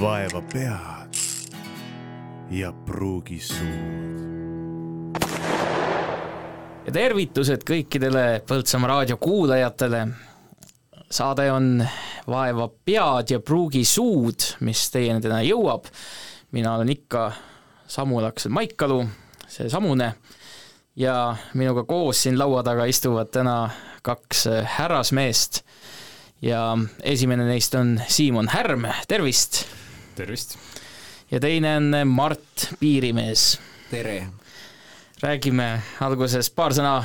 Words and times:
vaeva 0.00 0.42
pead 0.52 1.14
ja 2.50 2.72
pruugi 2.72 3.38
suud. 3.40 5.20
ja 6.86 6.92
tervitused 6.92 7.62
kõikidele 7.68 8.42
Põltsamaa 8.48 8.88
raadio 8.88 9.16
kuulajatele. 9.16 10.08
saade 11.10 11.52
on 11.52 11.86
Vaeva 12.26 12.68
pead 12.84 13.30
ja 13.30 13.40
pruugi 13.40 13.84
suud, 13.84 14.40
mis 14.60 14.90
teieni 14.90 15.20
täna 15.20 15.42
jõuab. 15.42 15.84
mina 16.52 16.74
olen 16.74 16.88
ikka 16.88 17.32
Samul 17.86 18.24
Aksel 18.24 18.52
Maikalu, 18.52 19.06
see 19.46 19.68
Samune, 19.70 20.14
ja 20.96 21.36
minuga 21.54 21.84
koos 21.84 22.22
siin 22.22 22.38
laua 22.38 22.62
taga 22.62 22.84
istuvad 22.84 23.30
täna 23.30 23.70
kaks 24.02 24.48
härrasmeest 24.64 25.62
ja 26.42 26.78
esimene 27.02 27.44
neist 27.44 27.74
on 27.74 28.00
Siimon 28.08 28.48
Härm, 28.48 28.86
tervist! 29.08 29.83
Tervist! 30.14 30.56
ja 31.30 31.40
teine 31.40 31.76
on 31.76 31.92
Mart 32.08 32.68
Piirimees. 32.80 33.58
tere! 33.90 34.26
räägime 35.22 35.68
alguses 36.04 36.50
paar 36.50 36.74
sõna, 36.76 36.98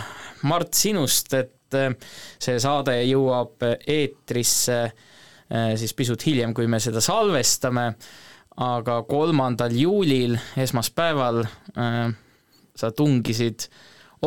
Mart, 0.49 0.73
sinust, 0.73 1.33
et 1.33 1.77
äh, 1.77 1.93
see 2.39 2.59
saade 2.59 2.95
jõuab 3.03 3.63
eetrisse 3.79 4.79
äh, 4.85 5.75
siis 5.79 5.93
pisut 5.97 6.25
hiljem, 6.27 6.53
kui 6.53 6.67
me 6.67 6.79
seda 6.83 7.01
salvestame, 7.03 7.91
aga 8.59 8.97
kolmandal 9.07 9.71
juulil, 9.71 10.33
esmaspäeval, 10.59 11.45
sa 12.75 12.89
tungisid 12.91 13.69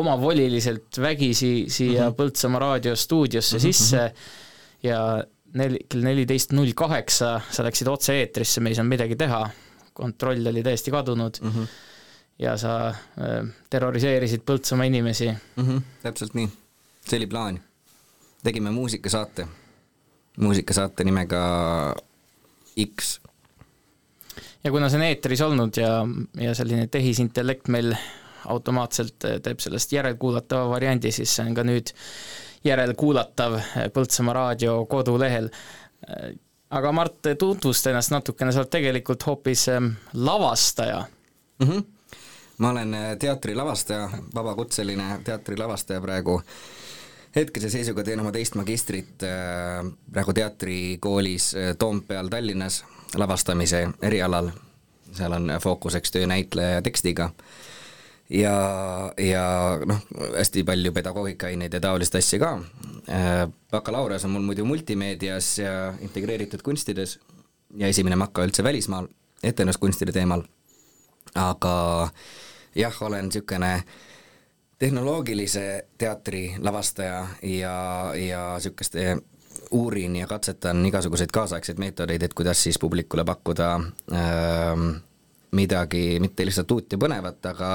omavoliliselt 0.01 0.97
vägisi 0.97 1.69
siia 1.69 2.01
mm 2.01 2.07
-hmm. 2.07 2.15
Põltsamaa 2.17 2.59
raadiostuudiosse 2.59 3.57
mm 3.57 3.59
-hmm. 3.59 3.71
sisse 3.71 4.13
ja 4.83 5.23
nel-, 5.59 5.79
kell 5.89 6.05
neliteist 6.05 6.53
null 6.55 6.73
kaheksa 6.77 7.35
sa 7.51 7.65
läksid 7.65 7.89
otse-eetrisse, 7.91 8.61
me 8.61 8.73
ei 8.73 8.77
saanud 8.77 8.93
midagi 8.93 9.17
teha, 9.19 9.41
kontroll 9.93 10.49
oli 10.49 10.63
täiesti 10.65 10.91
kadunud 10.93 11.39
mm, 11.41 11.51
-hmm. 11.51 11.67
ja 12.39 12.55
sa 12.57 12.87
äh, 12.89 12.95
terroriseerisid 13.69 14.41
Põltsamaa 14.45 14.89
inimesi 14.89 15.29
mm. 15.29 15.67
-hmm, 15.67 15.81
täpselt 16.03 16.33
nii, 16.33 16.49
see 17.05 17.17
oli 17.17 17.27
plaan. 17.27 17.59
tegime 18.43 18.71
muusikasaate, 18.71 19.47
muusikasaate 20.37 21.03
nimega 21.03 21.43
X. 22.95 23.19
ja 24.63 24.71
kuna 24.71 24.89
see 24.89 24.97
on 24.97 25.05
eetris 25.05 25.41
olnud 25.41 25.77
ja, 25.77 26.07
ja 26.41 26.55
selline 26.55 26.87
tehisintellekt 26.87 27.67
meil 27.67 27.93
automaatselt 28.45 29.15
teeb 29.43 29.59
sellest 29.59 29.91
järelkuulatava 29.91 30.69
variandi, 30.69 31.11
siis 31.11 31.35
see 31.35 31.45
on 31.45 31.53
ka 31.55 31.63
nüüd 31.63 31.93
järelkuulatav 32.63 33.59
Põltsamaa 33.93 34.33
raadio 34.33 34.85
kodulehel. 34.85 35.49
aga 36.69 36.91
Mart, 36.91 37.19
tutvusta 37.39 37.89
ennast 37.89 38.11
natukene, 38.11 38.51
sa 38.51 38.63
oled 38.63 38.71
tegelikult 38.71 39.25
hoopis 39.25 39.67
ähm, 39.69 39.93
lavastaja 40.13 41.05
mm. 41.59 41.67
-hmm. 41.67 41.83
ma 42.57 42.69
olen 42.69 42.93
äh, 42.93 43.17
teatrilavastaja, 43.17 44.09
vabakutseline 44.35 45.19
teatrilavastaja 45.23 46.01
praegu. 46.01 46.41
hetkese 47.35 47.69
seisuga 47.69 48.03
teen 48.03 48.19
oma 48.19 48.31
teist 48.31 48.55
magistrit 48.55 49.23
äh, 49.23 49.93
praegu 50.11 50.33
teatrikoolis 50.33 51.55
äh, 51.55 51.75
Toompeal 51.79 52.27
Tallinnas 52.27 52.85
lavastamise 53.15 53.87
erialal. 54.01 54.51
seal 55.11 55.31
on 55.31 55.51
fookuseks 55.61 56.11
töönäitleja 56.11 56.69
ja 56.69 56.81
tekstiga 56.81 57.29
ja, 58.33 59.13
ja 59.17 59.45
noh, 59.85 60.01
hästi 60.37 60.63
palju 60.63 60.91
pedagoogikaaineid 60.91 61.73
ja 61.73 61.81
taolist 61.81 62.15
asja 62.15 62.39
ka. 62.41 62.53
Äh, 63.09 63.43
bakalaureus 63.71 64.25
on 64.25 64.33
mul 64.35 64.47
muidu 64.47 64.65
multimeedias 64.65 65.57
ja 65.59 65.93
integreeritud 66.01 66.63
kunstides 66.65 67.19
ja 67.77 67.87
esimene 67.87 68.15
maka 68.15 68.45
üldse 68.45 68.63
välismaal 68.63 69.07
etenduskunstide 69.43 70.11
teemal. 70.11 70.43
aga 71.35 72.09
jah, 72.75 72.97
olen 73.01 73.25
niisugune 73.25 73.83
tehnoloogilise 74.79 75.87
teatri 75.97 76.55
lavastaja 76.59 77.27
ja, 77.41 77.75
ja 78.15 78.41
niisuguste 78.55 79.17
uurin 79.71 80.15
ja 80.15 80.27
katsetan 80.27 80.85
igasuguseid 80.85 81.31
kaasaegseid 81.33 81.79
meetodeid, 81.79 82.23
et 82.23 82.33
kuidas 82.33 82.63
siis 82.63 82.79
publikule 82.79 83.23
pakkuda 83.25 83.69
äh, 84.13 85.01
midagi 85.51 86.19
mitte 86.19 86.45
lihtsalt 86.45 86.71
uut 86.71 86.91
ja 86.91 86.97
põnevat, 86.97 87.45
aga 87.49 87.71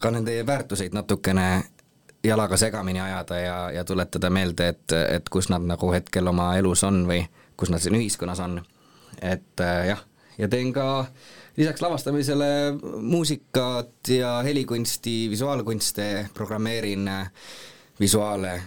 ka 0.00 0.10
nende 0.10 0.46
väärtuseid 0.46 0.94
natukene 0.94 1.64
jalaga 2.24 2.56
segamini 2.56 3.00
ajada 3.00 3.38
ja, 3.38 3.56
ja 3.70 3.84
tuletada 3.84 4.30
meelde, 4.30 4.68
et, 4.68 4.92
et 4.92 5.28
kus 5.28 5.48
nad 5.48 5.62
nagu 5.62 5.92
hetkel 5.92 6.26
oma 6.26 6.50
elus 6.58 6.84
on 6.84 7.04
või 7.08 7.22
kus 7.56 7.70
nad 7.72 7.82
siin 7.82 7.96
ühiskonnas 7.98 8.40
on. 8.40 8.60
et 9.22 9.60
äh, 9.60 9.86
jah, 9.92 10.02
ja 10.38 10.48
teen 10.48 10.72
ka 10.72 11.06
lisaks 11.56 11.80
lavastamisele 11.82 12.48
muusikat 13.00 14.08
ja 14.08 14.42
helikunsti, 14.44 15.30
visuaalkunste, 15.30 16.28
programmeerin 16.34 17.08
äh, 17.08 17.30
visuaale, 18.00 18.62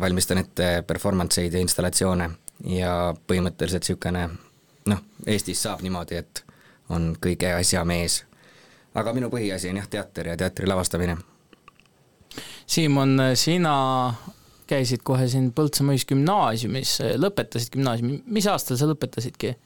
valmistan 0.00 0.38
ette 0.38 0.84
performance 0.86 1.42
eid 1.42 1.54
ja 1.54 1.60
installatsioone 1.60 2.30
ja 2.66 3.14
põhimõtteliselt 3.26 3.86
niisugune 3.86 4.28
noh, 4.86 5.04
Eestis 5.26 5.62
saab 5.62 5.82
niimoodi, 5.82 6.18
et 6.18 6.44
on 6.90 7.12
kõige 7.22 7.52
asja 7.54 7.84
mees. 7.84 8.22
Aga 8.94 9.14
minu 9.16 9.30
põhiasi 9.32 9.70
on 9.72 9.80
jah, 9.80 9.88
teater 9.90 10.32
ja 10.32 10.36
teatri 10.40 10.68
lavastamine. 10.68 11.16
Siimon, 12.72 13.18
sina 13.36 13.74
käisid 14.70 15.02
kohe 15.04 15.26
siin 15.28 15.50
Põltsamaa 15.52 15.96
Ühisgümnaasiumis, 15.96 16.96
lõpetasid 17.20 17.74
gümnaasiumi, 17.76 18.22
mis 18.32 18.48
aastal 18.48 18.80
sa 18.80 18.88
lõpetasidki? 18.90 19.56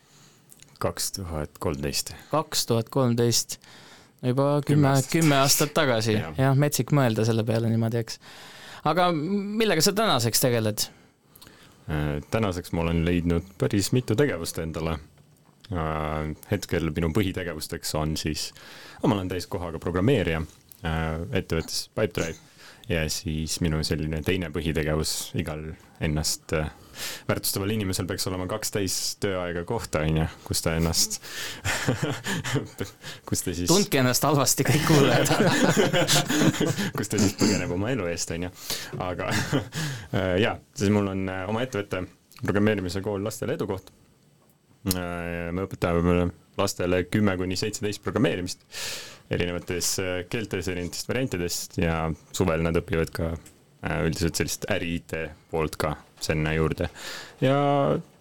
kaks 0.82 1.12
tuhat 1.16 1.56
kolmteist. 1.62 2.12
kaks 2.28 2.66
tuhat 2.68 2.90
kolmteist, 2.92 3.56
juba 4.20 4.58
kümme, 4.66 4.90
kümme 5.08 5.38
aastat 5.40 5.72
tagasi 5.76 6.16
ja., 6.18 6.34
jah, 6.36 6.58
metsik 6.58 6.92
mõelda 6.96 7.24
selle 7.24 7.46
peale 7.48 7.70
niimoodi, 7.72 8.02
eks. 8.02 8.20
aga 8.92 9.08
millega 9.14 9.84
sa 9.84 9.94
tänaseks 9.96 10.42
tegeled? 10.42 10.88
Äh, 11.86 12.18
tänaseks 12.30 12.74
ma 12.76 12.84
olen 12.84 13.04
leidnud 13.06 13.54
päris 13.60 13.92
mitu 13.96 14.18
tegevust 14.18 14.58
endale 14.60 14.98
Äh, 14.98 15.15
hetkel 16.50 16.90
minu 16.94 17.10
põhitegevusteks 17.14 17.94
on 17.98 18.16
siis, 18.20 18.50
ma 19.02 19.14
olen 19.16 19.30
täiskohaga 19.30 19.80
programmeerija 19.82 20.42
äh, 20.42 21.06
ettevõttes 21.32 21.88
Pipedrive. 21.94 22.38
Ja 22.86 23.00
siis 23.10 23.56
minu 23.58 23.80
selline 23.82 24.20
teine 24.22 24.46
põhitegevus 24.54 25.32
igal 25.34 25.64
ennast 26.06 26.52
äh, 26.54 26.68
väärtustaval 27.26 27.72
inimesel 27.74 28.06
peaks 28.06 28.28
olema 28.30 28.46
kaks 28.46 28.70
täis 28.76 28.98
tööaega 29.18 29.64
kohta, 29.66 30.04
on 30.06 30.20
ju, 30.20 30.28
kus 30.46 30.62
ta 30.62 30.76
ennast 30.78 31.18
kus 33.26 33.42
ta 33.42 33.56
siis 33.58 33.66
tundke 33.72 33.98
ennast 34.04 34.22
halvasti, 34.22 34.68
kõik 34.70 34.86
kuulajad. 34.86 35.34
Kus 36.96 37.10
ta 37.10 37.18
siis 37.18 37.34
põgeneb 37.40 37.74
oma 37.74 37.90
elu 37.90 38.06
eest, 38.12 38.30
on 38.38 38.46
ju. 38.46 38.54
aga 39.02 39.34
jaa, 40.46 40.54
siis 40.78 40.94
mul 40.94 41.10
on 41.10 41.26
oma 41.50 41.66
ettevõte, 41.66 42.06
programmeerimise 42.38 43.02
kool 43.02 43.26
lastele 43.26 43.58
edukoht 43.58 43.90
Äh, 43.90 44.05
me 44.94 45.64
õpetame 45.64 46.26
lastele 46.56 47.02
kümme 47.10 47.36
kuni 47.36 47.56
seitseteist 47.58 48.02
programmeerimist 48.04 48.64
erinevates 49.32 49.96
äh, 50.02 50.18
keeltes, 50.30 50.68
erinevatest 50.70 51.10
variantidest 51.10 51.78
ja 51.80 51.98
suvel 52.36 52.62
nad 52.64 52.78
õpivad 52.78 53.12
ka 53.14 53.32
äh, 53.34 54.04
üldiselt 54.06 54.38
sellist 54.38 54.68
äri-IT 54.72 55.16
poolt 55.50 55.78
ka 55.80 55.96
sinna 56.22 56.54
juurde. 56.56 56.88
ja 57.42 57.56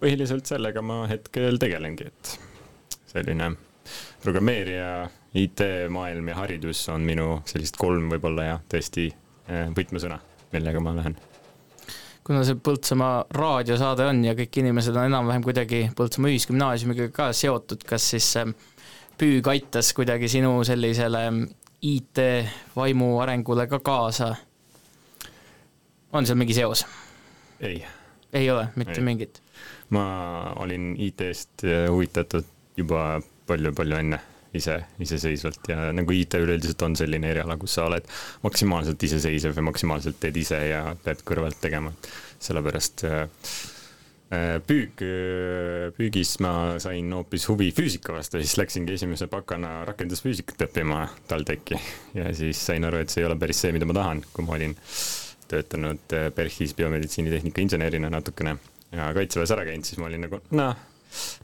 põhiliselt 0.01 0.49
sellega 0.49 0.83
ma 0.83 1.05
hetkel 1.11 1.59
tegelengi, 1.61 2.09
et 2.09 2.33
selline 3.11 3.53
programmeerija, 4.23 5.05
IT-maailm 5.35 6.31
ja 6.31 6.39
haridus 6.39 6.81
on 6.91 7.05
minu 7.05 7.39
sellised 7.47 7.77
kolm 7.79 8.09
võib-olla 8.11 8.49
ja 8.49 8.57
tõesti 8.71 9.09
võtmesõna, 9.77 10.17
millega 10.55 10.81
ma 10.81 10.95
lähen 10.97 11.19
kuna 12.25 12.41
see 12.45 12.57
Põltsamaa 12.65 13.25
raadiosaade 13.37 14.07
on 14.09 14.23
ja 14.25 14.33
kõik 14.37 14.61
inimesed 14.61 14.95
on 14.97 15.09
enam-vähem 15.11 15.45
kuidagi 15.45 15.83
Põltsamaa 15.97 16.33
Ühisgümnaasiumiga 16.33 17.09
ka 17.13 17.29
seotud, 17.37 17.85
kas 17.87 18.09
siis 18.15 18.31
Püük 19.15 19.47
aitas 19.47 19.93
kuidagi 19.95 20.27
sinu 20.27 20.57
sellisele 20.67 21.21
IT-vaimu 21.85 23.13
arengule 23.23 23.67
ka 23.71 23.79
kaasa? 23.79 24.33
on 26.11 26.25
seal 26.25 26.39
mingi 26.39 26.53
seos? 26.57 26.85
ei. 27.59 27.85
ei 28.33 28.49
ole, 28.51 28.67
mitte 28.75 28.99
ei. 28.99 29.05
mingit? 29.05 29.41
ma 29.89 30.05
olin 30.59 30.95
IT-st 30.99 31.67
huvitatud 31.89 32.47
juba 32.77 33.21
palju-palju 33.47 34.01
enne 34.01 34.19
ise, 34.59 34.79
iseseisvalt 35.03 35.69
ja 35.71 35.91
nagu 35.95 36.15
IT 36.15 36.37
üleüldiselt 36.39 36.81
on 36.87 36.97
selline 36.97 37.31
eriala, 37.33 37.57
kus 37.61 37.77
sa 37.77 37.87
oled 37.89 38.07
maksimaalselt 38.45 39.03
iseseisev 39.07 39.57
ja 39.57 39.65
maksimaalselt 39.65 40.19
teed 40.21 40.37
ise 40.41 40.59
ja 40.69 40.83
pead 41.03 41.23
kõrvalt 41.27 41.59
tegema. 41.61 41.93
sellepärast 42.45 43.03
äh, 43.07 43.21
äh, 44.35 44.55
püük, 44.67 45.01
äh, 45.01 45.89
püügis 45.97 46.35
ma 46.43 46.77
sain 46.83 47.13
hoopis 47.15 47.47
huvi 47.49 47.71
füüsika 47.75 48.13
vastu, 48.13 48.41
siis 48.43 48.57
läksingi 48.59 48.93
esimese 48.93 49.27
pakana 49.31 49.83
rakendusfüüsikat 49.87 50.67
õppima 50.67 51.07
TalTechi 51.27 51.79
ja 52.19 52.31
siis 52.35 52.59
sain 52.65 52.85
aru, 52.85 53.01
et 53.01 53.13
see 53.13 53.23
ei 53.23 53.29
ole 53.29 53.39
päris 53.39 53.63
see, 53.63 53.73
mida 53.75 53.87
ma 53.87 53.97
tahan, 53.97 54.23
kui 54.33 54.45
ma 54.45 54.57
olin 54.59 54.75
töötanud 55.49 56.17
PERHis 56.35 56.73
biomeditsiinitehnika 56.77 57.61
insenerina 57.61 58.09
natukene 58.09 58.57
ja 58.91 59.13
kaitseväes 59.13 59.53
ära 59.55 59.65
käinud, 59.67 59.87
siis 59.87 60.01
ma 60.01 60.09
olin 60.09 60.25
nagu 60.27 60.41
noh, 60.57 60.75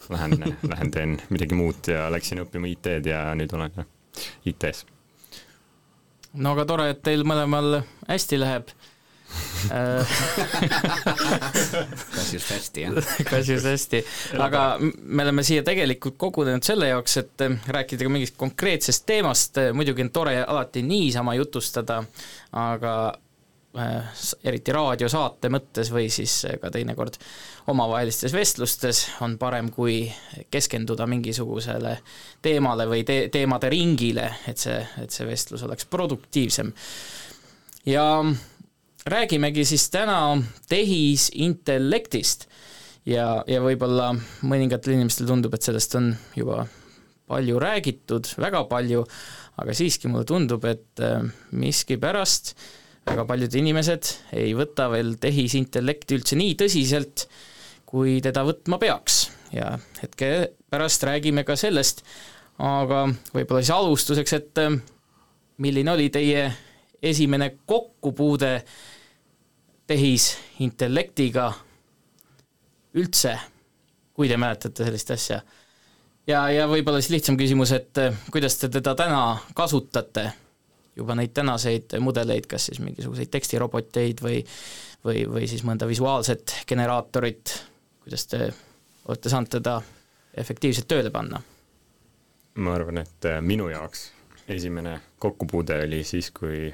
lähen, 0.10 0.58
lähen 0.68 0.92
teen 0.92 1.18
midagi 1.30 1.58
muud 1.58 1.92
ja 1.92 2.10
läksin 2.14 2.44
õppima 2.44 2.70
IT-d 2.72 3.12
ja 3.12 3.24
nüüd 3.38 3.54
olen 3.56 3.84
IT-s. 4.46 4.86
no 6.34 6.56
aga 6.56 6.66
tore, 6.68 6.90
et 6.94 7.04
teil 7.06 7.24
mõlemal 7.28 7.82
hästi 8.10 8.40
läheb 8.42 8.72
kas 12.16 12.34
just 12.34 12.50
hästi, 12.52 12.82
jah? 12.82 12.94
kas 13.32 13.50
just 13.50 13.66
hästi, 13.66 14.02
aga 14.42 14.62
me 14.82 15.24
oleme 15.24 15.44
siia 15.46 15.64
tegelikult 15.64 16.18
kogunenud 16.20 16.64
selle 16.66 16.88
jaoks, 16.90 17.18
et 17.22 17.42
eh, 17.46 17.52
rääkida 17.78 18.08
ka 18.08 18.12
mingist 18.12 18.36
konkreetsest 18.42 19.06
teemast, 19.08 19.58
muidugi 19.78 20.04
on 20.04 20.12
tore 20.14 20.36
alati 20.44 20.82
niisama 20.84 21.36
jutustada, 21.38 22.02
aga 22.58 22.94
eriti 24.44 24.74
raadiosaate 24.76 25.50
mõttes 25.54 25.92
või 25.94 26.10
siis 26.12 26.34
ka 26.60 26.72
teinekord 26.74 27.16
omavahelistes 27.72 28.34
vestlustes 28.36 29.06
on 29.24 29.38
parem, 29.40 29.70
kui 29.72 30.04
keskenduda 30.52 31.08
mingisugusele 31.08 31.98
teemale 32.44 32.88
või 32.90 33.06
te-, 33.08 33.30
teemade 33.32 33.72
ringile, 33.72 34.28
et 34.52 34.60
see, 34.60 34.80
et 35.00 35.12
see 35.16 35.28
vestlus 35.30 35.64
oleks 35.64 35.88
produktiivsem. 35.88 36.74
ja 37.86 38.06
räägimegi 39.06 39.66
siis 39.66 39.90
täna 39.90 40.36
tehisintellektist 40.70 42.48
ja, 43.06 43.44
ja 43.48 43.62
võib-olla 43.64 44.12
mõningatel 44.46 44.98
inimestel 44.98 45.30
tundub, 45.30 45.56
et 45.56 45.66
sellest 45.66 45.96
on 45.98 46.12
juba 46.36 46.66
palju 47.32 47.60
räägitud, 47.64 48.28
väga 48.38 48.66
palju, 48.68 49.06
aga 49.62 49.74
siiski 49.78 50.12
mulle 50.12 50.28
tundub, 50.28 50.66
et 50.68 51.00
äh, 51.00 51.24
miskipärast 51.56 52.56
väga 53.10 53.26
paljud 53.28 53.56
inimesed 53.62 54.12
ei 54.38 54.54
võta 54.58 54.88
veel 54.94 55.16
tehisintellekti 55.22 56.20
üldse 56.20 56.38
nii 56.40 56.58
tõsiselt, 56.60 57.26
kui 57.90 58.20
teda 58.24 58.46
võtma 58.48 58.80
peaks 58.82 59.24
ja 59.56 59.74
hetke 60.02 60.52
pärast 60.72 61.04
räägime 61.04 61.44
ka 61.48 61.58
sellest, 61.60 62.06
aga 62.62 63.08
võib-olla 63.34 63.64
siis 63.64 63.76
alustuseks, 63.76 64.36
et 64.38 64.62
äh, 64.62 64.78
milline 65.62 65.92
oli 65.92 66.10
teie 66.14 66.46
esimene 67.02 67.50
kokkupuude 67.66 68.54
tehisintellektiga 69.90 71.50
üldse, 73.02 73.34
kui 74.14 74.30
te 74.30 74.38
mäletate 74.40 74.86
sellist 74.86 75.12
asja. 75.16 75.42
ja, 76.28 76.46
ja 76.54 76.68
võib-olla 76.70 77.02
siis 77.02 77.16
lihtsam 77.16 77.38
küsimus, 77.40 77.74
et 77.76 77.98
eh, 78.02 78.16
kuidas 78.32 78.58
te 78.62 78.70
teda 78.72 78.94
täna 78.96 79.22
kasutate, 79.58 80.30
juba 81.02 81.18
neid 81.18 81.34
tänaseid 81.36 81.98
mudeleid, 82.00 82.48
kas 82.50 82.70
siis 82.70 82.80
mingisuguseid 82.84 83.32
tekstiroboteid 83.34 84.24
või 84.24 84.40
või, 85.06 85.26
või 85.30 85.48
siis 85.50 85.64
mõnda 85.68 85.88
visuaalset 85.90 86.62
generaatorit, 86.70 87.56
kuidas 88.04 88.28
te 88.30 88.52
olete 89.08 89.32
saanud 89.34 89.52
teda 89.52 89.80
efektiivselt 90.38 90.90
tööle 90.92 91.12
panna? 91.14 91.42
ma 92.62 92.74
arvan, 92.76 93.00
et 93.00 93.26
eh, 93.30 93.40
minu 93.42 93.70
jaoks 93.72 94.10
esimene 94.52 94.98
kokkupuude 95.24 95.78
oli 95.86 96.02
siis, 96.04 96.32
kui 96.36 96.66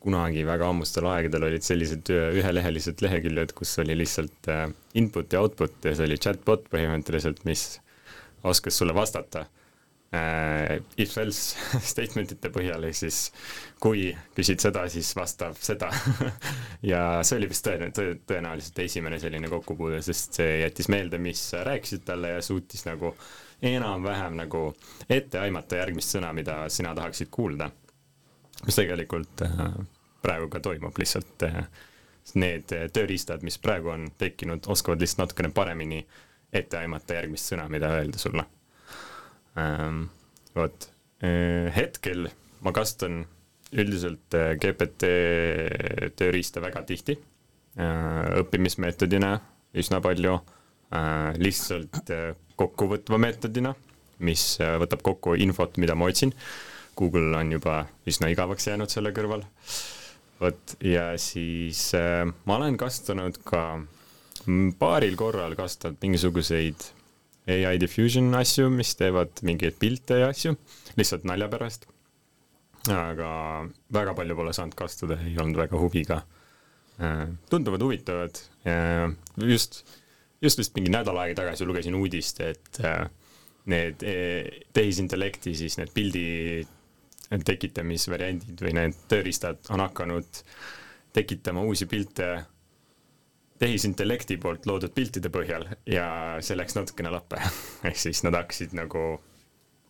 kunagi 0.00 0.42
väga 0.48 0.66
ammustel 0.72 1.06
aegadel 1.06 1.46
olid 1.46 1.62
sellised 1.62 2.08
ühelehelised 2.10 3.04
leheküljed, 3.04 3.52
kus 3.54 3.76
oli 3.82 3.94
lihtsalt 4.00 4.48
äh, 4.50 4.66
input 4.98 5.32
ja 5.32 5.44
output 5.44 5.84
ja 5.84 5.94
see 5.94 6.08
oli 6.08 6.18
chatbot 6.18 6.66
põhimõtteliselt, 6.72 7.44
mis 7.44 7.64
oskas 8.42 8.80
sulle 8.80 8.96
vastata 8.96 9.44
äh, 9.44 9.59
if-else 10.10 11.54
statement 11.92 12.32
ite 12.34 12.50
põhjal, 12.50 12.82
ehk 12.88 12.96
siis 12.98 13.18
kui 13.78 14.08
küsid 14.34 14.58
seda, 14.58 14.82
siis 14.90 15.12
vastab 15.14 15.54
seda 15.62 15.92
ja 16.92 17.20
see 17.22 17.38
oli 17.38 17.50
vist 17.52 17.68
tõen-, 17.68 17.94
tõenäoliselt 18.26 18.82
esimene 18.82 19.20
selline 19.22 19.50
kokkupuude, 19.52 20.00
sest 20.02 20.40
see 20.40 20.56
jättis 20.64 20.90
meelde, 20.90 21.20
mis 21.22 21.44
sa 21.52 21.62
rääkisid 21.68 22.02
talle 22.08 22.34
ja 22.34 22.42
suutis 22.42 22.82
nagu 22.88 23.14
enam-vähem 23.62 24.34
nagu 24.40 24.64
ette 25.06 25.38
aimata 25.38 25.78
järgmist 25.78 26.16
sõna, 26.16 26.32
mida 26.34 26.64
sina 26.74 26.96
tahaksid 26.98 27.30
kuulda 27.30 27.70
mis 28.66 28.76
tegelikult 28.76 29.42
äh, 29.42 29.72
praegu 30.22 30.48
ka 30.52 30.60
toimub, 30.60 30.96
lihtsalt 31.00 31.46
äh, 31.48 31.62
need 32.38 32.72
tööriistad, 32.94 33.44
mis 33.46 33.58
praegu 33.58 33.92
on 33.94 34.10
tekkinud, 34.18 34.68
oskavad 34.70 35.00
lihtsalt 35.00 35.24
natukene 35.24 35.52
paremini 35.54 36.00
ette 36.52 36.78
aimata 36.78 37.16
järgmist 37.16 37.52
sõna, 37.52 37.68
mida 37.72 37.92
öelda 38.00 38.20
sulle. 38.20 38.44
Ähm, 39.58 40.06
vot, 40.54 40.88
äh, 41.22 41.70
hetkel 41.74 42.28
ma 42.60 42.72
kasutan 42.76 43.24
üldiselt 43.70 44.34
GPT 44.60 45.08
tööriista 46.18 46.62
väga 46.62 46.82
tihti, 46.88 47.14
õppimismeetodina 47.78 49.28
üsna 49.78 50.00
palju, 50.02 50.32
lihtsalt 51.38 52.10
kokkuvõtva 52.58 53.20
meetodina, 53.22 53.70
mis 54.26 54.42
võtab 54.58 55.04
kokku 55.06 55.36
infot, 55.38 55.78
mida 55.78 55.94
ma 55.94 56.10
otsin. 56.10 56.34
Google 56.98 57.30
on 57.38 57.54
juba 57.54 57.84
üsna 58.10 58.32
igavaks 58.34 58.66
jäänud 58.72 58.90
selle 58.90 59.14
kõrval. 59.14 59.46
vot 60.40 60.76
ja 60.82 61.12
siis 61.20 61.92
ma 61.94 62.56
olen 62.56 62.76
kasutanud 62.80 63.38
ka 63.44 63.64
paaril 64.80 65.16
korral 65.16 65.54
kasutanud 65.54 66.00
mingisuguseid 66.02 66.90
ai 67.68 67.78
diffusion 67.80 68.34
asju, 68.38 68.68
mis 68.74 68.94
teevad 68.98 69.42
mingeid 69.46 69.78
pilte 69.80 70.20
ja 70.22 70.30
asju, 70.34 70.56
lihtsalt 70.98 71.26
nalja 71.28 71.50
pärast. 71.52 71.88
aga 72.88 73.30
väga 73.92 74.14
palju 74.16 74.36
pole 74.38 74.52
saanud 74.56 74.76
kasutada, 74.78 75.18
ei 75.28 75.36
olnud 75.38 75.58
väga 75.60 75.80
huviga 75.80 76.22
äh,. 77.00 77.26
tunduvad 77.52 77.82
huvitavad 77.84 78.40
äh,, 78.64 79.10
just, 79.36 79.82
just 80.40 80.58
vist 80.58 80.76
mingi 80.76 80.92
nädal 80.92 81.18
aega 81.20 81.42
tagasi 81.42 81.68
lugesin 81.68 81.98
uudist, 81.98 82.40
et 82.40 82.80
äh, 82.84 83.04
need 83.68 84.02
eh, 84.06 84.62
tehisintellekti 84.72 85.54
siis 85.54 85.76
need 85.80 85.92
pildi 85.94 86.26
tekitamisvariandid 87.46 88.62
või 88.64 88.74
need 88.74 88.96
tööriistad 89.10 89.70
on 89.70 89.84
hakanud 89.84 90.40
tekitama 91.14 91.62
uusi 91.66 91.86
pilte 91.90 92.30
tehisintellekti 93.60 94.38
poolt 94.40 94.66
loodud 94.68 94.94
piltide 94.96 95.32
põhjal 95.32 95.66
ja 95.88 96.06
see 96.44 96.56
läks 96.58 96.78
natukene 96.78 97.12
lappe 97.12 97.40
ehk 97.88 98.00
siis 98.00 98.24
nad 98.26 98.36
hakkasid 98.38 98.72
nagu 98.78 99.04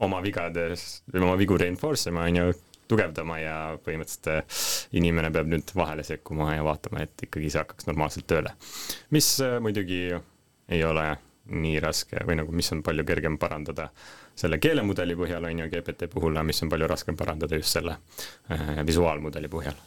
oma 0.01 0.21
vigades 0.25 1.03
oma 1.15 1.37
vigu 1.39 1.59
reinforce 1.61 2.11
ima, 2.11 2.27
on 2.27 2.41
ju, 2.41 2.53
tugevdama 2.91 3.39
ja 3.39 3.57
põhimõtteliselt 3.85 4.95
inimene 4.99 5.31
peab 5.35 5.51
nüüd 5.51 5.71
vahele 5.79 6.03
sekkuma 6.07 6.57
ja 6.57 6.65
vaatama, 6.67 7.05
et 7.05 7.27
ikkagi 7.29 7.53
see 7.53 7.63
hakkaks 7.63 7.87
normaalselt 7.87 8.27
tööle. 8.31 8.55
mis 9.15 9.29
äh, 9.45 9.59
muidugi 9.63 10.09
ei 10.11 10.83
ole 10.85 11.07
nii 11.51 11.79
raske 11.83 12.21
või 12.27 12.39
nagu, 12.41 12.55
mis 12.55 12.71
on 12.75 12.83
palju 12.87 13.05
kergem 13.07 13.39
parandada 13.39 13.89
selle 14.39 14.59
keelemudeli 14.63 15.17
põhjal, 15.19 15.47
on 15.47 15.63
ju, 15.63 15.71
GPT 15.73 16.11
puhul, 16.13 16.39
mis 16.47 16.63
on 16.65 16.71
palju 16.73 16.89
raskem 16.91 17.19
parandada 17.19 17.59
just 17.59 17.79
selle 17.79 17.97
äh, 18.51 18.83
visuaalmudeli 18.87 19.51
põhjal. 19.53 19.79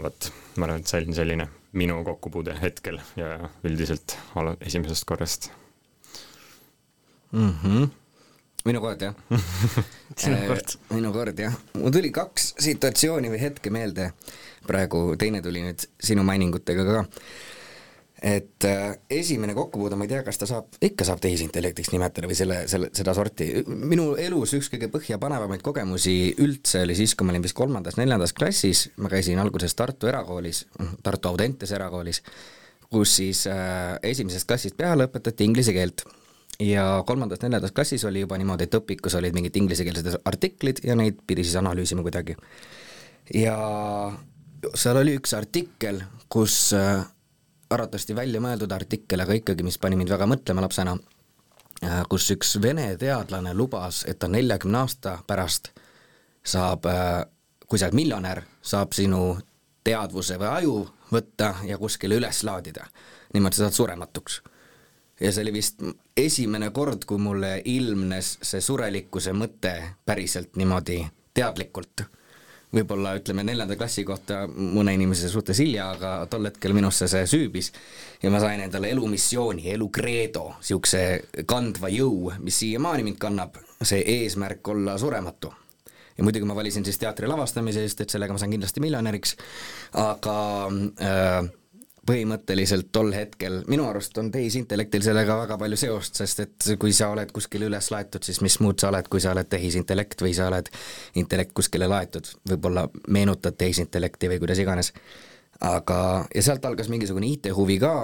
Vot, 0.00 0.30
ma 0.56 0.66
arvan, 0.66 0.80
et 0.82 0.90
see 0.90 1.04
on 1.04 1.16
selline 1.16 1.48
minu 1.74 2.00
kokkupuude 2.06 2.54
hetkel 2.60 3.00
ja 3.18 3.36
üldiselt 3.66 4.16
esimesest 4.60 5.04
korrast. 5.08 5.50
Mm. 7.32 7.54
-hmm 7.62 7.92
minu 8.64 8.80
kord 8.80 9.02
jah. 9.02 9.14
Sinu 10.16 10.36
kord. 10.48 10.76
minu 10.94 11.12
kord 11.12 11.38
jah, 11.38 11.56
mul 11.76 11.92
tuli 11.92 12.10
kaks 12.14 12.54
situatsiooni 12.64 13.28
või 13.32 13.40
hetke 13.42 13.72
meelde, 13.74 14.12
praegu 14.64 15.16
teine 15.20 15.42
tuli 15.44 15.64
nüüd 15.66 15.84
sinu 16.00 16.24
mainingutega 16.24 16.86
ka 16.88 17.02
et 18.24 18.64
äh, 18.64 18.96
esimene 19.10 19.52
kokkupuude, 19.54 19.98
ma 20.00 20.06
ei 20.06 20.10
tea, 20.14 20.22
kas 20.24 20.38
ta 20.40 20.46
saab, 20.48 20.78
ikka 20.84 21.04
saab 21.04 21.20
tehisintellektiks 21.20 21.90
nimetada 21.92 22.30
või 22.30 22.38
selle, 22.38 22.62
selle, 22.72 22.88
seda 22.96 23.12
sorti, 23.16 23.50
minu 23.68 24.14
elus 24.20 24.54
üks 24.56 24.70
kõige 24.72 24.88
põhjapanevamaid 24.94 25.60
kogemusi 25.64 26.32
üldse 26.40 26.80
oli 26.86 26.96
siis, 26.96 27.12
kui 27.12 27.28
ma 27.28 27.34
olin 27.34 27.44
vist 27.44 27.56
kolmandas-neljandas 27.58 28.32
klassis, 28.32 28.86
ma 28.96 29.12
käisin 29.12 29.42
alguses 29.42 29.76
Tartu 29.76 30.08
erakoolis, 30.08 30.62
Tartu 31.04 31.34
Audentes 31.34 31.76
erakoolis, 31.76 32.22
kus 32.88 33.18
siis 33.20 33.44
äh, 33.50 33.98
esimesest 34.14 34.48
klassist 34.48 34.80
peale 34.80 35.10
õpetati 35.10 35.44
inglise 35.44 35.76
keelt. 35.76 36.06
Ja 36.62 37.02
kolmandas-neljandas 37.04 37.74
klassis 37.76 38.06
oli 38.08 38.22
juba 38.22 38.38
niimoodi, 38.40 38.64
et 38.64 38.78
õpikus 38.78 39.18
olid 39.18 39.36
mingid 39.36 39.56
inglisekeelsed 39.60 40.22
artiklid 40.24 40.80
ja 40.86 40.96
neid 40.96 41.20
pidi 41.26 41.44
siis 41.44 41.58
analüüsima 41.60 42.00
kuidagi. 42.06 42.38
ja 43.34 43.56
seal 44.72 44.96
oli 44.96 45.18
üks 45.18 45.34
artikkel, 45.36 46.06
kus 46.32 46.70
äh, 46.78 47.04
arvatavasti 47.70 48.16
välja 48.16 48.40
mõeldud 48.40 48.72
artikkel, 48.72 49.20
aga 49.20 49.36
ikkagi, 49.38 49.64
mis 49.66 49.78
pani 49.78 49.96
mind 49.96 50.12
väga 50.12 50.26
mõtlema 50.30 50.64
lapsena, 50.64 50.96
äh, 51.82 52.02
kus 52.08 52.30
üks 52.34 52.56
vene 52.62 52.96
teadlane 53.00 53.54
lubas, 53.54 54.04
et 54.08 54.18
ta 54.18 54.28
neljakümne 54.28 54.78
aasta 54.78 55.18
pärast 55.26 55.72
saab, 56.44 56.86
äh, 56.86 57.24
kui 57.68 57.78
sa 57.78 57.88
oled 57.88 57.98
miljonär, 58.00 58.42
saab 58.62 58.92
sinu 58.92 59.38
teadvuse 59.84 60.38
või 60.40 60.50
aju 60.50 60.76
võtta 61.12 61.54
ja 61.68 61.78
kuskile 61.78 62.16
üles 62.16 62.42
laadida. 62.44 62.86
niimoodi 63.34 63.56
sa 63.56 63.64
saad 63.64 63.72
surematuks. 63.72 64.42
ja 65.20 65.32
see 65.32 65.42
oli 65.42 65.52
vist 65.52 65.82
esimene 66.16 66.70
kord, 66.70 67.04
kui 67.04 67.18
mulle 67.18 67.62
ilmnes 67.64 68.38
see 68.42 68.60
surelikkuse 68.60 69.32
mõte 69.32 69.74
päriselt 70.04 70.56
niimoodi 70.56 71.06
teadlikult 71.34 72.04
võib-olla 72.74 73.14
ütleme 73.18 73.44
neljanda 73.46 73.76
klassi 73.78 74.04
kohta 74.06 74.44
mõne 74.48 74.94
inimese 74.96 75.30
suhtes 75.32 75.60
hilja, 75.62 75.90
aga 75.94 76.14
tol 76.30 76.48
hetkel 76.48 76.74
minusse 76.76 77.08
see 77.10 77.26
süübis 77.30 77.70
ja 78.22 78.32
ma 78.34 78.40
sain 78.42 78.64
endale 78.64 78.90
elumissiooni, 78.94 79.68
elu 79.74 79.88
kreedo, 79.94 80.46
niisuguse 80.60 81.44
kandva 81.50 81.90
jõu, 81.92 82.32
mis 82.44 82.62
siiamaani 82.62 83.06
mind 83.06 83.20
kannab, 83.22 83.58
see 83.82 84.02
eesmärk 84.18 84.74
olla 84.74 84.98
surematu. 85.00 85.52
Ja 86.14 86.22
muidugi 86.22 86.46
ma 86.46 86.54
valisin 86.54 86.84
siis 86.86 86.98
teatri 87.02 87.26
lavastamise, 87.26 87.82
sest 87.82 88.04
et 88.04 88.14
sellega 88.14 88.34
ma 88.34 88.38
saan 88.38 88.52
kindlasti 88.54 88.82
miljonäriks, 88.84 89.34
aga 89.98 90.36
äh, 91.02 91.40
põhimõtteliselt 92.06 92.90
tol 92.92 93.12
hetkel, 93.16 93.62
minu 93.70 93.86
arust 93.88 94.18
on 94.20 94.30
tehisintellektil 94.32 95.04
sellega 95.06 95.36
väga 95.42 95.58
palju 95.60 95.78
seost, 95.80 96.20
sest 96.20 96.42
et 96.44 96.68
kui 96.80 96.92
sa 96.96 97.10
oled 97.14 97.32
kuskile 97.34 97.68
üles 97.70 97.88
laetud, 97.92 98.24
siis 98.26 98.40
mis 98.44 98.58
muud 98.60 98.80
sa 98.80 98.90
oled, 98.90 99.08
kui 99.12 99.22
sa 99.24 99.32
oled 99.32 99.48
tehisintellekt 99.50 100.24
või 100.24 100.34
sa 100.36 100.48
oled 100.50 100.68
intellekt 101.20 101.54
kuskile 101.56 101.88
laetud, 101.90 102.28
võib-olla 102.50 102.86
meenutad 103.08 103.56
tehisintellekti 103.60 104.34
või 104.34 104.42
kuidas 104.42 104.60
iganes. 104.60 104.92
aga, 105.60 106.26
ja 106.34 106.42
sealt 106.42 106.64
algas 106.64 106.90
mingisugune 106.92 107.26
IT-huvi 107.36 107.78
ka, 107.80 107.94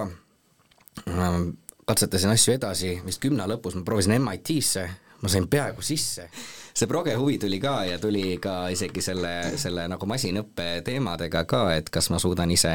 katsetasin 1.87 2.31
asju 2.31 2.55
edasi, 2.55 2.97
vist 3.05 3.21
kümne 3.21 3.47
lõpus 3.51 3.77
ma 3.77 3.85
proovisin 3.85 4.17
MIT-sse, 4.21 4.89
ma 5.21 5.29
sain 5.29 5.49
peaaegu 5.51 5.83
sisse. 5.83 6.29
See 6.75 6.89
proge 6.89 7.15
huvi 7.19 7.39
tuli 7.39 7.59
ka 7.61 7.83
ja 7.85 7.99
tuli 7.99 8.39
ka 8.41 8.69
isegi 8.73 9.03
selle, 9.05 9.33
selle 9.61 9.89
nagu 9.91 10.07
masinõppe 10.07 10.81
teemadega 10.87 11.45
ka, 11.45 11.65
et 11.75 11.91
kas 11.91 12.09
ma 12.15 12.21
suudan 12.23 12.51
ise 12.55 12.75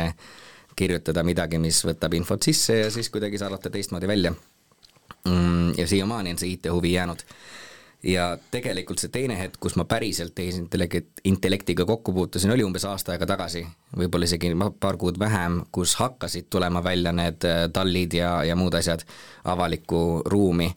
kirjutada 0.76 1.24
midagi, 1.24 1.60
mis 1.62 1.82
võtab 1.88 2.14
infot 2.18 2.44
sisse 2.44 2.80
ja 2.84 2.90
siis 2.92 3.10
kuidagi 3.14 3.40
saadata 3.42 3.70
teistmoodi 3.70 4.08
välja. 4.08 4.34
Mm, 5.30 5.74
ja 5.78 5.88
siiamaani 5.88 6.36
on 6.36 6.42
see 6.42 6.56
IT-huvi 6.56 6.94
jäänud. 6.94 7.26
ja 8.06 8.38
tegelikult 8.52 9.02
see 9.02 9.10
teine 9.10 9.34
hetk, 9.40 9.56
kus 9.60 9.74
ma 9.80 9.86
päriselt 9.90 10.36
tehisintellekt, 10.38 11.24
intellektiga 11.26 11.86
kokku 11.90 12.14
puutusin, 12.14 12.52
oli 12.54 12.64
umbes 12.64 12.84
aasta 12.86 13.16
aega 13.16 13.26
tagasi, 13.26 13.64
võib-olla 13.98 14.28
isegi 14.30 14.52
paar 14.80 14.98
kuud 15.02 15.18
vähem, 15.20 15.64
kus 15.72 15.96
hakkasid 15.98 16.46
tulema 16.54 16.84
välja 16.84 17.16
need 17.16 17.48
äh, 17.50 17.64
tallid 17.74 18.14
ja, 18.14 18.44
ja 18.46 18.56
muud 18.56 18.78
asjad 18.78 19.02
avalikku 19.44 20.22
ruumi 20.26 20.70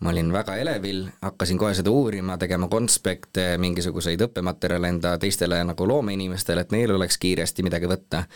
ma 0.00 0.10
olin 0.10 0.32
väga 0.32 0.56
elevil, 0.60 1.06
hakkasin 1.22 1.58
kohe 1.58 1.74
seda 1.74 1.90
uurima, 1.90 2.36
tegema 2.38 2.68
konspekte, 2.68 3.54
mingisuguseid 3.62 4.26
õppematerjale 4.26 4.90
enda 4.92 5.14
teistele 5.20 5.62
nagu 5.64 5.88
loomeinimestele, 5.88 6.66
et 6.66 6.74
neil 6.74 6.92
oleks 6.98 7.18
kiiresti 7.22 7.64
midagi 7.64 7.88
võtta 7.88 8.26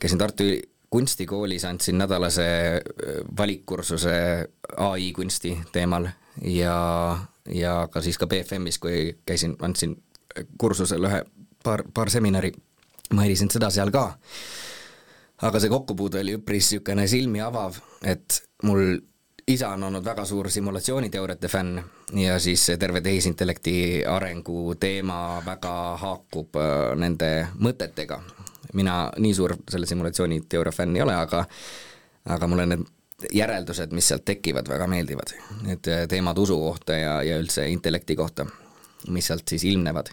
käisin 0.00 0.18
Tartu 0.18 0.44
kunstikoolis, 0.90 1.64
andsin 1.64 1.98
nädalase 1.98 2.46
valikkursuse 3.38 4.48
ai 4.76 5.12
kunsti 5.12 5.58
teemal 5.72 6.06
ja, 6.42 7.18
ja 7.48 7.88
ka 7.90 8.00
siis 8.00 8.18
ka 8.18 8.26
BFM-is, 8.26 8.78
kui 8.78 9.18
käisin, 9.26 9.56
andsin 9.62 9.96
kursusel 10.58 11.08
ühe 11.08 11.24
paar, 11.64 11.82
paar 11.94 12.10
seminari, 12.10 12.52
mainisin 13.14 13.50
seda 13.50 13.70
seal 13.70 13.90
ka. 13.90 14.12
aga 15.42 15.60
see 15.60 15.68
kokkupuude 15.68 16.20
oli 16.20 16.38
üpris 16.38 16.70
niisugune 16.70 17.04
silmi 17.10 17.42
avav, 17.44 17.76
et 18.04 18.40
mul 18.64 18.96
isa 19.48 19.68
on 19.74 19.84
olnud 19.88 20.04
väga 20.04 20.24
suur 20.24 20.48
simulatsiooniteooriate 20.50 21.48
fänn 21.48 21.80
ja 22.16 22.38
siis 22.40 22.64
terve 22.78 23.00
tehisintellekti 23.00 24.04
arengu 24.08 24.74
teema 24.80 25.42
väga 25.46 25.74
haakub 26.00 26.56
nende 26.96 27.30
mõtetega, 27.60 28.20
mina 28.74 29.12
nii 29.18 29.34
suur 29.34 29.56
selle 29.70 29.86
simulatsiooniteooria 29.86 30.72
fänn 30.72 30.96
ei 30.96 31.02
ole, 31.02 31.14
aga 31.14 31.44
aga 32.26 32.46
mulle 32.46 32.66
need 32.66 32.84
järeldused, 33.32 33.92
mis 33.96 34.08
sealt 34.08 34.24
tekivad, 34.28 34.68
väga 34.68 34.86
meeldivad. 34.86 35.32
Need 35.64 35.88
teemad 36.08 36.38
usu 36.38 36.58
kohta 36.60 36.96
ja, 36.98 37.22
ja 37.22 37.38
üldse 37.40 37.68
intellekti 37.70 38.16
kohta, 38.16 38.46
mis 39.08 39.26
sealt 39.26 39.48
siis 39.48 39.64
ilmnevad. 39.64 40.12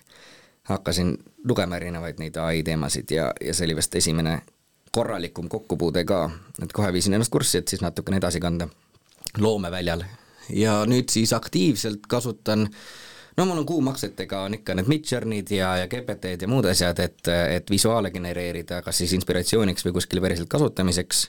hakkasin 0.64 1.18
lugema 1.44 1.76
erinevaid 1.76 2.20
neid 2.24 2.38
ai 2.40 2.62
teemasid 2.64 3.12
ja, 3.12 3.34
ja 3.44 3.54
see 3.54 3.66
oli 3.66 3.76
vist 3.76 3.96
esimene 4.00 4.38
korralikum 4.96 5.50
kokkupuude 5.52 6.06
ka, 6.08 6.30
et 6.64 6.72
kohe 6.72 6.94
viisin 6.94 7.14
ennast 7.14 7.32
kurssi, 7.32 7.58
et 7.58 7.68
siis 7.68 7.82
natukene 7.82 8.18
edasi 8.18 8.40
kanda 8.40 8.68
loomeväljal. 9.38 10.04
ja 10.50 10.86
nüüd 10.86 11.12
siis 11.12 11.34
aktiivselt 11.34 12.08
kasutan 12.08 12.62
äh, 12.62 12.78
no 13.38 13.46
mul 13.46 13.58
on 13.58 13.66
kuumaksetega 13.66 14.42
on 14.48 14.54
ikka 14.60 14.76
need 14.78 14.90
Midjourney'd 14.92 15.52
ja, 15.56 15.76
ja 15.78 15.88
GPT-d 15.88 16.46
ja 16.46 16.50
muud 16.50 16.66
asjad, 16.70 17.00
et, 17.00 17.28
et 17.28 17.70
visuaale 17.70 18.12
genereerida, 18.12 18.82
kas 18.86 19.02
siis 19.02 19.14
inspiratsiooniks 19.18 19.86
või 19.86 19.96
kuskil 19.98 20.22
päriselt 20.24 20.50
kasutamiseks, 20.52 21.24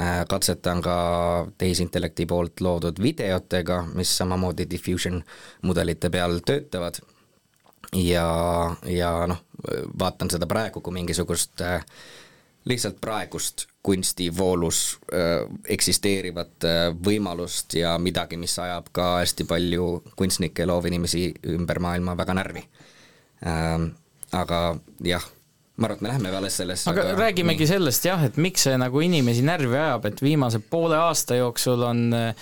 äh, 0.00 0.22
katsetan 0.30 0.82
ka 0.84 0.96
tehisintellekti 1.58 2.26
poolt 2.26 2.64
loodud 2.64 3.02
videotega, 3.02 3.82
mis 3.94 4.16
samamoodi 4.18 4.68
diffusion 4.70 5.22
mudelite 5.62 6.10
peal 6.10 6.40
töötavad. 6.46 7.00
Ja, 7.94 8.26
ja 8.90 9.10
noh, 9.30 9.44
vaatan 9.98 10.32
seda 10.32 10.48
praegu 10.50 10.80
kui 10.82 10.96
mingisugust 10.96 11.60
äh, 11.62 11.84
lihtsalt 12.64 12.98
praegust 13.00 13.68
kunstivoolus 13.84 14.80
äh, 15.12 15.44
eksisteerivat 15.68 16.64
äh, 16.64 16.86
võimalust 17.06 17.76
ja 17.76 17.94
midagi, 18.00 18.38
mis 18.40 18.56
ajab 18.58 18.88
ka 18.96 19.10
hästi 19.20 19.44
palju 19.48 19.88
kunstnikke 20.16 20.64
ja 20.64 20.70
loovinimesi 20.72 21.28
ümber 21.52 21.82
maailma 21.84 22.16
väga 22.16 22.36
närvi 22.40 22.64
äh,. 23.44 23.86
aga 24.34 24.60
jah, 25.04 25.26
ma 25.76 25.86
arvan, 25.86 25.98
et 25.98 26.02
me 26.02 26.08
läheme 26.10 26.32
alles 26.38 26.56
sellesse 26.58 26.90
aga, 26.90 27.10
räägimegi 27.18 27.66
nii. 27.66 27.72
sellest 27.74 28.08
jah, 28.08 28.24
et 28.24 28.40
miks 28.40 28.64
see 28.66 28.74
nagu 28.80 29.04
inimesi 29.04 29.44
närvi 29.46 29.76
ajab, 29.76 30.08
et 30.10 30.22
viimase 30.24 30.62
poole 30.70 30.96
aasta 30.98 31.36
jooksul 31.38 31.84
on 31.86 32.08
Äh, 32.14 32.34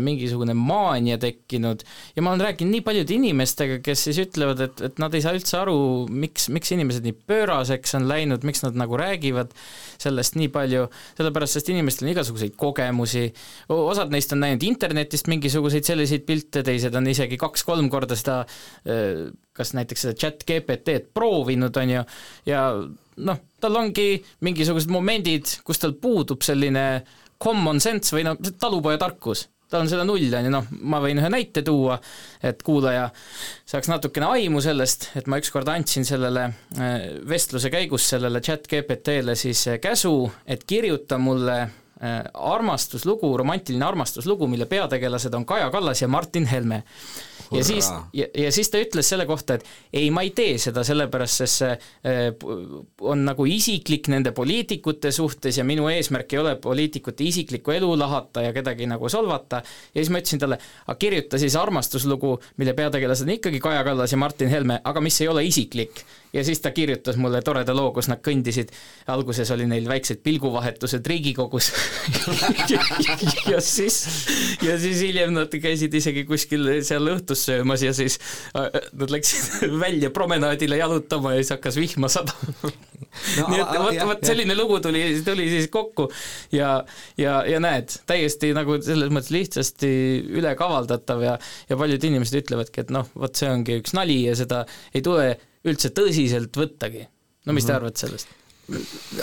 mingisugune 0.00 0.54
maania 0.56 1.18
tekkinud. 1.20 1.84
Ja 2.16 2.24
ma 2.24 2.34
olen 2.34 2.44
rääkinud 2.48 2.74
nii 2.74 2.84
paljude 2.86 3.14
inimestega, 3.16 3.80
kes 3.84 4.04
siis 4.08 4.20
ütlevad, 4.22 4.62
et, 4.66 4.82
et 4.90 5.02
nad 5.02 5.14
ei 5.14 5.24
saa 5.24 5.34
üldse 5.36 5.58
aru, 5.60 5.76
miks, 6.10 6.48
miks 6.52 6.72
inimesed 6.76 7.06
nii 7.06 7.16
pööraseks 7.30 7.96
on 7.98 8.08
läinud, 8.10 8.46
miks 8.46 8.64
nad 8.64 8.78
nagu 8.78 8.98
räägivad 9.00 9.54
sellest 10.00 10.38
nii 10.40 10.50
palju, 10.52 10.86
sellepärast 11.18 11.58
sest 11.58 11.70
inimestel 11.72 12.08
on 12.08 12.14
igasuguseid 12.14 12.56
kogemusi, 12.60 13.26
osad 13.74 14.12
neist 14.14 14.32
on 14.36 14.44
näinud 14.44 14.64
internetist 14.66 15.30
mingisuguseid 15.32 15.88
selliseid 15.88 16.26
pilte, 16.28 16.64
teised 16.66 16.96
on 16.96 17.08
isegi 17.10 17.40
kaks-kolm 17.40 17.90
korda 17.92 18.18
seda 18.18 18.42
äh, 18.42 19.30
kas 19.56 19.74
näiteks 19.76 20.06
seda 20.06 20.16
chat 20.16 20.44
GPT-d 20.48 21.10
proovinud, 21.14 21.76
on 21.76 21.94
ju, 21.94 22.02
ja 22.48 22.66
noh, 23.26 23.40
tal 23.60 23.78
ongi 23.80 24.20
mingisugused 24.46 24.92
momendid, 24.92 25.58
kus 25.66 25.82
tal 25.82 25.96
puudub 26.00 26.44
selline 26.46 26.84
common 27.40 27.80
sense 27.82 28.14
või 28.14 28.26
noh, 28.28 28.38
talupojatarkus 28.60 29.48
tal 29.70 29.84
on 29.84 29.90
seda 29.90 30.04
null, 30.06 30.26
on 30.34 30.48
ju, 30.48 30.52
noh, 30.52 30.70
ma 30.90 31.00
võin 31.02 31.20
ühe 31.20 31.30
näite 31.32 31.62
tuua, 31.66 31.98
et 32.42 32.62
kuulaja 32.66 33.08
saaks 33.70 33.90
natukene 33.90 34.30
aimu 34.34 34.62
sellest, 34.64 35.10
et 35.18 35.30
ma 35.30 35.38
ükskord 35.40 35.70
andsin 35.70 36.06
sellele 36.08 36.48
äh, 36.50 36.96
vestluse 37.30 37.70
käigus 37.72 38.08
sellele 38.10 38.42
chat 38.44 38.66
GPT-le 38.70 39.36
siis 39.38 39.66
äh, 39.70 39.80
käsu, 39.82 40.14
et 40.46 40.64
kirjuta 40.66 41.20
mulle 41.22 41.58
äh, 41.62 42.20
armastuslugu, 42.34 43.32
romantiline 43.38 43.86
armastuslugu, 43.86 44.50
mille 44.50 44.66
peategelased 44.70 45.34
on 45.38 45.46
Kaja 45.46 45.70
Kallas 45.70 46.02
ja 46.02 46.10
Martin 46.10 46.50
Helme 46.50 46.82
ja 47.52 47.64
siis, 47.64 47.88
ja, 48.14 48.26
ja 48.34 48.52
siis 48.52 48.70
ta 48.70 48.80
ütles 48.82 49.08
selle 49.10 49.26
kohta, 49.26 49.56
et 49.58 49.66
ei, 49.92 50.10
ma 50.14 50.22
ei 50.26 50.30
tee 50.36 50.56
seda 50.62 50.84
sellepärast, 50.86 51.42
sest 51.42 51.62
see 51.62 51.72
äh, 51.72 52.28
on 53.00 53.24
nagu 53.26 53.46
isiklik 53.48 54.10
nende 54.12 54.32
poliitikute 54.36 55.12
suhtes 55.14 55.58
ja 55.58 55.66
minu 55.66 55.88
eesmärk 55.90 56.34
ei 56.34 56.42
ole 56.42 56.54
poliitikute 56.62 57.26
isiklikku 57.26 57.74
elu 57.74 57.90
lahata 57.98 58.44
ja 58.46 58.54
kedagi 58.56 58.88
nagu 58.90 59.10
solvata, 59.12 59.62
ja 59.94 59.98
siis 59.98 60.12
ma 60.12 60.22
ütlesin 60.22 60.42
talle, 60.42 60.60
aga 60.86 60.98
kirjuta 61.00 61.40
siis 61.42 61.56
armastuslugu, 61.58 62.36
mille 62.60 62.74
peategelased 62.78 63.26
on 63.26 63.36
ikkagi 63.36 63.60
Kaja 63.60 63.84
Kallas 63.86 64.14
ja 64.14 64.20
Martin 64.20 64.52
Helme, 64.52 64.80
aga 64.84 65.02
mis 65.04 65.20
ei 65.20 65.28
ole 65.28 65.44
isiklik. 65.48 66.04
Ja 66.32 66.44
siis 66.46 66.60
ta 66.62 66.70
kirjutas 66.70 67.16
mulle 67.18 67.40
toreda 67.42 67.74
loo, 67.74 67.88
kus 67.90 68.06
nad 68.06 68.20
kõndisid, 68.22 68.70
alguses 69.10 69.50
oli 69.50 69.66
neil 69.66 69.88
väiksed 69.90 70.22
pilguvahetused 70.22 71.06
Riigikogus. 71.06 71.72
Ja 73.50 73.58
siis, 73.64 73.96
ja 74.62 74.76
siis 74.78 75.00
hiljem 75.02 75.32
nad 75.34 75.50
käisid 75.50 75.94
isegi 75.96 76.22
kuskil 76.28 76.68
seal 76.86 77.08
õhtus 77.10 77.39
söömas 77.48 77.84
ja 77.84 77.92
siis 77.96 78.18
äh, 78.56 78.68
nad 78.92 79.12
läksid 79.12 79.66
välja 79.84 80.10
promenaadile 80.14 80.80
jalutama 80.80 81.34
ja 81.34 81.42
siis 81.42 81.54
hakkas 81.56 81.78
vihma 81.80 82.10
sadama 82.12 82.54
no, 82.70 83.46
nii 83.50 83.60
et 83.60 83.74
vot, 83.74 84.00
vot 84.12 84.24
selline 84.26 84.56
lugu 84.58 84.80
tuli, 84.84 85.02
tuli 85.26 85.48
siis 85.52 85.70
kokku 85.72 86.08
ja, 86.54 86.72
ja, 87.20 87.40
ja 87.48 87.60
näed, 87.62 87.94
täiesti 88.08 88.52
nagu 88.56 88.78
selles 88.84 89.12
mõttes 89.12 89.32
lihtsasti 89.34 89.92
ülekavaldatav 90.40 91.24
ja, 91.24 91.36
ja 91.70 91.80
paljud 91.80 92.10
inimesed 92.10 92.42
ütlevadki, 92.44 92.84
et 92.84 92.92
noh, 92.94 93.08
vot 93.18 93.36
see 93.36 93.50
ongi 93.50 93.80
üks 93.80 93.96
nali 93.96 94.22
ja 94.28 94.36
seda 94.38 94.64
ei 94.94 95.04
tule 95.04 95.32
üldse 95.66 95.92
tõsiselt 95.94 96.56
võttagi. 96.56 97.06
no 97.46 97.52
mis 97.52 97.64
te 97.64 97.72
mm 97.72 97.76
-hmm. 97.76 97.80
arvate 97.80 98.06
sellest? 98.06 98.39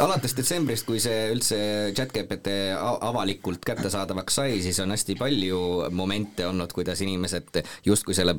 Alates 0.03 0.35
detsembrist, 0.37 0.85
kui 0.87 0.99
see 1.01 1.27
üldse 1.31 1.57
chat-GPT 1.95 2.53
avalikult 2.77 3.63
kättesaadavaks 3.67 4.39
sai, 4.39 4.59
siis 4.63 4.79
on 4.83 4.91
hästi 4.93 5.15
palju 5.19 5.59
momente 5.95 6.47
olnud, 6.47 6.71
kuidas 6.75 7.01
inimesed 7.05 7.61
justkui 7.85 8.15
selle 8.17 8.35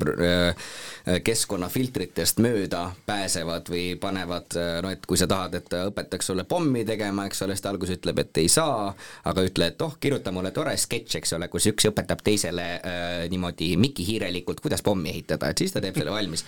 keskkonnafiltritest 1.25 2.41
mööda 2.43 2.83
pääsevad 3.05 3.71
või 3.73 3.85
panevad, 4.01 4.57
no 4.83 4.91
et 4.93 5.05
kui 5.09 5.19
sa 5.19 5.27
tahad, 5.29 5.55
et 5.59 5.69
ta 5.71 5.85
õpetaks 5.89 6.31
sulle 6.31 6.45
pommi 6.49 6.85
tegema, 6.87 7.25
eks 7.29 7.43
ole, 7.45 7.55
siis 7.57 7.65
ta 7.65 7.73
alguses 7.73 7.99
ütleb, 7.99 8.21
et 8.23 8.41
ei 8.43 8.49
saa, 8.51 8.91
aga 9.29 9.45
ütle, 9.45 9.71
et 9.71 9.81
oh, 9.85 9.95
kirjuta 10.01 10.33
mulle 10.35 10.53
tore 10.55 10.75
sketš, 10.77 11.19
eks 11.21 11.35
ole, 11.37 11.49
kus 11.51 11.69
üks 11.71 11.89
õpetab 11.91 12.21
teisele 12.25 12.67
äh, 12.77 13.07
niimoodi 13.31 13.73
mikihiirelikult, 13.81 14.61
kuidas 14.63 14.85
pommi 14.85 15.11
ehitada, 15.13 15.49
et 15.49 15.63
siis 15.63 15.73
ta 15.73 15.83
teeb 15.83 15.97
selle 15.97 16.13
valmis. 16.13 16.45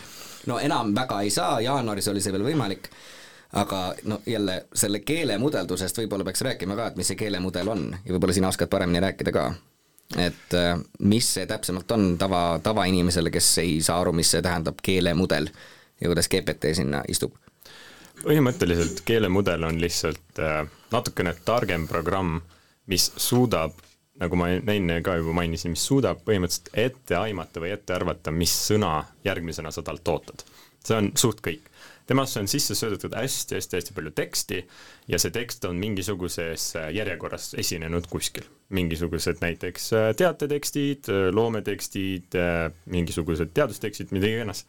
no 0.50 0.60
enam 0.60 0.96
väga 0.96 1.22
ei 1.26 1.34
saa, 1.34 1.60
jaanuaris 1.62 2.08
oli 2.12 2.22
see 2.24 2.34
veel 2.34 2.48
võimalik 2.52 2.90
aga 3.54 3.94
no 4.04 4.22
jälle 4.26 4.66
selle 4.74 5.00
keelemudeldusest 5.00 5.98
võib-olla 5.98 6.24
peaks 6.24 6.42
rääkima 6.48 6.76
ka, 6.76 6.88
et 6.88 6.96
mis 7.00 7.12
see 7.12 7.20
keelemudel 7.20 7.68
on 7.74 7.84
ja 8.06 8.14
võib-olla 8.14 8.36
sina 8.36 8.52
oskad 8.52 8.72
paremini 8.72 9.02
rääkida 9.04 9.34
ka. 9.36 9.46
et 10.18 10.56
äh, 10.56 10.80
mis 11.00 11.34
see 11.34 11.46
täpsemalt 11.48 11.92
on 11.92 12.18
tava, 12.18 12.60
tavainimesele, 12.64 13.32
kes 13.32 13.58
ei 13.64 13.78
saa 13.82 14.00
aru, 14.02 14.14
mis 14.16 14.32
see 14.32 14.42
tähendab, 14.42 14.80
keelemudel 14.84 15.50
ja 16.02 16.08
kuidas 16.08 16.30
GPT 16.32 16.76
sinna 16.76 17.04
istub? 17.08 17.36
põhimõtteliselt 18.24 19.04
keelemudel 19.06 19.64
on 19.68 19.80
lihtsalt 19.82 20.40
äh, 20.40 20.64
natukene 20.92 21.34
targem 21.46 21.88
programm, 21.88 22.40
mis 22.88 23.10
suudab, 23.18 23.76
nagu 24.22 24.38
ma 24.38 24.52
enne 24.54 25.02
ka 25.04 25.18
juba 25.20 25.34
mainisin, 25.42 25.76
mis 25.76 25.84
suudab 25.88 26.24
põhimõtteliselt 26.28 26.72
ette 26.78 27.18
aimata 27.18 27.64
või 27.64 27.74
ette 27.76 27.96
arvata, 27.96 28.32
mis 28.32 28.54
sõna 28.70 29.02
järgmisena 29.26 29.72
sa 29.72 29.84
talt 29.84 30.08
ootad. 30.08 30.46
see 30.86 30.98
on 30.98 31.12
suht 31.16 31.44
kõik 31.46 31.71
temasse 32.12 32.42
on 32.42 32.50
sisse 32.52 32.76
söödetud 32.78 33.16
hästi-hästi-hästi 33.16 33.96
palju 33.98 34.14
teksti 34.16 34.62
ja 35.12 35.20
see 35.22 35.34
tekst 35.36 35.66
on 35.70 35.80
mingisuguses 35.82 36.72
äh, 36.80 36.90
järjekorras 36.96 37.54
esinenud 37.62 38.10
kuskil. 38.12 38.48
mingisugused 38.72 39.42
näiteks 39.44 39.94
äh, 39.94 40.10
teatetekstid, 40.16 41.10
äh, 41.12 41.30
loometekstid, 41.36 42.38
mingisugused 42.86 43.52
teadustekstid, 43.54 44.12
mida 44.16 44.28
iganes. 44.28 44.66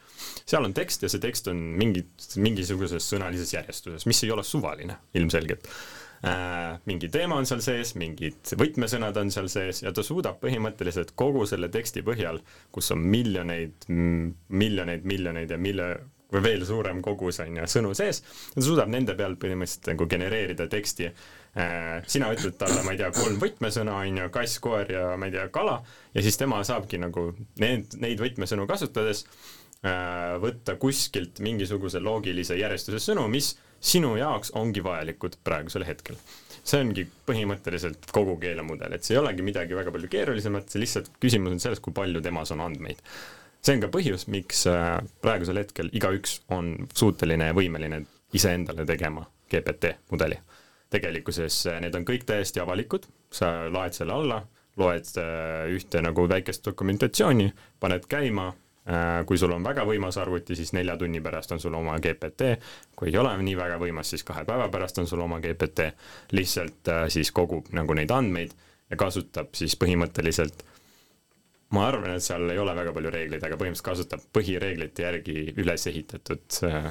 seal 0.46 0.64
on 0.64 0.75
tekst 0.75 1.02
ja 1.02 1.11
see 1.12 1.22
tekst 1.22 1.50
on 1.52 1.58
mingi, 1.78 2.06
mingisuguses 2.37 3.11
sõnalises 3.14 3.54
järjestuses, 3.54 4.06
mis 4.06 4.25
ei 4.25 4.32
ole 4.34 4.46
suvaline 4.46 4.99
ilmselgelt 5.14 5.68
äh, 5.68 6.78
mingi 6.87 7.11
teema 7.12 7.38
on 7.40 7.49
seal 7.49 7.62
sees, 7.64 7.94
mingid 7.99 8.54
võtmesõnad 8.58 9.18
on 9.18 9.30
seal 9.34 9.49
sees 9.52 9.82
ja 9.82 9.92
ta 9.94 10.04
suudab 10.06 10.38
põhimõtteliselt 10.42 11.14
kogu 11.18 11.44
selle 11.50 11.70
teksti 11.72 12.04
põhjal, 12.06 12.40
kus 12.75 12.92
on 12.94 13.02
miljoneid, 13.02 13.88
miljoneid, 13.88 15.06
miljoneid 15.08 15.54
ja 15.54 15.58
mille, 15.58 15.88
või 16.32 16.42
veel 16.46 16.66
suurem 16.66 17.02
kogus 17.04 17.40
on 17.44 17.60
ju 17.60 17.68
sõnu 17.70 17.92
sees, 17.96 18.22
ta 18.54 18.64
suudab 18.64 18.90
nende 18.92 19.16
peal 19.18 19.36
põhimõtteliselt 19.40 19.92
nagu 19.92 20.08
genereerida 20.10 20.68
teksti. 20.72 21.10
Äh, 21.52 21.98
sina 22.08 22.30
ütled 22.32 22.56
talle, 22.60 22.80
ma 22.86 22.94
ei 22.94 23.00
tea, 23.00 23.10
kolm 23.12 23.36
võtmesõna 23.42 23.98
on 24.00 24.22
ju, 24.22 24.28
kass, 24.32 24.60
koer 24.64 24.92
ja 24.94 25.08
ma 25.20 25.28
ei 25.28 25.34
tea, 25.34 25.48
kala 25.52 25.82
ja 26.14 26.22
siis 26.24 26.40
tema 26.40 26.62
saabki 26.64 27.00
nagu 27.02 27.26
need, 27.60 27.98
neid 28.00 28.22
võtmesõnu 28.24 28.64
kasutades 28.70 29.26
äh, 29.84 30.38
võtta 30.40 30.78
kuskilt 30.80 31.42
mingisuguse 31.44 32.00
loogilise 32.00 32.56
järjestuse 32.56 33.02
sõnu, 33.04 33.26
mis 33.32 33.52
sinu 33.82 34.14
jaoks 34.16 34.54
ongi 34.56 34.80
vajalikud 34.84 35.36
praegusel 35.44 35.84
hetkel 35.84 36.16
see 36.62 36.78
ongi 36.78 37.04
põhimõtteliselt 37.26 38.06
kogu 38.14 38.36
keelemudel, 38.42 38.94
et 38.94 39.04
see 39.04 39.16
ei 39.16 39.20
olegi 39.20 39.44
midagi 39.44 39.74
väga 39.74 39.92
palju 39.94 40.10
keerulisemat, 40.10 40.68
see 40.70 40.82
lihtsalt 40.84 41.10
küsimus 41.22 41.56
on 41.56 41.62
selles, 41.62 41.82
kui 41.82 41.94
palju 41.96 42.22
temas 42.22 42.54
on 42.54 42.62
andmeid 42.62 43.02
see 43.62 43.76
on 43.76 43.85
ka 43.85 43.90
põhjus, 43.95 44.26
miks 44.33 44.64
äh, 44.71 44.97
praegusel 45.23 45.61
hetkel 45.62 45.90
igaüks 45.95 46.40
on 46.54 46.75
suuteline 46.99 47.50
ja 47.50 47.57
võimeline 47.57 48.02
iseendale 48.35 48.87
tegema 48.88 49.25
GPT 49.50 49.97
mudeli. 50.11 50.38
tegelikkuses 50.92 51.66
äh, 51.71 51.78
need 51.81 51.95
on 51.95 52.07
kõik 52.09 52.26
täiesti 52.28 52.61
avalikud, 52.61 53.07
sa 53.33 53.71
laed 53.71 53.95
selle 53.97 54.16
alla, 54.16 54.40
loed 54.81 55.14
äh, 55.21 55.71
ühte 55.76 56.02
nagu 56.02 56.26
väikest 56.28 56.66
dokumentatsiooni, 56.66 57.52
paned 57.81 58.11
käima, 58.11 58.52
kui 59.31 59.38
sul 59.38 59.52
on 59.54 59.62
väga 59.62 59.85
võimas 59.87 60.16
arvuti, 60.19 60.57
siis 60.59 60.73
nelja 60.75 60.97
tunni 60.99 61.21
pärast 61.23 61.52
on 61.54 61.61
sul 61.62 61.75
oma 61.78 61.92
GPT, 62.02 62.49
kui 62.99 63.12
ei 63.12 63.19
ole 63.21 63.31
nii 63.38 63.54
väga 63.54 63.76
võimas, 63.78 64.09
siis 64.11 64.25
kahe 64.26 64.42
päeva 64.42 64.66
pärast 64.75 64.99
on 64.99 65.07
sul 65.07 65.23
oma 65.23 65.38
GPT, 65.38 65.87
lihtsalt 66.35 66.90
siis 67.14 67.31
kogub 67.31 67.71
nagu 67.78 67.95
neid 67.95 68.11
andmeid 68.11 68.57
ja 68.90 68.99
kasutab 68.99 69.54
siis 69.54 69.78
põhimõtteliselt 69.78 70.64
ma 71.72 71.86
arvan, 71.88 72.16
et 72.16 72.24
seal 72.24 72.50
ei 72.52 72.60
ole 72.60 72.74
väga 72.76 72.92
palju 72.96 73.14
reegleid, 73.14 73.44
aga 73.46 73.58
põhimõtteliselt 73.60 73.88
kasutab 73.88 74.26
põhireeglite 74.36 75.06
järgi 75.06 75.36
üles 75.62 75.86
ehitatud 75.88 76.60
äh, 76.68 76.90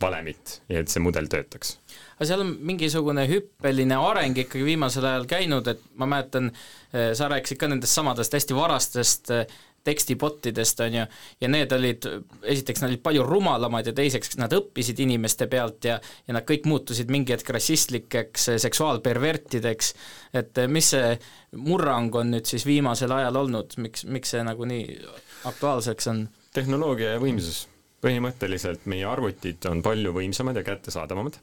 valemit 0.00 0.58
ja 0.70 0.82
et 0.82 0.92
see 0.92 1.02
mudel 1.02 1.26
töötaks. 1.30 1.78
aga 2.16 2.28
seal 2.28 2.44
on 2.44 2.52
mingisugune 2.68 3.24
hüppeline 3.30 3.98
areng 3.98 4.38
ikkagi 4.44 4.66
viimasel 4.66 5.08
ajal 5.08 5.28
käinud, 5.30 5.70
et 5.72 5.82
ma 5.98 6.08
mäletan, 6.10 6.52
äh, 6.94 7.12
sa 7.18 7.30
rääkisid 7.32 7.60
ka 7.60 7.70
nendest 7.70 7.96
samadest 7.96 8.36
hästi 8.36 8.58
varastest 8.58 9.32
äh, 9.34 9.46
tekstibottidest, 9.84 10.80
on 10.80 10.98
ju, 10.98 11.04
ja 11.40 11.50
need 11.52 11.72
olid, 11.76 12.06
esiteks 12.42 12.82
nad 12.82 12.92
olid 12.92 13.02
palju 13.04 13.24
rumalamad 13.26 13.86
ja 13.90 13.92
teiseks 13.96 14.38
nad 14.40 14.52
õppisid 14.56 15.00
inimeste 15.04 15.48
pealt 15.50 15.84
ja 15.88 15.98
ja 16.28 16.36
nad 16.36 16.46
kõik 16.48 16.66
muutusid 16.68 17.10
mingi 17.12 17.34
hetk 17.34 17.50
rassistlikeks 17.54 18.48
seksuaalpervertideks, 18.64 19.92
et 20.40 20.62
mis 20.72 20.90
see 20.94 21.12
murrang 21.64 22.14
on 22.16 22.32
nüüd 22.34 22.48
siis 22.48 22.66
viimasel 22.66 23.12
ajal 23.14 23.42
olnud, 23.44 23.76
miks, 23.84 24.06
miks 24.08 24.34
see 24.34 24.42
nagu 24.46 24.66
nii 24.68 24.98
aktuaalseks 25.50 26.10
on? 26.12 26.26
tehnoloogia 26.54 27.16
ja 27.16 27.22
võimsus. 27.22 27.64
põhimõtteliselt 28.04 28.84
meie 28.90 29.06
arvutid 29.08 29.64
on 29.70 29.82
palju 29.82 30.12
võimsamad 30.14 30.56
ja 30.56 30.64
kättesaadavamad. 30.66 31.38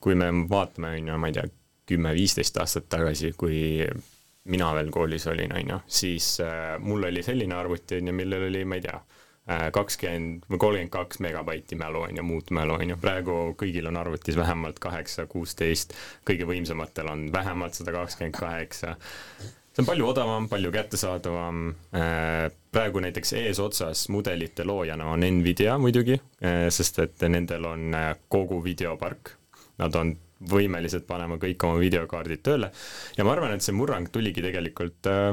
kui 0.00 0.14
me 0.18 0.30
vaatame, 0.50 0.96
on 0.98 1.12
ju, 1.12 1.18
ma 1.18 1.30
ei 1.30 1.36
tea, 1.36 1.44
kümme-viisteist 1.86 2.56
aastat 2.58 2.88
tagasi, 2.90 3.32
kui 3.38 3.86
mina 4.44 4.72
veel 4.74 4.90
koolis 4.90 5.26
olin, 5.30 5.52
on 5.54 5.74
ju, 5.74 5.78
siis 5.86 6.34
äh, 6.42 6.76
mul 6.82 7.06
oli 7.08 7.22
selline 7.22 7.54
arvuti, 7.54 8.00
on 8.00 8.10
ju, 8.10 8.14
millel 8.16 8.48
oli, 8.48 8.64
ma 8.66 8.78
ei 8.78 8.84
tea 8.84 8.98
äh,, 8.98 9.68
kakskümmend 9.74 10.48
või 10.50 10.62
kolmkümmend 10.64 10.92
kaks 10.94 11.22
megabaiti 11.22 11.78
mälu, 11.78 12.02
on 12.08 12.18
ju, 12.18 12.26
muud 12.26 12.50
mälu, 12.54 12.76
on 12.80 12.94
ju, 12.94 12.98
praegu 13.02 13.38
kõigil 13.58 13.86
on 13.90 14.00
arvutis 14.00 14.38
vähemalt 14.38 14.82
kaheksa, 14.82 15.28
kuusteist, 15.30 15.94
kõige 16.28 16.48
võimsamatel 16.50 17.10
on 17.12 17.26
vähemalt 17.34 17.78
sada 17.78 17.94
kakskümmend 17.94 18.38
kaheksa. 18.38 18.96
see 19.72 19.84
on 19.84 19.88
palju 19.88 20.08
odavam, 20.10 20.48
palju 20.50 20.74
kättesaadavam 20.74 21.62
äh,, 21.94 22.50
praegu 22.74 23.04
näiteks 23.04 23.32
eesotsas 23.44 24.08
mudelite 24.08 24.66
loojana 24.66 25.06
on 25.14 25.22
Nvidia 25.38 25.78
muidugi 25.78 26.18
äh,, 26.18 26.66
sest 26.74 26.98
et 26.98 27.28
nendel 27.28 27.70
on 27.70 27.94
kogu 28.28 28.58
videopark, 28.64 29.36
nad 29.78 29.94
on 29.94 30.16
võimelised 30.50 31.06
panema 31.08 31.38
kõik 31.42 31.62
oma 31.68 31.78
videokaardid 31.82 32.42
tööle. 32.42 32.72
ja 33.16 33.24
ma 33.26 33.36
arvan, 33.36 33.54
et 33.54 33.64
see 33.64 33.76
murrang 33.76 34.10
tuligi 34.12 34.44
tegelikult 34.44 35.10
äh, 35.10 35.30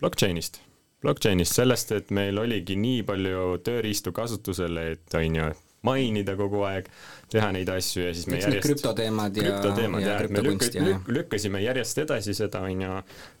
blockchain'ist, 0.00 0.60
blockchain'ist, 1.04 1.58
sellest, 1.60 1.92
et 1.96 2.10
meil 2.14 2.38
oligi 2.38 2.76
nii 2.80 3.04
palju 3.08 3.60
tööriistu 3.66 4.12
kasutusel, 4.16 4.82
et 4.94 5.16
on 5.20 5.40
ju, 5.40 5.52
mainida 5.86 6.34
kogu 6.38 6.64
aeg, 6.66 6.88
teha 7.30 7.52
neid 7.54 7.68
asju 7.70 8.08
ja 8.08 8.14
siis 8.16 8.26
me 8.26 8.40
Eks 8.40 8.48
järjest 8.48 8.66
krüptoteemad 8.66 9.36
ja, 9.36 9.44
krüptoteemad 9.44 10.02
ja, 10.02 10.16
ja 10.18 10.30
me 10.32 10.42
lükk, 10.42 10.66
lükk, 10.74 11.10
lükkasime 11.18 11.62
järjest 11.62 12.00
edasi 12.02 12.34
seda, 12.34 12.64
on 12.66 12.82
ju, 12.82 12.96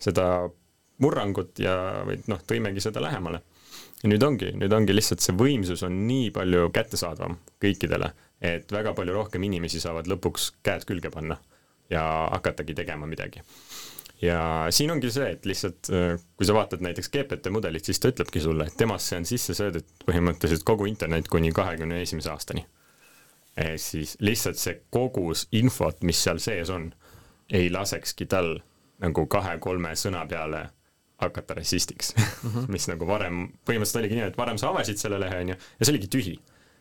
seda 0.06 0.26
murrangut 1.02 1.58
ja, 1.60 1.74
või 2.06 2.20
noh, 2.30 2.40
tõimegi 2.48 2.84
seda 2.84 3.02
lähemale. 3.04 3.42
Ja 4.02 4.12
nüüd 4.12 4.22
ongi, 4.22 4.52
nüüd 4.60 4.72
ongi 4.72 4.94
lihtsalt 4.94 5.24
see 5.24 5.36
võimsus 5.36 5.82
on 5.86 6.06
nii 6.06 6.30
palju 6.34 6.70
kättesaadavam 6.74 7.38
kõikidele 7.62 8.12
et 8.40 8.72
väga 8.72 8.92
palju 8.96 9.14
rohkem 9.16 9.44
inimesi 9.48 9.80
saavad 9.80 10.08
lõpuks 10.10 10.50
käed 10.66 10.84
külge 10.88 11.10
panna 11.12 11.38
ja 11.90 12.02
hakatagi 12.32 12.74
tegema 12.74 13.06
midagi. 13.06 13.42
ja 14.22 14.66
siin 14.70 14.90
ongi 14.90 15.10
see, 15.12 15.30
et 15.36 15.46
lihtsalt 15.46 15.90
äh, 15.92 16.20
kui 16.36 16.46
sa 16.48 16.54
vaatad 16.56 16.84
näiteks 16.84 17.10
GPT 17.12 17.52
mudelit, 17.52 17.84
siis 17.84 18.00
ta 18.00 18.10
ütlebki 18.12 18.40
sulle, 18.40 18.66
et 18.66 18.76
temasse 18.76 19.16
on 19.16 19.28
sisse 19.28 19.54
söödetud 19.54 20.06
põhimõtteliselt 20.08 20.64
kogu 20.64 20.86
internet 20.88 21.28
kuni 21.28 21.52
kahekümne 21.52 22.02
esimese 22.02 22.30
aastani. 22.30 22.66
siis 23.80 24.18
lihtsalt 24.20 24.58
see 24.60 24.80
kogus 24.92 25.46
infot, 25.52 26.02
mis 26.02 26.18
seal 26.22 26.38
sees 26.38 26.70
on, 26.70 26.90
ei 27.48 27.70
lasekski 27.72 28.26
tal 28.26 28.58
nagu 29.00 29.26
kahe-kolme 29.26 29.94
sõna 29.96 30.26
peale 30.28 30.66
hakata 31.22 31.54
rassistiks 31.58 32.14
mm, 32.16 32.50
-hmm. 32.50 32.68
mis 32.74 32.88
nagu 32.88 33.06
varem, 33.08 33.46
põhimõtteliselt 33.68 34.02
oligi 34.02 34.18
nii, 34.18 34.28
et 34.32 34.38
varem 34.38 34.58
sa 34.60 34.70
avasid 34.72 35.00
selle 35.00 35.20
lehe, 35.20 35.40
on 35.44 35.54
ju, 35.54 35.56
ja 35.56 35.86
see 35.88 35.94
oligi 35.94 36.12
tühi 36.12 36.36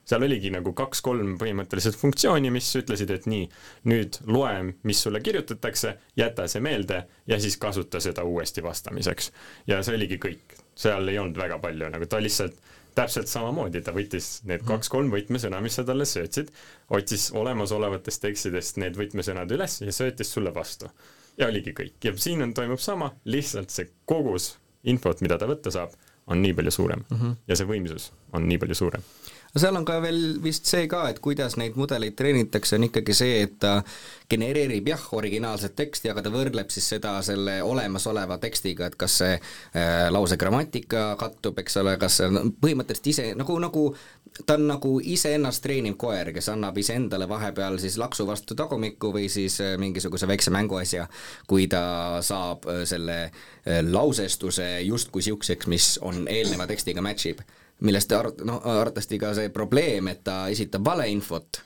seal 0.06 0.22
oligi 0.22 0.52
nagu 0.54 0.74
kaks-kolm 0.78 1.34
põhimõtteliselt 1.42 1.98
funktsiooni, 1.98 2.52
mis 2.54 2.68
ütlesid, 2.78 3.10
et 3.16 3.26
nii, 3.30 3.48
nüüd 3.90 4.20
loe, 4.30 4.54
mis 4.86 5.02
sulle 5.02 5.22
kirjutatakse, 5.26 5.96
jäta 6.18 6.46
see 6.52 6.62
meelde 6.62 7.02
ja 7.28 7.40
siis 7.42 7.58
kasuta 7.58 8.00
seda 8.04 8.24
uuesti 8.24 8.64
vastamiseks. 8.64 9.32
ja 9.68 9.82
see 9.84 9.98
oligi 9.98 10.20
kõik, 10.22 10.58
seal 10.78 11.10
ei 11.10 11.18
olnud 11.20 11.42
väga 11.42 11.58
palju, 11.64 11.90
nagu 11.90 12.06
ta 12.06 12.22
lihtsalt 12.22 12.62
täpselt 12.96 13.28
samamoodi, 13.28 13.82
ta 13.84 13.92
võttis 13.96 14.40
need 14.46 14.62
mhm. 14.62 14.70
kaks-kolm 14.70 15.12
võtmesõna, 15.14 15.60
mis 15.64 15.76
sa 15.80 15.84
talle 15.88 16.06
söötsid, 16.08 16.52
otsis 16.96 17.32
olemasolevatest 17.36 18.24
tekstidest 18.24 18.80
need 18.82 18.98
võtmesõnad 19.00 19.52
üles 19.58 19.82
ja 19.82 19.96
söötis 19.96 20.32
sulle 20.32 20.54
vastu. 20.56 20.92
Ja 21.38 21.48
oligi 21.48 21.74
kõik. 21.78 21.98
Ja 22.04 22.14
siin 22.18 22.42
on, 22.46 22.54
toimub 22.54 22.82
sama, 22.84 23.12
lihtsalt 23.26 23.74
see 23.74 23.90
kogus 24.06 24.56
infot, 24.84 25.22
mida 25.26 25.38
ta 25.42 25.50
võtta 25.50 25.74
saab, 25.74 25.96
on 26.28 26.42
nii 26.42 26.54
palju 26.58 26.72
suurem. 26.72 27.06
Mm 27.10 27.18
-hmm. 27.18 27.36
ja 27.48 27.56
see 27.56 27.70
võimsus 27.70 28.12
on 28.34 28.48
nii 28.50 28.58
palju 28.62 28.76
suurem. 28.76 29.04
Seal 29.56 29.76
on 29.76 29.86
ka 29.88 30.02
veel 30.04 30.44
vist 30.44 30.66
see 30.68 30.88
ka, 30.92 31.06
et 31.10 31.20
kuidas 31.24 31.56
neid 31.56 31.78
mudeleid 31.80 32.16
treenitakse, 32.20 32.76
on 32.76 32.84
ikkagi 32.90 33.14
see, 33.16 33.42
et 33.46 33.54
ta 33.60 33.84
genereerib 34.30 34.88
jah, 34.90 35.08
originaalset 35.18 35.76
teksti, 35.76 36.12
aga 36.12 36.26
ta 36.26 36.34
võrdleb 36.34 36.72
siis 36.74 36.88
seda 36.96 37.16
selle 37.26 37.60
olemasoleva 37.64 38.38
tekstiga, 38.42 38.90
et 38.90 39.00
kas 39.00 39.20
see 39.22 39.34
äh, 39.38 40.08
lause 40.14 40.38
grammatika 40.42 41.12
kattub, 41.20 41.60
eks 41.62 41.82
ole, 41.82 41.98
kas 42.02 42.22
see 42.22 42.30
on 42.32 42.54
põhimõtteliselt 42.62 43.12
ise 43.14 43.28
nagu, 43.38 43.60
nagu 43.62 43.90
ta 44.46 44.54
on 44.54 44.68
nagu 44.68 44.96
iseennast 45.04 45.64
treeniv 45.64 45.96
koer, 46.00 46.32
kes 46.36 46.50
annab 46.52 46.78
iseendale 46.78 47.28
vahepeal 47.30 47.78
siis 47.80 47.98
laksu 48.02 48.28
vastu 48.28 48.56
tagumikku 48.58 49.12
või 49.16 49.30
siis 49.32 49.60
äh, 49.64 49.76
mingisuguse 49.80 50.28
väikse 50.28 50.52
mänguasja, 50.52 51.08
kui 51.48 51.68
ta 51.72 52.22
saab 52.26 52.68
äh, 52.70 52.84
selle 52.90 53.20
äh, 53.24 53.80
lausestuse 53.86 54.68
justkui 54.88 55.24
niisuguseks, 55.26 55.68
mis 55.72 55.88
on 56.06 56.26
eelneva 56.30 56.68
tekstiga 56.68 57.02
match 57.02 57.32
ib. 57.32 57.40
millest 57.80 58.12
art-, 58.16 58.44
noh, 58.48 58.62
arvatavasti 58.64 59.18
ka 59.20 59.34
see 59.36 59.50
probleem, 59.52 60.08
et 60.08 60.24
ta 60.24 60.46
esitab 60.48 60.86
valeinfot, 60.86 61.60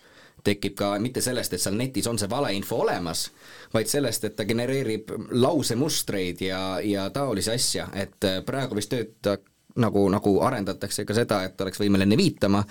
tekib 0.43 0.75
ka 0.79 0.93
mitte 1.01 1.21
sellest, 1.21 1.53
et 1.53 1.61
seal 1.61 1.77
netis 1.79 2.07
on 2.07 2.19
see 2.19 2.29
valeinfo 2.29 2.81
olemas, 2.85 3.27
vaid 3.73 3.91
sellest, 3.91 4.25
et 4.25 4.35
ta 4.37 4.45
genereerib 4.49 5.11
lausemustreid 5.31 6.41
ja, 6.47 6.63
ja 6.83 7.09
taolisi 7.13 7.53
asja, 7.53 7.89
et 7.93 8.29
praegu 8.45 8.79
vist 8.79 8.93
töötab 8.93 9.45
nagu, 9.79 10.07
nagu 10.11 10.39
arendatakse 10.45 11.05
ka 11.05 11.15
seda, 11.15 11.43
et 11.47 11.61
oleks 11.61 11.79
võimeline 11.81 12.17
viitama, 12.17 12.63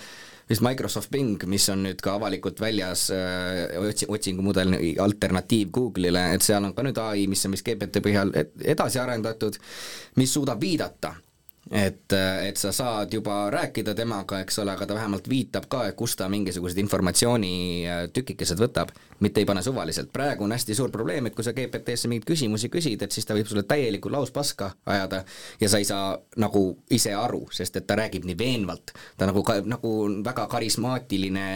vist 0.48 0.64
Microsoft 0.64 1.12
Bing, 1.12 1.44
mis 1.50 1.68
on 1.72 1.84
nüüd 1.86 2.02
ka 2.04 2.16
avalikult 2.18 2.60
väljas 2.60 3.08
äh, 3.14 3.76
otsi-, 3.80 4.08
otsingumudel, 4.08 4.74
alternatiiv 5.04 5.70
Google'ile, 5.74 6.28
et 6.34 6.44
seal 6.44 6.64
on 6.64 6.74
ka 6.76 6.84
nüüd 6.86 6.98
ai, 7.02 7.26
mis 7.30 7.44
on 7.46 7.56
vist 7.56 7.66
GPT 7.68 8.02
põhjal 8.04 8.32
edasi 8.64 9.00
arendatud, 9.02 9.58
mis 10.20 10.34
suudab 10.34 10.60
viidata 10.62 11.14
et, 11.70 12.12
et 12.48 12.56
sa 12.56 12.72
saad 12.72 13.12
juba 13.12 13.50
rääkida 13.50 13.94
temaga, 13.94 14.40
eks 14.40 14.58
ole, 14.62 14.72
aga 14.72 14.86
ta 14.86 14.96
vähemalt 14.96 15.28
viitab 15.28 15.68
ka, 15.70 15.84
et 15.88 15.96
kust 15.96 16.18
ta 16.18 16.28
mingisugused 16.32 16.78
informatsiooni 16.80 17.52
äh, 17.88 18.58
võtab, 18.58 18.92
mitte 19.20 19.42
ei 19.42 19.46
pane 19.48 19.62
suvaliselt. 19.62 20.12
praegu 20.12 20.44
on 20.44 20.52
hästi 20.52 20.74
suur 20.74 20.90
probleem, 20.90 21.26
et 21.26 21.34
kui 21.34 21.44
sa 21.44 21.52
GPT-sse 21.52 22.08
mingeid 22.08 22.26
küsimusi 22.28 22.70
küsid, 22.72 23.02
et 23.02 23.12
siis 23.12 23.26
ta 23.26 23.36
võib 23.36 23.48
sulle 23.50 23.62
täielikku 23.68 24.10
lauspaska 24.12 24.70
ajada 24.86 25.24
ja 25.60 25.68
sa 25.68 25.78
ei 25.78 25.84
saa 25.84 26.16
nagu 26.36 26.78
ise 26.90 27.14
aru, 27.14 27.46
sest 27.52 27.76
et 27.76 27.86
ta 27.86 27.98
räägib 27.98 28.24
nii 28.28 28.38
veenvalt. 28.38 28.94
ta 29.16 29.26
nagu, 29.26 29.44
nagu 29.64 29.92
väga 30.24 30.46
karismaatiline 30.46 31.48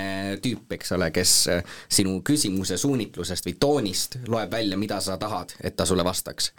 tüüp, 0.42 0.76
eks 0.78 0.92
ole, 0.98 1.10
kes 1.10 1.36
äh, 1.48 1.64
sinu 1.88 2.20
küsimuse 2.20 2.76
suunitlusest 2.76 3.48
või 3.48 3.56
toonist 3.60 4.18
loeb 4.28 4.52
välja, 4.52 4.76
mida 4.76 5.00
sa 5.00 5.16
tahad, 5.16 5.56
et 5.62 5.76
ta 5.76 5.86
sulle 5.86 6.04
vastaks 6.04 6.52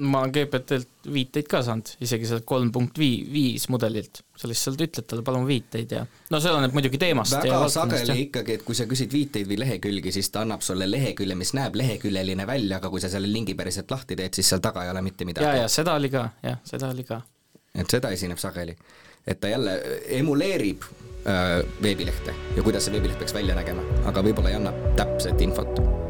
ma 0.00 0.22
olen 0.22 0.32
GPT-lt 0.34 1.08
viiteid 1.12 1.48
ka 1.50 1.60
saanud, 1.64 1.92
isegi 2.04 2.28
sealt 2.28 2.44
kolm 2.48 2.70
punkt 2.72 2.98
vii-, 3.00 3.24
viis 3.32 3.66
mudelilt, 3.72 4.22
sa 4.38 4.48
lihtsalt 4.48 4.80
ütled 4.80 5.06
talle, 5.08 5.24
palun 5.26 5.46
viiteid 5.48 5.94
ja 5.96 6.04
no 6.32 6.40
see 6.40 6.52
oleneb 6.52 6.74
muidugi 6.76 7.00
teemast 7.00 7.36
väga 7.36 7.60
sageli 7.72 8.26
ikkagi, 8.26 8.58
et 8.58 8.64
kui 8.66 8.78
sa 8.78 8.86
küsid 8.90 9.12
viiteid 9.14 9.48
või 9.50 9.60
lehekülgi, 9.62 10.12
siis 10.14 10.30
ta 10.32 10.44
annab 10.44 10.64
sulle 10.64 10.88
lehekülje, 10.90 11.36
mis 11.38 11.52
näeb 11.56 11.76
leheküljeline 11.80 12.46
välja, 12.48 12.80
aga 12.80 12.92
kui 12.92 13.02
sa 13.02 13.12
selle 13.12 13.30
lingi 13.30 13.56
päriselt 13.58 13.92
lahti 13.92 14.18
teed, 14.18 14.36
siis 14.36 14.52
seal 14.52 14.64
taga 14.64 14.84
ei 14.86 14.92
ole 14.94 15.04
mitte 15.04 15.28
midagi. 15.28 15.46
ja, 15.46 15.64
ja 15.64 15.70
seda 15.72 15.96
oli 16.00 16.12
ka, 16.12 16.26
jah, 16.46 16.60
seda 16.66 16.92
oli 16.94 17.06
ka. 17.08 17.22
et 17.74 17.96
seda 17.96 18.12
esineb 18.16 18.40
sageli. 18.40 18.76
et 19.26 19.40
ta 19.40 19.52
jälle 19.52 19.76
emuleerib 20.20 20.86
äh, 21.28 21.58
veebilehte 21.82 22.36
ja 22.56 22.62
kuidas 22.62 22.88
see 22.88 22.96
veebileht 22.96 23.18
peaks 23.20 23.36
välja 23.36 23.58
nägema, 23.58 23.84
aga 24.08 24.24
võib-olla 24.24 24.54
ei 24.54 24.60
anna 24.62 24.72
täpset 24.96 25.40
infot 25.44 26.09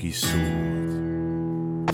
pruugi 0.00 0.12
suud. 0.16 1.90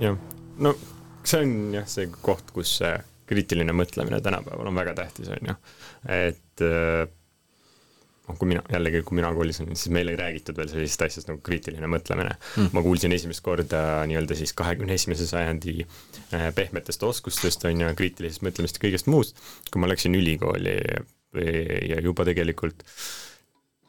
jah, 0.00 0.16
no 0.58 0.74
see 1.22 1.44
on 1.44 1.52
jah, 1.74 1.86
see 1.86 2.08
koht, 2.22 2.50
kus 2.54 2.78
see 2.80 2.96
kriitiline 3.28 3.74
mõtlemine 3.76 4.20
tänapäeval 4.24 4.70
on 4.70 4.78
väga 4.78 4.96
tähtis, 4.98 5.30
on 5.34 5.50
ju. 5.50 5.54
et 6.14 6.64
äh, 6.64 7.04
noh, 8.28 8.38
kui 8.38 8.50
mina, 8.50 8.64
jällegi, 8.72 9.02
kui 9.06 9.18
mina 9.18 9.30
koolis 9.36 9.60
olin, 9.62 9.76
siis 9.78 9.92
meile 9.94 10.14
ei 10.14 10.20
räägitud 10.20 10.58
veel 10.58 10.70
sellisest 10.72 11.06
asjast 11.06 11.30
nagu 11.30 11.42
kriitiline 11.44 11.90
mõtlemine 11.90 12.34
mm.. 12.34 12.72
ma 12.74 12.82
kuulsin 12.86 13.14
esimest 13.14 13.44
korda 13.46 13.84
nii-öelda 14.10 14.38
siis 14.38 14.54
kahekümne 14.58 14.98
esimese 14.98 15.28
sajandi 15.28 15.76
äh, 15.84 16.48
pehmetest 16.56 17.06
oskustest, 17.06 17.68
on 17.68 17.84
ju, 17.84 17.94
kriitilisest 18.00 18.46
mõtlemist 18.46 18.80
ja 18.80 18.88
kõigest 18.88 19.12
muust, 19.12 19.38
kui 19.70 19.82
ma 19.82 19.90
läksin 19.92 20.18
ülikooli 20.18 20.78
ja 21.38 21.98
juba 22.00 22.24
tegelikult 22.24 22.86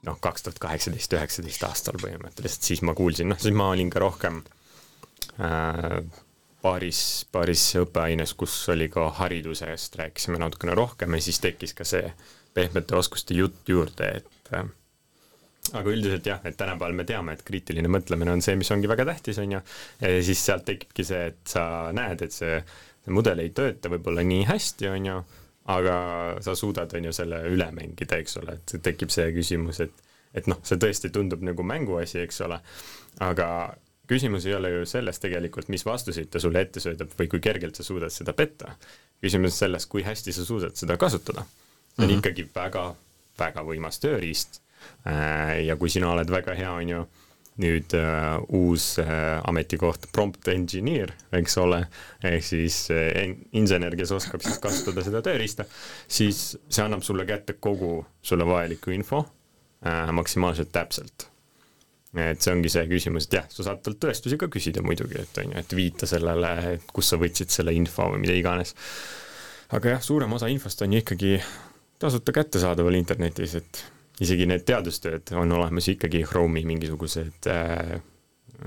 noh, 0.08 0.18
kaks 0.22 0.46
tuhat 0.46 0.60
kaheksateist, 0.64 1.14
üheksateist 1.18 1.68
aastal 1.68 2.00
põhimõtteliselt, 2.02 2.66
siis 2.72 2.82
ma 2.88 2.96
kuulsin, 2.98 3.30
noh, 3.32 3.40
siis 3.42 3.56
ma 3.56 3.70
olin 3.74 3.92
ka 3.92 4.02
rohkem 4.04 4.42
äh, 5.44 6.00
paaris, 6.64 7.04
paaris 7.32 7.66
õppeaines, 7.82 8.36
kus 8.40 8.56
oli 8.74 8.90
ka 8.92 9.10
haridusest, 9.20 10.00
rääkisime 10.00 10.42
natukene 10.42 10.76
rohkem 10.78 11.16
ja 11.16 11.24
siis 11.24 11.42
tekkis 11.44 11.76
ka 11.78 11.88
see 11.88 12.12
pehmete 12.56 12.98
oskuste 12.98 13.38
jutt 13.38 13.70
juurde, 13.70 14.12
et 14.22 14.54
äh, 14.58 14.68
aga 15.74 15.92
üldiselt 15.92 16.26
jah, 16.26 16.40
et 16.48 16.58
tänapäeval 16.58 16.96
me 16.98 17.06
teame, 17.08 17.36
et 17.36 17.44
kriitiline 17.46 17.92
mõtlemine 17.92 18.34
on 18.34 18.44
see, 18.46 18.58
mis 18.60 18.72
ongi 18.74 18.90
väga 18.90 19.06
tähtis, 19.12 19.40
on 19.42 19.58
ju, 19.58 19.62
ja 20.02 20.24
siis 20.26 20.42
sealt 20.46 20.66
tekibki 20.68 21.06
see, 21.06 21.30
et 21.34 21.44
sa 21.50 21.64
näed, 21.96 22.24
et 22.26 22.36
see, 22.36 22.58
see 23.06 23.16
mudel 23.16 23.44
ei 23.44 23.54
tööta 23.56 23.92
võib-olla 23.92 24.26
nii 24.26 24.48
hästi, 24.50 24.90
on 24.94 25.12
ju, 25.12 25.20
aga 25.70 25.96
sa 26.42 26.56
suudad, 26.58 26.94
on 26.98 27.10
ju, 27.10 27.14
selle 27.14 27.44
üle 27.50 27.68
mängida, 27.76 28.18
eks 28.18 28.40
ole, 28.42 28.58
et 28.58 28.78
tekib 28.84 29.14
see 29.14 29.30
küsimus, 29.36 29.84
et 29.86 30.06
et 30.38 30.46
noh, 30.50 30.60
see 30.62 30.78
tõesti 30.78 31.10
tundub 31.14 31.42
nagu 31.42 31.64
mänguasi, 31.66 32.20
eks 32.22 32.44
ole, 32.46 32.60
aga 33.26 33.48
küsimus 34.10 34.46
ei 34.46 34.56
ole 34.58 34.72
ju 34.74 34.88
selles 34.90 35.22
tegelikult, 35.22 35.70
mis 35.74 35.86
vastuseid 35.86 36.30
ta 36.34 36.42
sulle 36.42 36.64
ette 36.66 36.82
söödab 36.84 37.14
või 37.18 37.30
kui 37.32 37.42
kergelt 37.44 37.78
sa 37.78 37.86
suudad 37.86 38.14
seda 38.14 38.34
petta. 38.38 38.76
küsimus 39.22 39.56
on 39.56 39.58
selles, 39.58 39.86
kui 39.90 40.04
hästi 40.06 40.34
sa 40.34 40.46
suudad 40.46 40.76
seda 40.78 40.98
kasutada. 40.98 41.46
see 41.46 42.04
on 42.04 42.06
mm 42.06 42.14
-hmm. 42.14 42.20
ikkagi 42.20 42.50
väga, 42.56 42.96
väga 43.40 43.62
võimas 43.64 44.00
tööriist. 44.00 44.62
ja 45.66 45.76
kui 45.76 45.90
sina 45.90 46.12
oled 46.12 46.30
väga 46.30 46.54
hea, 46.54 46.72
on 46.72 46.90
ju, 46.90 47.08
nüüd 47.60 47.96
äh, 47.98 48.38
uus 48.56 48.94
äh, 49.04 49.40
ametikoht 49.48 50.08
prompt 50.16 50.48
engineer, 50.52 51.12
eks 51.36 51.58
ole, 51.60 51.82
ehk 52.24 52.46
siis 52.46 52.86
äh, 52.96 53.34
insener, 53.60 53.96
kes 54.00 54.14
oskab 54.16 54.46
siis 54.46 54.62
kasutada 54.64 55.04
seda 55.06 55.24
tööriista, 55.26 55.66
siis 56.08 56.54
see 56.70 56.86
annab 56.86 57.04
sulle 57.06 57.28
kätte 57.30 57.58
kogu 57.60 58.00
sulle 58.24 58.48
vajaliku 58.48 58.96
info 58.96 59.26
äh, 59.84 60.08
maksimaalselt 60.16 60.72
täpselt 60.76 61.30
et 62.18 62.42
see 62.42 62.54
ongi 62.56 62.72
see 62.74 62.88
küsimus, 62.90 63.28
et 63.28 63.36
jah, 63.38 63.50
sa 63.54 63.68
saad 63.68 63.84
talt 63.86 64.00
tõestusi 64.02 64.40
ka 64.42 64.50
küsida 64.50 64.82
muidugi, 64.86 65.20
et 65.22 65.42
on 65.44 65.52
ju, 65.52 65.62
et 65.62 65.76
viita 65.78 66.10
sellele, 66.10 66.54
et 66.74 66.88
kust 66.96 67.14
sa 67.14 67.20
võtsid 67.22 67.54
selle 67.54 67.76
info 67.78 68.08
või 68.16 68.24
mida 68.24 68.34
iganes. 68.38 68.74
aga 69.70 69.94
jah, 69.94 70.02
suurem 70.02 70.34
osa 70.34 70.50
infost 70.50 70.82
on 70.82 70.96
ju 70.96 71.04
ikkagi 71.04 71.36
tasuta 72.02 72.34
kättesaadaval 72.34 72.98
internetis, 72.98 73.54
et 73.60 73.84
isegi 74.20 74.48
need 74.50 74.66
teadustööd 74.68 75.34
on 75.40 75.52
olemas 75.56 75.88
ikkagi 75.92 76.24
Chrome'i 76.28 76.66
mingisugused 76.68 77.48
äh, 77.52 78.00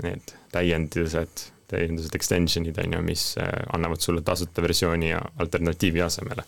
need 0.01 0.33
täiendused, 0.53 1.49
täiendused 1.69 2.15
extension'id 2.17 2.77
on 2.85 2.97
ju, 2.97 3.01
mis 3.05 3.25
äh, 3.41 3.51
annavad 3.73 4.01
sulle 4.01 4.21
tasuta 4.21 4.61
versiooni 4.61 5.09
ja 5.09 5.21
alternatiivi 5.39 6.01
asemele 6.01 6.43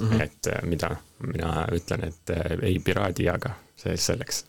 mm. 0.00 0.08
-hmm. 0.08 0.22
et 0.22 0.46
äh, 0.46 0.62
mida 0.62 0.96
mina 1.26 1.66
ütlen, 1.72 2.08
et 2.08 2.30
äh, 2.30 2.58
ei 2.62 2.78
piraadi, 2.78 3.28
aga 3.28 3.54
see 3.76 3.96
selleks 3.96 4.44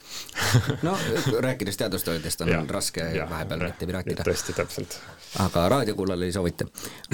no 0.82 0.98
rääkides 1.48 1.78
teadustöödest 1.78 2.42
on 2.42 2.50
Ja, 2.50 2.66
raske 2.70 3.02
jah, 3.16 3.30
vahepeal 3.30 3.64
mitte 3.64 3.86
piraatida, 3.86 4.24
tõesti, 4.24 4.54
täpselt. 4.54 5.00
aga 5.40 5.70
raadiokuulajale 5.70 6.26
ei 6.26 6.32
soovita. 6.32 6.66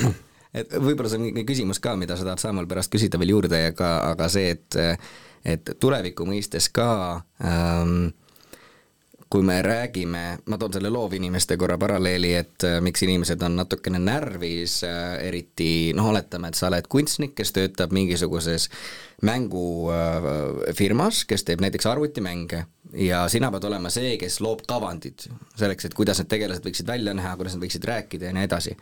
et 0.60 0.74
võib-olla 0.74 1.10
see 1.10 1.20
on 1.20 1.46
küsimus 1.46 1.80
ka, 1.80 1.96
mida 1.96 2.18
sa 2.18 2.24
tahad 2.24 2.40
Saamal 2.40 2.68
pärast 2.68 2.92
küsida 2.92 3.20
veel 3.20 3.36
juurde, 3.36 3.66
aga, 3.74 3.96
aga 4.12 4.30
see, 4.30 4.50
et 4.50 4.76
et 5.46 5.76
tuleviku 5.80 6.26
mõistes 6.28 6.70
ka 6.74 6.90
ähm, 7.44 8.10
kui 9.30 9.44
me 9.46 9.62
räägime, 9.62 10.40
ma 10.46 10.58
toon 10.58 10.74
selle 10.74 10.90
loovinimeste 10.90 11.58
korra 11.58 11.78
paralleeli, 11.78 12.32
et 12.34 12.66
äh, 12.66 12.80
miks 12.82 13.04
inimesed 13.06 13.42
on 13.46 13.60
natukene 13.60 14.02
närvis 14.02 14.80
äh,, 14.88 15.20
eriti 15.28 15.70
noh, 15.98 16.10
oletame, 16.10 16.50
et 16.50 16.58
sa 16.58 16.68
oled 16.72 16.90
kunstnik, 16.90 17.36
kes 17.38 17.54
töötab 17.54 17.94
mingisuguses 17.94 18.70
mängufirmas, 19.26 21.24
kes 21.30 21.46
teeb 21.46 21.62
näiteks 21.62 21.86
arvutimänge 21.92 22.64
ja 23.06 23.22
sina 23.30 23.52
pead 23.54 23.70
olema 23.70 23.94
see, 23.94 24.18
kes 24.18 24.40
loob 24.42 24.66
kavandid 24.70 25.30
selleks, 25.60 25.86
et 25.86 25.98
kuidas 25.98 26.24
need 26.24 26.32
tegelased 26.34 26.66
võiksid 26.66 26.90
välja 26.90 27.14
näha, 27.14 27.36
kuidas 27.38 27.54
nad 27.58 27.68
võiksid 27.68 27.86
rääkida 27.86 28.32
ja 28.32 28.38
nii 28.38 28.50
edasi 28.50 28.78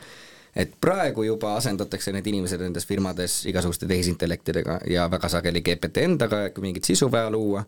et 0.58 0.74
praegu 0.82 1.24
juba 1.28 1.54
asendatakse 1.60 2.12
need 2.16 2.28
inimesed 2.32 2.62
nendes 2.64 2.88
firmades 2.90 3.40
igasuguste 3.50 3.88
tehisintellektidega 3.90 4.80
ja 4.90 5.06
väga 5.12 5.30
sageli 5.30 5.62
GPT 5.62 6.06
endaga, 6.08 6.42
kui 6.54 6.66
mingit 6.66 6.88
sisu 6.88 7.12
vaja 7.14 7.30
luua, 7.34 7.62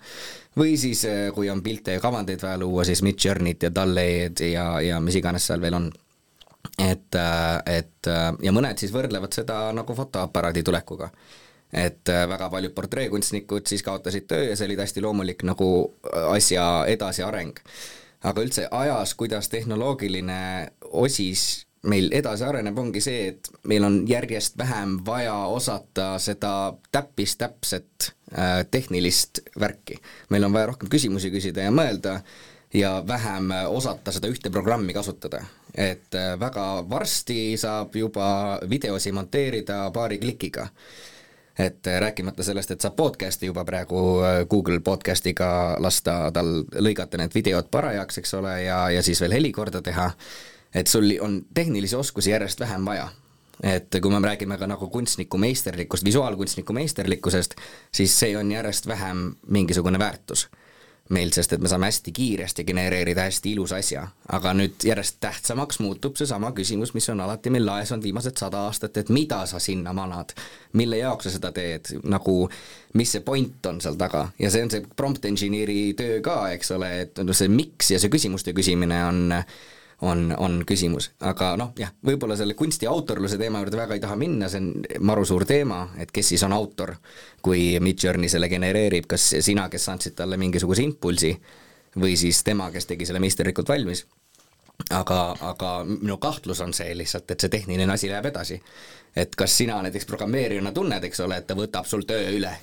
või 0.57 0.73
siis 0.81 1.03
eh, 1.05 1.27
kui 1.35 1.51
on 1.53 1.61
pilte 1.65 1.97
ja 1.97 2.03
kavandeid 2.03 2.41
vaja 2.41 2.57
luua, 2.61 2.85
siis 2.89 3.03
Midjourney't 3.05 3.67
ja 3.67 3.73
Dalle'd 3.75 4.41
ja, 4.49 4.65
ja 4.81 4.97
mis 5.03 5.19
iganes 5.21 5.45
seal 5.49 5.61
veel 5.61 5.77
on. 5.77 5.91
et, 6.79 7.15
et 7.65 8.09
ja 8.43 8.51
mõned 8.51 8.81
siis 8.81 8.91
võrdlevad 8.91 9.33
seda 9.35 9.69
nagu 9.75 9.95
fotoaparaadi 9.95 10.63
tulekuga. 10.63 11.11
et 11.73 12.09
eh, 12.09 12.25
väga 12.29 12.49
paljud 12.49 12.73
portreekunstnikud 12.73 13.69
siis 13.69 13.85
kaotasid 13.85 14.25
töö 14.27 14.49
ja 14.49 14.57
see 14.57 14.65
oli 14.65 14.81
täiesti 14.81 15.01
loomulik 15.05 15.45
nagu 15.45 15.93
asja 16.33 16.85
edasiareng. 16.87 17.53
aga 18.23 18.41
üldse 18.41 18.67
ajas, 18.71 19.13
kuidas 19.15 19.49
tehnoloogiline 19.49 20.71
osis 20.89 21.68
meil 21.87 22.09
edasi 22.11 22.43
areneb, 22.43 22.77
ongi 22.77 23.01
see, 23.03 23.27
et 23.33 23.49
meil 23.67 23.85
on 23.87 24.01
järjest 24.07 24.57
vähem 24.57 24.97
vaja 25.05 25.35
osata 25.47 26.11
seda 26.19 26.73
täppistäpset 26.91 28.11
äh, 28.37 28.65
tehnilist 28.71 29.39
värki. 29.59 29.99
meil 30.29 30.43
on 30.43 30.53
vaja 30.53 30.71
rohkem 30.73 30.89
küsimusi 30.89 31.31
küsida 31.31 31.63
ja 31.63 31.71
mõelda 31.71 32.19
ja 32.73 33.03
vähem 33.07 33.51
osata 33.67 34.11
seda 34.11 34.27
ühte 34.27 34.51
programmi 34.51 34.93
kasutada. 34.93 35.45
et 35.75 36.15
äh, 36.15 36.39
väga 36.39 36.89
varsti 36.89 37.57
saab 37.57 37.95
juba 37.95 38.59
videosi 38.69 39.11
monteerida 39.11 39.91
paari 39.91 40.17
klikiga 40.19 40.67
et 41.59 41.87
rääkimata 41.99 42.43
sellest, 42.43 42.71
et 42.71 42.81
saab 42.81 42.95
podcast'i 42.95 43.45
juba 43.45 43.65
praegu 43.65 44.21
Google 44.49 44.79
podcast'iga 44.79 45.75
lasta 45.79 46.31
tal 46.31 46.63
lõigata 46.75 47.19
need 47.19 47.35
videod 47.35 47.67
parajaks, 47.71 48.17
eks 48.17 48.33
ole, 48.33 48.61
ja, 48.63 48.89
ja 48.89 49.03
siis 49.03 49.19
veel 49.21 49.35
heli 49.35 49.51
korda 49.51 49.81
teha 49.81 50.13
et 50.73 50.87
sul 50.87 51.11
on 51.21 51.41
tehnilisi 51.53 51.95
oskusi 51.95 52.31
järjest 52.31 52.59
vähem 52.59 52.85
vaja. 52.85 53.09
et 53.63 53.95
kui 54.01 54.11
me 54.11 54.27
räägime 54.27 54.57
ka 54.57 54.67
nagu 54.67 54.87
kunstniku 54.87 55.37
meisterlikkust, 55.37 56.05
visuaalkunstniku 56.05 56.73
meisterlikkusest, 56.73 57.55
siis 57.91 58.19
see 58.19 58.37
on 58.37 58.51
järjest 58.51 58.87
vähem 58.87 59.35
mingisugune 59.47 59.99
väärtus 59.99 60.47
meil, 61.09 61.31
sest 61.33 61.53
et 61.53 61.61
me 61.61 61.69
saame 61.69 61.89
hästi 61.89 62.11
kiiresti 62.13 62.63
genereerida 62.63 63.25
hästi 63.25 63.53
ilusa 63.55 63.79
asja, 63.81 64.03
aga 64.35 64.53
nüüd 64.57 64.85
järjest 64.85 65.17
tähtsamaks 65.23 65.79
muutub 65.81 66.19
seesama 66.19 66.51
küsimus, 66.57 66.93
mis 66.93 67.09
on 67.09 67.23
alati 67.25 67.49
meil 67.53 67.65
laes 67.65 67.91
olnud 67.91 68.05
viimased 68.05 68.37
sada 68.37 68.61
aastat, 68.67 68.97
et 69.01 69.09
mida 69.13 69.41
sa 69.49 69.61
sinna 69.63 69.93
manad, 69.97 70.35
mille 70.77 71.01
jaoks 71.01 71.27
sa 71.27 71.33
seda 71.37 71.51
teed, 71.55 71.95
nagu 72.09 72.35
mis 72.99 73.15
see 73.15 73.25
point 73.25 73.65
on 73.71 73.81
seal 73.81 73.97
taga? 73.99 74.27
ja 74.39 74.53
see 74.53 74.63
on 74.65 74.71
see 74.73 74.85
prompt 74.95 75.25
engineer'i 75.25 75.95
töö 75.97 76.21
ka, 76.25 76.43
eks 76.53 76.71
ole, 76.77 76.91
et 77.07 77.25
no 77.25 77.33
see 77.33 77.49
miks 77.51 77.89
ja 77.95 78.01
see 78.01 78.13
küsimuste 78.13 78.53
küsimine 78.53 79.01
on 79.07 79.33
on, 80.01 80.35
on 80.37 80.61
küsimus, 80.67 81.11
aga 81.19 81.53
noh, 81.59 81.73
jah, 81.79 81.91
võib-olla 82.05 82.37
selle 82.39 82.55
kunsti 82.59 82.87
autorluse 82.87 83.37
teema 83.39 83.59
juurde 83.63 83.79
väga 83.79 83.97
ei 83.97 84.03
taha 84.03 84.15
minna, 84.19 84.49
see 84.51 84.61
on 84.61 84.69
maru 85.09 85.25
suur 85.27 85.45
teema, 85.47 85.81
et 85.99 86.11
kes 86.15 86.33
siis 86.33 86.43
on 86.47 86.55
autor, 86.55 86.95
kui 87.43 87.73
Midjourney 87.83 88.31
selle 88.31 88.49
genereerib, 88.51 89.09
kas 89.09 89.33
sina, 89.45 89.67
kes 89.69 89.89
andsid 89.91 90.15
talle 90.19 90.39
mingisuguse 90.39 90.85
impulsi 90.85 91.33
või 91.99 92.15
siis 92.19 92.43
tema, 92.47 92.69
kes 92.71 92.87
tegi 92.87 93.09
selle 93.09 93.21
meisterlikult 93.23 93.69
valmis. 93.69 94.05
aga, 94.95 95.35
aga 95.41 95.69
minu 95.83 96.17
kahtlus 96.17 96.61
on 96.61 96.73
see 96.73 96.93
lihtsalt, 96.95 97.31
et 97.31 97.39
see 97.39 97.49
tehniline 97.49 97.93
asi 97.93 98.09
läheb 98.09 98.25
edasi. 98.25 98.61
et 99.15 99.35
kas 99.35 99.57
sina 99.57 99.81
näiteks 99.81 100.05
programmeerijana 100.05 100.71
tunned, 100.71 101.03
eks 101.03 101.19
ole, 101.19 101.37
et 101.37 101.47
ta 101.47 101.55
võtab 101.55 101.85
sul 101.85 102.05
töö 102.07 102.29
üle 102.37 102.53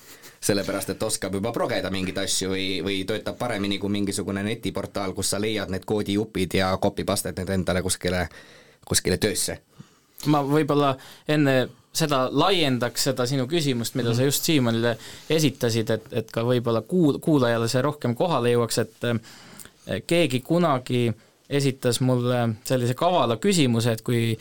sellepärast, 0.46 0.90
et 0.94 1.02
oskab 1.02 1.35
juba 1.35 1.52
progeda 1.52 1.90
mingeid 1.90 2.18
asju 2.22 2.50
või, 2.52 2.66
või 2.85 3.00
töötab 3.09 3.38
paremini 3.38 3.78
kui 3.82 3.90
mingisugune 3.92 4.44
netiportaal, 4.46 5.14
kus 5.16 5.32
sa 5.35 5.40
leiad 5.42 5.72
need 5.72 5.87
koodijupid 5.88 6.54
ja 6.61 6.70
copy-paste'd 6.82 7.40
need 7.40 7.50
endale 7.59 7.82
kuskile, 7.82 8.26
kuskile 8.87 9.18
töösse. 9.22 9.61
ma 10.26 10.40
võib-olla 10.42 10.94
enne 11.28 11.68
seda 11.96 12.26
laiendaks 12.32 13.04
seda 13.09 13.26
sinu 13.26 13.46
küsimust, 13.46 13.94
mida 13.94 14.09
mm 14.09 14.12
-hmm. 14.12 14.16
sa 14.16 14.22
just 14.22 14.44
Siimonile 14.44 14.96
esitasid, 15.30 15.90
et, 15.90 16.12
et 16.12 16.30
ka 16.30 16.42
võib-olla 16.44 16.82
kuul-, 16.82 17.18
kuulajale 17.20 17.68
see 17.68 17.82
rohkem 17.82 18.14
kohale 18.14 18.52
jõuaks, 18.52 18.78
et 18.78 20.06
keegi 20.06 20.40
kunagi 20.40 21.12
esitas 21.48 22.00
mulle 22.00 22.48
sellise 22.64 22.94
kavala 22.94 23.37
küsimuse, 23.37 23.92
et 23.92 24.02
kui 24.02 24.38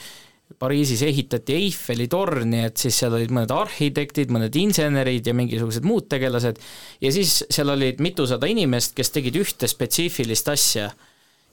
Pariisis 0.60 1.02
ehitati 1.02 1.56
Eiffeli 1.58 2.06
torni, 2.08 2.62
et 2.68 2.78
siis 2.80 2.96
seal 3.02 3.16
olid 3.18 3.32
mõned 3.34 3.52
arhitektid, 3.52 4.30
mõned 4.32 4.54
insenerid 4.56 5.26
ja 5.26 5.34
mingisugused 5.36 5.84
muud 5.88 6.06
tegelased 6.12 6.62
ja 7.02 7.12
siis 7.12 7.40
seal 7.50 7.74
olid 7.74 8.00
mitusada 8.04 8.48
inimest, 8.48 8.94
kes 8.96 9.12
tegid 9.12 9.36
ühte 9.42 9.68
spetsiifilist 9.68 10.52
asja 10.54 10.92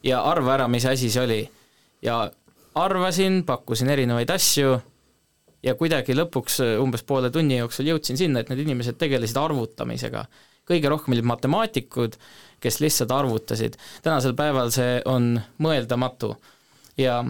ja 0.05 0.21
arva 0.29 0.59
ära, 0.59 0.69
mis 0.71 0.87
asi 0.87 1.11
see 1.11 1.25
oli. 1.25 1.41
ja 2.05 2.21
arvasin, 2.79 3.43
pakkusin 3.49 3.91
erinevaid 3.91 4.31
asju 4.31 4.77
ja 5.67 5.75
kuidagi 5.79 6.15
lõpuks 6.17 6.61
umbes 6.83 7.05
poole 7.07 7.31
tunni 7.33 7.59
jooksul 7.59 7.91
jõudsin 7.93 8.21
sinna, 8.21 8.43
et 8.43 8.53
need 8.53 8.65
inimesed 8.67 9.01
tegelesid 9.01 9.41
arvutamisega. 9.41 10.27
kõige 10.69 10.89
rohkem 10.89 11.17
olid 11.17 11.27
matemaatikud, 11.27 12.17
kes 12.61 12.81
lihtsalt 12.81 13.11
arvutasid. 13.11 13.77
tänasel 14.03 14.35
päeval 14.35 14.71
see 14.71 15.01
on 15.05 15.41
mõeldamatu 15.59 16.37
ja 16.99 17.25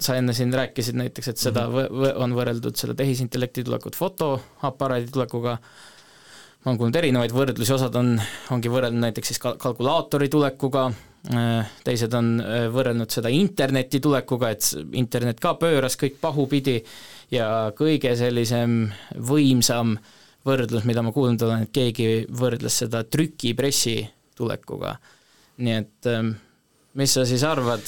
sa 0.00 0.16
enne 0.16 0.34
siin 0.36 0.52
rääkisid 0.54 0.98
näiteks, 0.98 1.28
et 1.28 1.36
seda 1.36 1.66
mm 1.68 1.74
-hmm. 1.74 2.12
on 2.22 2.34
võrreldud 2.34 2.76
selle 2.76 2.94
tehisintellekti 2.94 3.64
tulekut 3.64 3.96
fotoaparaadi 3.96 5.08
tulekuga, 5.12 5.56
ma 6.64 6.70
olen 6.70 6.78
kuulnud 6.78 6.96
erinevaid 6.96 7.32
võrdlusi, 7.34 7.74
osad 7.74 7.94
on, 7.94 8.20
ongi 8.50 8.70
võrrelnud 8.70 9.00
näiteks 9.00 9.32
siis 9.32 9.38
kal-, 9.42 9.56
kalkulaatori 9.58 10.28
tulekuga, 10.28 10.86
äh, 11.34 11.72
teised 11.84 12.14
on 12.14 12.40
äh, 12.40 12.68
võrrelnud 12.72 13.10
seda 13.10 13.28
interneti 13.28 14.00
tulekuga, 14.00 14.50
et 14.50 14.70
internet 14.92 15.40
ka 15.40 15.54
pööras 15.54 15.96
kõik 15.96 16.20
pahupidi 16.20 16.84
ja 17.30 17.72
kõige 17.76 18.16
sellisem 18.16 18.92
võimsam 19.16 19.96
võrdlus, 20.46 20.84
mida 20.84 21.02
ma 21.02 21.12
kuulnud 21.12 21.42
olen, 21.42 21.62
et 21.66 21.72
keegi 21.72 22.26
võrdles 22.30 22.78
seda 22.84 23.02
trükipressi 23.04 24.08
tulekuga. 24.36 24.96
nii 25.60 25.74
et 25.76 26.06
ähm, 26.06 26.30
mis 26.94 27.14
sa 27.14 27.24
siis 27.26 27.42
arvad, 27.46 27.84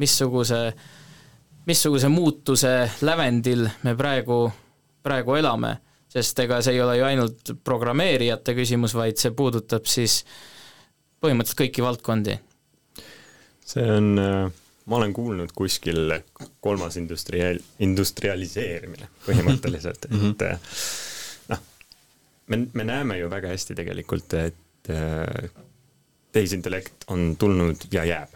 missuguse, 0.00 0.60
missuguse 1.66 2.08
muutuse 2.08 2.72
lävendil 3.04 3.66
me 3.84 3.94
praegu, 3.96 4.46
praegu 5.04 5.36
elame, 5.36 5.76
sest 6.12 6.38
ega 6.46 6.60
see 6.64 6.76
ei 6.76 6.84
ole 6.84 6.96
ju 6.98 7.08
ainult 7.08 7.54
programmeerijate 7.64 8.56
küsimus, 8.56 8.96
vaid 8.96 9.20
see 9.20 9.34
puudutab 9.36 9.88
siis 9.90 10.22
põhimõtteliselt 11.20 11.62
kõiki 11.64 11.84
valdkondi. 11.84 12.38
see 13.66 13.84
on, 13.90 14.14
ma 14.86 15.00
olen 15.00 15.12
kuulnud 15.12 15.52
kuskil 15.52 16.14
kolmas 16.60 16.96
industrial-, 16.96 17.60
industrialiseerimine 17.84 19.10
põhimõtteliselt, 19.26 20.06
et 20.08 20.16
mhm. 20.16 20.32
noh, 21.52 21.66
me, 22.46 22.62
me 22.72 22.88
näeme 22.88 23.20
ju 23.20 23.28
väga 23.32 23.52
hästi 23.52 23.76
tegelikult, 23.76 24.38
et 24.40 24.92
tehisintellekt 26.32 27.08
on 27.10 27.32
tulnud 27.40 27.88
ja 27.92 28.04
jääb 28.06 28.35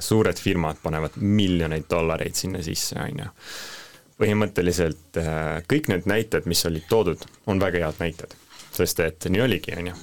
suured 0.00 0.38
firmad 0.38 0.76
panevad 0.82 1.16
miljoneid 1.16 1.88
dollareid 1.90 2.34
sinna 2.38 2.62
sisse, 2.62 2.98
on 3.02 3.24
ju. 3.24 3.30
põhimõtteliselt 4.22 5.18
äh, 5.18 5.64
kõik 5.66 5.88
need 5.90 6.06
näited, 6.06 6.46
mis 6.46 6.62
olid 6.68 6.84
toodud, 6.88 7.24
on 7.50 7.58
väga 7.58 7.86
head 7.86 7.98
näited, 7.98 8.36
sest 8.70 9.00
et 9.02 9.26
nii 9.26 9.42
oligi, 9.42 9.74
on 9.80 9.90
ju. 9.90 9.98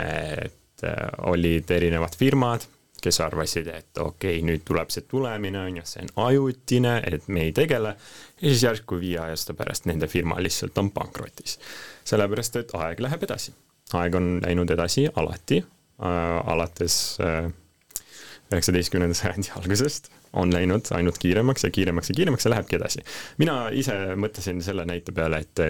et 0.00 0.84
äh, 0.88 1.04
olid 1.28 1.70
erinevad 1.70 2.16
firmad, 2.16 2.64
kes 3.02 3.20
arvasid, 3.20 3.68
et 3.68 4.00
okei 4.00 4.38
okay,, 4.38 4.46
nüüd 4.46 4.64
tuleb 4.66 4.90
see 4.90 5.04
tulemine, 5.10 5.60
on 5.60 5.80
ju, 5.82 5.86
see 5.86 6.06
on 6.06 6.10
ajutine, 6.30 6.96
et 7.06 7.28
me 7.28 7.44
ei 7.48 7.52
tegele, 7.52 7.94
ja 8.40 8.48
siis 8.48 8.64
järsku 8.64 8.98
viie 9.02 9.20
aasta 9.20 9.54
pärast 9.54 9.86
nende 9.90 10.08
firma 10.08 10.40
lihtsalt 10.40 10.78
on 10.78 10.90
pankrotis. 10.90 11.58
sellepärast, 12.08 12.56
et 12.56 12.74
aeg 12.74 13.00
läheb 13.04 13.28
edasi. 13.28 13.54
aeg 13.92 14.14
on 14.14 14.38
läinud 14.42 14.70
edasi 14.70 15.08
alati 15.14 15.60
äh,, 15.60 16.48
alates 16.48 17.18
äh, 17.20 17.52
üheksateistkümnenda 18.52 19.16
sajandi 19.16 19.52
algusest 19.60 20.08
on 20.32 20.52
läinud 20.52 20.88
ainult 20.96 21.18
kiiremaks 21.18 21.64
ja 21.64 21.70
kiiremaks 21.70 22.10
ja 22.10 22.14
kiiremaks 22.14 22.44
ja 22.44 22.50
lähebki 22.50 22.76
edasi. 22.76 23.04
mina 23.38 23.68
ise 23.72 23.96
mõtlesin 24.16 24.62
selle 24.64 24.84
näite 24.88 25.12
peale, 25.12 25.42
et 25.44 25.62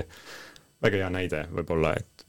väga 0.83 1.03
hea 1.03 1.11
näide 1.11 1.43
võib-olla, 1.55 1.95
et 1.99 2.27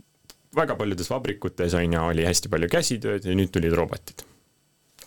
väga 0.56 0.76
paljudes 0.76 1.10
vabrikutes 1.10 1.74
on 1.78 1.94
ju, 1.94 2.02
oli 2.02 2.26
hästi 2.26 2.50
palju 2.50 2.70
käsitööd 2.72 3.26
ja 3.26 3.38
nüüd 3.38 3.54
tulid 3.54 3.74
robotid. 3.78 4.26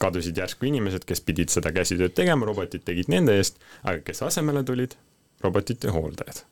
kadusid 0.03 0.39
järsku 0.39 0.67
inimesed, 0.67 1.05
kes 1.07 1.21
pidid 1.21 1.51
seda 1.55 1.71
käsitööd 1.73 2.15
tegema, 2.15 2.47
robotid 2.47 2.83
tegid 2.85 3.11
nende 3.11 3.37
eest, 3.39 3.61
aga 3.83 4.01
kes 4.07 4.23
asemele 4.23 4.65
tulid? 4.65 4.95
robotite 5.43 5.91
hooldajad. 5.91 6.45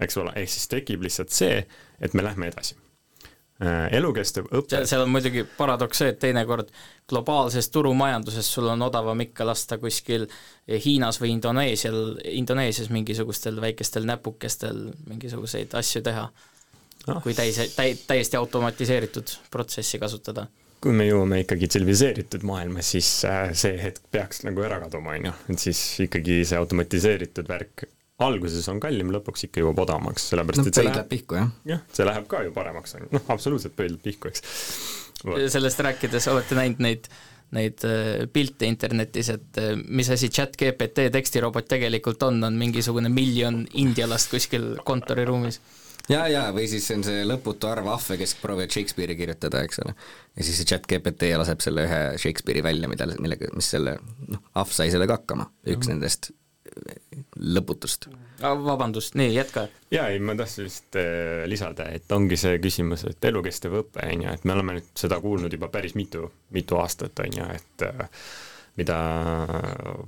eks 0.00 0.16
ole, 0.16 0.32
ehk 0.36 0.50
siis 0.50 0.68
tekib 0.68 1.02
lihtsalt 1.02 1.30
see, 1.30 1.66
et 2.00 2.14
me 2.14 2.22
lähme 2.22 2.52
edasi 2.54 2.76
elukestev 3.90 4.50
õpe. 4.52 4.82
seal 4.84 5.06
on 5.06 5.12
muidugi 5.14 5.46
paradoks 5.56 6.02
see, 6.02 6.10
et 6.12 6.18
teinekord 6.20 6.68
globaalses 7.08 7.70
turumajanduses 7.72 8.50
sul 8.52 8.68
on 8.68 8.82
odavam 8.84 9.20
ikka 9.24 9.46
lasta 9.48 9.78
kuskil 9.80 10.26
Hiinas 10.68 11.20
või 11.22 11.32
Indoneesial, 11.36 12.18
Indoneesias 12.36 12.90
mingisugustel 12.92 13.60
väikestel 13.60 14.04
näpukestel 14.08 14.90
mingisuguseid 15.08 15.72
asju 15.78 16.04
teha 16.04 16.28
no., 17.06 17.18
kui 17.24 17.34
täis, 17.34 17.62
täi-, 17.78 17.96
täiesti 18.06 18.36
automatiseeritud 18.36 19.38
protsessi 19.50 20.02
kasutada 20.02 20.46
kui 20.84 20.92
me 20.92 21.06
jõuame 21.08 21.40
ikkagi 21.42 21.70
tsiviliseeritud 21.72 22.44
maailma, 22.46 22.82
siis 22.84 23.08
äh, 23.24 23.48
see 23.56 23.78
hetk 23.80 24.04
peaks 24.12 24.44
nagu 24.44 24.60
ära 24.62 24.76
kaduma, 24.84 25.16
on 25.16 25.30
ju, 25.30 25.36
et 25.54 25.62
siis 25.62 25.80
ikkagi 26.04 26.42
see 26.44 26.58
automatiseeritud 26.60 27.48
värk 27.48 27.86
alguses 28.24 28.66
on 28.72 28.80
kallim, 28.80 29.12
lõpuks 29.12 29.46
ikka 29.48 29.62
jõuab 29.62 29.84
odavamaks, 29.84 30.30
sellepärast 30.30 30.62
no, 30.62 30.70
et 30.70 30.78
see 30.78 30.88
läheb 30.88 31.08
pihku, 31.10 31.36
jah. 31.36 31.54
jah, 31.68 31.86
see 31.92 32.08
läheb 32.08 32.28
ka 32.30 32.42
ju 32.46 32.52
paremaks, 32.56 32.96
on 32.96 33.06
ju, 33.06 33.12
noh, 33.18 33.24
absoluutselt 33.34 33.76
pöidlab 33.76 34.04
pihku, 34.04 34.32
eks. 34.32 34.44
sellest 35.52 35.82
rääkides 35.84 36.28
olete 36.32 36.58
näinud 36.58 36.84
neid 36.86 37.10
neid 37.54 37.82
äh, 37.86 38.24
pilte 38.32 38.66
internetis, 38.66 39.28
et 39.30 39.58
äh, 39.62 39.74
mis 39.76 40.08
asi 40.10 40.30
chat 40.34 40.56
GPT 40.58 41.10
tekstirobot 41.14 41.68
tegelikult 41.70 42.24
on, 42.26 42.40
on 42.42 42.56
mingisugune 42.58 43.10
miljon 43.12 43.60
indialast 43.78 44.32
kuskil 44.32 44.72
kontoriruumis. 44.88 45.60
ja, 46.10 46.24
ja 46.30 46.48
või 46.56 46.66
siis 46.70 46.88
on 46.94 47.04
see 47.06 47.22
lõputu 47.28 47.70
arv 47.70 47.86
ahve, 47.92 48.18
kes 48.18 48.34
proovivad 48.40 48.74
Shakespeare'i 48.74 49.18
kirjutada, 49.20 49.62
eks 49.62 49.78
ole. 49.84 49.94
ja 50.34 50.48
siis 50.48 50.58
see 50.58 50.72
chat 50.72 50.88
GPT 50.90 51.30
laseb 51.38 51.62
selle 51.62 51.86
ühe 51.86 52.00
Shakespeare'i 52.18 52.64
välja, 52.66 52.90
mida, 52.90 53.06
millega, 53.20 53.52
mis 53.54 53.70
selle, 53.76 53.94
noh, 54.26 54.42
ahv 54.58 54.74
sai 54.74 54.90
sellega 54.94 55.20
hakkama, 55.20 55.46
üks 55.68 55.76
mm 55.76 55.82
-hmm. 55.84 55.94
nendest 55.94 56.32
lõputust. 57.36 58.08
vabandust, 58.40 59.14
nii, 59.18 59.34
jätka. 59.34 59.66
jaa, 59.90 60.08
ei, 60.12 60.18
ma 60.20 60.34
tahtsin 60.36 60.66
vist 60.66 60.98
äh, 61.00 61.44
lisada, 61.48 61.88
et 61.92 62.12
ongi 62.12 62.38
see 62.40 62.58
küsimus, 62.62 63.06
et 63.10 63.24
elukestev 63.30 63.80
õpe, 63.82 64.04
on 64.04 64.26
ju, 64.26 64.34
et 64.34 64.44
me 64.44 64.56
oleme 64.56 64.78
nüüd 64.78 64.92
seda 64.98 65.20
kuulnud 65.22 65.52
juba 65.52 65.70
päris 65.72 65.96
mitu, 65.98 66.30
mitu 66.56 66.80
aastat, 66.80 67.24
on 67.24 67.40
ju, 67.40 67.48
et 67.56 67.86
äh, 67.86 68.06
mida 68.76 68.96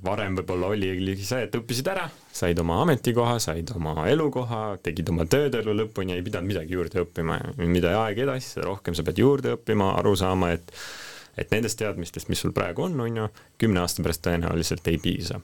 varem 0.04 0.37
võib-olla 0.40 0.72
oli, 0.74 0.90
oli 0.92 1.16
see, 1.16 1.46
et 1.48 1.57
õppisid 1.57 1.88
ära, 1.88 2.04
said 2.33 2.59
oma 2.61 2.83
ametikoha, 2.85 3.38
said 3.42 3.72
oma 3.76 3.94
elukoha, 4.11 4.62
tegid 4.85 5.09
oma 5.12 5.24
tööd 5.31 5.57
elu 5.62 5.76
lõpuni 5.83 6.12
ja 6.12 6.20
ei 6.20 6.24
pidanud 6.26 6.52
midagi 6.52 6.76
juurde 6.76 7.04
õppima. 7.07 7.40
mida 7.64 7.96
aeg 8.02 8.24
edasi, 8.26 8.54
seda 8.54 8.68
rohkem 8.68 8.96
sa 8.96 9.04
pead 9.07 9.20
juurde 9.24 9.57
õppima, 9.57 9.94
aru 10.00 10.16
saama, 10.16 10.52
et 10.57 10.74
et 11.38 11.52
nendest 11.54 11.78
teadmistest, 11.78 12.26
mis 12.26 12.40
sul 12.42 12.50
praegu 12.50 12.83
on, 12.83 12.96
on 12.98 13.16
ju, 13.20 13.28
kümne 13.62 13.78
aasta 13.85 14.02
pärast 14.02 14.24
tõenäoliselt 14.26 14.88
ei 14.90 14.98
piisa 14.98 15.38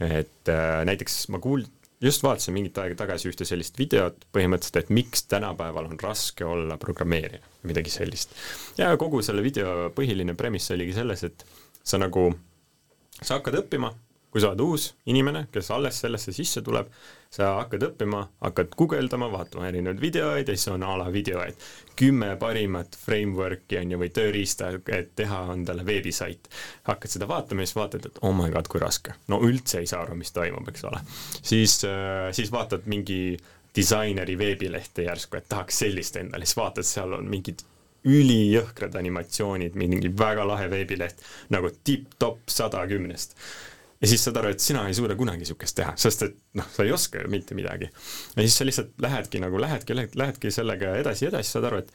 et 0.00 0.52
äh, 0.52 0.80
näiteks 0.88 1.26
ma 1.34 1.40
kuul-, 1.42 1.66
just 2.00 2.24
vaatasin 2.26 2.56
mingit 2.56 2.78
aega 2.78 2.98
tagasi 3.02 3.30
ühte 3.30 3.48
sellist 3.48 3.78
videot 3.80 4.26
põhimõtteliselt, 4.34 4.82
et 4.84 4.94
miks 4.94 5.26
tänapäeval 5.30 5.90
on 5.90 6.00
raske 6.02 6.44
olla 6.44 6.78
programmeerija, 6.80 7.44
midagi 7.68 7.92
sellist. 7.94 8.34
ja 8.78 8.92
kogu 9.00 9.22
selle 9.22 9.44
video 9.44 9.90
põhiline 9.96 10.36
premiss 10.38 10.74
oligi 10.74 10.96
selles, 10.98 11.24
et 11.24 11.46
sa 11.86 12.00
nagu, 12.02 12.28
sa 13.20 13.38
hakkad 13.38 13.62
õppima 13.64 13.94
kui 14.36 14.42
sa 14.44 14.50
oled 14.52 14.60
uus 14.60 14.90
inimene, 15.08 15.46
kes 15.48 15.70
alles 15.72 15.96
sellesse 16.02 16.34
sisse 16.36 16.60
tuleb, 16.60 16.90
sa 17.36 17.50
hakkad 17.58 17.84
õppima, 17.90 18.22
hakkad 18.40 18.72
guugeldama, 18.78 19.28
vaatama 19.32 19.68
erinevaid 19.68 20.00
videoid 20.00 20.48
ja 20.48 20.56
siis 20.56 20.70
on 20.72 20.84
a 20.86 20.94
la 20.96 21.08
video, 21.12 21.42
et 21.44 21.66
kümme 21.98 22.30
parimat 22.40 22.96
framework'i 22.96 23.80
on 23.80 23.92
ju 23.92 24.00
või 24.00 24.08
tööriista, 24.16 24.70
et 24.96 25.12
teha 25.18 25.42
endale 25.52 25.84
veebisait. 25.86 26.48
hakkad 26.88 27.12
seda 27.12 27.28
vaatama 27.28 27.64
ja 27.64 27.70
siis 27.70 27.76
vaatad, 27.76 28.08
et 28.08 28.18
oh 28.22 28.32
my 28.36 28.48
god, 28.54 28.70
kui 28.72 28.80
raske. 28.80 29.14
no 29.28 29.40
üldse 29.44 29.82
ei 29.82 29.90
saa 29.90 30.02
aru, 30.06 30.16
mis 30.16 30.32
toimub, 30.32 30.68
eks 30.72 30.88
ole. 30.88 31.02
siis, 31.42 31.78
äh, 31.84 32.32
siis 32.32 32.52
vaatad 32.52 32.88
mingi 32.88 33.36
disaineri 33.76 34.38
veebilehte 34.38 35.04
järsku, 35.04 35.36
et 35.36 35.48
tahaks 35.48 35.84
sellist 35.84 36.16
endale, 36.16 36.48
siis 36.48 36.56
vaatad, 36.56 36.88
seal 36.88 37.12
on 37.18 37.28
mingid 37.28 37.66
ülijõhkrad 38.06 38.94
animatsioonid, 38.96 39.74
mingi 39.76 40.12
väga 40.18 40.44
lahe 40.46 40.70
veebileht 40.70 41.20
nagu 41.52 41.72
tipp-topp 41.84 42.48
sada 42.48 42.86
kümnest 42.88 43.36
ja 44.00 44.10
siis 44.10 44.24
saad 44.24 44.36
aru, 44.40 44.52
et 44.52 44.60
sina 44.60 44.84
ei 44.88 44.96
suuda 44.96 45.16
kunagi 45.16 45.44
niisugust 45.44 45.76
teha, 45.78 45.94
sest 46.00 46.26
et 46.26 46.36
noh, 46.58 46.66
sa 46.72 46.84
ei 46.84 46.92
oska 46.92 47.22
ju 47.22 47.30
mitte 47.32 47.56
midagi. 47.58 47.88
ja 48.36 48.42
siis 48.42 48.58
sa 48.58 48.66
lihtsalt 48.68 48.92
lähedki 49.02 49.40
nagu, 49.40 49.60
lähedki, 49.60 49.96
lähedki 49.96 50.52
sellega 50.54 50.96
edasi, 51.00 51.30
edasi, 51.30 51.54
saad 51.56 51.70
aru, 51.70 51.80
et 51.84 51.92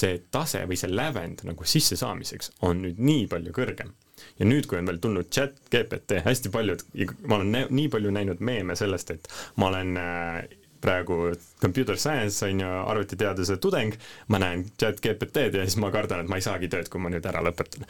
see 0.00 0.20
tase 0.30 0.62
või 0.70 0.78
see 0.78 0.92
lävend 0.92 1.42
nagu 1.48 1.66
sissesaamiseks 1.66 2.54
on 2.66 2.84
nüüd 2.84 3.00
nii 3.02 3.26
palju 3.30 3.52
kõrgem. 3.56 3.90
ja 4.38 4.46
nüüd, 4.46 4.68
kui 4.68 4.78
on 4.78 4.86
veel 4.86 5.00
tulnud 5.02 5.30
chat 5.32 5.56
GPT, 5.72 6.22
hästi 6.24 6.52
paljud, 6.54 6.84
ma 7.26 7.40
olen 7.40 7.68
nii 7.70 7.88
palju 7.92 8.14
näinud 8.14 8.42
meeme 8.44 8.76
sellest, 8.76 9.10
et 9.16 9.28
ma 9.56 9.70
olen 9.72 9.96
äh, 9.96 10.42
praegu 10.80 11.32
computer 11.60 11.96
science 11.96 12.44
on 12.46 12.60
ju, 12.60 12.68
arvutiteaduse 12.92 13.56
tudeng, 13.60 13.96
ma 14.28 14.40
näen 14.40 14.66
chat 14.80 15.00
GPT-d 15.00 15.62
ja 15.62 15.66
siis 15.66 15.80
ma 15.80 15.90
kardan, 15.92 16.24
et 16.24 16.30
ma 16.30 16.38
ei 16.40 16.44
saagi 16.44 16.70
tööd, 16.72 16.88
kui 16.92 17.02
ma 17.02 17.12
nüüd 17.12 17.26
ära 17.26 17.42
lõpetan. 17.44 17.88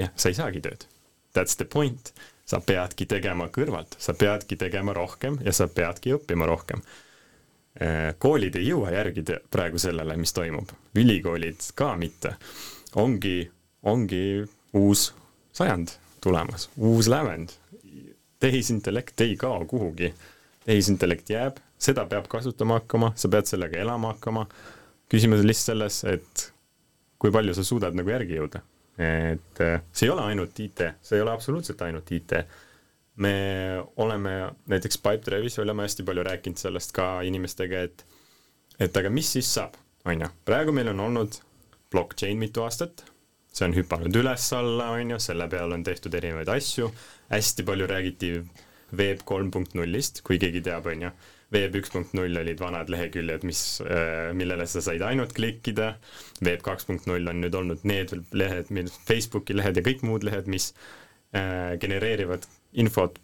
jah, 0.00 0.12
sa 0.16 0.32
ei 0.32 0.36
saagi 0.36 0.64
tööd. 0.64 0.88
That's 1.36 1.54
the 1.56 1.68
point 1.68 2.10
sa 2.50 2.58
peadki 2.64 3.06
tegema 3.06 3.46
kõrvalt, 3.52 3.94
sa 4.02 4.14
peadki 4.18 4.58
tegema 4.58 4.94
rohkem 4.96 5.38
ja 5.44 5.54
sa 5.54 5.68
peadki 5.70 6.14
õppima 6.16 6.48
rohkem. 6.50 6.82
Äh, 7.80 8.10
koolid 8.18 8.58
ei 8.58 8.66
jõua 8.72 8.90
järgi 8.96 9.22
praegu 9.50 9.78
sellele, 9.78 10.16
mis 10.18 10.34
toimub, 10.34 10.72
ülikoolid 10.98 11.70
ka 11.78 11.94
mitte. 12.00 12.34
ongi, 12.98 13.50
ongi 13.86 14.42
uus 14.74 15.12
sajand 15.54 15.94
tulemas, 16.20 16.68
uus 16.76 17.08
lävend. 17.08 17.54
tehisintellekt 18.40 19.20
ei 19.20 19.36
kao 19.36 19.64
kuhugi, 19.68 20.14
tehisintellekt 20.64 21.30
jääb, 21.30 21.58
seda 21.78 22.06
peab 22.06 22.26
kasutama 22.28 22.80
hakkama, 22.80 23.12
sa 23.16 23.28
pead 23.28 23.46
sellega 23.46 23.78
elama 23.78 24.14
hakkama. 24.14 24.46
küsimus 25.08 25.40
on 25.40 25.46
lihtsalt 25.46 25.76
selles, 25.76 26.04
et 26.04 26.52
kui 27.18 27.30
palju 27.30 27.54
sa 27.54 27.64
suudad 27.64 27.94
nagu 27.94 28.10
järgi 28.10 28.40
jõuda 28.40 28.64
et 29.00 29.60
äh, 29.64 29.80
see 29.92 30.08
ei 30.08 30.12
ole 30.12 30.26
ainult 30.28 30.58
IT, 30.60 30.82
see 31.00 31.18
ei 31.18 31.24
ole 31.24 31.32
absoluutselt 31.32 31.80
ainult 31.86 32.10
IT. 32.12 32.36
me 33.20 33.34
oleme 34.00 34.30
näiteks 34.70 34.98
Pipedrive'is 34.98 35.58
oleme 35.60 35.84
hästi 35.84 36.04
palju 36.08 36.22
rääkinud 36.24 36.60
sellest 36.60 36.92
ka 36.96 37.20
inimestega, 37.26 37.82
et 37.88 38.04
et 38.80 38.96
aga 38.96 39.10
mis 39.12 39.28
siis 39.36 39.48
saab, 39.54 39.76
on 40.08 40.24
ju, 40.24 40.28
praegu 40.44 40.72
meil 40.72 40.88
on 40.92 41.00
olnud 41.08 41.40
blockchain 41.92 42.38
mitu 42.38 42.64
aastat, 42.64 43.04
see 43.52 43.66
on 43.66 43.74
hüpanud 43.76 44.16
üles-alla, 44.16 44.92
on 44.96 45.16
ju, 45.16 45.18
selle 45.20 45.48
peale 45.52 45.76
on 45.76 45.84
tehtud 45.84 46.14
erinevaid 46.16 46.48
asju, 46.48 46.88
hästi 47.32 47.66
palju 47.66 47.88
räägiti 47.90 48.34
Web 48.96 49.20
kolm 49.24 49.52
punkt 49.54 49.76
nullist, 49.78 50.24
kui 50.26 50.38
keegi 50.42 50.64
teab, 50.66 50.88
on 50.90 51.04
ju 51.06 51.10
Web 51.50 51.74
üks 51.80 51.90
punkt 51.90 52.12
null 52.14 52.36
olid 52.38 52.60
vanad 52.62 52.90
leheküljed, 52.92 53.44
mis, 53.48 53.80
äh, 53.82 54.30
millele 54.36 54.66
sa 54.70 54.82
said 54.84 55.02
ainult 55.02 55.34
klikkida, 55.34 55.96
Web 56.46 56.62
kaks 56.66 56.86
punkt 56.86 57.08
null 57.10 57.26
on 57.30 57.42
nüüd 57.42 57.56
olnud 57.58 57.82
need 57.88 58.14
lehed, 58.30 58.70
Facebooki 59.08 59.56
lehed 59.58 59.80
ja 59.80 59.86
kõik 59.86 60.04
muud 60.06 60.26
lehed, 60.26 60.46
mis 60.50 60.70
äh, 61.34 61.74
genereerivad 61.82 62.46
infot 62.78 63.18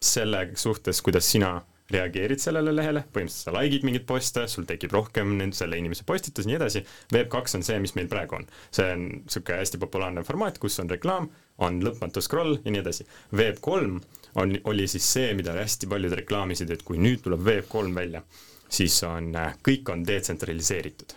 selle 0.00 0.48
suhtes, 0.56 1.02
kuidas 1.04 1.28
sina 1.28 1.58
reageerid 1.92 2.42
sellele 2.42 2.72
lehele, 2.74 3.02
põhimõtteliselt 3.14 3.48
sa 3.48 3.54
like'id 3.54 3.86
mingeid 3.86 4.06
poste, 4.08 4.46
sul 4.50 4.66
tekib 4.68 4.94
rohkem 4.96 5.36
nende, 5.38 5.56
selle 5.58 5.78
inimese 5.78 6.06
postitus 6.08 6.46
ja 6.46 6.52
nii 6.52 6.58
edasi, 6.58 6.82
Web 7.14 7.30
kaks 7.32 7.58
on 7.58 7.66
see, 7.66 7.78
mis 7.82 7.94
meil 7.98 8.08
praegu 8.10 8.40
on. 8.40 8.46
see 8.74 8.88
on 8.94 9.04
niisugune 9.12 9.60
hästi 9.60 9.80
populaarne 9.82 10.24
formaat, 10.26 10.58
kus 10.62 10.80
on 10.82 10.90
reklaam, 10.90 11.28
on 11.62 11.78
lõpmatu 11.84 12.22
scroll 12.24 12.58
ja 12.64 12.72
nii 12.72 12.82
edasi. 12.82 13.06
Web 13.36 13.60
kolm 13.64 14.00
on, 14.34 14.56
oli 14.64 14.88
siis 14.90 15.06
see, 15.16 15.30
mida 15.38 15.54
hästi 15.56 15.88
paljud 15.90 16.16
reklaamisid, 16.22 16.72
et 16.74 16.82
kui 16.86 16.98
nüüd 17.02 17.22
tuleb 17.24 17.46
Web3 17.46 17.94
välja, 17.96 18.24
siis 18.68 18.98
on, 19.06 19.32
kõik 19.64 19.94
on 19.94 20.04
detsentraliseeritud. 20.06 21.16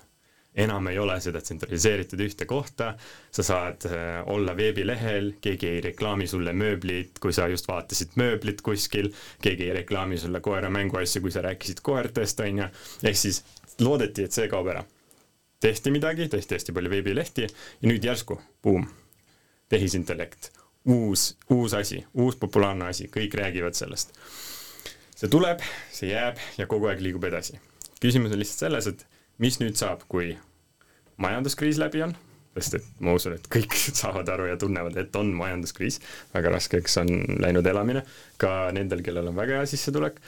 Enam 0.56 0.88
ei 0.88 1.00
ole 1.00 1.16
seda 1.22 1.42
tsentraliseeritud 1.42 2.22
ühte 2.26 2.46
kohta, 2.50 2.94
sa 3.32 3.46
saad 3.46 3.86
äh, 3.90 4.22
olla 4.34 4.56
veebilehel, 4.58 5.34
keegi 5.42 5.70
ei 5.70 5.82
reklaami 5.90 6.28
sulle 6.28 6.54
mööblit, 6.58 7.20
kui 7.22 7.34
sa 7.36 7.48
just 7.48 7.70
vaatasid 7.70 8.18
mööblit 8.20 8.64
kuskil, 8.66 9.12
keegi 9.42 9.70
ei 9.70 9.76
reklaami 9.82 10.18
sulle 10.18 10.42
koera 10.42 10.72
mänguasju, 10.74 11.22
kui 11.22 11.34
sa 11.34 11.46
rääkisid 11.46 11.84
koertest, 11.86 12.40
on 12.46 12.64
ju, 12.64 12.70
ehk 13.04 13.20
siis 13.20 13.44
loodeti, 13.80 14.26
et 14.26 14.36
see 14.36 14.50
kaob 14.52 14.72
ära. 14.74 14.84
tehti 15.60 15.92
midagi, 15.92 16.30
tehti 16.32 16.56
hästi 16.56 16.74
palju 16.76 16.90
veebilehti 16.90 17.46
ja 17.46 17.92
nüüd 17.92 18.04
järsku, 18.04 18.40
buum, 18.64 18.88
tehisintellekt 19.70 20.52
uus, 20.86 21.38
uus 21.50 21.74
asi, 21.74 22.06
uus 22.14 22.36
populaarne 22.36 22.90
asi, 22.90 23.10
kõik 23.12 23.36
räägivad 23.36 23.78
sellest. 23.78 24.14
see 25.20 25.28
tuleb, 25.28 25.60
see 25.92 26.14
jääb 26.14 26.40
ja 26.58 26.68
kogu 26.68 26.88
aeg 26.88 27.02
liigub 27.04 27.24
edasi. 27.28 27.60
küsimus 28.00 28.32
on 28.32 28.40
lihtsalt 28.40 28.66
selles, 28.66 28.88
et 28.88 29.06
mis 29.40 29.60
nüüd 29.62 29.80
saab, 29.80 30.04
kui 30.12 30.34
majanduskriis 31.20 31.80
läbi 31.82 32.04
on, 32.06 32.16
sest 32.60 32.80
et 32.80 32.88
ma 33.04 33.14
usun, 33.16 33.38
et 33.38 33.50
kõik 33.52 33.76
saavad 34.02 34.30
aru 34.34 34.50
ja 34.52 34.60
tunnevad, 34.60 34.98
et 35.00 35.16
on 35.20 35.32
majanduskriis, 35.38 36.00
väga 36.34 36.56
raskeks 36.56 37.00
on 37.04 37.12
läinud 37.44 37.68
elamine, 37.68 38.04
ka 38.42 38.70
nendel, 38.76 39.04
kellel 39.06 39.32
on 39.32 39.38
väga 39.40 39.60
hea 39.60 39.70
sissetulek, 39.70 40.20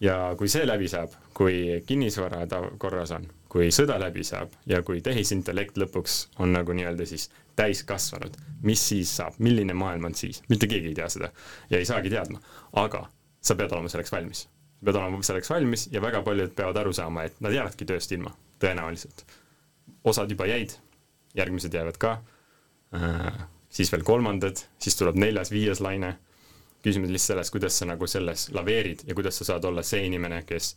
ja 0.00 0.16
kui 0.38 0.50
see 0.50 0.66
läbi 0.66 0.88
saab, 0.90 1.14
kui 1.34 1.82
kinnisvara 1.86 2.44
korras 2.80 3.12
on, 3.16 3.26
kui 3.50 3.72
sõda 3.74 3.98
läbi 4.00 4.24
saab 4.26 4.52
ja 4.70 4.82
kui 4.86 5.02
tehisintellekt 5.04 5.78
lõpuks 5.80 6.20
on 6.42 6.52
nagu 6.54 6.76
nii-öelda 6.76 7.06
siis 7.08 7.28
täiskasvanud, 7.58 8.36
mis 8.62 8.82
siis 8.92 9.16
saab, 9.18 9.38
milline 9.42 9.74
maailm 9.74 10.10
on 10.10 10.14
siis, 10.18 10.42
mitte 10.48 10.70
keegi 10.70 10.92
ei 10.92 10.98
tea 11.00 11.08
seda 11.12 11.32
ja 11.70 11.80
ei 11.80 11.88
saagi 11.88 12.12
teadma, 12.12 12.40
aga 12.78 13.08
sa 13.40 13.56
pead 13.58 13.74
olema 13.74 13.90
selleks 13.90 14.14
valmis. 14.14 14.46
Pead 14.84 14.96
olema 14.96 15.20
selleks 15.26 15.50
valmis 15.50 15.88
ja 15.92 16.02
väga 16.02 16.22
paljud 16.26 16.54
peavad 16.56 16.76
aru 16.82 16.92
saama, 16.94 17.24
et 17.26 17.40
nad 17.44 17.54
jäävadki 17.54 17.86
tööst 17.88 18.12
ilma, 18.14 18.34
tõenäoliselt. 18.62 19.24
osad 20.04 20.30
juba 20.30 20.46
jäid, 20.46 20.76
järgmised 21.36 21.74
jäävad 21.74 21.98
ka. 21.98 22.12
Äh,, 22.94 23.40
siis 23.68 23.92
veel 23.92 24.04
kolmandad, 24.06 24.62
siis 24.78 24.96
tuleb 24.96 25.18
neljas-viies 25.20 25.82
laine, 25.84 26.14
küsimus 26.84 27.10
lihtsalt 27.10 27.34
selles, 27.34 27.50
kuidas 27.50 27.78
sa 27.78 27.88
nagu 27.90 28.06
selles 28.06 28.48
laveerid 28.54 29.02
ja 29.08 29.14
kuidas 29.18 29.40
sa 29.40 29.44
saad 29.52 29.64
olla 29.64 29.82
see 29.82 30.06
inimene, 30.06 30.42
kes 30.46 30.76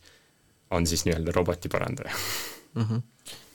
on 0.70 0.86
siis 0.86 1.06
nii-öelda 1.06 1.32
roboti 1.36 1.70
parandaja 1.72 2.12
mm. 2.74 2.82
-hmm 2.82 3.08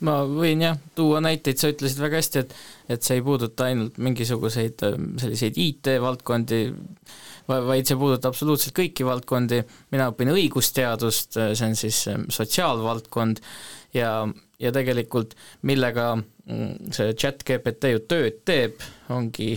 ma 0.06 0.20
võin 0.24 0.62
jah, 0.62 0.76
tuua 0.96 1.20
näiteid, 1.24 1.58
sa 1.60 1.70
ütlesid 1.72 2.00
väga 2.02 2.20
hästi, 2.20 2.42
et 2.44 2.54
et 2.94 3.04
see 3.04 3.18
ei 3.18 3.24
puuduta 3.24 3.66
ainult 3.68 3.98
mingisuguseid 4.00 4.84
ähm, 4.86 5.08
selliseid 5.20 5.58
IT-valdkondi, 5.60 6.60
vaid 7.48 7.88
see 7.88 7.98
puudutab 8.00 8.32
absoluutselt 8.32 8.76
kõiki 8.78 9.04
valdkondi, 9.04 9.60
mina 9.92 10.08
õpin 10.12 10.32
õigusteadust, 10.32 11.36
äh, 11.36 11.52
see 11.58 11.68
on 11.68 11.76
siis 11.76 12.00
ähm, 12.12 12.28
sotsiaalvaldkond. 12.32 13.42
Ja, 13.96 14.28
ja 14.60 14.72
tegelikult 14.72 15.32
millega 15.68 16.10
mm, 16.18 16.90
see 16.92 17.12
chat 17.16 17.44
GPT 17.44 17.94
ju 17.94 18.02
tööd 18.08 18.42
teeb, 18.48 18.82
ongi 19.12 19.54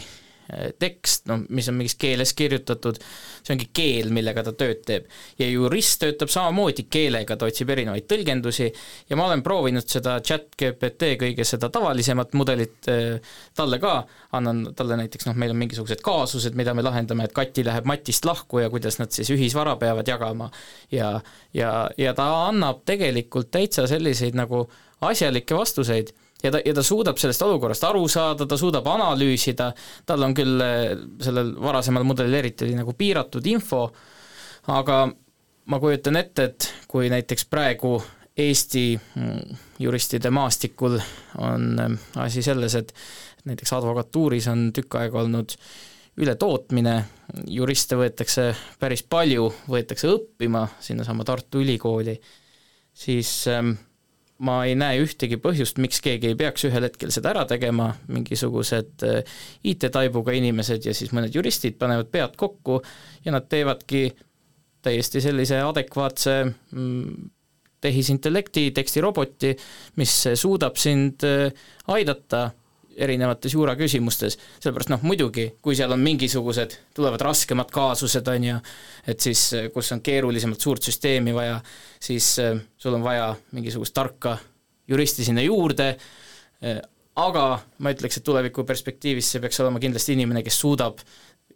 tekst, 0.80 1.26
no 1.30 1.40
mis 1.50 1.68
on 1.72 1.78
mingis 1.80 1.96
keeles 2.00 2.34
kirjutatud, 2.38 3.00
see 3.42 3.54
ongi 3.56 3.68
keel, 3.76 4.12
millega 4.14 4.44
ta 4.46 4.54
tööd 4.58 4.82
teeb. 4.88 5.08
ja 5.40 5.48
jurist 5.48 6.02
töötab 6.02 6.32
samamoodi 6.34 6.86
keelega, 6.92 7.38
ta 7.38 7.48
otsib 7.50 7.72
erinevaid 7.74 8.08
tõlgendusi 8.10 8.68
ja 9.10 9.20
ma 9.20 9.28
olen 9.30 9.44
proovinud 9.46 9.88
seda 9.88 10.18
chat 10.26 10.50
GPT 10.60 11.16
kõige 11.22 11.46
seda 11.48 11.72
tavalisemat 11.74 12.36
mudelit 12.38 12.92
eh, 12.92 13.34
talle 13.58 13.80
ka, 13.82 13.96
annan 14.38 14.64
talle 14.78 15.00
näiteks 15.00 15.30
noh, 15.30 15.38
meil 15.40 15.56
on 15.56 15.62
mingisugused 15.62 16.04
kaasused, 16.06 16.58
mida 16.60 16.76
me 16.78 16.86
lahendame, 16.86 17.28
et 17.28 17.36
Kati 17.36 17.66
läheb 17.66 17.88
Matist 17.90 18.26
lahku 18.28 18.62
ja 18.62 18.70
kuidas 18.74 19.00
nad 19.00 19.14
siis 19.16 19.32
ühisvara 19.34 19.78
peavad 19.80 20.08
jagama. 20.08 20.52
ja, 20.92 21.20
ja, 21.54 21.90
ja 21.98 22.14
ta 22.18 22.28
annab 22.48 22.84
tegelikult 22.86 23.52
täitsa 23.52 23.88
selliseid 23.88 24.36
nagu 24.38 24.66
asjalikke 25.02 25.56
vastuseid 25.58 26.12
ja 26.44 26.52
ta, 26.52 26.62
ja 26.66 26.74
ta 26.74 26.84
suudab 26.86 27.20
sellest 27.22 27.44
olukorrast 27.46 27.84
aru 27.88 28.06
saada, 28.12 28.48
ta 28.50 28.58
suudab 28.60 28.88
analüüsida, 28.92 29.72
tal 30.08 30.28
on 30.28 30.36
küll 30.38 30.64
eh, 30.66 30.96
sellel 31.24 31.54
varasemal 31.62 32.06
mudelil 32.08 32.40
eriti 32.42 32.68
oli 32.68 32.78
nagu 32.80 32.96
piiratud 32.98 33.46
info, 33.52 33.84
aga 34.74 35.04
ma 35.72 35.80
kujutan 35.82 36.20
ette, 36.22 36.50
et 36.50 36.72
kui 36.92 37.12
näiteks 37.14 37.48
praegu 37.52 38.00
Eesti 38.42 38.86
mm, 38.96 39.58
juristide 39.84 40.32
maastikul 40.34 40.98
on 41.44 41.72
eh, 41.86 41.96
asi 42.24 42.44
selles, 42.46 42.76
et 42.80 42.94
näiteks 43.46 43.74
advokatuuris 43.78 44.48
on 44.52 44.70
tükk 44.76 45.00
aega 45.02 45.22
olnud 45.24 45.56
ületootmine, 46.22 46.96
juriste 47.48 47.96
võetakse 47.96 48.52
päris 48.80 49.04
palju, 49.08 49.48
võetakse 49.72 50.10
õppima 50.12 50.66
sinnasama 50.84 51.24
Tartu 51.28 51.62
Ülikooli, 51.64 52.18
siis 52.94 53.32
ähm, 53.50 53.74
ma 54.42 54.62
ei 54.66 54.76
näe 54.80 55.02
ühtegi 55.04 55.38
põhjust, 55.42 55.80
miks 55.82 56.02
keegi 56.04 56.32
ei 56.32 56.38
peaks 56.40 56.66
ühel 56.70 56.88
hetkel 56.88 57.14
seda 57.14 57.32
ära 57.34 57.44
tegema, 57.50 57.92
mingisugused 58.12 59.06
äh, 59.08 59.36
IT-taibuga 59.68 60.36
inimesed 60.38 60.88
ja 60.88 60.96
siis 60.98 61.14
mõned 61.16 61.36
juristid 61.36 61.78
panevad 61.82 62.10
pead 62.14 62.38
kokku 62.40 62.80
ja 63.26 63.36
nad 63.36 63.50
teevadki 63.52 64.08
täiesti 64.82 65.22
sellise 65.22 65.62
adekvaatse 65.62 66.36
mm, 66.48 67.30
tehisintellekti, 67.82 68.72
tekstiroboti, 68.78 69.54
mis 70.02 70.16
suudab 70.38 70.78
sind 70.82 71.26
äh, 71.28 71.54
aidata 71.94 72.50
erinevates 72.98 73.54
juuraküsimustes, 73.56 74.38
sellepärast 74.60 74.92
noh, 74.94 75.04
muidugi, 75.08 75.48
kui 75.64 75.76
seal 75.78 75.94
on 75.96 76.02
mingisugused, 76.04 76.78
tulevad 76.96 77.24
raskemad 77.26 77.72
kaasused, 77.74 78.28
on 78.32 78.48
ju, 78.50 78.60
et 79.08 79.24
siis, 79.24 79.44
kus 79.74 79.92
on 79.96 80.04
keerulisemalt 80.06 80.62
suurt 80.62 80.90
süsteemi 80.90 81.36
vaja, 81.36 81.60
siis 82.02 82.34
äh, 82.44 82.56
sul 82.78 82.98
on 82.98 83.06
vaja 83.06 83.32
mingisugust 83.56 83.96
tarka 83.96 84.38
juristi 84.92 85.26
sinna 85.28 85.44
juurde, 85.46 85.94
äh, 86.66 86.82
aga 87.22 87.46
ma 87.84 87.92
ütleks, 87.94 88.20
et 88.20 88.28
tuleviku 88.28 88.66
perspektiivis 88.68 89.34
see 89.34 89.44
peaks 89.44 89.60
olema 89.64 89.82
kindlasti 89.84 90.16
inimene, 90.16 90.44
kes 90.46 90.60
suudab 90.64 91.02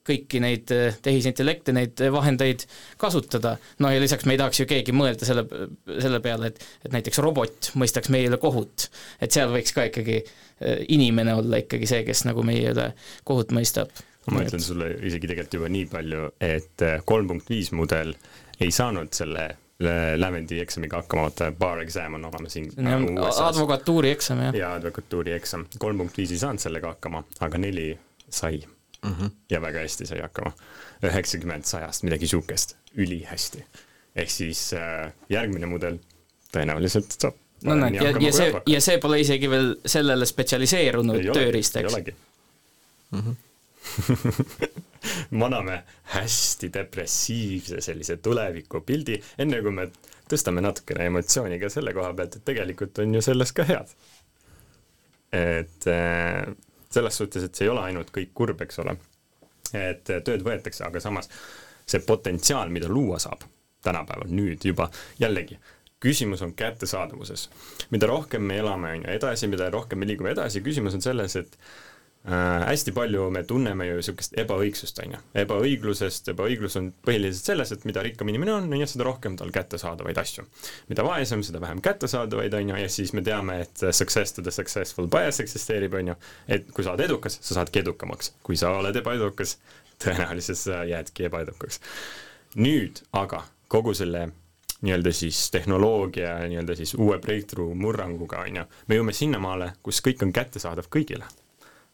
kõiki 0.05 0.41
neid 0.43 0.71
eh, 0.73 0.97
tehisintellekte, 1.03 1.73
neid 1.75 2.01
eh, 2.03 2.11
vahendeid 2.13 2.65
kasutada. 3.01 3.55
no 3.79 3.91
ja 3.91 4.01
lisaks 4.01 4.27
me 4.27 4.35
ei 4.35 4.41
tahaks 4.41 4.61
ju 4.61 4.67
keegi 4.69 4.95
mõelda 4.95 5.27
selle, 5.27 5.45
selle 5.87 6.21
peale, 6.23 6.51
et, 6.53 6.65
et 6.85 6.95
näiteks 6.95 7.21
robot 7.25 7.71
mõistaks 7.79 8.11
meie 8.13 8.29
üle 8.29 8.39
kohut. 8.41 8.89
et 9.19 9.33
seal 9.33 9.51
võiks 9.53 9.73
ka 9.75 9.87
ikkagi 9.89 10.21
eh, 10.21 10.85
inimene 10.95 11.37
olla 11.41 11.61
ikkagi 11.63 11.89
see, 11.89 12.05
kes 12.07 12.25
nagu 12.29 12.45
meie 12.45 12.73
üle 12.75 12.91
kohut 13.27 13.53
mõistab. 13.55 13.93
ma 14.31 14.45
ütlen 14.45 14.63
sulle 14.63 14.93
isegi 15.05 15.29
tegelikult 15.31 15.59
juba 15.59 15.69
nii 15.73 15.85
palju, 15.91 16.31
et 16.41 16.89
kolm 17.05 17.33
punkt 17.33 17.49
viis 17.49 17.71
mudel 17.75 18.15
ei 18.61 18.71
saanud 18.73 19.13
selle 19.13 19.49
lävendi 20.15 20.61
eksamiga 20.63 21.01
hakkama, 21.01 21.25
vaata 21.25 21.49
bar 21.51 21.81
exam 21.83 22.13
on 22.15 22.29
olemas 22.29 22.53
siin 22.55 22.69
advokatuuri 22.79 24.13
eksam, 24.15 24.45
jah. 24.47 24.55
jaa, 24.55 24.71
advokatuuri 24.79 25.35
eksam, 25.35 25.65
kolm 25.81 25.99
punkt 25.99 26.21
viis 26.21 26.31
ei 26.31 26.39
saanud 26.45 26.63
sellega 26.63 26.93
hakkama, 26.93 27.25
aga 27.43 27.59
neli 27.59 27.89
sai 28.31 28.61
mm 29.05 29.15
-hmm. 29.15 29.31
ja 29.49 29.61
väga 29.61 29.85
hästi 29.85 30.05
sai 30.05 30.19
hakkama. 30.21 30.51
üheksakümmend 31.03 31.65
sajast, 31.65 32.03
midagi 32.03 32.27
sihukest, 32.27 32.75
ülihästi. 32.95 33.65
ehk 34.15 34.29
siis 34.29 34.73
äh, 34.73 35.11
järgmine 35.29 35.65
mudel 35.65 35.99
tõenäoliselt 36.53 37.17
saab 37.21 37.35
no 37.63 37.75
näed, 37.75 37.95
ja, 37.95 38.13
ja 38.19 38.31
see, 38.33 38.53
ja 38.67 38.81
see 38.81 38.97
pole 39.03 39.19
isegi 39.19 39.49
veel 39.49 39.75
sellele 39.85 40.25
spetsialiseerunud 40.25 41.29
tööriist, 41.33 41.75
eks? 41.81 41.93
ei 41.93 42.15
mm. 43.11 43.19
-hmm. 43.21 43.35
me 45.37 45.45
anname 45.45 45.83
hästi 46.15 46.71
depressiivse 46.73 47.81
sellise 47.81 48.17
tulevikupildi, 48.17 49.21
enne 49.37 49.61
kui 49.61 49.71
me 49.71 49.89
tõstame 50.31 50.63
natukene 50.65 51.09
emotsiooni 51.11 51.59
ka 51.61 51.69
selle 51.69 51.93
koha 51.93 52.13
pealt, 52.17 52.39
et 52.39 52.45
tegelikult 52.45 53.03
on 53.03 53.13
ju 53.17 53.21
selles 53.21 53.53
ka 53.55 53.63
head. 53.69 53.93
et 55.35 55.87
äh, 55.91 56.55
selles 56.95 57.21
suhtes, 57.21 57.45
et 57.45 57.55
see 57.55 57.67
ei 57.67 57.73
ole 57.73 57.83
ainult 57.85 58.11
kõik 58.15 58.33
kurb, 58.33 58.61
eks 58.65 58.81
ole, 58.83 58.97
et 59.75 60.03
tööd 60.07 60.43
võetakse, 60.45 60.85
aga 60.87 61.03
samas 61.03 61.29
see 61.85 62.01
potentsiaal, 62.05 62.71
mida 62.73 62.89
luua 62.89 63.19
saab 63.21 63.45
tänapäeval 63.85 64.31
nüüd 64.33 64.63
juba 64.65 64.89
jällegi 65.21 65.59
küsimus 66.05 66.41
on 66.41 66.53
kättesaadavuses. 66.53 67.49
mida 67.89 68.07
rohkem 68.07 68.41
me 68.41 68.57
elame, 68.57 68.91
on 68.91 69.03
ju, 69.05 69.11
edasi, 69.11 69.47
mida 69.47 69.69
rohkem 69.69 69.99
me 69.99 70.07
liigume 70.07 70.33
edasi, 70.35 70.61
küsimus 70.61 70.93
on 70.93 71.01
selles, 71.01 71.35
et 71.35 71.57
äh, 72.27 72.65
hästi 72.67 72.93
palju 72.95 73.29
me 73.33 73.43
tunneme 73.47 73.87
ju 73.87 73.97
niisugust 73.99 74.35
ebaõigsust, 74.41 74.99
on 75.03 75.15
ju. 75.15 75.21
ebaõiglusest, 75.43 76.31
ebaõiglus 76.33 76.77
on 76.79 76.91
põhiliselt 77.05 77.51
selles, 77.51 77.73
et 77.75 77.85
mida 77.89 78.03
rikkam 78.05 78.29
inimene 78.31 78.55
on, 78.57 78.69
on 78.71 78.83
ju, 78.83 78.89
seda 78.89 79.07
rohkem 79.07 79.37
tal 79.39 79.53
kättesaadavaid 79.55 80.21
asju. 80.21 80.45
mida 80.91 81.05
vaesem, 81.07 81.43
seda 81.45 81.61
vähem 81.63 81.81
kättesaadavaid, 81.85 82.53
on 82.59 82.73
ju, 82.73 82.77
ja 82.83 82.91
siis 82.91 83.13
me 83.13 83.23
teame, 83.25 83.59
et 83.65 83.85
success 83.91 84.33
to 84.35 84.45
the 84.45 84.53
successful 84.53 85.09
bias 85.11 85.39
eksisteerib, 85.43 85.97
on 86.01 86.13
ju, 86.13 86.19
et 86.47 86.71
kui 86.71 86.85
sa 86.85 86.93
oled 86.93 87.05
edukas, 87.07 87.39
sa 87.41 87.59
saadki 87.59 87.83
edukamaks. 87.85 88.33
kui 88.43 88.57
sa 88.59 88.75
oled 88.79 88.95
ebaedukas, 89.03 89.57
tõenäoliselt 90.03 90.61
sa 90.61 90.83
jäädki 90.87 91.29
ebaedukaks. 91.29 91.79
nüüd 92.55 93.03
aga 93.13 93.43
kogu 93.67 93.93
selle 93.93 94.29
nii-öelda 94.85 95.11
siis 95.11 95.51
tehnoloogia 95.51 96.37
nii-öelda 96.47 96.75
siis 96.75 96.93
uue 96.93 97.17
breakthrough 97.19 97.75
murranguga, 97.75 98.43
on 98.45 98.61
ju, 98.61 98.67
me 98.87 98.99
jõuame 98.99 99.15
sinnamaale, 99.15 99.73
kus 99.83 100.01
kõik 100.05 100.23
on 100.23 100.33
kättesaadav 100.35 100.89
kõigile. 100.93 101.27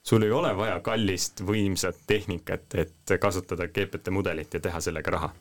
Sul 0.04 0.24
ei 0.24 0.32
ole 0.32 0.52
vaja 0.58 0.80
kallist 0.80 1.44
võimsat 1.46 2.00
tehnikat, 2.08 2.74
et 2.76 3.14
kasutada 3.22 3.68
GPT 3.68 4.14
mudelit 4.14 4.54
ja 4.54 4.60
teha 4.60 4.82
sellega 4.82 5.12
raha. 5.18 5.32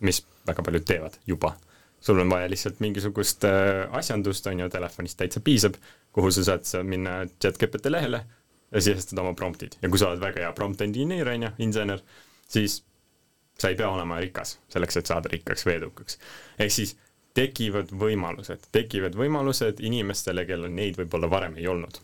mis 0.00 0.22
väga 0.46 0.62
paljud 0.62 0.84
teevad 0.84 1.18
juba. 1.26 1.56
sul 2.00 2.18
on 2.18 2.30
vaja 2.30 2.48
lihtsalt 2.48 2.80
mingisugust 2.80 3.44
äh, 3.44 3.88
asjandust, 3.92 4.46
on 4.46 4.60
ju, 4.60 4.68
telefonist 4.68 5.18
täitsa 5.18 5.40
piisab, 5.40 5.74
kuhu 6.12 6.30
sa 6.30 6.44
saad 6.44 6.64
sa 6.64 6.82
minna 6.82 7.26
chat 7.42 7.58
GPT 7.58 7.90
lehele 7.90 8.24
ja 8.72 8.80
sisestada 8.80 9.20
oma 9.20 9.34
promptid 9.34 9.76
ja 9.82 9.88
kui 9.88 9.98
sa 9.98 10.08
oled 10.08 10.20
väga 10.20 10.46
hea 10.46 10.52
prompt 10.52 10.80
engineer, 10.80 11.28
on 11.28 11.42
ju, 11.42 11.50
insener, 11.58 12.00
siis 12.48 12.82
sa 13.60 13.68
ei 13.68 13.76
pea 13.76 13.90
olema 13.90 14.20
rikas 14.20 14.58
selleks, 14.72 14.96
et 14.96 15.06
saada 15.06 15.28
rikkaks 15.28 15.66
või 15.66 15.76
edukaks. 15.76 16.18
ehk 16.58 16.72
siis 16.72 16.96
tekivad 17.34 17.92
võimalused, 17.94 18.70
tekivad 18.72 19.18
võimalused 19.18 19.82
inimestele, 19.84 20.46
kellel 20.46 20.72
neid 20.72 20.96
võib-olla 20.98 21.30
varem 21.30 21.58
ei 21.60 21.68
olnud. 21.70 22.00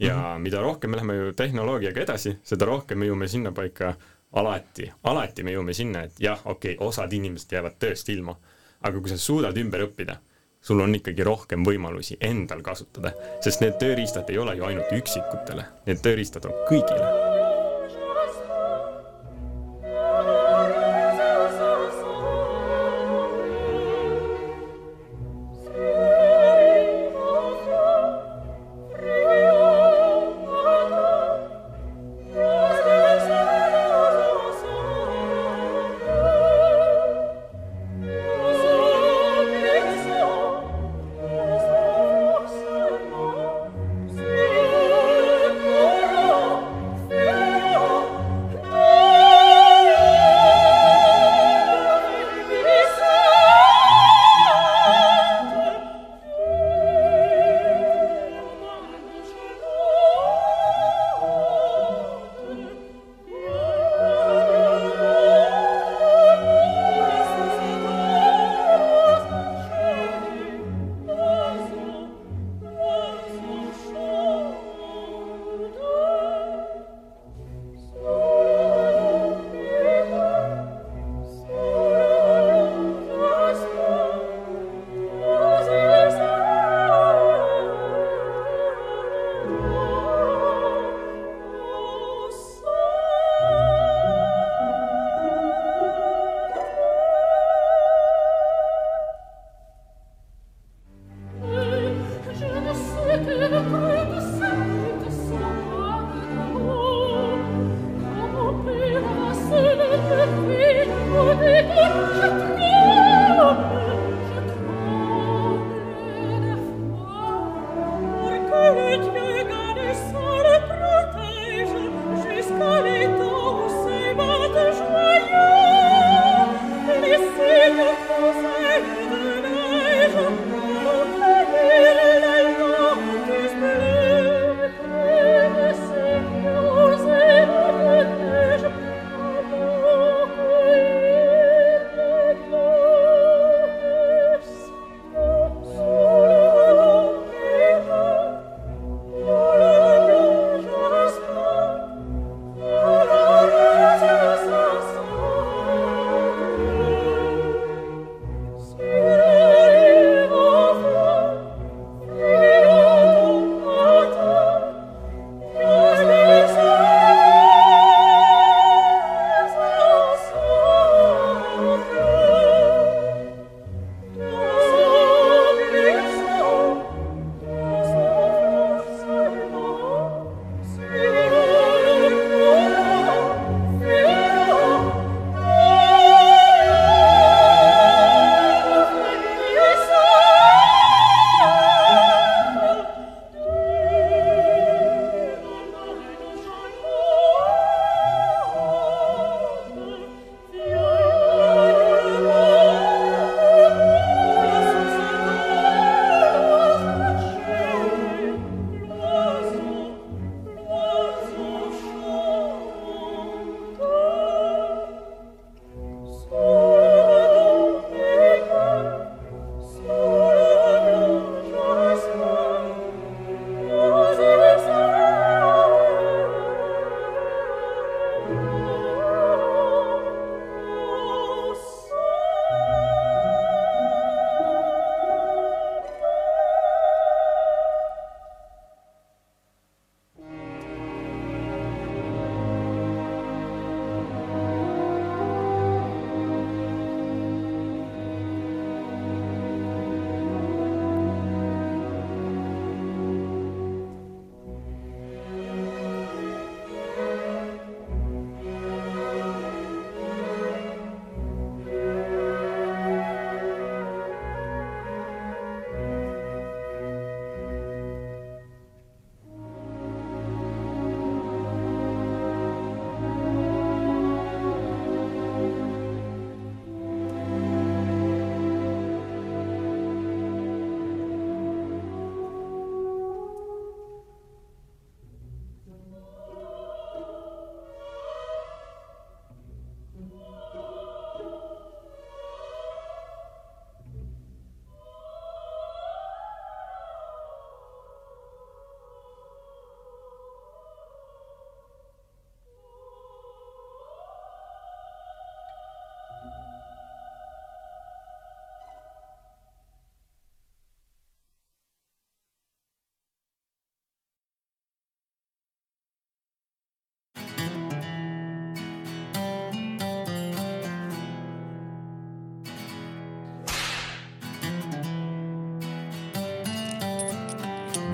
Ja 0.00 0.16
mm 0.16 0.22
-hmm. 0.22 0.38
mida 0.38 0.60
rohkem 0.60 0.90
me 0.90 0.96
läheme 0.96 1.14
ju 1.14 1.32
tehnoloogiaga 1.32 2.00
edasi, 2.00 2.38
seda 2.42 2.64
rohkem 2.64 2.98
me 2.98 3.06
jõuame 3.06 3.28
sinnapaika 3.28 3.94
alati, 4.32 4.92
alati 5.04 5.42
me 5.42 5.52
jõuame 5.52 5.74
sinna, 5.74 6.02
et 6.02 6.20
jah, 6.20 6.40
okei 6.44 6.74
okay,, 6.74 6.86
osad 6.86 7.12
inimesed 7.12 7.52
jäävad 7.52 7.78
tööst 7.78 8.08
ilma, 8.08 8.36
aga 8.80 9.00
kui 9.00 9.10
sa 9.10 9.18
suudad 9.18 9.56
ümber 9.56 9.86
õppida, 9.86 10.16
sul 10.60 10.80
on 10.80 10.94
ikkagi 10.94 11.24
rohkem 11.24 11.64
võimalusi 11.64 12.16
endal 12.20 12.62
kasutada, 12.62 13.12
sest 13.40 13.60
need 13.60 13.78
tööriistad 13.78 14.30
ei 14.30 14.38
ole 14.38 14.56
ju 14.56 14.64
ainult 14.64 14.92
üksikutele, 14.92 15.64
need 15.86 16.00
tööriistad 16.02 16.44
on 16.44 16.52
kõigile 16.68 17.29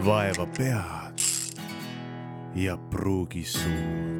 vaeva 0.06 0.46
pead 0.46 1.18
ja 2.54 2.76
pruugi 2.76 3.44
suud. 3.44 4.16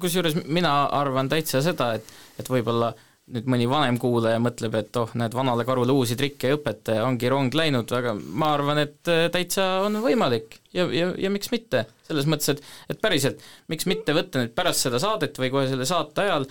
kusjuures 0.00 0.34
mina 0.48 0.84
arvan 0.84 1.28
täitsa 1.28 1.60
seda, 1.62 1.92
et, 1.94 2.08
et 2.40 2.48
võib-olla 2.50 2.94
nüüd 3.32 3.46
mõni 3.48 3.66
vanem 3.68 3.96
kuulaja 4.00 4.40
mõtleb, 4.42 4.74
et 4.76 4.98
oh, 5.00 5.12
näed, 5.16 5.32
vanale 5.36 5.64
karule 5.64 5.94
uusi 5.96 6.16
trikke 6.18 6.50
ei 6.50 6.58
õpeta 6.58 6.98
ja 6.98 7.06
ongi 7.08 7.30
rong 7.32 7.56
läinud, 7.56 7.92
aga 7.96 8.12
ma 8.20 8.50
arvan, 8.58 8.82
et 8.82 9.10
äh, 9.10 9.26
täitsa 9.32 9.64
on 9.86 9.96
võimalik 10.04 10.58
ja, 10.76 10.84
ja, 10.92 11.08
ja 11.16 11.30
miks 11.32 11.48
mitte. 11.54 11.86
selles 12.04 12.28
mõttes, 12.28 12.52
et, 12.52 12.60
et 12.92 13.00
päriselt, 13.00 13.40
miks 13.72 13.88
mitte 13.88 14.12
võtta 14.16 14.42
nüüd 14.42 14.52
pärast 14.56 14.84
seda 14.84 15.00
saadet 15.00 15.40
või 15.40 15.50
kohe 15.54 15.70
selle 15.70 15.88
saate 15.88 16.26
ajal, 16.26 16.44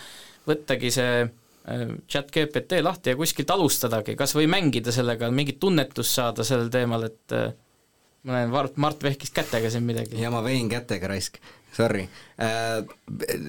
võttagi 0.50 0.90
see 0.96 1.12
äh, 1.22 1.84
chat 2.10 2.34
GPT 2.34 2.82
lahti 2.82 3.14
ja 3.14 3.20
kuskilt 3.22 3.54
alustadagi, 3.54 4.18
kas 4.18 4.34
või 4.34 4.50
mängida 4.50 4.96
sellega, 4.96 5.30
mingit 5.30 5.62
tunnetust 5.62 6.18
saada 6.18 6.48
sellel 6.48 6.74
teemal, 6.74 7.06
et 7.12 7.38
äh, 7.38 7.52
ma 8.24 8.38
näen, 8.38 8.50
Mart, 8.50 8.78
Mart 8.78 9.04
vehkis 9.04 9.32
kätega 9.36 9.70
siin 9.70 9.84
midagi. 9.84 10.22
ja 10.22 10.32
ma 10.32 10.44
vein 10.44 10.70
kätega 10.72 11.08
raisk, 11.12 11.40
sorry. 11.76 12.06
Äh, 12.40 12.84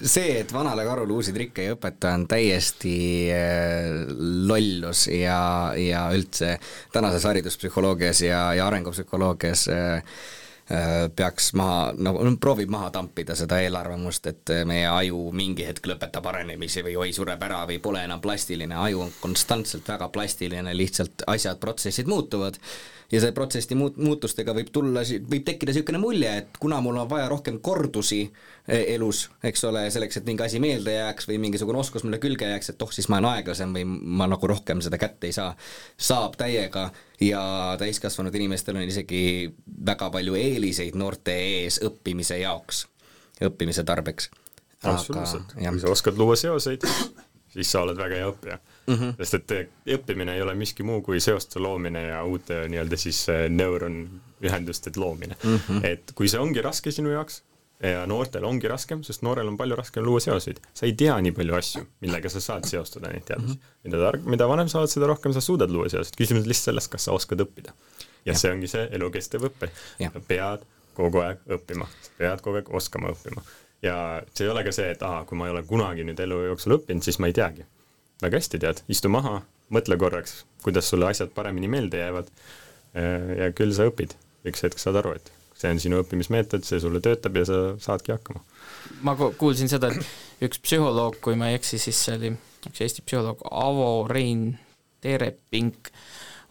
see, 0.03 0.39
et 0.41 0.53
vanale 0.53 0.87
karule 0.87 1.15
uusi 1.15 1.35
trikke 1.35 1.63
ei 1.63 1.75
õpeta, 1.75 2.15
on 2.19 2.27
täiesti 2.31 2.95
äh, 3.35 3.91
lollus 4.49 5.07
ja, 5.13 5.73
ja 5.79 6.07
üldse 6.15 6.57
tänases 6.93 7.27
hariduspsühholoogias 7.31 8.25
ja, 8.27 8.47
ja 8.59 8.67
arengupsühholoogias 8.67 9.69
äh, 9.71 10.17
peaks 11.15 11.51
maha, 11.61 11.93
nagu 11.93 12.23
no, 12.25 12.31
proovib 12.41 12.71
maha 12.73 12.89
tampida 12.91 13.35
seda 13.37 13.59
eelarvamust, 13.61 14.31
et 14.31 14.53
meie 14.65 14.87
aju 14.89 15.27
mingi 15.37 15.67
hetk 15.69 15.91
lõpetab 15.91 16.25
arenemise 16.31 16.81
või 16.87 16.97
oi, 17.03 17.11
sureb 17.13 17.43
ära 17.45 17.59
või 17.69 17.77
pole 17.85 18.01
enam 18.09 18.23
plastiline, 18.25 18.73
aju 18.87 19.05
on 19.05 19.13
konstantselt 19.21 19.93
väga 19.93 20.09
plastiline, 20.09 20.73
lihtsalt 20.73 21.27
asjad, 21.29 21.61
protsessid 21.61 22.09
muutuvad 22.09 22.57
ja 23.13 23.21
see 23.23 23.33
protsessi 23.37 23.77
muut-, 23.79 23.99
muutustega 24.01 24.55
võib 24.57 24.71
tulla, 24.75 25.03
võib 25.05 25.45
tekkida 25.47 25.73
niisugune 25.73 26.01
mulje, 26.03 26.31
et 26.43 26.59
kuna 26.61 26.81
mul 26.85 26.99
on 27.03 27.09
vaja 27.11 27.29
rohkem 27.31 27.59
kordusi 27.65 28.21
e, 28.25 28.79
elus, 28.95 29.27
eks 29.45 29.65
ole, 29.69 29.85
selleks, 29.95 30.21
et 30.21 30.29
mingi 30.29 30.45
asi 30.47 30.61
meelde 30.63 30.97
jääks 30.97 31.29
või 31.31 31.39
mingisugune 31.47 31.81
oskus 31.81 32.07
mulle 32.07 32.21
külge 32.23 32.49
jääks, 32.51 32.73
et 32.75 32.85
oh, 32.85 32.93
siis 32.95 33.09
ma 33.13 33.21
olen 33.21 33.31
aeglasem 33.39 33.75
või 33.77 33.85
ma 33.89 34.29
nagu 34.31 34.51
rohkem 34.51 34.83
seda 34.85 35.01
kätte 35.01 35.31
ei 35.31 35.37
saa, 35.37 35.53
saab 35.97 36.39
täiega. 36.41 36.91
Ja 37.23 37.41
täiskasvanud 37.79 38.35
inimestel 38.35 38.77
on 38.77 38.89
isegi 38.89 39.47
väga 39.87 40.09
palju 40.13 40.35
eeliseid 40.35 40.97
noorte 40.99 41.33
ees 41.39 41.79
õppimise 41.87 42.41
jaoks, 42.41 42.85
õppimise 43.47 43.85
tarbeks. 43.87 44.31
absoluutselt, 44.83 45.55
kui 45.55 45.81
sa 45.81 45.93
oskad 45.95 46.19
luua 46.19 46.35
seoseid, 46.37 46.85
siis 47.55 47.71
sa 47.71 47.85
oled 47.87 47.97
väga 47.97 48.19
hea 48.19 48.33
õppija 48.33 48.59
mm. 48.87 48.95
-hmm. 48.95 49.17
sest 49.19 49.35
et 49.35 49.73
õppimine 49.97 50.37
ei 50.37 50.43
ole 50.43 50.55
miski 50.55 50.83
muu 50.83 51.03
kui 51.03 51.21
seoste 51.21 51.59
loomine 51.59 52.03
ja 52.09 52.25
uute 52.25 52.65
nii-öelda 52.69 52.97
siis 52.97 53.27
äh, 53.29 53.49
neuronühenduste 53.49 54.93
loomine 54.97 55.37
mm. 55.43 55.57
-hmm. 55.57 55.87
et 55.87 56.13
kui 56.15 56.29
see 56.29 56.41
ongi 56.41 56.63
raske 56.63 56.91
sinu 56.91 57.11
jaoks 57.11 57.43
ja 57.83 58.07
noortel 58.07 58.45
ongi 58.45 58.69
raskem, 58.69 59.03
sest 59.03 59.23
noorel 59.27 59.49
on 59.49 59.57
palju 59.57 59.77
raskem 59.77 60.05
luua 60.05 60.21
seoseid. 60.21 60.61
sa 60.75 60.87
ei 60.87 60.93
tea 60.93 61.17
nii 61.21 61.33
palju 61.33 61.55
asju, 61.55 61.83
millega 62.01 62.29
sa 62.29 62.41
saad 62.41 62.69
seostada 62.69 63.11
neid 63.13 63.25
teadmisi 63.27 63.55
mm. 63.55 63.61
-hmm. 63.61 63.83
mida 63.85 63.99
targ, 64.05 64.25
mida 64.37 64.49
vanem 64.49 64.69
sa 64.69 64.79
oled, 64.79 64.91
seda 64.91 65.07
rohkem 65.07 65.33
sa 65.33 65.41
suudad 65.41 65.71
luua 65.71 65.89
seoseid, 65.89 66.17
küsimus 66.21 66.43
on 66.47 66.49
lihtsalt 66.49 66.65
selles, 66.73 66.89
kas 66.89 67.05
sa 67.05 67.13
oskad 67.13 67.41
õppida. 67.41 67.73
ja, 68.25 68.33
ja 68.33 68.39
see 68.39 68.53
ongi 68.53 68.71
see 68.71 68.89
elukestev 68.93 69.51
õpe. 69.51 69.69
sa 69.99 70.21
pead 70.29 70.65
kogu 70.95 71.19
aeg 71.19 71.39
õppima, 71.59 71.87
pead 72.19 72.41
kogu 72.41 72.63
aeg 72.63 72.75
oskama 72.75 73.09
õppima 73.09 73.43
ja 73.83 74.23
see 74.35 74.47
ei 74.47 74.51
ole 74.51 74.65
ka 74.65 74.73
see, 74.73 74.91
et 74.91 75.03
aa, 75.03 75.25
kui 75.25 75.39
ma 75.39 75.49
ei 75.49 75.53
ole 75.53 75.63
kunagi 75.63 76.05
nüüd 76.05 76.21
elu 76.21 76.43
jooksul 76.51 76.79
õppinud, 76.79 77.03
siis 77.03 77.19
ma 77.19 77.27
ei 77.27 77.37
teagi 77.37 77.67
väga 78.23 78.41
hästi 78.41 78.61
tead, 78.63 78.83
istu 78.93 79.11
maha, 79.13 79.41
mõtle 79.75 79.99
korraks, 80.01 80.43
kuidas 80.65 80.89
sulle 80.91 81.09
asjad 81.11 81.33
paremini 81.35 81.71
meelde 81.71 82.03
jäävad. 82.03 82.31
Äh, 82.95 83.31
ja 83.41 83.51
küll 83.57 83.75
sa 83.75 83.89
õpid, 83.91 84.15
üks 84.49 84.65
hetk 84.67 84.79
saad 84.81 85.01
aru, 85.01 85.17
et 85.19 85.33
see 85.59 85.71
on 85.73 85.81
sinu 85.83 86.01
õppimismeetod, 86.03 86.67
see 86.67 86.83
sulle 86.83 87.01
töötab 87.05 87.39
ja 87.41 87.47
sa 87.49 87.61
saadki 87.83 88.15
hakkama. 88.15 88.43
ma 89.07 89.15
kuulsin 89.17 89.71
seda, 89.71 89.91
et 89.91 90.45
üks 90.49 90.61
psühholoog, 90.63 91.19
kui 91.25 91.39
ma 91.41 91.51
ei 91.51 91.59
eksi, 91.59 91.81
siis 91.81 92.01
see 92.07 92.19
oli 92.19 92.35
üks 92.69 92.85
Eesti 92.85 93.05
psühholoog 93.07 93.43
Avo-Rein 93.51 94.53
Terepink, 95.05 95.91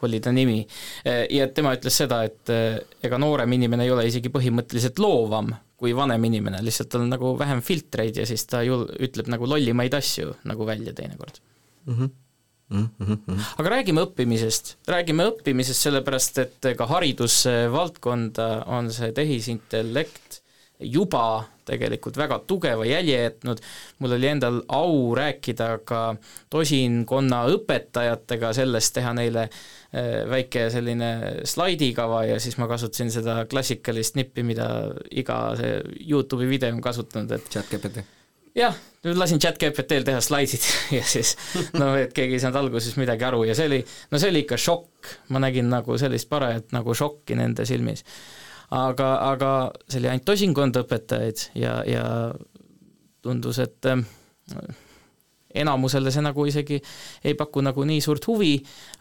oli 0.04 0.20
ta 0.20 0.34
nimi, 0.36 0.60
äh, 1.08 1.24
ja 1.32 1.48
tema 1.56 1.76
ütles 1.78 1.96
seda, 2.04 2.24
et 2.28 2.52
äh, 2.52 2.82
ega 3.04 3.20
noorem 3.22 3.56
inimene 3.56 3.88
ei 3.88 3.94
ole 3.94 4.08
isegi 4.10 4.32
põhimõtteliselt 4.34 5.00
loovam 5.00 5.54
kui 5.80 5.96
vanem 5.96 6.28
inimene, 6.30 6.62
lihtsalt 6.64 6.92
tal 6.92 7.04
on 7.04 7.10
nagu 7.12 7.34
vähem 7.40 7.64
filtreid 7.64 8.20
ja 8.20 8.28
siis 8.28 8.46
ta 8.48 8.62
ju 8.64 8.84
ütleb 9.04 9.32
nagu 9.32 9.48
lollimaid 9.48 9.96
asju 9.98 10.36
nagu 10.48 10.68
välja 10.68 10.94
teinekord 10.96 11.42
mm. 11.86 11.96
-hmm. 11.96 12.10
Mm 12.74 12.90
-hmm. 13.00 13.40
aga 13.58 13.70
räägime 13.70 14.02
õppimisest, 14.02 14.76
räägime 14.88 15.28
õppimisest 15.30 15.86
sellepärast, 15.88 16.38
et 16.38 16.70
ka 16.78 16.86
haridusvaldkonda 16.86 18.64
on 18.66 18.92
see 18.92 19.12
tehisintellekt 19.12 20.42
juba 20.80 21.44
tegelikult 21.66 22.18
väga 22.18 22.40
tugeva 22.48 22.86
jälje 22.86 23.22
jätnud, 23.22 23.62
mul 24.00 24.16
oli 24.18 24.28
endal 24.28 24.62
au 24.68 25.16
rääkida 25.16 25.78
ka 25.86 26.16
tosinkonna 26.50 27.44
õpetajatega 27.54 28.54
sellest, 28.54 28.94
teha 28.98 29.14
neile 29.14 29.46
äh, 29.48 30.24
väike 30.30 30.68
selline 30.74 31.12
slaidikava 31.48 32.26
ja 32.26 32.40
siis 32.40 32.58
ma 32.58 32.68
kasutasin 32.68 33.12
seda 33.12 33.46
klassikalist 33.46 34.20
nippi, 34.20 34.44
mida 34.44 34.68
iga 35.12 35.40
see 35.60 35.80
Youtube'i 36.10 36.50
video 36.50 36.74
on 36.76 36.84
kasutanud, 36.84 37.32
et 37.32 37.50
chat 37.54 37.72
GPT 37.72 38.04
jah, 38.58 38.78
nüüd 39.06 39.18
lasin 39.20 39.42
chat 39.42 39.58
GPT-l 39.62 40.06
teha 40.08 40.22
slaidid 40.24 40.66
ja 40.98 41.04
siis 41.08 41.36
no 41.78 41.94
et 42.00 42.14
keegi 42.16 42.38
ei 42.38 42.44
saanud 42.44 42.62
alguses 42.62 42.96
midagi 43.00 43.28
aru 43.28 43.44
ja 43.50 43.58
see 43.58 43.68
oli, 43.72 43.82
no 44.12 44.22
see 44.22 44.32
oli 44.34 44.44
ikka 44.46 44.60
šokk, 44.62 45.12
ma 45.34 45.42
nägin 45.44 45.70
nagu 45.74 45.98
sellist 46.00 46.30
parajat 46.32 46.74
nagu 46.76 46.96
šokki 46.98 47.38
nende 47.40 47.66
silmis. 47.70 48.06
aga, 48.70 49.10
aga 49.34 49.52
see 49.88 50.02
oli 50.02 50.12
ainult 50.14 50.28
tosinkond 50.30 50.82
õpetajaid 50.84 51.48
ja, 51.60 51.80
ja 51.90 52.06
tundus, 53.24 53.60
et 53.64 53.90
äh, 53.90 54.04
enamusele 55.54 56.12
see 56.14 56.24
nagu 56.26 56.46
isegi 56.50 56.80
ei 57.24 57.36
paku 57.38 57.64
nagu 57.66 57.86
nii 57.88 58.02
suurt 58.04 58.26
huvi, 58.30 58.56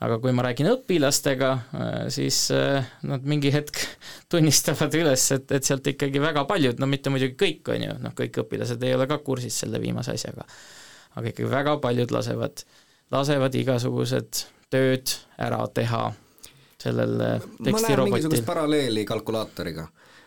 aga 0.05 0.18
kui 0.22 0.34
ma 0.36 0.44
räägin 0.46 0.70
õpilastega, 0.74 1.50
äh, 1.53 1.90
siis 2.12 2.44
äh, 2.55 2.92
nad 3.09 3.26
mingi 3.28 3.53
hetk 3.55 3.80
tunnistavad 4.32 4.94
üles, 4.98 5.26
et, 5.36 5.48
et 5.57 5.68
sealt 5.68 5.88
ikkagi 5.94 6.22
väga 6.22 6.44
paljud, 6.48 6.80
no 6.82 6.88
mitte 6.90 7.12
muidugi 7.12 7.36
kõik, 7.40 7.72
on 7.74 7.86
ju, 7.88 7.98
noh, 8.07 8.16
kõik 8.18 8.42
õpilased 8.44 8.84
ei 8.86 8.96
ole 8.96 9.09
ka 9.11 9.20
kursis 9.24 9.62
selle 9.64 9.80
viimase 9.82 10.16
asjaga, 10.16 10.46
aga 11.16 11.32
ikkagi 11.32 11.50
väga 11.53 11.78
paljud 11.82 12.12
lasevad, 12.14 12.64
lasevad 13.12 13.57
igasugused 13.61 14.44
tööd 14.72 15.16
ära 15.40 15.64
teha 15.74 16.07
sellel 16.82 17.18
tekstirobotil. 17.20 17.72
ma 17.72 17.82
näen 17.88 18.09
mingisugust 18.09 18.46
paralleeli 18.46 19.05
kalkulaatoriga 19.07 19.86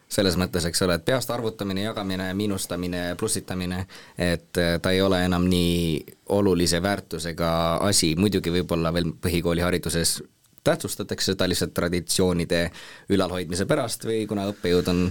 selles 0.09 0.37
mõttes, 0.37 0.65
eks 0.69 0.81
ole, 0.85 0.99
et 0.99 1.05
peast 1.05 1.31
arvutamine, 1.33 1.81
jagamine, 1.87 2.29
miinustamine, 2.37 3.15
plussitamine, 3.19 3.85
et 4.17 4.61
äh, 4.61 4.77
ta 4.81 4.93
ei 4.93 5.01
ole 5.01 5.23
enam 5.25 5.47
nii 5.49 6.05
olulise 6.35 6.81
väärtusega 6.81 7.51
asi, 7.87 8.13
muidugi 8.19 8.53
võib-olla 8.53 8.93
veel 8.93 9.11
põhikoolihariduses 9.21 10.21
tähtsustatakse 10.65 11.33
seda 11.33 11.47
lihtsalt 11.49 11.73
traditsioonide 11.77 12.71
ülalhoidmise 13.13 13.67
pärast 13.69 14.05
või 14.05 14.23
kuna 14.29 14.47
õppejõud 14.49 14.89
on, 14.89 15.03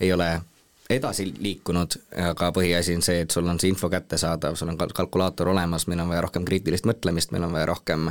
ei 0.00 0.12
ole 0.14 0.28
edasi 0.90 1.28
liikunud, 1.38 1.96
aga 2.30 2.50
põhiasi 2.54 2.94
on 2.98 3.02
see, 3.06 3.24
et 3.24 3.34
sul 3.34 3.48
on 3.50 3.58
see 3.62 3.70
info 3.70 3.90
kättesaadav, 3.90 4.56
sul 4.58 4.72
on 4.72 4.78
kalkulaator 4.78 5.52
olemas, 5.52 5.86
meil 5.90 6.02
on 6.02 6.10
vaja 6.10 6.24
rohkem 6.26 6.46
kriitilist 6.46 6.86
mõtlemist, 6.88 7.34
meil 7.34 7.46
on 7.46 7.54
vaja 7.54 7.68
rohkem 7.70 8.10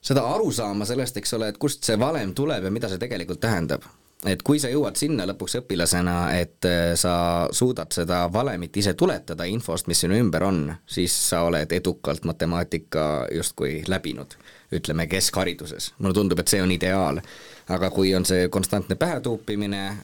seda 0.00 0.24
arusaama 0.34 0.88
sellest, 0.88 1.20
eks 1.20 1.36
ole, 1.36 1.50
et 1.52 1.60
kust 1.60 1.84
see 1.84 1.98
valem 2.00 2.32
tuleb 2.36 2.64
ja 2.64 2.72
mida 2.72 2.88
see 2.88 3.00
tegelikult 3.00 3.40
tähendab 3.40 3.84
et 4.28 4.42
kui 4.44 4.60
sa 4.60 4.68
jõuad 4.68 4.98
sinna 5.00 5.24
lõpuks 5.28 5.56
õpilasena, 5.60 6.16
et 6.36 6.66
äh, 6.68 6.92
sa 6.98 7.48
suudad 7.56 7.92
seda 7.94 8.24
valemit 8.32 8.76
ise 8.76 8.94
tuletada 8.98 9.46
infost, 9.48 9.88
mis 9.88 10.02
sinu 10.04 10.18
ümber 10.20 10.44
on, 10.44 10.60
siis 10.86 11.14
sa 11.30 11.44
oled 11.48 11.72
edukalt 11.72 12.26
matemaatika 12.28 13.06
justkui 13.34 13.80
läbinud, 13.88 14.36
ütleme 14.76 15.06
keskhariduses. 15.10 15.94
mulle 15.98 16.14
tundub, 16.14 16.38
et 16.38 16.48
see 16.48 16.62
on 16.62 16.72
ideaal. 16.72 17.20
aga 17.70 17.90
kui 17.90 18.14
on 18.14 18.24
see 18.26 18.48
konstantne 18.48 18.96
pähetuupimine 18.96 19.96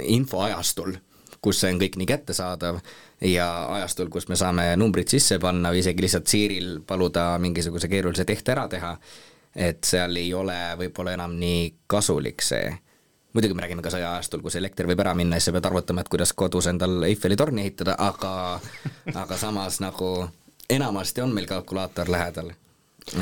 infoajastul, 0.00 0.94
kus 1.42 1.60
see 1.60 1.72
on 1.72 1.80
kõik 1.80 1.98
nii 1.98 2.06
kättesaadav 2.06 2.78
ja 3.20 3.48
ajastul, 3.74 4.08
kus 4.08 4.28
me 4.28 4.36
saame 4.36 4.70
numbrid 4.76 5.08
sisse 5.08 5.38
panna 5.38 5.70
või 5.70 5.82
isegi 5.82 6.02
lihtsalt 6.02 6.26
Siiril 6.26 6.80
paluda 6.86 7.36
mingisuguse 7.38 7.88
keerulise 7.88 8.24
tehte 8.24 8.54
ära 8.54 8.68
teha, 8.68 8.96
et 9.54 9.84
seal 9.84 10.16
ei 10.16 10.32
ole 10.34 10.56
võib-olla 10.78 11.12
enam 11.18 11.36
nii 11.36 11.74
kasulik 11.86 12.42
see 12.42 12.72
muidugi 13.32 13.54
me 13.56 13.64
räägime 13.64 13.82
ka 13.84 13.92
sõjaajastul, 13.92 14.42
kus 14.44 14.56
elekter 14.60 14.88
võib 14.88 15.00
ära 15.04 15.14
minna 15.16 15.36
ja 15.36 15.42
siis 15.42 15.50
sa 15.50 15.56
pead 15.56 15.68
arvutama, 15.68 16.04
et 16.04 16.10
kuidas 16.12 16.32
kodus 16.36 16.68
endal 16.70 17.02
Eiffeli 17.08 17.36
torni 17.38 17.64
ehitada, 17.64 17.96
aga 17.98 18.32
aga 19.14 19.38
samas 19.40 19.80
nagu 19.84 20.12
enamasti 20.72 21.24
on 21.24 21.34
meil 21.34 21.48
kalkulaator 21.50 22.10
lähedal, 22.12 22.52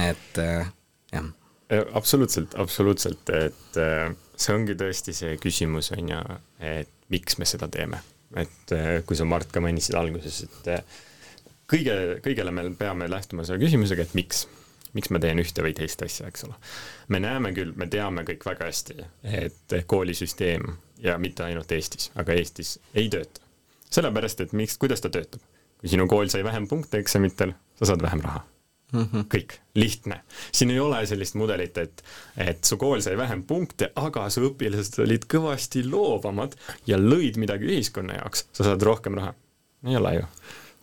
et 0.02 0.38
äh, 0.42 0.72
jah. 1.12 1.30
absoluutselt, 1.94 2.54
absoluutselt, 2.58 3.30
et 3.30 3.80
äh, 3.80 4.08
see 4.36 4.56
ongi 4.56 4.76
tõesti 4.78 5.14
see 5.16 5.36
küsimus, 5.42 5.92
on 5.96 6.14
ju, 6.14 6.22
et 6.72 6.90
miks 7.10 7.38
me 7.38 7.48
seda 7.48 7.68
teeme. 7.68 8.02
et 8.38 8.74
äh, 8.74 9.00
kui 9.06 9.18
sa, 9.18 9.26
Mart, 9.26 9.50
ka 9.50 9.62
mainisid 9.62 9.96
alguses, 9.98 10.44
et 10.46 10.70
kõige, 11.70 11.96
kõigele 12.24 12.54
me 12.54 12.68
peame 12.78 13.10
lähtuma 13.10 13.46
selle 13.46 13.62
küsimusega, 13.62 14.06
et 14.06 14.18
miks 14.18 14.46
miks 14.92 15.10
ma 15.10 15.20
teen 15.22 15.38
ühte 15.42 15.64
või 15.64 15.74
teist 15.76 16.02
asja, 16.02 16.28
eks 16.30 16.44
ole. 16.48 16.56
me 17.08 17.20
näeme 17.22 17.52
küll, 17.56 17.72
me 17.76 17.86
teame 17.90 18.24
kõik 18.28 18.46
väga 18.46 18.68
hästi, 18.70 18.98
et 19.42 19.76
koolisüsteem 19.86 20.66
ja 21.02 21.18
mitte 21.18 21.46
ainult 21.46 21.72
Eestis, 21.72 22.10
aga 22.20 22.36
Eestis 22.36 22.78
ei 22.94 23.08
tööta. 23.12 23.40
sellepärast, 23.90 24.40
et 24.40 24.52
miks, 24.52 24.78
kuidas 24.78 25.00
ta 25.00 25.10
töötab? 25.10 25.42
kui 25.80 25.88
sinu 25.88 26.04
kool 26.08 26.28
sai 26.28 26.44
vähem 26.44 26.66
punkte 26.68 26.98
eksamitel, 27.00 27.54
sa 27.78 27.88
saad 27.88 28.02
vähem 28.02 28.20
raha 28.20 28.42
mm. 28.92 29.06
-hmm. 29.12 29.24
kõik, 29.34 29.54
lihtne. 29.74 30.20
siin 30.52 30.70
ei 30.70 30.80
ole 30.80 31.06
sellist 31.06 31.34
mudelit, 31.34 31.78
et, 31.78 32.04
et 32.36 32.64
su 32.64 32.76
kool 32.76 33.00
sai 33.00 33.16
vähem 33.16 33.42
punkte, 33.42 33.92
aga 33.96 34.28
su 34.30 34.44
õpilased 34.50 35.02
olid 35.02 35.24
kõvasti 35.34 35.84
loovamad 35.90 36.56
ja 36.86 36.98
lõid 36.98 37.38
midagi 37.40 37.70
ühiskonna 37.70 38.20
jaoks, 38.20 38.48
sa 38.52 38.64
saad 38.64 38.82
rohkem 38.82 39.14
raha. 39.14 39.34
ei 39.86 39.96
ole 39.96 40.14
ju 40.14 40.26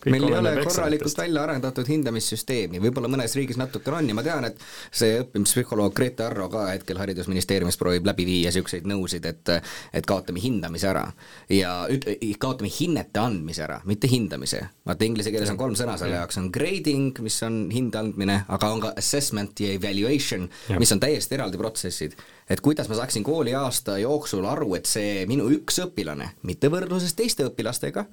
meil 0.06 0.28
ei 0.28 0.34
ole 0.38 0.52
korralikult 0.62 1.18
välja 1.18 1.42
arendatud 1.42 1.88
hindamissüsteemi, 1.90 2.78
võib-olla 2.82 3.10
mõnes 3.10 3.34
riigis 3.34 3.58
natukene 3.58 3.98
on 3.98 4.10
ja 4.12 4.14
ma 4.14 4.22
tean, 4.26 4.46
et 4.46 4.60
see 4.94 5.18
õppimispsühholoog 5.24 5.94
Grete 5.96 6.26
Arro 6.28 6.46
ka 6.52 6.68
hetkel 6.70 7.00
Haridusministeeriumis 7.02 7.78
proovib 7.80 8.06
läbi 8.06 8.26
viia 8.28 8.52
niisuguseid 8.52 8.86
nõusid, 8.88 9.26
et 9.26 9.54
et 9.58 10.06
kaotame 10.06 10.40
hindamise 10.42 10.88
ära. 10.90 11.04
ja 11.50 11.72
üt-, 11.90 12.06
kaotame 12.38 12.70
hinnete 12.70 13.20
andmise 13.20 13.64
ära, 13.66 13.80
mitte 13.84 14.10
hindamise. 14.10 14.62
vaata 14.86 15.04
inglise 15.04 15.32
keeles 15.34 15.50
on 15.50 15.60
kolm 15.60 15.74
sõna 15.78 15.98
selle 15.98 16.16
jaoks, 16.16 16.38
on 16.38 16.50
grading, 16.54 17.18
mis 17.24 17.42
on 17.42 17.60
hinde 17.74 17.98
andmine, 17.98 18.42
aga 18.48 18.72
on 18.72 18.82
ka 18.86 18.92
assessment 18.96 19.60
ja 19.60 19.74
evaluation, 19.74 20.48
mis 20.78 20.92
on 20.94 21.02
täiesti 21.02 21.38
eraldi 21.38 21.58
protsessid. 21.60 22.14
Et 22.48 22.60
kuidas 22.64 22.88
ma 22.88 22.96
saaksin 22.96 23.24
kooliaasta 23.26 23.98
jooksul 24.00 24.46
aru, 24.48 24.72
et 24.78 24.88
see 24.88 25.26
minu 25.28 25.50
üks 25.52 25.82
õpilane, 25.84 26.30
mitte 26.48 26.70
võrdluses 26.72 27.12
teiste 27.18 27.44
õpilastega, 27.44 28.06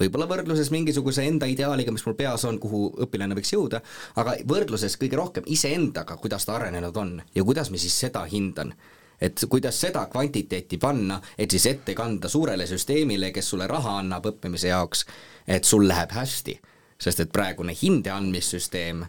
võib-olla 0.00 0.28
võrdluses 0.30 0.70
mingisuguse 0.74 1.24
enda 1.26 1.48
ideaaliga, 1.50 1.92
mis 1.92 2.04
mul 2.06 2.16
peas 2.18 2.44
on, 2.48 2.60
kuhu 2.62 2.90
õpilane 3.06 3.36
võiks 3.38 3.52
jõuda, 3.52 3.80
aga 4.16 4.36
võrdluses 4.48 4.98
kõige 5.00 5.18
rohkem 5.20 5.46
iseendaga, 5.46 6.18
kuidas 6.20 6.46
ta 6.46 6.56
arenenud 6.58 6.96
on 6.96 7.18
ja 7.34 7.44
kuidas 7.44 7.70
ma 7.70 7.80
siis 7.80 7.98
seda 8.06 8.24
hindan 8.30 8.74
et 9.20 9.40
kuidas 9.48 9.80
seda 9.80 10.06
kvantiteeti 10.12 10.78
panna, 10.78 11.20
et 11.38 11.50
siis 11.50 11.66
ette 11.70 11.94
kanda 11.96 12.28
suurele 12.28 12.66
süsteemile, 12.68 13.30
kes 13.32 13.48
sulle 13.48 13.66
raha 13.66 13.98
annab 14.02 14.26
õppimise 14.28 14.68
jaoks, 14.68 15.06
et 15.48 15.64
sul 15.64 15.88
läheb 15.88 16.12
hästi. 16.12 16.60
sest 16.98 17.20
et 17.20 17.32
praegune 17.32 17.74
hinde 17.76 18.08
andmissüsteem 18.10 19.02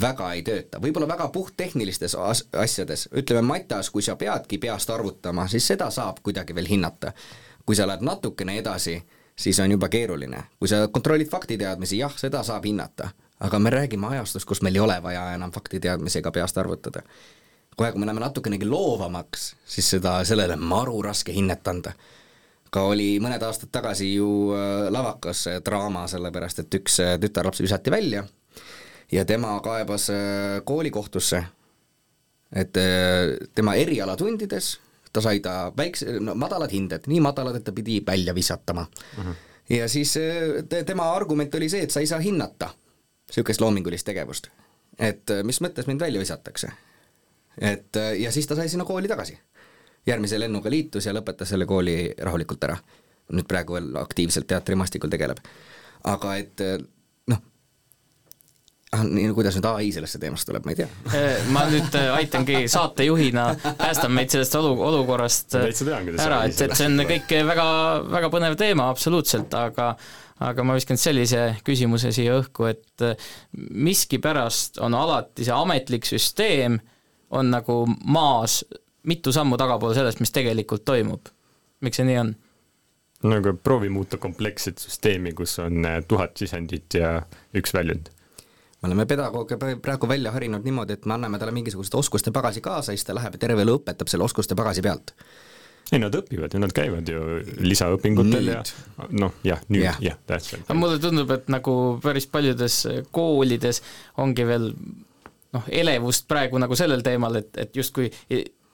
väga 0.00 0.32
ei 0.34 0.42
tööta, 0.42 0.80
võib-olla 0.82 1.06
väga 1.08 1.28
puhttehnilistes 1.28 2.16
as-, 2.18 2.44
asjades, 2.52 3.08
ütleme 3.14 3.42
matas, 3.46 3.90
kui 3.90 4.02
sa 4.02 4.16
peadki 4.16 4.58
peast 4.58 4.90
arvutama, 4.90 5.46
siis 5.48 5.66
seda 5.66 5.90
saab 5.94 6.18
kuidagi 6.22 6.54
veel 6.54 6.66
hinnata. 6.66 7.12
kui 7.66 7.76
sa 7.76 7.86
lähed 7.86 8.02
natukene 8.04 8.58
edasi, 8.58 8.98
siis 9.36 9.60
on 9.60 9.70
juba 9.70 9.88
keeruline. 9.88 10.44
kui 10.58 10.68
sa 10.68 10.88
kontrollid 10.88 11.28
faktiteadmisi, 11.30 11.98
jah, 11.98 12.16
seda 12.18 12.42
saab 12.42 12.64
hinnata, 12.64 13.08
aga 13.40 13.58
me 13.58 13.70
räägime 13.70 14.06
ajastust, 14.06 14.46
kus 14.46 14.62
meil 14.62 14.74
ei 14.74 14.80
ole 14.80 15.02
vaja 15.02 15.32
enam 15.34 15.52
faktiteadmisi 15.52 16.18
ega 16.18 16.30
peast 16.30 16.58
arvutada. 16.58 17.02
kohe, 17.76 17.92
kui 17.92 18.00
me 18.00 18.06
läheme 18.06 18.20
natukenegi 18.20 18.66
loovamaks, 18.66 19.56
siis 19.66 19.90
seda, 19.90 20.24
sellele 20.24 20.56
maru 20.56 21.02
raske 21.02 21.32
hinnet 21.32 21.68
anda. 21.68 21.92
ka 22.70 22.82
oli 22.82 23.20
mõned 23.20 23.42
aastad 23.42 23.70
tagasi 23.70 24.14
ju 24.14 24.30
äh, 24.54 24.90
lavakas 24.90 25.46
draama, 25.64 26.06
sellepärast 26.08 26.58
et 26.58 26.74
üks 26.74 27.00
äh, 27.00 27.18
tütarlaps 27.20 27.60
visati 27.62 27.90
välja 27.90 28.24
ja 29.12 29.24
tema 29.24 29.60
kaebas 29.60 30.10
äh, 30.10 30.64
koolikohtusse, 30.64 31.44
et 32.54 32.76
tema 33.54 33.74
erialatundides 33.74 34.78
ta 35.14 35.22
sai 35.22 35.40
ta 35.40 35.72
väikse, 35.76 36.18
no 36.20 36.34
madalad 36.38 36.72
hinded, 36.74 37.06
nii 37.10 37.20
madalad, 37.22 37.60
et 37.60 37.64
ta 37.64 37.72
pidi 37.72 38.00
välja 38.06 38.34
visatama. 38.34 38.86
Mhm. 39.16 39.28
-huh. 39.28 39.34
ja 39.70 39.88
siis 39.88 40.16
äh, 40.16 40.64
te, 40.68 40.84
tema 40.84 41.12
argument 41.12 41.54
oli 41.54 41.68
see, 41.68 41.82
et 41.82 41.90
sa 41.90 42.00
ei 42.00 42.06
saa 42.06 42.18
hinnata 42.20 42.70
niisugust 43.28 43.60
loomingulist 43.60 44.06
tegevust. 44.06 44.48
et 44.98 45.30
äh, 45.30 45.42
mis 45.42 45.60
mõttes 45.60 45.86
mind 45.86 46.00
välja 46.00 46.20
visatakse. 46.20 46.68
et 47.58 47.96
äh, 47.96 48.20
ja 48.20 48.32
siis 48.32 48.46
ta 48.46 48.56
sai 48.56 48.68
sinna 48.68 48.84
kooli 48.84 49.08
tagasi. 49.08 49.38
järgmise 50.06 50.40
lennuga 50.40 50.70
liitus 50.70 51.06
ja 51.06 51.12
lõpetas 51.12 51.48
selle 51.48 51.66
kooli 51.66 52.14
rahulikult 52.18 52.64
ära. 52.64 52.76
nüüd 53.32 53.48
praegu 53.48 53.72
veel 53.72 53.96
aktiivselt 53.96 54.46
teatrimastikul 54.46 55.10
tegeleb. 55.10 55.38
aga 56.04 56.36
et 56.36 56.60
nii, 59.02 59.28
no 59.30 59.36
kuidas 59.36 59.56
nüüd 59.58 59.66
ai 59.68 59.88
sellesse 59.94 60.20
teemasse 60.22 60.48
tuleb, 60.48 60.66
ma 60.66 60.74
ei 60.74 60.78
tea. 60.82 60.88
Äh, 61.10 61.46
ma 61.54 61.64
nüüd 61.70 61.96
äh, 61.98 62.10
aitangi 62.16 62.64
saatejuhina, 62.70 63.46
päästan 63.78 64.14
meid 64.14 64.32
sellest 64.34 64.54
olu, 64.58 64.74
olukorrast 64.88 65.56
äh, 65.60 65.70
ära, 66.24 66.44
et, 66.48 66.60
et 66.66 66.76
see 66.76 66.88
on 66.90 67.04
kõik 67.08 67.34
väga, 67.50 67.66
väga 68.12 68.30
põnev 68.32 68.58
teema, 68.60 68.90
absoluutselt, 68.94 69.54
aga 69.58 69.94
aga 70.44 70.64
ma 70.66 70.74
viskan 70.74 70.98
sellise 70.98 71.44
küsimuse 71.64 72.10
siia 72.12 72.34
õhku, 72.40 72.66
et 72.66 73.04
miskipärast 73.54 74.80
on 74.82 74.96
alati 74.98 75.46
see 75.46 75.54
ametlik 75.54 76.08
süsteem, 76.08 76.80
on 77.34 77.52
nagu 77.54 77.84
maas 78.02 78.58
mitu 79.06 79.32
sammu 79.32 79.56
tagapool 79.60 79.94
sellest, 79.94 80.20
mis 80.20 80.34
tegelikult 80.34 80.84
toimub. 80.84 81.30
miks 81.84 82.00
see 82.00 82.08
nii 82.08 82.18
on? 82.18 82.34
no 83.24 83.38
aga 83.38 83.54
proovi 83.56 83.88
muuta 83.92 84.18
kompleksset 84.20 84.82
süsteemi, 84.82 85.32
kus 85.36 85.58
on 85.62 85.86
tuhat 86.08 86.36
sisendit 86.40 86.98
ja 86.98 87.14
üks 87.56 87.72
väljund 87.76 88.10
me 88.84 88.90
oleme 88.90 89.06
pedagooge 89.08 89.56
praegu 89.82 90.08
välja 90.08 90.32
harinud 90.34 90.64
niimoodi, 90.64 90.98
et 90.98 91.06
me 91.08 91.16
anname 91.16 91.38
talle 91.40 91.54
mingisugust 91.56 91.94
oskuste 91.96 92.32
pagasi 92.34 92.60
kaasa 92.60 92.92
ja 92.92 92.98
siis 92.98 93.08
ta 93.08 93.16
läheb 93.16 93.38
ja 93.38 93.46
terve 93.46 93.64
elu 93.64 93.78
õpetab 93.78 94.10
selle 94.12 94.26
oskuste 94.26 94.56
pagasi 94.58 94.84
pealt. 94.84 95.14
ei, 95.92 96.00
nad 96.00 96.14
õpivad 96.16 96.52
ju, 96.52 96.60
nad 96.60 96.72
käivad 96.76 97.08
ju 97.08 97.22
lisaõpingutel 97.64 98.50
nüüd. 98.50 98.74
ja 98.74 99.08
noh, 99.24 99.32
jah, 99.44 99.62
nüüd 99.68 99.86
jah 99.86 100.02
ja,, 100.04 100.18
täpselt. 100.28 100.68
mulle 100.76 101.00
tundub, 101.00 101.32
et 101.32 101.48
nagu 101.52 101.74
päris 102.04 102.28
paljudes 102.28 102.82
koolides 103.12 103.80
ongi 104.20 104.46
veel 104.48 104.68
noh, 105.54 105.72
elevust 105.82 106.28
praegu 106.28 106.60
nagu 106.60 106.76
sellel 106.76 107.04
teemal, 107.06 107.40
et, 107.40 107.52
et 107.56 107.80
justkui 107.80 108.10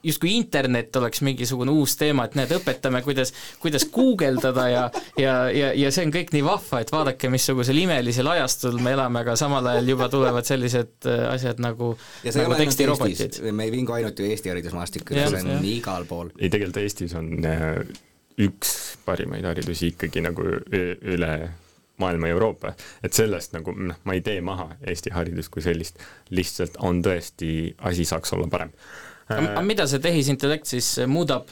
justkui 0.03 0.35
internet 0.37 0.97
oleks 0.97 1.21
mingisugune 1.27 1.71
uus 1.71 1.97
teema, 2.01 2.25
et 2.25 2.37
näed, 2.39 2.53
õpetame, 2.57 3.03
kuidas, 3.05 3.33
kuidas 3.61 3.87
guugeldada 3.93 4.67
ja 4.69 4.85
ja, 5.19 5.35
ja, 5.53 5.73
ja 5.77 5.93
see 5.93 6.07
on 6.09 6.15
kõik 6.15 6.33
nii 6.35 6.45
vahva, 6.47 6.83
et 6.83 6.93
vaadake, 6.93 7.31
missugusel 7.33 7.79
imelisel 7.83 8.31
ajastul 8.33 8.81
me 8.83 8.95
elame, 8.97 9.25
aga 9.25 9.37
samal 9.41 9.67
ajal 9.75 9.93
juba 9.95 10.09
tulevad 10.13 10.49
sellised 10.49 11.09
äh, 11.09 11.25
asjad 11.35 11.61
nagu 11.63 11.93
ja 12.25 12.33
see 12.33 12.45
nagu 12.45 12.57
ei 12.57 12.63
ole 12.67 12.69
ainult 12.69 13.09
Eestis, 13.11 13.43
me 13.53 13.69
ei 13.69 13.75
vingu 13.75 13.97
ainult 13.97 14.19
ju 14.19 14.29
Eesti 14.31 14.53
haridusmaastikul, 14.55 15.21
see 15.21 15.43
on 15.43 15.51
ja. 15.57 15.59
igal 15.75 16.07
pool. 16.09 16.33
ei, 16.39 16.49
tegelikult 16.49 16.81
Eestis 16.85 17.17
on 17.19 17.33
äh, 17.45 17.83
üks 18.41 18.77
parimaid 19.05 19.45
haridusi 19.45 19.93
ikkagi 19.95 20.25
nagu 20.25 20.47
üle 20.73 21.35
maailma 22.01 22.31
ja 22.31 22.37
Euroopa, 22.39 22.73
et 23.05 23.13
sellest 23.13 23.53
nagu 23.53 23.75
noh, 23.77 24.01
ma 24.09 24.17
ei 24.17 24.25
tee 24.25 24.41
maha 24.45 24.71
Eesti 24.81 25.13
haridust 25.13 25.53
kui 25.53 25.65
sellist, 25.65 26.01
lihtsalt 26.33 26.81
on 26.87 27.03
tõesti, 27.05 27.75
asi 27.91 28.09
saaks 28.09 28.33
olla 28.37 28.49
parem 28.49 28.73
aga 29.31 29.65
mida 29.65 29.87
see 29.91 30.03
tehisintellekt 30.03 30.71
siis 30.71 30.93
muudab 31.11 31.49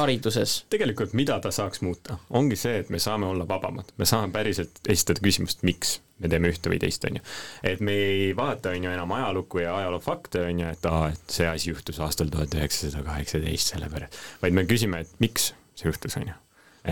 hariduses? 0.00 0.64
tegelikult 0.72 1.14
mida 1.16 1.38
ta 1.42 1.50
saaks 1.54 1.80
muuta, 1.84 2.18
ongi 2.36 2.56
see, 2.58 2.80
et 2.82 2.90
me 2.92 3.00
saame 3.02 3.28
olla 3.28 3.46
vabamad, 3.48 3.92
me 3.96 4.08
saame 4.08 4.32
päriselt 4.34 4.80
esitada 4.88 5.22
küsimust, 5.24 5.64
miks 5.66 5.98
me 6.20 6.30
teeme 6.32 6.50
ühte 6.52 6.72
või 6.72 6.80
teist, 6.82 7.04
on 7.08 7.18
ju. 7.18 7.24
et 7.72 7.82
me 7.84 7.96
ei 8.06 8.30
vaata, 8.36 8.74
on 8.76 8.88
ju, 8.88 8.92
enam 8.92 9.14
ajalukku 9.18 9.62
ja 9.62 9.76
ajaloo 9.80 10.00
fakte, 10.04 10.44
on 10.50 10.62
ju, 10.62 10.72
et 10.76 10.88
aa, 10.90 11.10
et 11.12 11.36
see 11.38 11.48
asi 11.48 11.70
juhtus 11.72 12.00
aastal 12.04 12.32
tuhat 12.32 12.54
üheksasada 12.56 13.04
kaheksateist, 13.06 13.74
sellepärast, 13.74 14.20
vaid 14.42 14.56
me 14.56 14.66
küsime, 14.68 15.02
et 15.04 15.20
miks 15.24 15.52
see 15.76 15.90
juhtus, 15.90 16.16
on 16.20 16.30
ju. 16.30 16.38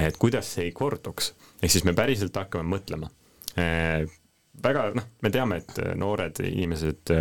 et 0.05 0.21
kuidas 0.21 0.55
see 0.57 0.69
ei 0.69 0.77
korduks, 0.77 1.33
ehk 1.61 1.73
siis 1.73 1.89
me 1.89 1.97
päriselt 1.97 2.37
hakkame 2.37 2.77
mõtlema. 2.77 3.11
väga, 4.65 4.87
noh, 4.97 5.11
me 5.23 5.31
teame, 5.33 5.61
et 5.63 5.83
noored 6.01 6.41
inimesed 6.45 7.13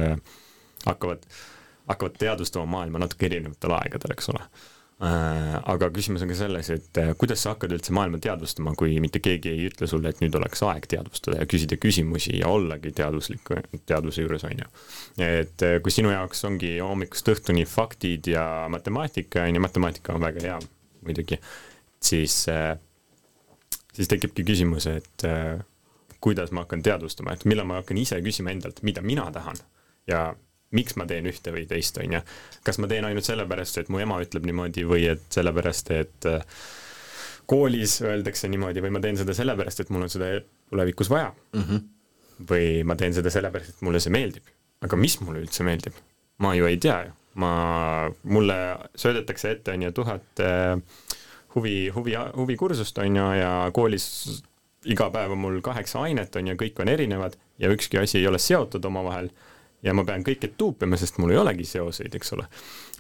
hakkavad 0.84 1.23
äh, 1.27 1.41
hakkavad 1.89 2.15
teadvustama 2.19 2.69
maailma 2.77 3.03
natuke 3.03 3.27
erinevatel 3.27 3.75
aegadel, 3.75 4.13
eks 4.15 4.29
ole 4.31 4.43
äh, 4.43 5.55
aga 5.73 5.89
küsimus 5.95 6.23
on 6.23 6.31
ka 6.31 6.38
selles, 6.38 6.69
et 6.73 6.99
äh, 7.01 7.11
kuidas 7.19 7.43
sa 7.43 7.53
hakkad 7.53 7.73
üldse 7.75 7.95
maailma 7.95 8.21
teadvustama, 8.23 8.75
kui 8.79 8.95
mitte 9.03 9.19
keegi 9.23 9.51
ei 9.51 9.67
ütle 9.69 9.89
sulle, 9.89 10.13
et 10.13 10.21
nüüd 10.23 10.36
oleks 10.39 10.63
aeg 10.67 10.88
teadvustada 10.93 11.41
ja 11.41 11.49
küsida 11.49 11.77
küsimusi 11.81 12.38
ja 12.39 12.51
ollagi 12.53 12.93
teaduslik, 12.95 13.51
teadvuse 13.89 14.23
juures, 14.23 14.45
on 14.47 14.63
ju. 14.63 14.71
et 15.27 15.67
äh, 15.67 15.75
kui 15.84 15.95
sinu 15.95 16.13
jaoks 16.13 16.45
ongi 16.49 16.77
hommikust 16.79 17.34
õhtuni 17.36 17.67
faktid 17.69 18.31
ja 18.31 18.45
matemaatika, 18.71 19.43
on 19.47 19.59
ju, 19.59 19.65
matemaatika 19.67 20.15
on 20.15 20.23
väga 20.23 20.47
hea 20.47 20.57
muidugi, 21.03 21.36
siis, 21.99 22.45
siis 23.91 24.07
tekibki 24.11 24.45
küsimus, 24.47 24.88
et 24.88 25.25
kuidas 26.23 26.53
ma 26.55 26.63
hakkan 26.63 26.84
teadvustama, 26.86 27.36
et 27.36 27.43
millal 27.49 27.67
ma 27.67 27.81
hakkan 27.81 27.99
ise 27.99 28.15
küsima 28.23 28.53
endalt, 28.55 28.79
mida 28.88 29.03
mina 29.03 29.25
tahan 29.36 29.59
ja 30.07 30.29
miks 30.74 30.97
ma 30.99 31.05
teen 31.09 31.28
ühte 31.30 31.53
või 31.53 31.65
teist, 31.69 31.97
on 32.01 32.17
ju. 32.17 32.21
kas 32.65 32.80
ma 32.82 32.89
teen 32.91 33.05
ainult 33.07 33.28
sellepärast, 33.28 33.82
et 33.82 33.91
mu 33.93 34.01
ema 34.03 34.19
ütleb 34.24 34.45
niimoodi 34.49 34.86
või 34.89 35.07
et 35.11 35.26
sellepärast, 35.34 35.91
et 35.95 36.30
äh, 36.30 36.45
koolis 37.49 37.99
öeldakse 38.03 38.49
niimoodi 38.51 38.84
või 38.84 38.93
ma 38.95 39.01
teen 39.03 39.19
seda 39.19 39.36
sellepärast, 39.38 39.84
et 39.84 39.91
mul 39.93 40.07
on 40.07 40.13
seda 40.13 40.32
tulevikus 40.41 41.11
vaja 41.11 41.32
mm. 41.32 41.63
-hmm. 41.63 41.84
või 42.49 42.69
ma 42.88 42.97
teen 42.99 43.15
seda 43.15 43.34
sellepärast, 43.34 43.76
et 43.76 43.86
mulle 43.86 44.01
see 44.03 44.13
meeldib. 44.13 44.45
aga 44.84 44.99
mis 44.99 45.19
mulle 45.21 45.43
üldse 45.43 45.63
meeldib? 45.63 45.99
ma 46.43 46.55
ju 46.55 46.65
ei 46.65 46.78
tea 46.78 47.03
ju. 47.07 47.11
ma, 47.41 47.51
mulle 48.24 48.57
söödetakse 48.95 49.51
ette, 49.51 49.71
on 49.71 49.82
ju, 49.82 49.91
tuhat 49.91 50.39
äh, 50.39 50.80
huvi, 51.55 51.89
huvi, 51.89 52.17
huvikursust, 52.36 52.97
on 52.97 53.15
ju, 53.15 53.30
ja 53.39 53.53
koolis 53.74 54.43
iga 54.86 55.09
päev 55.09 55.32
on 55.32 55.39
mul 55.39 55.61
kaheksa 55.61 56.01
ainet, 56.03 56.36
on 56.36 56.47
ju, 56.47 56.55
kõik 56.59 56.82
on 56.82 56.91
erinevad 56.91 57.38
ja 57.59 57.71
ükski 57.71 57.99
asi 58.01 58.19
ei 58.19 58.28
ole 58.28 58.39
seotud 58.39 58.86
omavahel 58.86 59.30
ja 59.84 59.93
ma 59.93 60.05
pean 60.07 60.23
kõike 60.23 60.53
tuupima, 60.57 60.97
sest 60.99 61.17
mul 61.19 61.34
ei 61.34 61.39
olegi 61.39 61.65
seoseid, 61.67 62.15
eks 62.15 62.34
ole. 62.38 62.47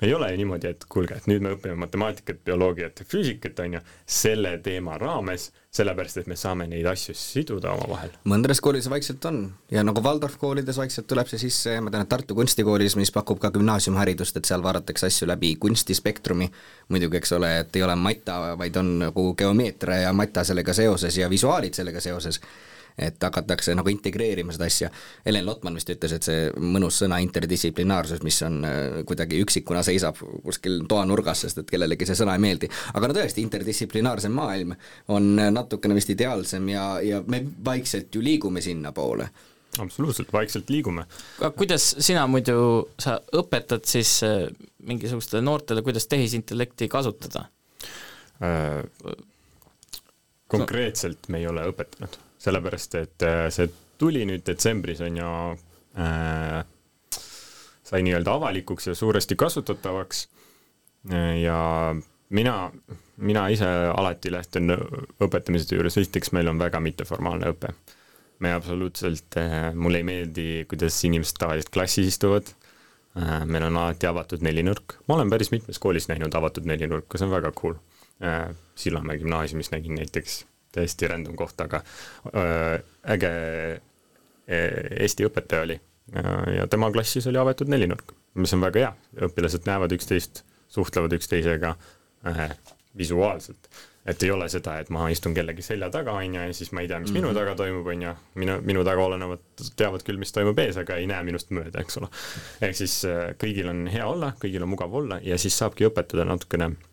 ei 0.01 0.13
ole 0.13 0.31
ju 0.31 0.37
niimoodi, 0.41 0.67
et 0.73 0.85
kuulge, 0.89 1.15
et 1.15 1.27
nüüd 1.31 1.43
me 1.43 1.53
õpime 1.55 1.77
matemaatikat, 1.79 2.41
bioloogiat 2.45 2.99
ja 2.99 3.05
füüsikat, 3.07 3.59
on 3.63 3.77
ju, 3.77 3.81
selle 4.19 4.57
teema 4.63 4.97
raames, 4.99 5.49
sellepärast 5.73 6.19
et 6.21 6.27
me 6.29 6.35
saame 6.37 6.67
neid 6.69 6.85
asju 6.89 7.15
siduda 7.17 7.71
omavahel. 7.73 8.11
mõndades 8.29 8.61
koolides 8.61 8.89
vaikselt 8.91 9.25
on 9.29 9.39
ja 9.71 9.85
nagu 9.85 10.03
Waldorf 10.03 10.35
koolides 10.41 10.77
vaikselt 10.77 11.07
tuleb 11.07 11.31
see 11.31 11.45
sisse, 11.45 11.77
ma 11.81 11.93
tean, 11.93 12.03
et 12.03 12.11
Tartu 12.11 12.35
Kunstikoolis, 12.35 12.97
mis 12.99 13.13
pakub 13.15 13.39
ka 13.39 13.51
gümnaasiumiharidust, 13.55 14.37
et 14.37 14.49
seal 14.49 14.65
vaadatakse 14.65 15.07
asju 15.07 15.29
läbi 15.31 15.55
kunstispektrumi, 15.61 16.49
muidugi 16.89 17.21
eks 17.21 17.33
ole, 17.39 17.55
et 17.63 17.79
ei 17.79 17.87
ole 17.87 17.95
mata, 17.95 18.57
vaid 18.59 18.75
on 18.81 18.93
nagu 19.07 19.31
geomeetria 19.39 20.03
ja 20.07 20.13
mata 20.13 20.43
sellega 20.43 20.75
seoses 20.75 21.17
ja 21.17 21.29
visuaalid 21.31 21.79
sellega 21.79 22.03
seoses 22.03 22.41
et 22.97 23.23
hakatakse 23.23 23.75
nagu 23.75 23.89
integreerima 23.89 24.53
seda 24.55 24.67
asja. 24.69 24.89
Helen 25.25 25.45
Lotman 25.45 25.77
vist 25.79 25.89
ütles, 25.93 26.15
et 26.15 26.27
see 26.27 26.49
mõnus 26.61 26.99
sõna 27.03 27.19
interdistsiplinaarsus, 27.23 28.23
mis 28.25 28.41
on 28.45 28.59
äh, 28.67 28.99
kuidagi 29.09 29.41
üksikuna 29.43 29.83
seisab 29.85 30.19
kuskil 30.43 30.83
toanurgas, 30.89 31.45
sest 31.45 31.63
et 31.63 31.71
kellelegi 31.71 32.07
see 32.09 32.19
sõna 32.19 32.37
ei 32.37 32.43
meeldi. 32.43 32.69
aga 32.93 33.09
no 33.09 33.17
tõesti, 33.17 33.45
interdistsiplinaarsem 33.45 34.35
maailm 34.35 34.75
on 35.13 35.33
natukene 35.35 35.97
vist 35.97 36.13
ideaalsem 36.13 36.69
ja, 36.69 36.85
ja 37.03 37.23
me 37.27 37.43
vaikselt 37.65 38.13
ju 38.15 38.21
liigume 38.23 38.61
sinnapoole 38.61 39.29
absoluutselt, 39.79 40.33
vaikselt 40.33 40.69
liigume. 40.69 41.05
aga 41.39 41.51
kuidas 41.57 41.95
sina 41.99 42.25
muidu, 42.29 42.89
sa 42.99 43.17
õpetad 43.35 43.85
siis 43.89 44.15
äh, 44.27 44.45
mingisugustele 44.85 45.41
noortele, 45.45 45.81
kuidas 45.85 46.07
tehisintellekti 46.11 46.87
kasutada 46.91 47.47
äh,? 48.43 48.83
konkreetselt 50.53 51.31
me 51.33 51.41
ei 51.41 51.47
ole 51.49 51.65
õpetanud 51.71 52.19
sellepärast 52.43 52.95
et 52.99 53.25
äh, 53.27 53.47
see 53.53 53.69
tuli 54.01 54.25
nüüd 54.27 54.43
detsembris, 54.47 55.01
on 55.05 55.19
ju 55.19 55.33
äh,, 56.01 56.63
sai 57.83 58.01
nii-öelda 58.05 58.37
avalikuks 58.39 58.89
ja 58.89 58.95
suuresti 58.97 59.37
kasutatavaks 59.39 60.27
ja 61.43 61.57
mina, 62.33 62.71
mina 63.17 63.47
ise 63.51 63.67
alati 63.91 64.31
lähtun 64.33 64.75
õpetamise 65.23 65.75
juures, 65.75 65.97
esiteks 65.99 66.31
meil 66.35 66.49
on 66.51 66.61
väga 66.61 66.81
mitteformaalne 66.83 67.51
õpe. 67.53 67.73
me 68.43 68.51
absoluutselt, 68.51 69.37
äh, 69.39 69.69
mulle 69.75 70.01
ei 70.01 70.03
meeldi, 70.03 70.45
kuidas 70.67 70.97
inimesed 71.07 71.37
tavaliselt 71.39 71.69
klassis 71.71 72.09
istuvad, 72.09 72.49
äh, 73.15 73.45
meil 73.45 73.63
on 73.69 73.77
alati 73.79 74.09
avatud 74.09 74.43
nelinurk, 74.43 74.97
ma 75.07 75.15
olen 75.15 75.31
päris 75.31 75.53
mitmes 75.53 75.79
koolis 75.79 76.09
näinud 76.09 76.33
avatud 76.35 76.67
nelinurka, 76.67 77.17
see 77.17 77.29
on 77.29 77.35
väga 77.37 77.53
cool. 77.59 77.77
Sillamäe 78.79 79.17
gümnaasiumis 79.19 79.71
nägin 79.73 79.97
näiteks 79.97 80.43
täiesti 80.73 81.07
random 81.07 81.37
koht, 81.39 81.59
aga 81.61 81.81
äh, 82.33 82.77
äge 83.15 83.33
äh, 83.77 85.01
Eesti 85.03 85.29
õpetaja 85.29 85.63
oli 85.63 85.79
ja 86.57 86.67
tema 86.67 86.91
klassis 86.91 87.27
oli 87.27 87.39
avatud 87.39 87.69
nelinurk, 87.71 88.11
mis 88.35 88.53
on 88.53 88.61
väga 88.61 88.81
hea, 88.83 88.91
õpilased 89.29 89.65
näevad 89.69 89.95
üksteist, 89.95 90.43
suhtlevad 90.71 91.15
üksteisega 91.15 91.75
äh, 92.27 92.45
visuaalselt. 92.97 93.69
et 94.05 94.23
ei 94.23 94.31
ole 94.31 94.49
seda, 94.51 94.73
et 94.83 94.89
ma 94.91 95.05
istun 95.09 95.31
kellegi 95.33 95.63
selja 95.63 95.87
taga, 95.89 96.11
on 96.19 96.33
ju, 96.35 96.41
ja 96.49 96.53
siis 96.53 96.73
ma 96.75 96.81
ei 96.83 96.89
tea, 96.91 96.99
mis 96.99 97.09
mm 97.09 97.15
-hmm. 97.15 97.21
minu 97.21 97.27
mhm. 97.27 97.37
taga 97.37 97.55
toimub, 97.55 97.87
on 97.87 98.01
ju, 98.01 98.13
minu, 98.35 98.61
minu 98.61 98.83
taga 98.83 99.03
olenevad 99.03 99.39
teavad 99.75 100.03
küll, 100.03 100.19
mis 100.19 100.31
toimub 100.31 100.59
ees, 100.59 100.77
aga 100.77 100.95
ei 100.95 101.07
näe 101.07 101.23
minust 101.23 101.51
mööda, 101.51 101.79
eks 101.79 101.97
ole. 101.97 102.07
ehk 102.61 102.75
siis 102.75 103.05
äh, 103.05 103.35
kõigil 103.43 103.69
on 103.69 103.87
hea 103.87 104.07
olla, 104.07 104.33
kõigil 104.43 104.63
on 104.63 104.69
mugav 104.69 104.93
olla 104.93 105.19
ja 105.23 105.37
siis 105.37 105.57
saabki 105.57 105.87
õpetada 105.87 106.25
natukene 106.25 106.71
Äh, 106.71 106.92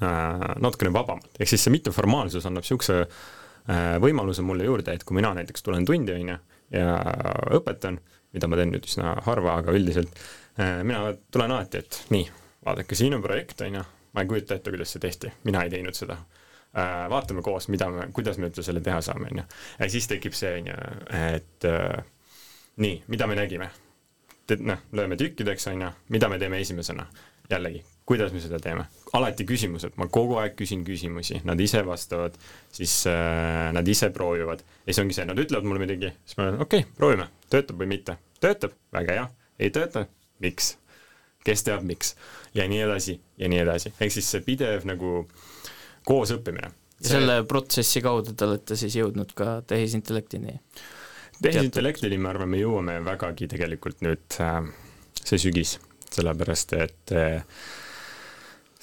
natukene 0.00 0.92
vabamalt, 0.92 1.30
ehk 1.40 1.48
siis 1.48 1.64
see 1.66 1.72
mitteformaalsus 1.74 2.46
annab 2.48 2.64
niisuguse 2.64 2.98
äh, 3.02 3.96
võimaluse 4.02 4.44
mulle 4.44 4.66
juurde, 4.68 4.92
et 4.92 5.04
kui 5.06 5.16
mina 5.16 5.32
näiteks 5.36 5.64
tulen 5.64 5.86
tundi, 5.88 6.12
on 6.12 6.32
ju, 6.34 6.38
ja 6.76 6.96
õpetan, 7.56 8.00
mida 8.36 8.50
ma 8.50 8.58
teen 8.60 8.74
nüüd 8.74 8.88
üsna 8.88 9.14
harva, 9.26 9.58
aga 9.62 9.74
üldiselt 9.76 10.12
äh, 10.60 10.82
mina 10.84 11.14
tulen 11.32 11.54
alati, 11.56 11.80
et 11.84 12.02
nii, 12.12 12.26
vaadake, 12.66 12.98
siin 12.98 13.16
on 13.16 13.24
projekt, 13.24 13.64
on 13.64 13.80
ju, 13.80 13.86
ma 14.12 14.24
ei 14.24 14.30
kujuta 14.32 14.58
ette, 14.58 14.74
kuidas 14.74 14.92
see 14.92 15.02
tehti, 15.06 15.32
mina 15.48 15.64
ei 15.64 15.72
teinud 15.72 15.96
seda. 15.96 16.18
vaatame 17.08 17.40
koos, 17.40 17.70
mida 17.72 17.86
me, 17.88 18.10
kuidas 18.12 18.36
me 18.36 18.50
üldse 18.50 18.60
selle 18.62 18.82
teha 18.84 18.98
saame, 19.00 19.30
on 19.32 19.38
ju. 19.40 19.44
ja 19.78 19.88
siis 19.88 20.08
tekib 20.10 20.34
see, 20.36 20.58
on 20.60 20.66
ju, 20.68 20.76
et 21.16 21.66
nii, 22.84 23.02
mida 23.08 23.26
me 23.26 23.38
nägime? 23.38 23.70
noh, 24.60 24.82
lööme 24.92 25.16
tükkideks, 25.16 25.70
on 25.72 25.86
ju, 25.86 25.92
mida 26.12 26.28
me 26.28 26.38
teeme 26.38 26.60
esimesena? 26.60 27.06
jällegi, 27.50 27.80
kuidas 28.06 28.32
me 28.32 28.40
seda 28.40 28.58
teeme? 28.62 28.86
alati 29.16 29.46
küsimused, 29.48 29.94
ma 29.96 30.08
kogu 30.12 30.36
aeg 30.40 30.56
küsin 30.58 30.82
küsimusi, 30.84 31.40
nad 31.48 31.60
ise 31.62 31.80
vastavad, 31.86 32.34
siis 32.74 32.98
äh, 33.10 33.70
nad 33.72 33.86
ise 33.88 34.10
proovivad 34.12 34.60
ja 34.60 34.90
siis 34.90 35.00
ongi 35.02 35.16
see, 35.16 35.26
nad 35.28 35.38
ütlevad 35.40 35.66
mulle 35.68 35.82
midagi, 35.82 36.10
siis 36.26 36.36
ma 36.38 36.48
olen 36.48 36.64
okei 36.64 36.82
okay,, 36.84 36.96
proovime, 36.98 37.28
töötab 37.52 37.80
või 37.80 37.88
mitte. 37.94 38.18
töötab, 38.42 38.74
väga 38.92 39.16
hea, 39.16 39.28
ei 39.62 39.72
tööta, 39.74 40.04
miks? 40.44 40.74
kes 41.46 41.62
teab, 41.66 41.86
miks? 41.86 42.12
ja 42.54 42.66
nii 42.68 42.82
edasi 42.84 43.16
ja 43.40 43.48
nii 43.48 43.62
edasi, 43.62 43.94
ehk 43.96 44.12
siis 44.12 44.28
see 44.34 44.44
pidev 44.44 44.84
nagu 44.88 45.22
koos 46.06 46.34
õppimine. 46.36 46.70
ja 47.00 47.14
selle 47.14 47.40
protsessi 47.48 48.04
kaudu 48.04 48.36
te 48.36 48.46
olete 48.50 48.76
siis 48.76 48.98
jõudnud 49.00 49.32
ka 49.38 49.60
tehisintellektini? 49.70 50.58
tehisintellektini, 51.40 52.20
ma 52.20 52.34
arvan, 52.34 52.52
me 52.52 52.60
jõuame 52.60 53.00
vägagi 53.06 53.48
tegelikult 53.54 54.04
nüüd 54.04 54.38
äh, 54.44 54.60
see 55.22 55.40
sügis, 55.40 55.78
sellepärast 56.12 56.76
et 56.76 57.16
äh, 57.16 57.42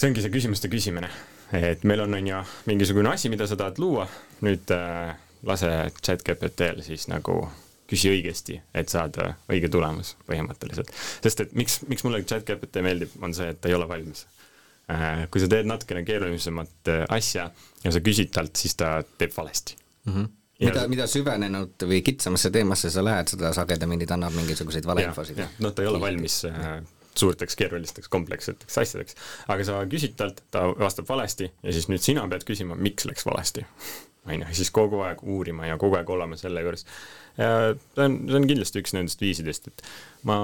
see 0.04 0.12
ongi 0.12 0.24
see 0.24 0.34
küsimuste 0.34 0.70
küsimine, 0.72 1.10
et 1.56 1.84
meil 1.88 2.04
on, 2.04 2.16
on 2.18 2.28
ju, 2.28 2.40
mingisugune 2.68 3.14
asi, 3.14 3.32
mida 3.32 3.48
sa 3.48 3.56
tahad 3.60 3.80
luua, 3.80 4.04
nüüd 4.44 4.72
äh, 4.76 5.14
lase 5.48 5.70
chat 6.04 6.26
GPT-l 6.28 6.84
siis 6.84 7.08
nagu 7.12 7.40
küsi 7.88 8.10
õigesti, 8.12 8.58
et 8.76 8.92
saada 8.92 9.34
õige 9.52 9.70
tulemus 9.72 10.16
põhimõtteliselt. 10.28 10.92
sest 11.24 11.46
et 11.46 11.56
miks, 11.58 11.82
miks 11.88 12.04
mulle 12.04 12.24
chat 12.28 12.46
GPT 12.48 12.84
meeldib, 12.84 13.16
on 13.24 13.36
see, 13.36 13.52
et 13.54 13.62
ta 13.62 13.72
ei 13.72 13.78
ole 13.78 13.88
valmis 13.88 14.26
äh,. 14.92 15.26
kui 15.32 15.44
sa 15.44 15.50
teed 15.52 15.70
natukene 15.70 16.04
keerulisemat 16.08 16.92
äh, 16.92 17.04
asja 17.14 17.50
ja 17.84 17.94
sa 17.96 18.04
küsid 18.04 18.34
talt, 18.36 18.56
siis 18.60 18.76
ta 18.80 18.98
teeb 19.18 19.36
valesti 19.38 19.78
mm. 19.80 20.16
-hmm 20.16 20.32
mida, 20.64 20.84
mida 20.88 21.06
süvenenud 21.10 21.82
või 21.90 22.00
kitsamasse 22.06 22.52
teemasse 22.54 22.88
sa 22.94 23.02
lähed, 23.04 23.28
seda 23.34 23.50
sagedamini 23.56 24.06
ta 24.08 24.16
annab 24.16 24.36
mingisuguseid 24.38 24.86
valeinfosid. 24.88 25.42
noh, 25.60 25.74
ta 25.74 25.84
ei 25.84 25.90
ole 25.90 26.00
valmis 26.00 26.38
äh, 26.48 26.78
suurteks 27.20 27.58
keerulisteks 27.60 28.10
kompleksseteks 28.12 28.78
asjadeks. 28.82 29.18
aga 29.52 29.68
sa 29.68 29.82
küsid 29.90 30.16
talt, 30.20 30.42
ta 30.52 30.66
vastab 30.80 31.10
valesti 31.10 31.50
ja 31.50 31.76
siis 31.76 31.90
nüüd 31.92 32.04
sina 32.04 32.26
pead 32.30 32.46
küsima, 32.48 32.78
miks 32.80 33.08
läks 33.10 33.26
valesti. 33.28 33.66
on 34.26 34.40
ju, 34.40 34.48
siis 34.56 34.72
kogu 34.72 35.02
aeg 35.06 35.24
uurima 35.24 35.68
ja 35.68 35.78
kogu 35.78 35.98
aeg 36.00 36.10
olema 36.10 36.40
selle 36.40 36.64
juures. 36.64 36.86
see 37.38 38.06
on, 38.06 38.18
see 38.30 38.40
on 38.40 38.50
kindlasti 38.50 38.84
üks 38.84 38.96
nendest 38.98 39.22
viisidest, 39.22 39.68
et 39.68 39.86
ma, 40.30 40.38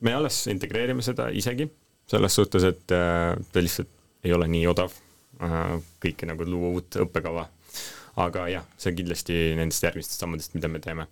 me 0.00 0.14
alles 0.18 0.44
integreerime 0.52 1.04
seda 1.04 1.30
isegi, 1.30 1.68
selles 2.10 2.34
suhtes, 2.36 2.66
et 2.68 2.94
äh, 2.96 3.32
ta 3.52 3.64
lihtsalt 3.64 3.90
ei 4.24 4.34
ole 4.34 4.48
nii 4.50 4.66
odav 4.70 4.94
äh, 5.42 5.74
kõike 6.02 6.28
nagu 6.28 6.46
luua 6.46 6.76
uut 6.76 7.00
õppekava. 7.06 7.48
aga 8.22 8.48
jah, 8.50 8.64
see 8.76 8.92
on 8.92 8.96
kindlasti 8.98 9.36
nendest 9.56 9.84
järgmistest 9.86 10.20
sammudest, 10.20 10.54
mida 10.54 10.68
me 10.68 10.80
teeme 10.84 11.06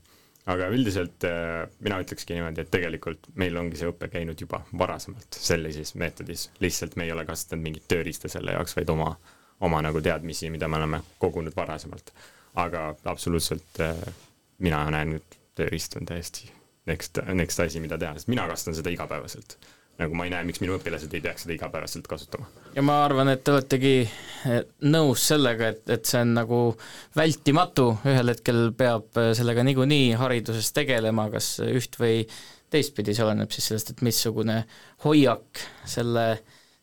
aga 0.51 0.69
üldiselt 0.75 1.27
äh, 1.29 1.65
mina 1.85 2.01
ütlekski 2.03 2.37
niimoodi, 2.37 2.65
et 2.65 2.71
tegelikult 2.73 3.31
meil 3.41 3.57
ongi 3.61 3.79
see 3.81 3.91
õpe 3.91 4.11
käinud 4.13 4.41
juba 4.41 4.63
varasemalt 4.79 5.39
sellises 5.39 5.95
meetodis, 6.01 6.49
lihtsalt 6.65 6.97
me 6.99 7.07
ei 7.07 7.15
ole 7.15 7.27
kasutanud 7.29 7.67
mingit 7.67 7.89
tööriista 7.91 8.31
selle 8.33 8.57
jaoks, 8.57 8.77
vaid 8.79 8.93
oma, 8.93 9.11
oma 9.67 9.83
nagu 9.87 10.03
teadmisi, 10.05 10.51
mida 10.53 10.69
me 10.69 10.81
oleme 10.81 11.03
kogunud 11.23 11.57
varasemalt. 11.57 12.15
aga 12.61 12.89
absoluutselt 13.05 13.83
äh, 13.85 13.99
mina 14.59 14.83
näen 14.91 15.15
nüüd 15.15 15.37
tööriist 15.55 15.95
on 16.01 16.09
täiesti 16.09 16.51
next, 16.91 17.21
next 17.35 17.61
asi, 17.61 17.81
mida 17.81 17.99
teha, 17.99 18.17
sest 18.17 18.31
mina 18.33 18.49
kasutan 18.51 18.75
seda 18.75 18.91
igapäevaselt 18.91 19.59
nagu 20.01 20.17
ma 20.17 20.27
ei 20.27 20.33
näe, 20.33 20.47
miks 20.49 20.63
minu 20.63 20.77
õpilased 20.79 21.13
ei 21.15 21.23
peaks 21.25 21.45
seda 21.45 21.55
igapäevaselt 21.57 22.07
kasutama. 22.09 22.49
ja 22.75 22.85
ma 22.87 23.01
arvan, 23.05 23.29
et 23.33 23.43
te 23.45 23.53
oletegi 23.53 23.95
eh, 24.05 24.63
nõus 24.89 25.27
sellega, 25.33 25.73
et, 25.75 25.83
et 25.93 26.09
see 26.09 26.23
on 26.25 26.33
nagu 26.39 26.61
vältimatu, 27.17 27.91
ühel 28.09 28.33
hetkel 28.33 28.71
peab 28.77 29.21
eh, 29.21 29.33
sellega 29.37 29.65
niikuinii 29.67 30.15
hariduses 30.21 30.73
tegelema, 30.77 31.29
kas 31.35 31.53
üht 31.67 32.01
või 32.01 32.23
teistpidi, 32.71 33.15
see 33.17 33.27
oleneb 33.27 33.53
siis 33.53 33.69
sellest, 33.71 33.93
et 33.93 34.03
missugune 34.07 34.63
hoiak 35.05 35.63
selle, 35.91 36.27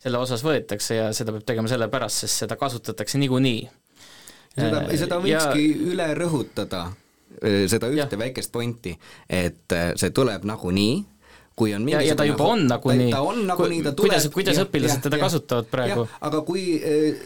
selle 0.03 0.22
osas 0.22 0.43
võetakse 0.45 0.99
ja 0.99 1.09
seda 1.15 1.34
peab 1.36 1.47
tegema 1.47 1.72
sellepärast, 1.72 2.26
sest 2.26 2.45
seda 2.45 2.59
kasutatakse 2.59 3.22
niikuinii. 3.24 3.68
seda, 4.53 4.86
seda 4.93 5.22
võikski 5.24 5.68
ja... 5.72 5.84
üle 5.93 6.09
rõhutada, 6.20 6.89
seda 7.39 7.89
ühte 7.93 8.18
ja. 8.18 8.20
väikest 8.20 8.51
pointi, 8.51 8.97
et 9.30 9.78
see 9.95 10.11
tuleb 10.11 10.45
nagunii 10.49 10.97
kui 11.58 11.74
on 11.74 11.88
ja, 11.89 12.01
ja 12.05 12.16
ta 12.16 12.26
juba 12.28 12.51
on 12.53 12.68
nagunii, 12.70 13.10
ta 13.12 13.24
on 13.26 13.41
nagunii, 13.47 13.82
ta 13.86 13.91
tuleb 13.97 14.14
kuidas, 14.14 14.30
kuidas 14.34 14.60
ja, 14.60 14.68
õpilased 14.68 14.99
ja, 14.99 15.03
teda 15.08 15.18
ja, 15.18 15.26
kasutavad 15.26 15.70
praegu? 15.72 16.05
aga 16.30 16.41
kui 16.45 16.78
eh, 16.78 17.26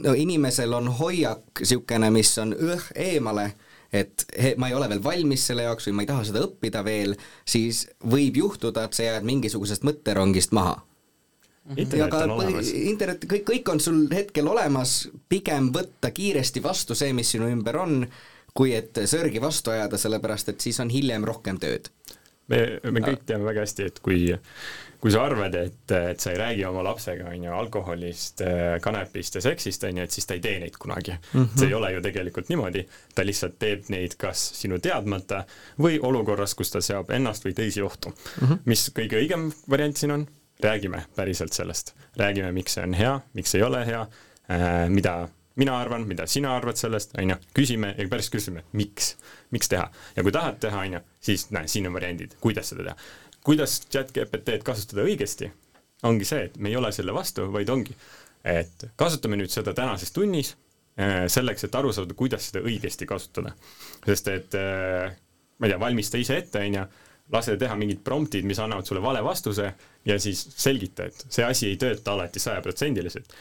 no 0.00 0.16
inimesel 0.16 0.72
on 0.78 0.88
hoiak 1.00 1.60
niisugune, 1.60 2.10
mis 2.14 2.32
on 2.40 2.54
õh, 2.56 2.88
eemale, 3.08 3.50
et 3.92 4.24
he, 4.32 4.54
ma 4.56 4.70
ei 4.70 4.76
ole 4.78 4.88
veel 4.94 5.02
valmis 5.04 5.44
selle 5.50 5.68
jaoks 5.68 5.90
või 5.90 5.98
ma 5.98 6.06
ei 6.06 6.10
taha 6.10 6.24
seda 6.30 6.44
õppida 6.48 6.84
veel, 6.86 7.16
siis 7.44 7.84
võib 8.16 8.40
juhtuda, 8.40 8.86
et 8.88 8.96
sa 8.96 9.10
jääd 9.10 9.28
mingisugusest 9.28 9.84
mõtterongist 9.86 10.56
maha 10.56 10.80
internet 11.74 12.14
aga 12.14 12.22
on 12.24 12.34
olemas. 12.38 12.70
internet, 12.70 13.24
kõik, 13.28 13.44
kõik 13.48 13.70
on 13.72 13.80
sul 13.82 14.04
hetkel 14.12 14.48
olemas, 14.48 15.08
pigem 15.28 15.72
võtta 15.74 16.12
kiiresti 16.14 16.62
vastu 16.62 16.94
see, 16.94 17.12
mis 17.16 17.32
sinu 17.34 17.48
ümber 17.50 17.78
on, 17.82 18.04
kui 18.56 18.72
et 18.76 18.96
sörgi 19.04 19.42
vastu 19.42 19.74
ajada, 19.74 19.98
sellepärast 20.00 20.54
et 20.54 20.62
siis 20.64 20.78
on 20.80 20.92
hiljem 20.92 21.26
rohkem 21.26 21.58
tööd. 21.60 21.90
me, 22.52 22.60
me 22.90 23.02
kõik 23.04 23.24
teame 23.26 23.46
väga 23.46 23.64
hästi, 23.64 23.86
et 23.90 24.00
kui, 24.04 24.20
kui 25.02 25.12
sa 25.14 25.24
arvad, 25.26 25.54
et, 25.58 25.94
et 25.94 26.22
sa 26.22 26.32
ei 26.32 26.38
räägi 26.40 26.64
oma 26.68 26.84
lapsega, 26.86 27.28
on 27.32 27.46
ju, 27.48 27.52
alkoholist, 27.56 28.42
kanepist 28.84 29.38
ja 29.38 29.44
seksist, 29.44 29.86
on 29.88 30.00
ju, 30.00 30.06
et 30.06 30.16
siis 30.16 30.28
ta 30.28 30.36
ei 30.38 30.42
tee 30.44 30.60
neid 30.62 30.78
kunagi 30.80 31.14
mm. 31.16 31.42
-hmm. 31.42 31.58
see 31.58 31.68
ei 31.68 31.74
ole 31.74 31.92
ju 31.92 32.02
tegelikult 32.06 32.48
niimoodi, 32.52 32.86
ta 33.14 33.26
lihtsalt 33.26 33.58
teeb 33.58 33.90
neid 33.94 34.16
kas 34.18 34.46
sinu 34.60 34.78
teadmata 34.78 35.44
või 35.78 36.00
olukorras, 36.02 36.54
kus 36.54 36.70
ta 36.70 36.80
seab 36.80 37.10
ennast 37.10 37.44
või 37.44 37.54
teisi 37.54 37.82
ohtu 37.82 38.10
mm. 38.10 38.46
-hmm. 38.46 38.58
mis 38.64 38.90
kõige 38.94 39.20
õigem 39.22 39.50
variant 39.70 39.96
siin 39.96 40.10
on, 40.10 40.26
räägime 40.62 41.04
päriselt 41.16 41.52
sellest, 41.52 41.94
räägime, 42.16 42.52
miks 42.52 42.74
see 42.74 42.84
on 42.84 42.94
hea, 42.94 43.20
miks 43.34 43.54
ei 43.54 43.62
ole 43.62 43.84
hea, 43.86 44.06
mida 44.88 45.28
mina 45.56 45.76
arvan, 45.80 46.04
mida 46.08 46.26
sina 46.28 46.52
arvad 46.56 46.78
sellest, 46.78 47.14
on 47.18 47.32
ju, 47.32 47.36
küsime 47.56 47.92
ja 47.96 48.06
päris 48.12 48.28
küsime, 48.32 48.64
miks, 48.76 49.14
miks 49.54 49.70
teha 49.72 49.86
ja 50.16 50.24
kui 50.24 50.34
tahad 50.34 50.60
teha, 50.62 50.82
on 50.84 50.98
ju, 50.98 51.00
siis 51.30 51.48
näe, 51.54 51.68
siin 51.70 51.88
on 51.88 51.96
variandid, 51.96 52.36
kuidas 52.42 52.72
seda 52.72 52.90
teha. 52.90 52.96
kuidas 53.46 53.78
chat 53.92 54.12
GPT-d 54.12 54.66
kasutada 54.66 55.06
õigesti, 55.06 55.50
ongi 56.08 56.28
see, 56.28 56.48
et 56.50 56.60
me 56.60 56.72
ei 56.72 56.76
ole 56.76 56.92
selle 56.92 57.14
vastu, 57.16 57.48
vaid 57.52 57.72
ongi, 57.72 57.96
et 58.44 58.88
kasutame 59.00 59.38
nüüd 59.40 59.52
seda 59.52 59.74
tänases 59.74 60.12
tunnis 60.12 60.52
eh, 60.98 61.24
selleks, 61.32 61.66
et 61.66 61.80
aru 61.80 61.94
saada, 61.94 62.14
kuidas 62.18 62.50
seda 62.50 62.64
õigesti 62.66 63.08
kasutada. 63.08 63.54
sest 64.04 64.28
et 64.34 64.60
eh, 64.60 65.18
ma 65.56 65.66
ei 65.68 65.72
tea, 65.72 65.80
valmista 65.80 66.20
ise 66.20 66.40
ette, 66.42 66.60
on 66.60 66.80
ju, 66.80 66.86
lase 67.32 67.56
teha 67.58 67.74
mingid 67.74 68.04
promptid, 68.06 68.44
mis 68.46 68.58
annavad 68.62 68.86
sulle 68.86 69.00
vale 69.02 69.22
vastuse 69.24 69.72
ja 70.06 70.18
siis 70.22 70.44
selgita, 70.54 71.08
et 71.08 71.24
see 71.26 71.42
asi 71.44 71.72
ei 71.72 71.78
tööta 71.80 72.12
alati 72.12 72.38
sajaprotsendiliselt 72.42 73.32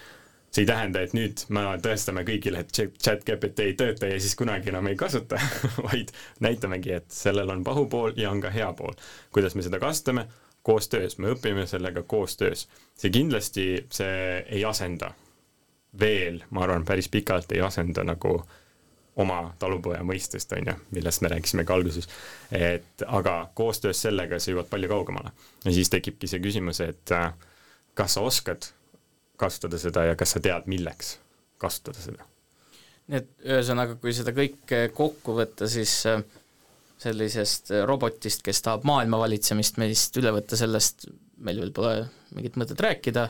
see 0.55 0.63
ei 0.63 0.69
tähenda, 0.69 1.01
et 1.03 1.13
nüüd 1.15 1.41
me 1.51 1.65
tõestame 1.83 2.23
kõigile, 2.27 2.61
et 2.63 2.71
chat 3.03 3.25
GPT 3.27 3.65
ei 3.65 3.75
tööta 3.75 4.07
ja 4.07 4.19
siis 4.23 4.37
kunagi 4.39 4.71
enam 4.71 4.87
ei 4.87 4.95
kasuta, 4.99 5.39
vaid 5.87 6.13
näitamegi, 6.43 6.93
et 6.95 7.09
sellel 7.11 7.51
on 7.51 7.63
pahupool 7.67 8.15
ja 8.19 8.31
on 8.31 8.39
ka 8.43 8.53
hea 8.53 8.71
pool. 8.77 8.95
kuidas 9.35 9.55
me 9.55 9.65
seda 9.65 9.81
kasutame? 9.83 10.27
koostöös, 10.65 11.19
me 11.21 11.29
õpime 11.35 11.67
sellega 11.69 12.01
koostöös. 12.03 12.67
see 12.97 13.11
kindlasti, 13.11 13.65
see 13.93 14.45
ei 14.49 14.63
asenda 14.65 15.11
veel, 15.99 16.39
ma 16.49 16.63
arvan, 16.63 16.85
päris 16.85 17.09
pikalt 17.09 17.51
ei 17.51 17.61
asenda 17.61 18.03
nagu 18.03 18.39
oma 19.15 19.53
talupoja 19.59 20.01
mõistest, 20.03 20.51
on 20.57 20.71
ju, 20.71 20.73
millest 20.91 21.21
me 21.21 21.31
rääkisime 21.35 21.67
ka 21.67 21.73
alguses. 21.73 22.07
et 22.51 23.03
aga 23.07 23.35
koostöös 23.53 24.01
sellega 24.07 24.39
sa 24.39 24.51
jõuad 24.51 24.71
palju 24.71 24.89
kaugemale. 24.89 25.35
ja 25.65 25.75
siis 25.75 25.89
tekibki 25.89 26.31
see 26.31 26.39
küsimus, 26.39 26.81
et 26.81 27.11
äh, 27.11 27.33
kas 27.93 28.17
sa 28.17 28.21
oskad 28.21 28.71
kasutada 29.39 29.79
seda 29.81 30.05
ja 30.09 30.15
kas 30.19 30.35
sa 30.35 30.41
tead, 30.43 30.69
milleks 30.71 31.17
kasutada 31.61 32.01
seda? 32.01 32.25
nii 33.05 33.19
et 33.21 33.29
ühesõnaga, 33.45 33.99
kui 34.01 34.15
seda 34.17 34.33
kõike 34.33 34.87
kokku 34.97 35.35
võtta, 35.37 35.67
siis 35.69 35.99
äh, 36.09 36.23
sellisest 37.01 37.69
äh, 37.73 37.83
robotist, 37.85 38.41
kes 38.45 38.63
tahab 38.65 38.87
maailma 38.87 39.19
valitsemist 39.21 39.77
meist 39.81 40.17
üle 40.17 40.33
võtta, 40.33 40.57
sellest 40.57 41.05
meil 41.45 41.59
veel 41.61 41.73
pole 41.75 41.93
mingit 42.35 42.57
mõtet 42.59 42.81
rääkida, 42.81 43.27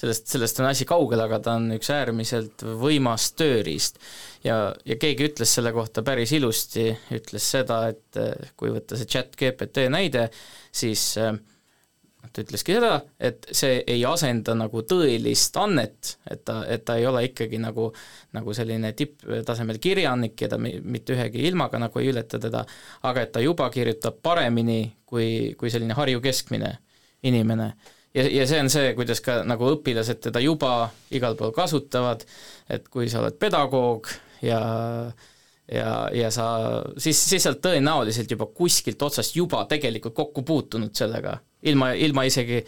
sellest, 0.00 0.26
sellest 0.32 0.60
on 0.60 0.68
asi 0.68 0.86
kaugel, 0.88 1.22
aga 1.22 1.38
ta 1.44 1.56
on 1.60 1.70
üks 1.76 1.90
äärmiselt 1.94 2.64
võimas 2.80 3.30
tööriist. 3.38 4.00
ja, 4.44 4.74
ja 4.84 4.98
keegi 5.00 5.28
ütles 5.30 5.54
selle 5.54 5.72
kohta 5.76 6.02
päris 6.06 6.34
ilusti, 6.34 6.90
ütles 7.14 7.50
seda, 7.54 7.84
et 7.94 8.20
äh, 8.20 8.52
kui 8.58 8.72
võtta 8.74 8.98
see 8.98 9.10
chat 9.10 9.36
GPT 9.38 9.86
näide, 9.94 10.28
siis 10.74 11.12
äh, 11.22 11.36
ta 12.32 12.42
ütleski 12.44 12.76
seda, 12.76 12.98
et 13.20 13.46
see 13.54 13.80
ei 13.90 14.04
asenda 14.08 14.54
nagu 14.58 14.82
tõelist 14.88 15.56
annet, 15.60 16.14
et 16.30 16.44
ta, 16.46 16.60
et 16.70 16.84
ta 16.86 16.96
ei 17.00 17.06
ole 17.08 17.24
ikkagi 17.28 17.58
nagu, 17.62 17.90
nagu 18.36 18.54
selline 18.56 18.92
tipptasemel 18.96 19.80
kirjanik, 19.82 20.36
keda 20.38 20.58
mi- 20.60 20.78
mitte 20.80 21.16
ühegi 21.16 21.44
ilmaga 21.48 21.80
nagu 21.82 22.00
ei 22.00 22.12
ületa 22.12 22.40
teda, 22.42 22.64
aga 23.02 23.26
et 23.26 23.34
ta 23.34 23.42
juba 23.44 23.68
kirjutab 23.74 24.22
paremini 24.22 24.80
kui, 25.04 25.54
kui 25.58 25.70
selline 25.70 25.96
Harju 25.98 26.22
keskmine 26.24 26.72
inimene. 27.22 27.74
ja, 28.14 28.24
ja 28.30 28.46
see 28.46 28.60
on 28.62 28.70
see, 28.70 28.94
kuidas 28.94 29.20
ka 29.24 29.42
nagu 29.44 29.68
õpilased 29.76 30.20
teda 30.28 30.40
juba 30.40 30.90
igal 31.10 31.36
pool 31.36 31.52
kasutavad, 31.52 32.24
et 32.70 32.88
kui 32.88 33.08
sa 33.08 33.20
oled 33.20 33.38
pedagoog 33.40 34.10
ja 34.42 34.60
ja, 35.72 36.08
ja 36.12 36.30
sa 36.30 36.46
siis, 36.98 37.18
siis 37.30 37.42
sa 37.42 37.52
oled 37.52 37.62
tõenäoliselt 37.64 38.30
juba 38.30 38.46
kuskilt 38.46 39.02
otsast 39.02 39.36
juba 39.36 39.64
tegelikult 39.70 40.14
kokku 40.16 40.44
puutunud 40.46 40.94
sellega, 40.96 41.38
ilma, 41.64 41.92
ilma 41.92 42.24
isegi, 42.28 42.60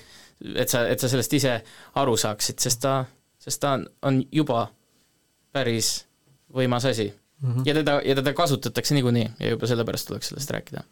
et 0.55 0.69
sa, 0.69 0.87
et 0.89 1.01
sa 1.01 1.09
sellest 1.09 1.33
ise 1.39 1.55
aru 1.95 2.17
saaksid, 2.17 2.59
sest 2.63 2.83
ta, 2.85 2.99
sest 3.43 3.61
ta 3.63 3.77
on, 3.77 3.87
on 4.03 4.21
juba 4.33 4.67
päris 5.53 6.07
võimas 6.53 6.85
asi 6.89 7.09
mm. 7.09 7.53
-hmm. 7.53 7.63
ja 7.67 7.75
teda, 7.75 8.01
ja 8.05 8.15
teda 8.15 8.33
kasutatakse 8.33 8.95
niikuinii 8.95 9.29
ja 9.41 9.51
juba 9.55 9.67
sellepärast 9.67 10.09
tuleks 10.09 10.29
sellest 10.29 10.51
rääkida 10.51 10.85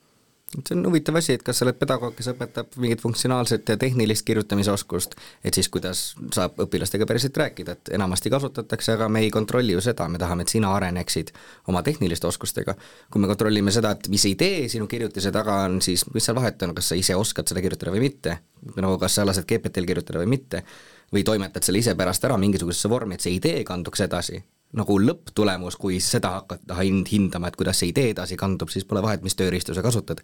see 0.63 0.77
on 0.77 0.87
huvitav 0.87 1.17
asi, 1.19 1.35
et 1.35 1.43
kas 1.43 1.59
sa 1.59 1.67
oled 1.67 1.77
pedagoog, 1.79 2.15
kes 2.17 2.29
õpetab 2.33 2.77
mingit 2.83 3.03
funktsionaalset 3.03 3.69
ja 3.73 3.77
tehnilist 3.81 4.25
kirjutamisoskust, 4.29 5.17
et 5.45 5.57
siis 5.57 5.69
kuidas 5.73 6.03
saab 6.35 6.61
õpilastega 6.65 7.07
päriselt 7.09 7.37
rääkida, 7.41 7.77
et 7.77 7.93
enamasti 7.99 8.33
kasutatakse, 8.33 8.95
aga 8.95 9.09
me 9.09 9.25
ei 9.25 9.31
kontrolli 9.35 9.75
ju 9.75 9.83
seda, 9.85 10.09
me 10.09 10.21
tahame, 10.23 10.47
et 10.47 10.55
sina 10.55 10.73
areneksid 10.77 11.35
oma 11.73 11.83
tehniliste 11.83 12.29
oskustega. 12.31 12.75
kui 13.11 13.21
me 13.21 13.31
kontrollime 13.31 13.75
seda, 13.75 13.95
et 13.95 14.09
mis 14.09 14.25
idee 14.31 14.69
sinu 14.69 14.87
kirjutise 14.91 15.33
taga 15.33 15.63
on, 15.69 15.81
siis 15.83 16.07
mis 16.15 16.25
seal 16.25 16.37
vahet 16.37 16.63
on, 16.63 16.75
kas 16.75 16.93
sa 16.93 16.99
ise 16.99 17.17
oskad 17.17 17.49
seda 17.49 17.63
kirjutada 17.65 17.95
või 17.95 18.07
mitte, 18.09 18.39
no 18.77 18.97
kas 18.99 19.19
sa 19.19 19.27
lased 19.27 19.47
GPT-l 19.49 19.87
kirjutada 19.87 20.23
või 20.23 20.35
mitte, 20.37 20.65
või 21.13 21.25
toimetad 21.25 21.63
selle 21.63 21.83
ise 21.83 21.95
pärast 21.95 22.25
ära 22.25 22.37
mingisugusesse 22.41 22.91
vormi, 22.91 23.15
et 23.15 23.25
see 23.25 23.37
idee 23.39 23.65
kanduks 23.65 24.01
edasi 24.07 24.43
nagu 24.75 24.97
lõpptulemus, 25.01 25.77
kui 25.81 25.99
seda 26.03 26.35
hakata 26.39 26.77
hind 26.81 27.09
hindama, 27.13 27.49
et 27.51 27.59
kuidas 27.59 27.79
see 27.81 27.91
idee 27.93 28.11
edasi 28.15 28.39
kandub, 28.41 28.71
siis 28.73 28.87
pole 28.89 29.03
vahet, 29.05 29.23
mis 29.27 29.37
tööriistu 29.39 29.75
sa 29.75 29.83
kasutad. 29.85 30.23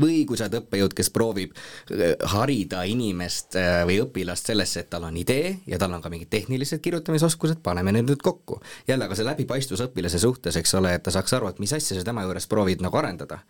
või 0.00 0.24
kui 0.26 0.36
sa 0.36 0.48
oled 0.48 0.58
õppejõud, 0.62 0.94
kes 0.96 1.10
proovib 1.14 1.54
äh, 1.54 2.16
harida 2.34 2.82
inimest 2.90 3.56
äh, 3.60 3.84
või 3.86 4.00
õpilast 4.02 4.50
sellesse, 4.50 4.82
et 4.82 4.90
tal 4.90 5.06
on 5.06 5.16
idee 5.16 5.60
ja 5.70 5.78
tal 5.78 5.94
on 5.94 6.02
ka 6.02 6.10
mingid 6.10 6.30
tehnilised 6.30 6.82
kirjutamisoskused, 6.82 7.62
paneme 7.62 7.92
need 7.94 8.08
nüüd 8.10 8.22
kokku. 8.22 8.60
jälle 8.88 9.06
aga 9.06 9.14
see 9.14 9.28
läbipaistvus 9.28 9.86
õpilase 9.86 10.18
suhtes, 10.18 10.56
eks 10.56 10.74
ole, 10.74 10.94
et 10.94 11.02
ta 11.02 11.14
saaks 11.14 11.38
aru, 11.38 11.48
et 11.48 11.62
mis 11.62 11.72
asja 11.72 11.96
sa 11.96 12.04
tema 12.04 12.26
juures 12.26 12.46
proovid 12.50 12.82
nagu 12.82 12.98
arendada 12.98 13.42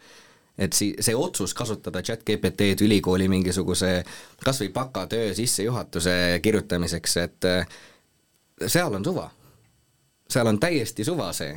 et 0.58 0.72
si-, 0.72 0.94
see 1.00 1.16
otsus 1.16 1.54
kasutada 1.54 2.02
chat 2.02 2.22
GPT-d 2.26 2.84
ülikooli 2.86 3.28
mingisuguse 3.28 3.96
kas 4.44 4.60
või 4.62 4.70
bakatöö 4.74 5.32
sissejuhatuse 5.34 6.40
kirjutamiseks, 6.42 7.16
et 7.24 7.48
äh, 7.48 7.80
seal 8.66 8.94
on 8.94 9.04
suva 9.04 9.30
seal 10.30 10.46
on 10.46 10.58
täiesti 10.60 11.04
suva 11.04 11.32
see, 11.32 11.54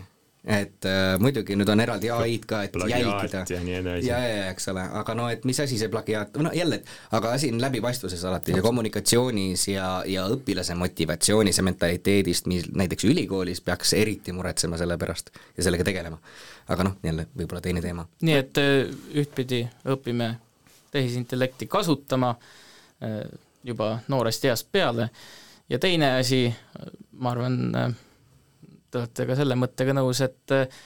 et 0.48 0.86
äh, 0.88 1.18
muidugi 1.20 1.56
nüüd 1.60 1.70
on 1.72 1.82
eraldi 1.84 2.10
ai-d 2.14 2.46
ka, 2.48 2.62
et 2.64 2.72
Plagiaat 2.72 3.34
jälgida. 3.34 3.44
ja 3.50 3.98
ja, 4.00 4.20
ja, 4.28 4.44
eks 4.52 4.70
ole, 4.72 4.84
aga 5.00 5.16
no 5.18 5.28
et 5.32 5.44
mis 5.48 5.60
asi 5.60 5.80
see 5.80 5.90
plagiaat, 5.92 6.38
no 6.44 6.52
jälle, 6.56 6.82
aga 7.12 7.34
asi 7.36 7.50
on 7.52 7.62
läbipaistvuses 7.62 8.24
alati 8.26 8.56
ja 8.56 8.64
kommunikatsioonis 8.64 9.68
ja, 9.74 9.88
ja 10.08 10.28
õpilase 10.32 10.76
motivatsioonis 10.80 11.60
ja 11.60 11.66
mentaliteedist, 11.68 12.48
mis 12.48 12.70
näiteks 12.72 13.10
ülikoolis 13.10 13.62
peaks 13.62 13.94
eriti 13.98 14.36
muretsema 14.36 14.80
selle 14.80 14.98
pärast 14.98 15.34
ja 15.58 15.68
sellega 15.68 15.88
tegelema. 15.88 16.20
aga 16.68 16.84
noh, 16.84 16.96
jälle 17.04 17.28
võib-olla 17.38 17.62
teine 17.62 17.82
teema. 17.82 18.08
nii 18.22 18.38
et 18.38 18.64
äh, 18.64 18.78
ühtpidi 19.16 19.66
õpime 19.88 20.36
tehisintellekti 20.92 21.68
kasutama 21.68 22.36
äh, 23.04 23.20
juba 23.64 23.98
noorest 24.08 24.46
east 24.46 24.72
peale 24.72 25.10
ja 25.70 25.80
teine 25.80 26.14
asi, 26.22 26.46
ma 27.20 27.36
arvan, 27.36 27.96
te 28.92 29.02
olete 29.02 29.28
ka 29.30 29.38
selle 29.40 29.58
mõttega 29.60 29.96
nõus, 29.98 30.22
et 30.26 30.56
äh, 30.56 30.80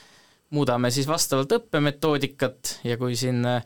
muudame 0.52 0.90
siis 0.94 1.08
vastavalt 1.08 1.52
õppemetoodikat 1.58 2.76
ja 2.88 2.98
kui 3.00 3.16
siin 3.18 3.44
äh, 3.48 3.64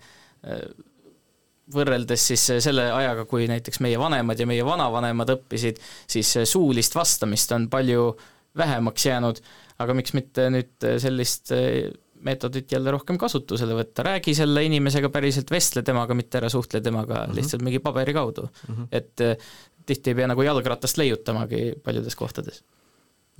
võrreldes 1.75 2.29
siis 2.31 2.47
selle 2.63 2.87
ajaga, 2.95 3.27
kui 3.27 3.49
näiteks 3.51 3.81
meie 3.83 3.99
vanemad 3.99 4.39
ja 4.39 4.47
meie 4.47 4.65
vanavanemad 4.67 5.33
õppisid, 5.35 5.81
siis 6.07 6.33
suulist 6.47 6.95
vastamist 6.95 7.53
on 7.57 7.69
palju 7.73 8.11
vähemaks 8.57 9.07
jäänud, 9.09 9.41
aga 9.83 9.97
miks 9.97 10.15
mitte 10.17 10.47
nüüd 10.55 10.91
sellist 11.03 11.53
äh, 11.57 11.89
meetodit 12.27 12.73
jälle 12.73 12.95
rohkem 12.95 13.19
kasutusele 13.21 13.77
võtta, 13.77 14.05
räägi 14.07 14.33
selle 14.35 14.63
inimesega 14.67 15.11
päriselt, 15.13 15.51
vestle 15.53 15.83
temaga, 15.87 16.17
mitte 16.17 16.41
ära 16.41 16.49
suhtle 16.53 16.81
temaga 16.81 17.19
mm 17.19 17.27
-hmm. 17.31 17.37
lihtsalt 17.41 17.67
mingi 17.67 17.83
paberi 17.85 18.15
kaudu 18.17 18.47
mm. 18.47 18.75
-hmm. 18.75 18.89
et 18.93 19.27
tihti 19.87 20.11
ei 20.11 20.19
pea 20.19 20.27
nagu 20.31 20.43
jalgratast 20.43 20.99
leiutamagi 20.99 21.75
paljudes 21.85 22.17
kohtades 22.17 22.63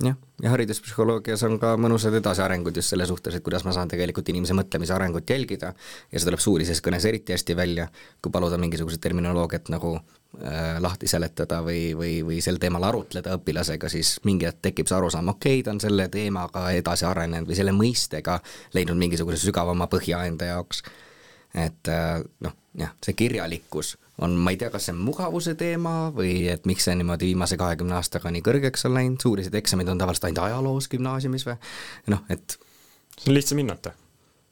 jah, 0.03 0.17
ja 0.41 0.51
hariduspsühholoogias 0.53 1.41
on 1.47 1.57
ka 1.61 1.73
mõnusad 1.81 2.13
edasiarengud 2.19 2.75
just 2.77 2.93
selle 2.93 3.07
suhtes, 3.09 3.37
et 3.37 3.43
kuidas 3.45 3.65
ma 3.65 3.73
saan 3.73 3.89
tegelikult 3.89 4.29
inimese 4.29 4.55
mõtlemise 4.57 4.93
arengut 4.93 5.29
jälgida. 5.29 5.73
Ja 6.11 6.19
see 6.19 6.27
tuleb 6.27 6.43
suulises 6.43 6.81
kõnes 6.85 7.05
eriti 7.09 7.33
hästi 7.33 7.55
välja, 7.57 7.87
kui 8.21 8.33
paluda 8.33 8.59
mingisugust 8.61 9.01
terminoloogiat 9.01 9.71
nagu 9.73 9.95
äh, 9.97 10.77
lahti 10.83 11.09
seletada 11.09 11.63
või, 11.65 11.91
või, 11.97 12.13
või 12.27 12.39
sel 12.45 12.61
teemal 12.61 12.85
arutleda 12.89 13.37
õpilasega, 13.39 13.89
siis 13.89 14.17
mingi 14.27 14.49
hetk 14.49 14.61
tekib 14.69 14.89
see 14.89 14.99
arusaam, 14.99 15.33
okei 15.33 15.59
okay,, 15.59 15.65
ta 15.65 15.73
on 15.73 15.81
selle 15.81 16.09
teemaga 16.13 16.69
edasi 16.77 17.09
arenenud 17.09 17.49
või 17.49 17.57
selle 17.57 17.73
mõistega 17.75 18.39
leidnud 18.77 19.01
mingisuguse 19.01 19.41
sügavama 19.41 19.89
põhja 19.91 20.25
enda 20.29 20.53
jaoks. 20.53 20.83
Et 21.57 21.89
äh, 21.89 22.19
noh, 22.45 22.59
jah, 22.77 22.93
see 23.01 23.17
kirjalikkus 23.17 23.95
on, 24.21 24.33
ma 24.33 24.53
ei 24.53 24.57
tea, 24.57 24.69
kas 24.73 24.87
see 24.87 24.95
on 24.95 25.01
mugavuse 25.05 25.53
teema 25.59 26.09
või 26.15 26.47
et 26.51 26.65
miks 26.69 26.87
see 26.87 26.95
niimoodi 26.97 27.29
viimase 27.31 27.57
kahekümne 27.59 27.97
aastaga 27.99 28.31
nii 28.33 28.43
kõrgeks 28.45 28.87
on 28.89 28.95
läinud, 28.97 29.21
suulised 29.21 29.55
eksamid 29.59 29.89
on 29.93 30.01
tavaliselt 30.01 30.29
ainult 30.29 30.43
ajaloos 30.47 30.89
gümnaasiumis 30.93 31.45
või 31.47 31.57
noh, 32.13 32.23
et 32.33 32.57
see 33.17 33.31
on 33.31 33.37
lihtsam 33.37 33.61
hinnata. 33.61 33.93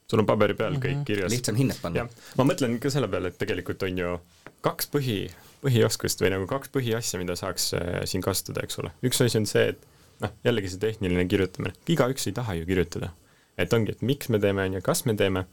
sul 0.10 0.22
on 0.22 0.26
paberi 0.30 0.54
peal 0.54 0.76
mm 0.76 0.78
-hmm. 0.78 0.86
kõik 0.86 0.96
mhm. 0.96 1.06
kirjas. 1.06 1.32
lihtsam 1.32 1.56
hinnet 1.56 1.82
panna. 1.82 2.08
ma 2.38 2.44
mõtlen 2.44 2.80
ka 2.80 2.90
selle 2.90 3.08
peale, 3.08 3.28
et 3.28 3.38
tegelikult 3.38 3.84
on 3.84 3.98
ju 3.98 4.20
kaks 4.62 4.90
põhi, 4.94 5.20
põhioskust 5.66 6.22
või 6.22 6.32
nagu 6.36 6.48
kaks 6.48 6.70
põhiasja, 6.70 7.20
mida 7.20 7.36
saaks 7.36 7.74
äh, 7.74 8.02
siin 8.06 8.22
kasutada, 8.22 8.62
eks 8.64 8.80
ole. 8.80 8.92
üks 9.04 9.22
asi 9.26 9.38
on 9.38 9.46
see, 9.46 9.70
et 9.74 9.82
noh, 10.22 10.32
jällegi 10.44 10.70
see 10.70 10.80
tehniline 10.80 11.26
kirjutamine, 11.26 11.74
igaüks 11.90 12.28
ei 12.28 12.34
taha 12.34 12.54
ju 12.54 12.66
kirjutada. 12.66 13.10
et 13.58 13.74
ongi, 13.74 13.92
et 13.92 14.02
miks 14.02 14.30
me 14.30 14.40
teeme, 14.40 14.64
on 14.64 14.74
ju, 14.74 14.82
kas 14.82 15.06
me 15.06 15.16
teeme 15.16 15.46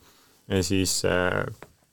ja 0.48 0.62
siis 0.62 1.04
äh, 1.04 1.46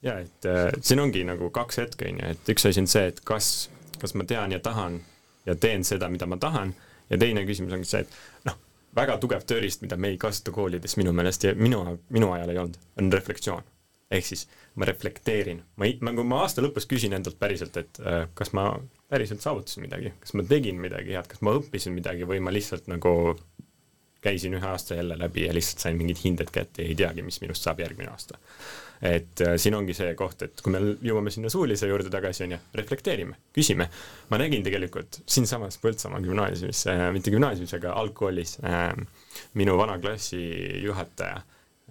ja 0.03 0.19
et 0.19 0.45
äh, 0.45 0.69
siin 0.81 0.99
ongi 0.99 1.23
nagu 1.27 1.49
kaks 1.53 1.81
hetke, 1.83 2.09
on 2.09 2.21
ju, 2.21 2.33
et 2.35 2.51
üks 2.53 2.67
asi 2.69 2.83
on 2.83 2.87
see, 2.89 3.09
et 3.11 3.21
kas, 3.27 3.69
kas 3.99 4.15
ma 4.15 4.25
tean 4.27 4.53
ja 4.55 4.59
tahan 4.63 4.99
ja 5.47 5.55
teen 5.55 5.83
seda, 5.87 6.09
mida 6.11 6.27
ma 6.29 6.37
tahan, 6.39 6.73
ja 7.09 7.19
teine 7.19 7.43
küsimus 7.47 7.75
ongi 7.75 7.89
see, 7.89 8.05
et 8.05 8.47
noh, 8.47 8.57
väga 8.95 9.17
tugev 9.21 9.43
tööriist, 9.47 9.83
mida 9.85 9.97
me 9.99 10.13
ei 10.13 10.21
kasuta 10.21 10.53
koolides 10.55 10.95
minu 10.99 11.13
meelest 11.15 11.45
ja 11.45 11.53
minu, 11.57 11.83
minu 12.15 12.31
ajal 12.35 12.53
ei 12.53 12.63
olnud, 12.63 12.79
on 13.01 13.11
reflektsioon. 13.13 13.75
ehk 14.09 14.25
siis 14.25 14.47
ma 14.81 14.87
reflekteerin, 14.89 15.59
ma 15.77 15.85
ei, 15.85 15.99
nagu 16.01 16.23
ma 16.25 16.39
aasta 16.41 16.63
lõpus 16.65 16.87
küsin 16.89 17.13
endalt 17.13 17.37
päriselt, 17.39 17.75
et 17.77 17.99
äh, 18.01 18.23
kas 18.33 18.53
ma 18.57 18.71
päriselt 19.09 19.43
saavutasin 19.43 19.85
midagi, 19.85 20.13
kas 20.21 20.33
ma 20.33 20.45
tegin 20.49 20.79
midagi 20.81 21.13
head, 21.13 21.27
kas 21.29 21.43
ma 21.45 21.53
õppisin 21.59 21.93
midagi 21.93 22.25
või 22.29 22.39
ma 22.41 22.53
lihtsalt 22.53 22.89
nagu 22.89 23.35
käisin 24.23 24.57
ühe 24.57 24.65
aasta 24.65 24.97
jälle 24.97 25.15
läbi 25.19 25.45
ja 25.45 25.53
lihtsalt 25.53 25.85
sain 25.85 25.97
mingid 25.97 26.23
hinded 26.23 26.49
kätte 26.51 26.81
ja 26.81 26.89
ei 26.89 26.97
teagi, 26.97 27.21
mis 27.23 27.37
minust 27.43 27.63
saab 27.63 27.79
järgmine 27.85 28.09
aasta 28.11 28.41
et 29.01 29.41
äh, 29.41 29.55
siin 29.61 29.75
ongi 29.77 29.93
see 29.95 30.11
koht, 30.19 30.41
et 30.43 30.61
kui 30.63 30.73
me 30.73 30.81
jõuame 31.05 31.31
sinna 31.31 31.51
suulise 31.51 31.87
juurde 31.87 32.11
tagasi, 32.11 32.43
on 32.45 32.55
ju, 32.55 32.59
reflekteerime, 32.75 33.37
küsime. 33.55 33.87
ma 34.29 34.39
nägin 34.41 34.65
tegelikult 34.65 35.21
siinsamas 35.25 35.79
Põltsamaa 35.79 36.19
gümnaasiumis 36.25 36.85
äh,, 36.91 37.05
mitte 37.15 37.31
gümnaasiumis, 37.31 37.77
aga 37.79 37.95
algkoolis 38.01 38.57
äh, 38.63 38.91
minu 39.59 39.77
vana 39.79 39.95
klassi 40.03 40.41
juhataja 40.83 41.39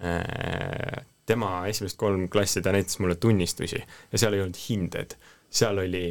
äh,, 0.05 1.01
tema 1.29 1.65
esimesed 1.69 1.97
kolm 1.97 2.29
klassi, 2.29 2.61
ta 2.61 2.73
näitas 2.75 2.99
mulle 3.01 3.15
tunnistusi 3.15 3.81
ja 3.81 4.21
seal 4.21 4.37
ei 4.37 4.45
olnud 4.45 4.61
hinded, 4.67 5.17
seal 5.49 5.81
oli 5.81 6.05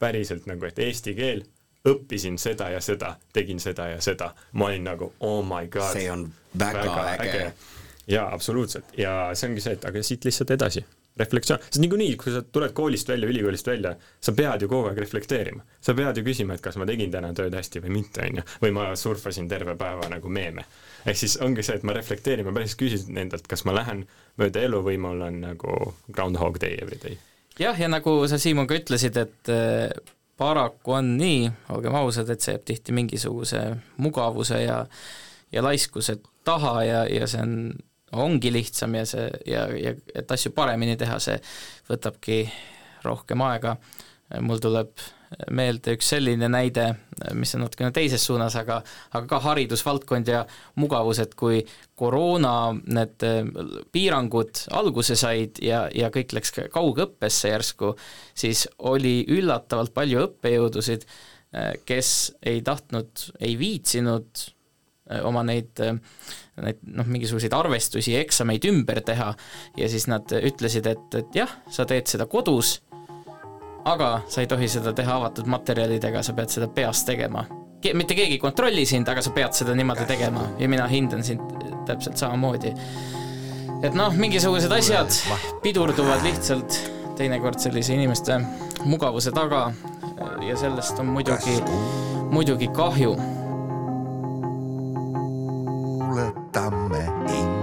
päriselt 0.00 0.48
nagu, 0.48 0.64
et 0.64 0.78
eesti 0.80 1.12
keel, 1.18 1.44
õppisin 1.88 2.38
seda 2.40 2.70
ja 2.72 2.80
seda, 2.84 3.14
tegin 3.32 3.60
seda 3.60 3.92
ja 3.92 4.00
seda, 4.04 4.32
ma 4.52 4.70
olin 4.70 4.88
nagu 4.88 5.12
oh 5.20 5.42
my 5.44 5.68
god. 5.68 5.92
see 5.92 6.08
on 6.12 6.24
väga, 6.56 6.84
väga 6.88 7.04
äge, 7.12 7.28
äge 7.28 7.77
jaa, 8.08 8.28
absoluutselt 8.34 8.96
ja 8.98 9.30
see 9.34 9.50
ongi 9.50 9.64
see, 9.64 9.76
et 9.76 9.84
aga 9.88 10.02
siit 10.04 10.24
lihtsalt 10.24 10.50
edasi, 10.54 10.82
reflektsioon, 11.18 11.62
sest 11.66 11.80
niikuinii, 11.82 12.16
kui 12.20 12.32
sa 12.32 12.42
tuled 12.42 12.72
koolist 12.76 13.08
välja, 13.08 13.28
ülikoolist 13.28 13.66
välja, 13.66 13.94
sa 14.20 14.32
pead 14.36 14.62
ju 14.62 14.68
kogu 14.70 14.90
aeg 14.90 15.00
reflekteerima. 15.02 15.64
sa 15.80 15.94
pead 15.94 16.16
ju 16.16 16.24
küsima, 16.24 16.54
et 16.54 16.64
kas 16.64 16.78
ma 16.80 16.86
tegin 16.88 17.10
täna 17.12 17.32
tööd 17.36 17.54
hästi 17.54 17.82
või 17.84 17.96
mitte, 17.98 18.24
on 18.24 18.40
ju, 18.40 18.44
või 18.64 18.74
ma 18.76 18.90
surfasin 18.96 19.48
terve 19.48 19.76
päeva 19.76 20.08
nagu 20.08 20.28
meeme. 20.28 20.64
ehk 21.06 21.16
siis 21.16 21.36
ongi 21.44 21.62
see, 21.62 21.76
et 21.76 21.86
ma 21.86 21.96
reflekteerin, 21.96 22.46
ma 22.46 22.54
päris 22.54 22.76
küsin 22.78 23.18
endalt, 23.18 23.48
kas 23.48 23.64
ma 23.68 23.74
lähen 23.76 24.06
mööda 24.38 24.62
elu 24.68 24.82
või 24.84 24.98
mul 24.98 25.26
on 25.28 25.40
nagu 25.44 25.94
groundhog 26.10 26.60
day 26.60 26.78
every 26.82 27.00
day. 27.02 27.18
jah, 27.58 27.80
ja 27.80 27.88
nagu 27.88 28.20
sa, 28.28 28.38
Siimon, 28.38 28.66
ka 28.66 28.78
ütlesid, 28.78 29.16
et 29.20 29.52
äh, 29.52 29.90
paraku 30.38 30.96
on 31.00 31.16
nii, 31.18 31.50
olgem 31.74 31.98
ausad, 31.98 32.30
et 32.30 32.40
see 32.40 32.54
jääb 32.54 32.64
tihti 32.64 32.94
mingisuguse 32.94 33.64
mugavuse 33.96 34.62
ja 34.62 34.84
ja 35.52 35.62
laiskuse 35.64 36.18
taha 36.44 36.82
ja, 36.84 37.04
ja 37.08 37.26
see 37.26 37.40
on 37.42 37.54
ongi 38.12 38.52
lihtsam 38.52 38.94
ja 38.94 39.04
see 39.08 39.28
ja, 39.46 39.66
ja 39.76 39.94
et 40.14 40.30
asju 40.32 40.52
paremini 40.56 40.96
teha, 41.00 41.18
see 41.20 41.38
võtabki 41.90 42.44
rohkem 43.04 43.42
aega. 43.44 43.76
mul 44.44 44.60
tuleb 44.60 44.90
meelde 45.52 45.92
üks 45.96 46.08
selline 46.12 46.48
näide, 46.50 46.84
mis 47.36 47.52
on 47.56 47.64
natukene 47.64 47.92
teises 47.96 48.22
suunas, 48.24 48.56
aga 48.56 48.78
aga 49.12 49.26
ka 49.28 49.40
haridusvaldkond 49.44 50.28
ja 50.28 50.42
mugavus, 50.80 51.20
et 51.22 51.34
kui 51.38 51.60
koroona 51.98 52.72
need 52.86 53.24
piirangud 53.92 54.64
alguse 54.78 55.16
said 55.20 55.60
ja, 55.64 55.86
ja 55.94 56.12
kõik 56.14 56.32
läks 56.36 56.54
kaugõppesse 56.72 57.52
järsku, 57.52 57.94
siis 58.36 58.66
oli 58.78 59.20
üllatavalt 59.28 59.92
palju 59.96 60.24
õppejõudusid, 60.28 61.04
kes 61.88 62.14
ei 62.48 62.62
tahtnud, 62.64 63.28
ei 63.40 63.56
viitsinud 63.60 64.48
oma 65.24 65.42
neid 65.46 65.80
neid 66.62 66.82
noh, 66.82 67.06
mingisuguseid 67.06 67.54
arvestusi 67.54 68.14
ja 68.14 68.22
eksameid 68.24 68.66
ümber 68.68 69.00
teha. 69.06 69.32
Ja 69.78 69.88
siis 69.90 70.08
nad 70.10 70.30
ütlesid, 70.34 70.88
et, 70.90 71.06
et 71.20 71.40
jah, 71.42 71.52
sa 71.70 71.86
teed 71.88 72.10
seda 72.10 72.28
kodus, 72.30 72.78
aga 73.88 74.18
sa 74.28 74.42
ei 74.42 74.50
tohi 74.50 74.68
seda 74.70 74.92
teha 74.96 75.18
avatud 75.20 75.48
materjalidega, 75.50 76.22
sa 76.24 76.34
pead 76.36 76.52
seda 76.52 76.68
peas 76.72 77.04
tegema. 77.08 77.46
Ke-, 77.82 77.94
mitte 77.94 78.16
keegi 78.18 78.38
ei 78.38 78.42
kontrolli 78.42 78.84
sind, 78.88 79.08
aga 79.08 79.22
sa 79.24 79.32
pead 79.34 79.54
seda 79.56 79.76
niimoodi 79.78 80.06
tegema. 80.08 80.48
Ja 80.58 80.68
mina 80.70 80.88
hindan 80.90 81.24
sind 81.24 81.64
täpselt 81.88 82.18
samamoodi. 82.20 82.74
et 83.82 83.94
noh, 83.94 84.14
mingisugused 84.18 84.72
asjad 84.74 85.14
pidurduvad 85.62 86.24
lihtsalt 86.26 86.80
teinekord 87.18 87.60
sellise 87.62 87.94
inimeste 87.94 88.40
mugavuse 88.84 89.32
taga. 89.34 89.68
Ja 90.42 90.56
sellest 90.58 90.98
on 90.98 91.12
muidugi, 91.14 91.60
muidugi 92.34 92.68
kahju 92.74 93.14
stamme 96.58 97.04
eh, 97.28 97.34
in 97.36 97.57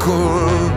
hommikul. 0.00 0.70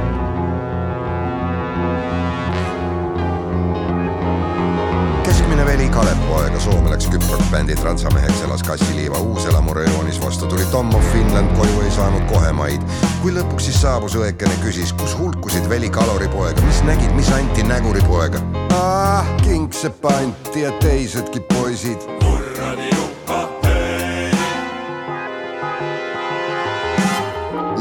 keskmine 5.23 5.65
veli 5.65 5.89
Kalev-poega 5.89 6.59
Soome 6.59 6.89
läks 6.89 7.07
küprokbändi 7.07 7.75
Transameheks, 7.75 8.41
elas 8.41 8.63
kassiliiva 8.63 9.17
Uus-Elamu 9.17 9.73
rajoonis, 9.73 10.21
vastu 10.21 10.45
tuli 10.45 10.65
Tom 10.71 10.95
of 10.95 11.11
Finland, 11.11 11.57
koju 11.57 11.81
ei 11.81 11.91
saanud 11.91 12.21
kohe 12.31 12.51
maid. 12.51 12.81
kui 13.21 13.31
lõpuks 13.31 13.69
siis 13.69 13.81
saabus 13.81 14.15
õekene, 14.19 14.53
küsis, 14.63 14.93
kus 14.93 15.17
hulkusid 15.19 15.69
veli 15.69 15.89
kaloripoega, 15.89 16.61
mis 16.61 16.83
nägid, 16.83 17.15
mis 17.15 17.31
anti 17.31 17.63
näguripoega. 17.63 18.41
ah, 18.75 19.25
kingsepa 19.43 20.09
anti 20.09 20.61
ja 20.61 20.71
teisedki 20.71 21.39
poisid. 21.39 22.22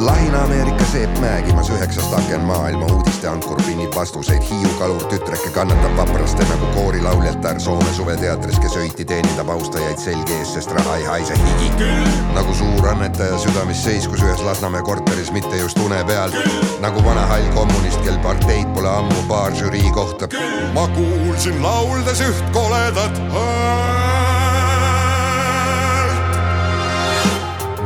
Ladina-Ameerika 0.03 0.85
Peep 0.93 1.19
Mäegimas 1.19 1.69
üheksast 1.71 2.13
aken 2.13 2.41
maailma 2.41 2.87
uudisteankur 2.87 3.61
pinnib 3.63 3.95
vastuseid. 3.95 4.43
Hiiu 4.43 4.71
kalur 4.79 5.05
tütreke 5.07 5.51
kannatab 5.55 5.95
vapraste 5.97 6.43
nagu 6.49 6.67
koorilauljatär 6.75 7.61
Soome 7.61 7.93
suveteatris, 7.95 8.59
kes 8.59 8.75
öiti 8.77 9.05
teenindab 9.05 9.53
austajaid 9.55 10.03
selge 10.03 10.35
ees, 10.39 10.55
sest 10.57 10.75
raha 10.75 10.97
ei 10.97 11.05
haise 11.05 11.39
higi. 11.45 11.93
nagu 12.35 12.55
suur 12.55 12.89
annetaja 12.89 13.39
südames 13.39 13.85
seiskus 13.85 14.27
ühes 14.27 14.43
Lasnamäe 14.43 14.83
korteris, 14.83 15.31
mitte 15.33 15.57
just 15.57 15.79
une 15.79 16.05
peal. 16.05 16.35
nagu 16.81 17.05
vana 17.05 17.27
hall 17.27 17.49
kommunist, 17.55 18.03
kel 18.03 18.19
parteid 18.27 18.75
pole 18.75 18.89
ammu 18.89 19.23
paar 19.29 19.55
žürii 19.55 19.91
kohta. 19.95 20.29
ma 20.75 20.89
kuulsin 20.99 21.63
lauldes 21.63 22.21
üht 22.21 22.45
koledat 22.53 23.23
häält. 23.31 24.32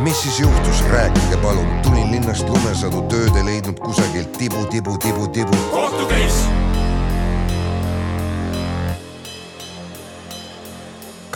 Mis 0.06 0.22
siis 0.22 0.40
juhtus, 0.40 0.84
rääkige 0.88 1.36
palun, 1.42 1.66
tulin 1.82 2.12
linnast 2.12 2.48
lumesadu, 2.48 3.02
tööd 3.10 3.34
ei 3.40 3.44
leidnud 3.48 3.80
kusagilt. 3.82 4.38
Tibu, 4.38 4.62
tibu, 4.70 4.94
tibu, 5.02 5.26
tibu. 5.34 5.58
kohtukeiss 5.74 6.46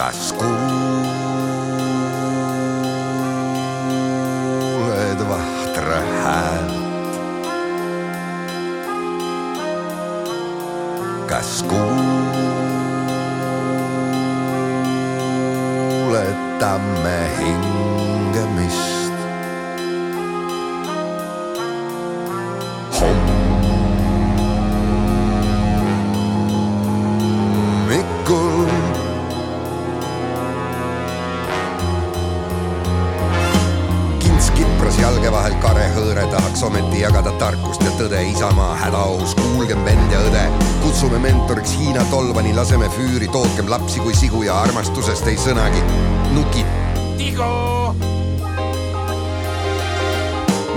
kas 0.00 0.32
kuuled 0.38 0.89
sigu 44.30 44.44
ja 44.46 44.60
armastusest 44.62 45.26
ei 45.26 45.34
sõnagi. 45.34 45.80
nukid. 46.30 46.66
Tigo 47.18 47.50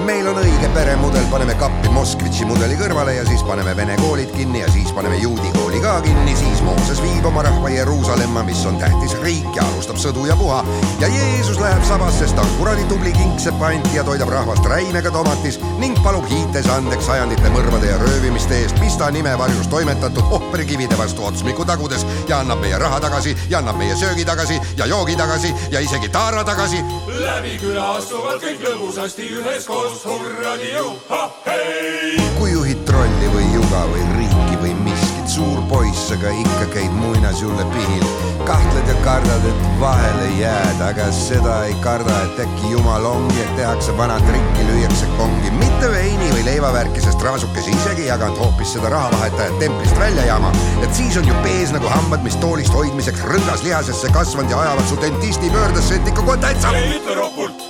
meil 0.04 0.28
on 0.28 0.38
õige 0.42 0.68
peremudel, 0.74 1.24
paneme 1.32 1.54
kappi 1.60 1.90
Moskvitši 1.94 2.46
mudeli 2.48 2.76
kõrvale 2.80 3.16
ja 3.16 3.24
siis 3.28 3.44
paneme 3.48 3.76
vene 3.78 3.96
koolid 4.02 4.32
kinni 4.36 4.60
ja 4.62 4.70
siis 4.72 4.92
paneme 4.96 5.18
juudi 5.22 5.52
kooli 5.56 5.80
ka 5.84 5.96
kinni, 6.04 6.36
siis 6.36 6.62
Mooses 6.66 7.00
viib 7.04 7.26
oma 7.30 7.44
rahva 7.46 7.72
Jeruusalemma, 7.72 8.44
mis 8.48 8.64
on 8.68 8.80
tähtis 8.82 9.16
riik 9.24 9.48
ja 9.56 9.66
alustab 9.70 10.00
sõdu 10.02 10.26
ja 10.28 10.36
puha. 10.40 10.64
ja 11.00 11.08
Jeesus 11.12 11.60
läheb 11.62 11.84
sabas, 11.88 12.18
sest 12.20 12.36
ta 12.36 12.44
on 12.44 12.52
kuradi 12.58 12.84
tubli 12.92 13.14
kingsepp-ant 13.16 13.88
ja 13.96 14.04
toidab 14.04 14.32
rahvast 14.34 14.68
räimega 14.68 15.12
tomatis 15.12 15.60
ning 15.80 16.00
palub 16.04 16.28
hiites 16.32 16.68
andeks 16.74 17.08
sajandite 17.08 17.54
mõrvade 17.56 17.92
ja 17.92 18.00
röövimiste 18.02 18.60
eest, 18.64 18.80
mis 18.84 18.98
ta 19.00 19.12
nimevarjus 19.12 19.72
toimetatud 19.72 20.36
ohvrikivide 20.40 20.98
vastu 21.00 21.26
otsmiku 21.30 21.66
tagudes. 21.66 22.06
Ja 22.28 22.42
annab 22.44 22.64
meie 22.64 22.80
raha 22.80 23.00
tagasi 23.04 23.36
ja 23.50 23.64
annab 23.64 23.80
meie 23.80 23.96
söögi 23.96 24.26
tagasi 24.26 24.60
ja 24.78 24.90
joogi 24.90 25.16
tagasi 25.20 25.54
ja 25.72 25.80
isegi 25.80 26.10
taara 26.10 26.44
tagasi 26.44 26.84
läbi 27.24 27.58
küla 27.62 27.84
astuvad 27.98 28.42
kõik 28.44 28.64
lõbusasti 28.66 29.28
üheskoos, 29.38 30.04
hurradi 30.08 30.74
juhha-hei! 30.74 32.20
kui 32.40 32.52
juhid 32.52 32.84
trolli 32.88 33.30
või 33.34 33.46
juga 33.54 33.84
või 33.92 34.04
riiki 34.18 34.60
või 34.64 34.74
miskit, 34.84 35.30
suur 35.32 35.62
poiss, 35.72 36.12
aga 36.16 36.34
ikka 36.44 36.68
käid 36.76 36.96
muinasjulle 37.00 37.66
pihil. 37.76 38.06
kahtled 38.48 38.90
ja 38.92 38.96
kardad, 39.06 39.46
et 39.48 39.62
vahele 39.80 40.28
jääd, 40.36 40.82
aga 40.84 41.06
seda 41.16 41.62
ei 41.70 41.76
karda, 41.84 42.18
et 42.26 42.42
äkki 42.44 42.74
jumal 42.74 43.06
ongi, 43.08 43.40
et 43.40 43.56
tehakse 43.60 43.96
vana 43.98 44.20
trikki, 44.28 44.68
lüüakse 44.68 45.08
kongi, 45.18 45.52
mitte 45.84 46.00
veini 46.00 46.30
või 46.32 46.44
leivavärki, 46.48 47.02
sest 47.04 47.22
raasukesi 47.26 47.74
isegi 47.76 48.06
jaganud 48.08 48.38
hoopis 48.40 48.70
seda 48.76 48.88
rahavahetajat 48.94 49.58
templist 49.60 49.98
välja 50.00 50.24
jama. 50.30 50.52
et 50.84 50.96
siis 50.96 51.18
on 51.18 51.28
ju 51.28 51.34
pees 51.44 51.74
nagu 51.76 51.90
hambad, 51.92 52.24
mis 52.24 52.38
toolist 52.40 52.72
hoidmiseks 52.74 53.20
rõngas 53.28 53.66
lihasesse 53.66 54.12
kasvanud 54.16 54.52
ja 54.52 54.62
ajavad 54.62 54.88
su 54.88 55.02
dentisti 55.02 55.50
pöördesse, 55.50 55.96
et 55.96 56.08
ikka 56.08 56.22
kohe 56.22 56.38
täitsa. 56.38 56.72
ei 56.72 56.96
ütle 57.02 57.16
ropult! 57.20 57.68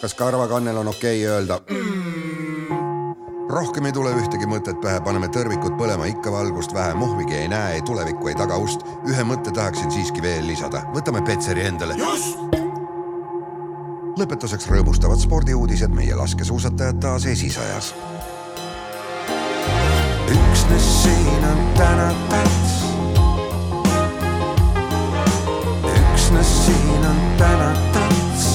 kas 0.00 0.14
karvakannel 0.14 0.82
on 0.82 0.88
okei 0.88 1.22
okay 1.22 1.34
öelda 1.36 1.60
mm.? 1.70 3.48
rohkem 3.54 3.86
ei 3.86 3.94
tule 3.94 4.18
ühtegi 4.18 4.50
mõtet 4.50 4.82
pähe, 4.82 4.98
paneme 5.00 5.30
tõrvikud 5.30 5.78
põlema, 5.78 6.10
ikka 6.10 6.34
valgust 6.34 6.74
vähe, 6.74 6.94
mohvigi 6.98 7.38
ei 7.38 7.48
näe, 7.48 7.78
ei 7.78 7.86
tulevikku, 7.86 8.28
ei 8.28 8.34
tagaust. 8.34 8.82
ühe 9.06 9.22
mõtte 9.22 9.54
tahaksin 9.54 9.94
siiski 9.94 10.22
veel 10.22 10.46
lisada, 10.46 10.88
võtame 10.90 11.22
Petseri 11.22 11.70
endale. 11.70 11.94
just! 12.02 12.57
Lõpetuseks 14.18 14.66
rõõmustavad 14.66 15.20
spordiuudised 15.22 15.92
meie 15.94 16.14
laskesuusatajad 16.18 17.00
taas 17.02 17.26
esisajas. 17.26 17.94
üksnes 20.28 20.86
siin 21.02 21.44
on 21.50 21.60
täna 21.76 22.08
täts. 22.30 22.72
üksnes 25.92 26.50
siin 26.66 27.06
on 27.10 27.20
täna 27.38 27.70
täts. 27.94 28.48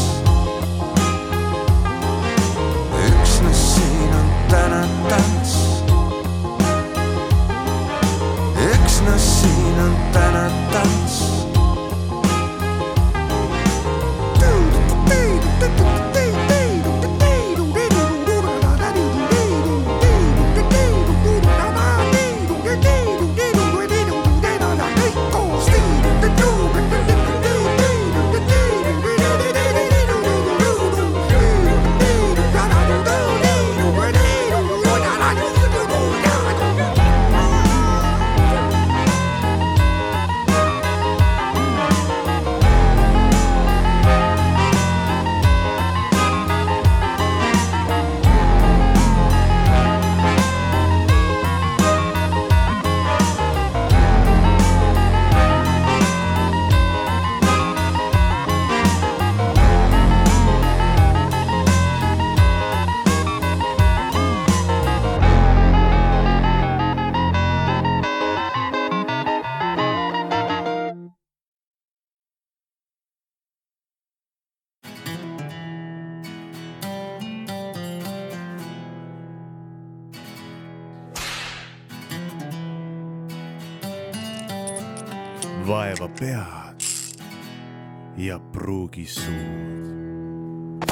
üksnes 3.08 3.64
siin 3.76 4.14
on 4.20 4.28
täna 4.50 4.84
täts. 5.10 5.56
üksnes 8.68 9.32
siin 9.42 9.80
on 9.80 9.96
täna 10.12 10.50
täts. 10.72 11.43
Pead 86.24 86.84
ja 88.18 88.40
pruugi 88.40 89.08
suud. 89.08 90.84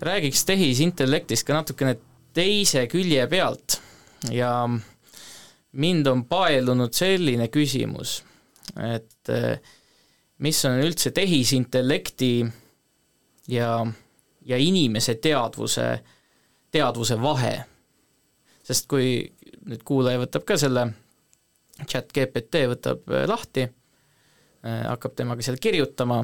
räägiks 0.00 0.44
tehisintellektist 0.44 1.46
ka 1.46 1.58
natukene 1.58 1.96
teise 2.32 2.86
külje 2.88 3.26
pealt 3.28 3.76
ja 4.30 4.68
mind 5.72 6.06
on 6.06 6.24
paelunud 6.24 6.96
selline 6.96 7.50
küsimus, 7.52 8.22
et 8.80 9.28
eh, 9.28 9.60
mis 10.38 10.64
on 10.64 10.80
üldse 10.80 11.12
tehisintellekti 11.12 12.32
ja, 13.52 13.86
ja 14.46 14.56
inimese 14.56 15.14
teadvuse, 15.14 16.00
teadvuse 16.70 17.20
vahe. 17.22 17.54
sest 18.64 18.88
kui 18.88 19.20
nüüd 19.68 19.84
kuulaja 19.84 20.24
võtab 20.24 20.48
ka 20.48 20.56
selle 20.56 20.88
chat 21.88 22.12
GPT 22.14 22.66
võtab 22.70 23.08
eh, 23.12 23.26
lahti, 23.30 23.66
hakkab 24.62 25.16
temaga 25.18 25.42
seal 25.42 25.56
kirjutama, 25.58 26.20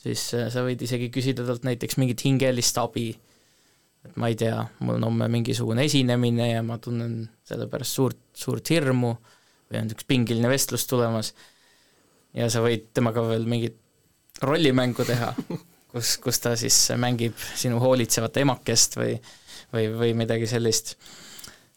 siis 0.00 0.22
sa 0.32 0.62
võid 0.64 0.80
isegi 0.86 1.10
küsida 1.12 1.44
talt 1.44 1.66
näiteks 1.68 1.98
mingit 2.00 2.22
hingelist 2.24 2.78
abi 2.80 3.10
et 4.04 4.18
ma 4.20 4.28
ei 4.30 4.36
tea, 4.38 4.58
mul 4.84 4.98
on 4.98 5.08
homme 5.08 5.28
mingisugune 5.32 5.84
esinemine 5.88 6.50
ja 6.50 6.62
ma 6.66 6.76
tunnen 6.82 7.24
selle 7.46 7.66
pärast 7.72 7.96
suurt, 7.96 8.20
suurt 8.36 8.68
hirmu 8.72 9.14
või 9.70 9.80
on 9.80 9.92
üks 9.94 10.06
pingiline 10.08 10.50
vestlus 10.52 10.84
tulemas 10.90 11.32
ja 12.36 12.50
sa 12.52 12.62
võid 12.64 12.90
temaga 12.96 13.24
veel 13.28 13.48
mingit 13.48 13.78
rollimängu 14.44 15.06
teha, 15.08 15.32
kus, 15.92 16.16
kus 16.22 16.42
ta 16.42 16.54
siis 16.60 16.76
mängib 17.00 17.38
sinu 17.56 17.80
hoolitsevat 17.82 18.42
emakest 18.44 18.98
või, 19.00 19.16
või, 19.72 19.88
või 19.94 20.12
midagi 20.24 20.48
sellist. 20.50 20.96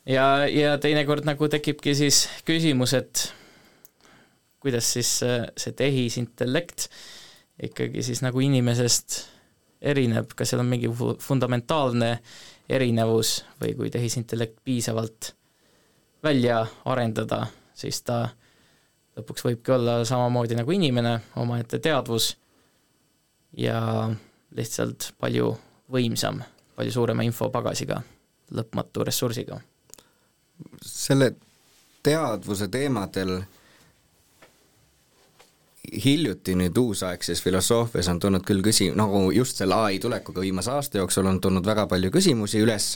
Ja, 0.07 0.47
ja 0.47 0.75
teinekord 0.81 1.27
nagu 1.27 1.49
tekibki 1.51 1.95
siis 1.97 2.25
küsimus, 2.47 2.95
et 2.97 3.27
kuidas 4.63 4.89
siis 4.97 5.09
see 5.21 5.73
tehisintellekt 5.77 6.87
ikkagi 7.63 8.03
siis 8.05 8.21
nagu 8.25 8.41
inimesest 8.43 9.23
erineb, 9.81 10.33
kas 10.35 10.51
seal 10.51 10.63
on 10.63 10.69
mingi 10.69 10.89
fundamentaalne 11.21 12.17
erinevus 12.69 13.41
või 13.61 13.75
kui 13.77 13.91
tehisintellekt 13.93 14.59
piisavalt 14.65 15.31
välja 16.23 16.63
arendada, 16.89 17.45
siis 17.77 18.01
ta 18.05 18.25
lõpuks 19.17 19.45
võibki 19.45 19.73
olla 19.73 20.01
samamoodi 20.05 20.57
nagu 20.57 20.73
inimene, 20.73 21.13
omaette 21.41 21.79
teadvus 21.79 22.33
ja 23.57 23.79
lihtsalt 24.57 25.13
palju 25.21 25.53
võimsam, 25.93 26.41
palju 26.75 26.93
suurema 26.93 27.25
infopagasiga, 27.25 28.01
lõpmatu 28.53 29.05
ressursiga. 29.07 29.61
Selle 30.85 31.33
teadvuse 32.03 32.67
teemadel 32.71 33.39
hiljuti 36.05 36.55
nüüd 36.59 36.77
uusaegses 36.77 37.41
filosoofias 37.43 38.07
on 38.11 38.19
tulnud 38.19 38.45
küll 38.47 38.63
küsi-, 38.65 38.91
nagu 38.95 39.27
just 39.31 39.61
selle 39.61 39.75
ai 39.87 39.99
tulekuga 40.03 40.43
viimase 40.43 40.71
aasta 40.71 41.01
jooksul 41.01 41.29
on 41.29 41.41
tulnud 41.41 41.65
väga 41.65 41.87
palju 41.87 42.11
küsimusi 42.11 42.59
üles, 42.63 42.89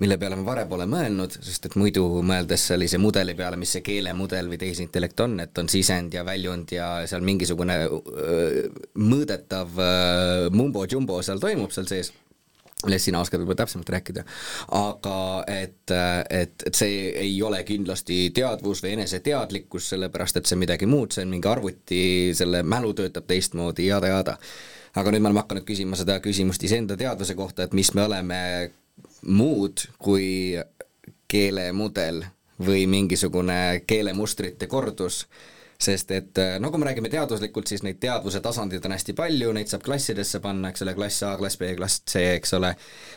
mille 0.00 0.16
peale 0.18 0.38
ma 0.38 0.46
varem 0.46 0.68
pole 0.70 0.86
mõelnud, 0.88 1.36
sest 1.44 1.68
et 1.68 1.76
muidu 1.80 2.06
mõeldes 2.24 2.68
sellise 2.70 3.00
mudeli 3.02 3.34
peale, 3.36 3.58
mis 3.60 3.74
see 3.76 3.84
keelemudel 3.84 4.48
või 4.48 4.60
tehisintellekt 4.62 5.20
on, 5.20 5.36
et 5.44 5.58
on 5.58 5.68
sisend 5.68 6.14
ja 6.14 6.24
väljund 6.24 6.72
ja 6.72 6.88
seal 7.10 7.26
mingisugune 7.26 7.80
öö, 7.88 8.64
mõõdetav 9.02 9.82
mumbo-jumbo 10.54 11.20
seal 11.26 11.42
toimub 11.42 11.74
seal 11.74 11.90
sees 11.90 12.12
millest 12.86 13.08
sina 13.08 13.20
oskad 13.20 13.42
võib-olla 13.42 13.58
täpsemalt 13.62 13.90
rääkida, 13.90 14.24
aga 14.78 15.18
et, 15.50 15.92
et, 16.30 16.54
et 16.66 16.78
see 16.78 17.08
ei 17.24 17.34
ole 17.42 17.62
kindlasti 17.66 18.28
teadvus 18.34 18.82
või 18.84 18.94
eneseteadlikkus, 18.94 19.90
sellepärast 19.94 20.38
et 20.38 20.46
see 20.46 20.54
on 20.54 20.62
midagi 20.62 20.86
muud, 20.86 21.14
see 21.14 21.26
on 21.26 21.32
mingi 21.34 21.50
arvuti, 21.50 22.00
selle 22.38 22.62
mälu 22.62 22.94
töötab 22.98 23.26
teistmoodi, 23.30 23.88
jada-jada. 23.90 24.38
aga 24.98 25.10
nüüd 25.10 25.22
me 25.22 25.30
oleme 25.30 25.42
hakanud 25.42 25.66
küsima 25.66 25.98
seda 25.98 26.20
küsimust 26.22 26.62
iseenda 26.64 26.96
teadvuse 26.96 27.34
kohta, 27.38 27.66
et 27.66 27.74
mis 27.74 27.92
me 27.94 28.06
oleme 28.06 28.40
muud 29.26 29.84
kui 29.98 30.58
keelemudel 31.28 32.24
või 32.66 32.86
mingisugune 32.90 33.82
keelemustrite 33.86 34.66
kordus 34.66 35.26
sest 35.78 36.10
et 36.10 36.38
äh, 36.42 36.56
no 36.58 36.72
kui 36.74 36.80
me 36.82 36.88
räägime 36.88 37.10
teaduslikult, 37.12 37.70
siis 37.70 37.84
neid 37.86 38.00
teadvuse 38.02 38.40
tasandeid 38.42 38.84
on 38.88 38.96
hästi 38.96 39.14
palju, 39.18 39.52
neid 39.54 39.70
saab 39.70 39.84
klassidesse 39.86 40.40
panna, 40.42 40.72
eks 40.72 40.82
ole, 40.82 40.94
klass 40.98 41.22
A, 41.22 41.36
klass 41.38 41.60
B, 41.60 41.70
klass 41.78 42.02
C, 42.02 42.24
eks 42.34 42.56
ole, 42.58 42.72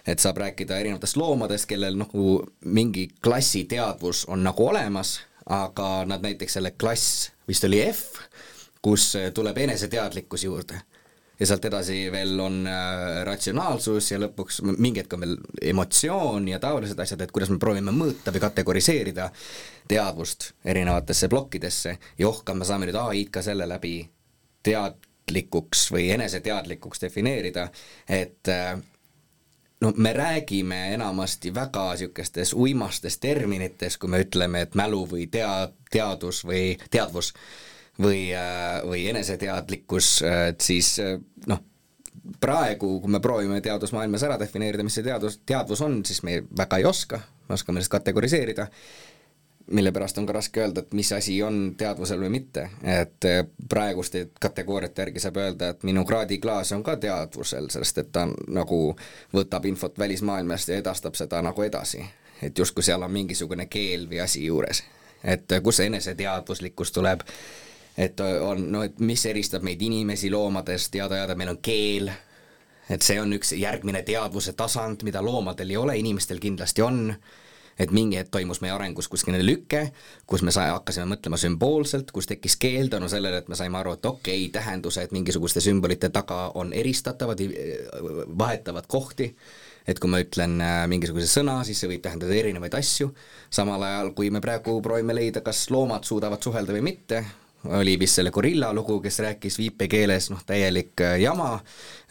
et 0.05 0.21
saab 0.21 0.37
rääkida 0.43 0.77
erinevatest 0.77 1.17
loomadest, 1.17 1.65
kellel 1.71 1.97
nagu 1.97 2.37
mingi 2.69 3.07
klassi 3.23 3.65
teadvus 3.69 4.27
on 4.29 4.45
nagu 4.45 4.67
olemas, 4.69 5.17
aga 5.49 5.89
nad 6.05 6.21
näiteks 6.21 6.59
selle 6.59 6.75
klass, 6.77 7.31
vist 7.49 7.65
oli 7.65 7.81
F, 7.87 8.21
kus 8.81 9.09
tuleb 9.33 9.57
eneseteadlikkus 9.65 10.45
juurde 10.45 10.83
ja 11.41 11.47
sealt 11.49 11.65
edasi 11.65 12.03
veel 12.13 12.39
on 12.39 12.61
äh, 12.69 13.23
ratsionaalsus 13.25 14.11
ja 14.11 14.19
lõpuks 14.21 14.59
mingi 14.69 15.01
hetk 15.01 15.15
on 15.17 15.23
veel 15.25 15.35
emotsioon 15.73 16.47
ja 16.51 16.59
taolised 16.61 16.99
asjad, 17.01 17.23
et 17.25 17.33
kuidas 17.33 17.49
me 17.49 17.57
proovime 17.61 17.93
mõõta 17.95 18.33
või 18.33 18.43
kategoriseerida 18.43 19.31
teadvust 19.89 20.51
erinevatesse 20.65 21.29
plokkidesse. 21.31 21.95
Ja 22.21 22.29
ohka, 22.29 22.53
me 22.53 22.67
saame 22.67 22.85
nüüd 22.89 22.99
ai-d 23.01 23.33
ka 23.33 23.41
selle 23.45 23.65
läbi 23.69 23.95
teadlikuks 24.61 25.87
või 25.95 26.11
eneseteadlikuks 26.13 27.01
defineerida, 27.07 27.65
et 28.05 28.53
äh, 28.53 28.75
no 29.81 29.93
me 29.97 30.13
räägime 30.13 30.93
enamasti 30.93 31.55
väga 31.57 31.87
niisugustes 31.95 32.53
uimastes 32.53 33.17
terminites, 33.17 33.97
kui 33.97 34.13
me 34.13 34.21
ütleme, 34.27 34.61
et 34.67 34.77
mälu 34.77 35.07
või 35.09 35.25
tea-, 35.31 35.71
teadus 35.89 36.45
või 36.45 36.77
teadvus 36.93 37.33
või, 37.99 38.31
äh, 38.35 38.81
või 38.87 39.05
eneseteadlikkus, 39.09 40.21
et 40.49 40.61
siis 40.61 40.95
äh, 40.99 41.17
noh, 41.47 41.61
praegu, 42.39 42.99
kui 43.01 43.11
me 43.11 43.19
proovime 43.19 43.61
teadusmaailmas 43.61 44.23
ära 44.23 44.39
defineerida, 44.39 44.83
mis 44.83 44.97
see 44.99 45.05
teadus, 45.05 45.39
teadvus 45.45 45.81
on, 45.81 46.01
siis 46.05 46.23
me 46.23 46.41
väga 46.57 46.81
ei 46.81 46.85
oska, 46.85 47.21
me 47.47 47.57
oskame 47.57 47.81
lihtsalt 47.81 47.99
kategoriseerida, 47.99 48.67
mille 49.71 49.91
pärast 49.91 50.17
on 50.17 50.25
ka 50.25 50.33
raske 50.35 50.61
öelda, 50.61 50.83
et 50.83 50.93
mis 50.97 51.11
asi 51.15 51.37
on 51.43 51.73
teadvusel 51.77 52.19
või 52.23 52.31
mitte, 52.37 52.67
et 52.83 53.27
äh, 53.29 53.43
praeguste 53.69 54.27
kategooriate 54.41 55.05
järgi 55.05 55.23
saab 55.23 55.41
öelda, 55.41 55.71
et 55.73 55.83
minu 55.87 56.05
kraadiklaas 56.07 56.73
on 56.77 56.83
ka 56.83 56.97
teadvusel, 57.01 57.69
sest 57.73 58.03
et 58.03 58.11
ta 58.11 58.27
nagu 58.47 58.81
võtab 59.33 59.67
infot 59.69 59.99
välismaailmast 59.99 60.71
ja 60.71 60.79
edastab 60.81 61.19
seda 61.19 61.41
nagu 61.41 61.67
edasi. 61.67 62.05
et 62.41 62.57
justkui 62.57 62.83
seal 62.83 63.03
on 63.03 63.11
mingisugune 63.11 63.67
keel 63.69 64.07
või 64.09 64.21
asi 64.23 64.45
juures. 64.45 64.83
et 65.23 65.45
kus 65.63 65.77
see 65.77 65.85
eneseteadvuslikkus 65.85 66.91
tuleb 66.91 67.21
et 68.01 68.19
on, 68.19 68.63
no 68.73 68.81
et 68.87 68.99
mis 69.03 69.25
eristab 69.29 69.65
meid 69.65 69.81
inimesi 69.85 70.31
loomadest, 70.33 70.91
teada-teada 70.95 71.35
meil 71.37 71.53
on 71.53 71.61
keel, 71.61 72.09
et 72.89 73.05
see 73.05 73.19
on 73.21 73.31
üks 73.37 73.53
järgmine 73.57 74.01
teadvuse 74.07 74.55
tasand, 74.57 75.05
mida 75.07 75.21
loomadel 75.23 75.69
ei 75.69 75.79
ole, 75.79 75.97
inimestel 76.01 76.41
kindlasti 76.41 76.83
on, 76.85 77.03
et 77.79 77.93
mingi 77.93 78.17
hetk 78.19 78.31
toimus 78.33 78.59
meie 78.61 78.73
arengus 78.73 79.07
kuskil 79.09 79.37
lüke, 79.45 79.85
kus 80.29 80.43
me 80.45 80.53
sai, 80.53 80.69
hakkasime 80.73 81.07
mõtlema 81.13 81.39
sümboolselt, 81.39 82.11
kus 82.13 82.29
tekkis 82.29 82.57
keel 82.61 82.89
tänu 82.91 83.09
sellele, 83.09 83.41
et 83.41 83.49
me 83.49 83.57
saime 83.57 83.79
aru, 83.79 83.95
et 83.97 84.05
okei 84.05 84.45
okay,, 84.45 84.53
tähendused 84.53 85.13
mingisuguste 85.15 85.63
sümbolite 85.63 86.09
taga 86.13 86.51
on 86.59 86.73
eristatavad, 86.73 87.41
vahetavad 88.37 88.89
kohti, 88.91 89.29
et 89.87 89.99
kui 90.01 90.09
ma 90.11 90.19
ütlen 90.21 90.59
äh, 90.61 90.81
mingisuguse 90.91 91.29
sõna, 91.29 91.61
siis 91.65 91.79
see 91.81 91.89
võib 91.89 92.03
tähendada 92.03 92.33
erinevaid 92.37 92.75
asju, 92.77 93.13
samal 93.53 93.81
ajal 93.87 94.11
kui 94.17 94.29
me 94.33 94.41
praegu 94.43 94.77
proovime 94.83 95.15
leida, 95.17 95.41
kas 95.45 95.63
loomad 95.73 96.05
suudavad 96.05 96.43
suhelda 96.43 96.75
või 96.75 96.83
mitte, 96.91 97.23
oli 97.65 97.99
vist 97.99 98.15
selle 98.15 98.31
gorilla 98.31 98.73
lugu, 98.73 98.99
kes 99.01 99.19
rääkis 99.19 99.57
viipekeeles, 99.57 100.29
noh 100.33 100.41
täielik 100.45 101.01
äh, 101.01 101.19
jama, 101.21 101.53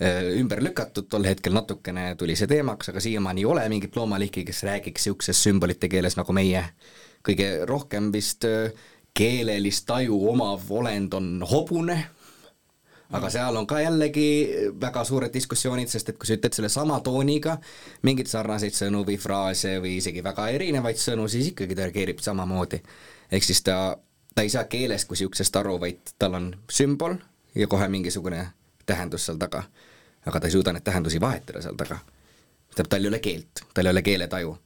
äh, 0.03 0.23
ümber 0.39 0.63
lükatud, 0.63 1.09
tol 1.11 1.27
hetkel 1.27 1.55
natukene 1.57 2.15
tuli 2.19 2.37
see 2.39 2.51
teemaks, 2.51 2.93
aga 2.93 3.03
siiamaani 3.03 3.43
ei 3.43 3.51
ole 3.51 3.67
mingit 3.69 3.97
loomaliiki, 3.97 4.45
kes 4.47 4.63
räägiks 4.69 5.07
niisuguses 5.07 5.43
sümbolite 5.43 5.89
keeles 5.89 6.17
nagu 6.21 6.33
meie. 6.33 6.65
kõige 7.27 7.67
rohkem 7.69 8.13
vist 8.13 8.45
äh, 8.49 8.71
keelelist 9.15 9.87
taju 9.87 10.17
omav 10.31 10.63
olend 10.71 11.15
on 11.15 11.43
hobune, 11.51 11.99
aga 13.11 13.31
seal 13.31 13.57
on 13.59 13.67
ka 13.67 13.81
jällegi 13.81 14.27
väga 14.81 15.03
suured 15.05 15.35
diskussioonid, 15.35 15.91
sest 15.91 16.13
et 16.13 16.19
kui 16.19 16.29
sa 16.31 16.37
ütled 16.39 16.55
sellesama 16.55 17.01
tooniga 17.05 17.57
mingeid 18.07 18.31
sarnaseid 18.31 18.77
sõnu 18.77 19.03
või 19.09 19.19
fraase 19.19 19.81
või 19.83 19.97
isegi 19.99 20.23
väga 20.25 20.47
erinevaid 20.55 21.01
sõnu, 21.01 21.27
siis 21.29 21.51
ikkagi 21.51 21.75
ta 21.75 21.89
reageerib 21.89 22.23
samamoodi. 22.23 22.81
ehk 23.31 23.45
siis 23.45 23.63
ta 23.67 23.99
ta 24.35 24.43
ei 24.43 24.51
saa 24.51 24.65
keelest 24.65 25.09
kui 25.09 25.15
niisugusest 25.15 25.57
aru, 25.57 25.81
vaid 25.81 26.15
tal 26.19 26.35
on 26.35 26.57
sümbol 26.71 27.15
ja 27.55 27.67
kohe 27.67 27.89
mingisugune 27.89 28.47
tähendus 28.87 29.27
seal 29.27 29.39
taga. 29.39 29.63
aga 30.27 30.41
ta 30.41 30.47
ei 30.47 30.53
suuda 30.53 30.73
neid 30.73 30.85
tähendusi 30.85 31.21
vahetada 31.21 31.63
seal 31.63 31.75
taga. 31.75 31.99
tähendab, 32.75 32.91
tal 32.91 33.05
ei 33.05 33.09
ole 33.09 33.19
keelt, 33.19 33.65
tal 33.75 33.87
ei 33.87 33.91
ole 33.91 34.03
keeletaju. 34.03 34.59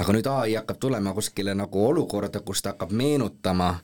aga 0.00 0.12
nüüd 0.12 0.26
ai 0.26 0.54
hakkab 0.54 0.78
tulema 0.78 1.14
kuskile 1.14 1.54
nagu 1.54 1.86
olukorda, 1.86 2.40
kus 2.40 2.62
ta 2.62 2.74
hakkab 2.74 2.90
meenutama 2.90 3.74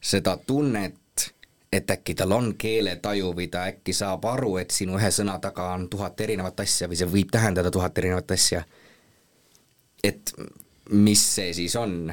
seda 0.00 0.36
tunnet, 0.36 1.32
et 1.72 1.90
äkki 1.90 2.14
tal 2.14 2.32
on 2.32 2.54
keeletaju 2.58 3.32
või 3.34 3.48
ta 3.50 3.66
äkki 3.66 3.92
saab 3.92 4.24
aru, 4.24 4.56
et 4.56 4.70
sinu 4.70 4.98
ühe 4.98 5.10
sõna 5.10 5.38
taga 5.42 5.72
on 5.74 5.88
tuhat 5.88 6.20
erinevat 6.20 6.60
asja 6.60 6.88
või 6.88 6.98
see 7.00 7.08
võib 7.10 7.32
tähendada 7.32 7.70
tuhat 7.70 7.98
erinevat 7.98 8.30
asja. 8.30 8.62
et 10.04 10.32
mis 10.90 11.34
see 11.34 11.52
siis 11.52 11.76
on 11.76 12.12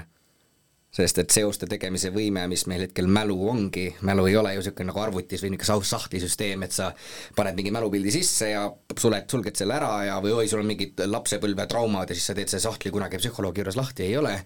sest 0.93 1.19
et 1.23 1.33
seoste 1.33 1.67
tegemise 1.69 2.11
võime, 2.13 2.43
mis 2.49 2.67
meil 2.69 2.85
hetkel 2.85 3.07
mälu 3.09 3.37
ongi, 3.49 3.87
mälu 4.05 4.27
ei 4.29 4.37
ole 4.37 4.53
ju 4.53 4.61
niisugune 4.61 4.91
nagu 4.91 5.01
arvutis 5.01 5.41
või 5.41 5.55
niisugune 5.55 5.89
sahtlisüsteem, 5.89 6.65
et 6.67 6.75
sa 6.75 6.91
paned 7.35 7.57
mingi 7.57 7.73
mälupildi 7.73 8.13
sisse 8.13 8.51
ja 8.51 8.67
suled, 8.99 9.25
sulged 9.31 9.57
selle 9.57 9.73
ära 9.79 9.93
ja 10.07 10.19
või 10.21 10.35
oi, 10.37 10.47
sul 10.51 10.61
on 10.61 10.69
mingid 10.69 11.01
lapsepõlvetraumad 11.09 12.13
ja 12.13 12.17
siis 12.17 12.29
sa 12.29 12.37
teed 12.37 12.51
selle 12.51 12.67
sahtli 12.67 12.93
kunagi 12.93 13.21
psühholoogi 13.21 13.63
juures 13.63 13.79
lahti, 13.79 14.05
ei 14.05 14.17
ole. 14.17 14.37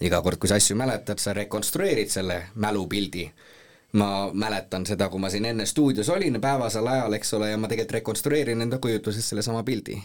iga 0.00 0.22
kord, 0.24 0.38
kui 0.40 0.48
sa 0.48 0.56
asju 0.56 0.76
mäletad, 0.80 1.20
sa 1.20 1.34
rekonstrueerid 1.36 2.08
selle 2.08 2.38
mälupildi 2.56 3.26
ma 4.00 4.30
mäletan 4.32 4.86
seda, 4.86 5.10
kui 5.12 5.20
ma 5.20 5.28
siin 5.28 5.44
enne 5.44 5.66
stuudios 5.66 6.08
olin 6.08 6.40
päevasel 6.40 6.86
ajal, 6.86 7.12
eks 7.18 7.34
ole, 7.34 7.50
ja 7.50 7.58
ma 7.58 7.68
tegelikult 7.68 7.98
rekonstrueerin 7.98 8.64
enda 8.64 8.78
kujutluses 8.78 9.28
sellesama 9.28 9.62
pildi 9.66 9.98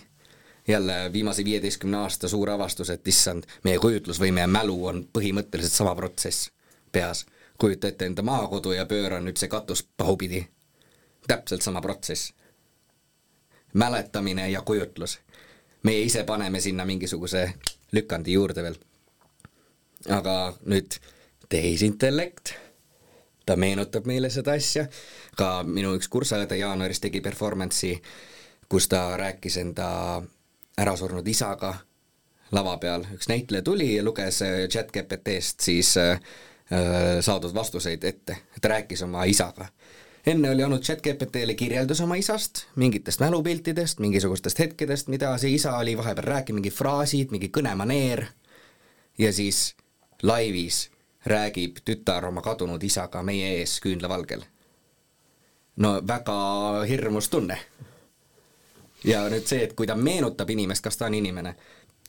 jälle 0.68 1.14
viimase 1.14 1.46
viieteistkümne 1.46 1.98
aasta 1.98 2.28
suur 2.28 2.50
avastus, 2.50 2.90
et 2.90 3.08
issand, 3.08 3.44
meie 3.64 3.80
kujutlusvõime 3.80 4.42
ja 4.42 4.48
mälu 4.48 4.86
on 4.86 5.08
põhimõtteliselt 5.14 5.74
sama 5.74 5.96
protsess 5.96 6.50
peas. 6.92 7.26
kujuta 7.58 7.88
ette 7.88 8.06
enda 8.06 8.22
maakodu 8.22 8.72
ja 8.72 8.86
pööra 8.86 9.20
nüüd 9.20 9.38
see 9.40 9.52
katus 9.52 9.84
pahupidi. 9.98 10.48
täpselt 11.28 11.62
sama 11.62 11.82
protsess. 11.82 12.34
mäletamine 13.74 14.50
ja 14.50 14.62
kujutlus. 14.62 15.20
meie 15.84 16.02
ise 16.02 16.24
paneme 16.24 16.60
sinna 16.60 16.86
mingisuguse 16.86 17.54
lükandi 17.92 18.34
juurde 18.34 18.64
veel. 18.64 18.78
aga 20.10 20.54
nüüd 20.66 20.96
tehisintellekt, 21.50 22.54
ta 23.46 23.56
meenutab 23.56 24.06
meile 24.06 24.30
seda 24.30 24.52
asja, 24.52 24.88
ka 25.38 25.64
minu 25.64 25.96
üks 25.96 26.08
kursaõde 26.08 26.58
jaanuaris 26.58 27.00
tegi 27.00 27.22
performance'i, 27.22 28.02
kus 28.70 28.88
ta 28.88 29.18
rääkis 29.18 29.58
enda 29.58 29.90
ärasurnud 30.82 31.28
isaga 31.28 31.74
lava 32.52 32.78
peal, 32.78 33.06
üks 33.16 33.30
näitleja 33.32 33.64
tuli 33.64 33.96
ja 33.96 34.04
luges 34.04 34.42
äh, 34.42 34.66
chat 34.70 34.92
GPT-st 34.94 35.60
siis 35.60 35.98
äh, 35.98 36.20
äh, 36.72 37.22
saadud 37.22 37.54
vastuseid 37.54 38.04
ette, 38.04 38.38
ta 38.62 38.74
rääkis 38.76 39.04
oma 39.04 39.24
isaga 39.24 39.70
enne 40.26 40.50
oli 40.50 40.64
olnud 40.64 40.82
chat-GPT-le 40.82 41.54
kirjeldus 41.54 42.02
oma 42.02 42.16
isast, 42.16 42.66
mingitest 42.76 43.20
mälupiltidest, 43.22 44.00
mingisugustest 44.00 44.60
hetkedest, 44.60 45.08
mida 45.08 45.36
see 45.38 45.54
isa 45.54 45.76
oli 45.78 45.94
vahepeal 45.98 46.26
rääkinud, 46.26 46.60
mingid 46.60 46.74
fraasid, 46.74 47.34
mingi 47.34 47.52
kõnemaneer, 47.54 48.26
ja 49.18 49.34
siis 49.34 49.76
laivis 50.24 50.90
räägib 51.26 51.78
tütar 51.86 52.26
oma 52.26 52.42
kadunud 52.42 52.84
isaga 52.84 53.22
meie 53.24 53.56
ees 53.60 53.80
küünlavalgel. 53.82 54.44
no 55.76 56.00
väga 56.08 56.36
hirmus 56.88 57.30
tunne. 57.30 57.58
Ja 59.06 59.26
nüüd 59.30 59.48
see, 59.50 59.64
et 59.68 59.74
kui 59.78 59.88
ta 59.88 59.96
meenutab 59.96 60.50
inimest, 60.50 60.84
kas 60.84 60.98
ta 60.98 61.10
on 61.10 61.18
inimene, 61.18 61.56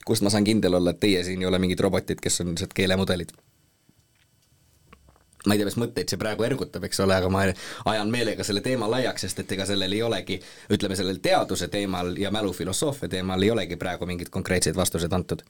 kust 0.05 0.25
ma 0.25 0.31
saan 0.33 0.47
kindel 0.47 0.79
olla, 0.79 0.95
et 0.95 0.99
teie 1.03 1.23
siin 1.23 1.41
ei 1.41 1.49
ole 1.49 1.59
mingid 1.59 1.79
robotid, 1.83 2.21
kes 2.23 2.41
on 2.41 2.53
lihtsalt 2.53 2.73
keelemudelid 2.77 3.35
ma 5.47 5.55
ei 5.55 5.61
tea, 5.61 5.67
mis 5.69 5.77
mõtteid 5.79 6.11
see 6.11 6.19
praegu 6.19 6.45
ergutab, 6.47 6.83
eks 6.87 6.99
ole, 7.03 7.15
aga 7.15 7.29
ma 7.31 7.45
ajan 7.93 8.11
meelega 8.11 8.43
selle 8.43 8.61
teema 8.65 8.89
laiaks, 8.91 9.23
sest 9.27 9.43
et 9.43 9.53
ega 9.55 9.67
sellel 9.69 9.93
ei 9.95 10.01
olegi, 10.03 10.39
ütleme 10.75 10.97
sellel 10.99 11.21
teaduse 11.23 11.69
teemal 11.71 12.15
ja 12.19 12.31
mälufilosoofia 12.35 13.09
teemal 13.11 13.45
ei 13.45 13.53
olegi 13.53 13.79
praegu 13.79 14.09
mingeid 14.09 14.31
konkreetseid 14.33 14.75
vastuseid 14.75 15.13
antud. 15.13 15.45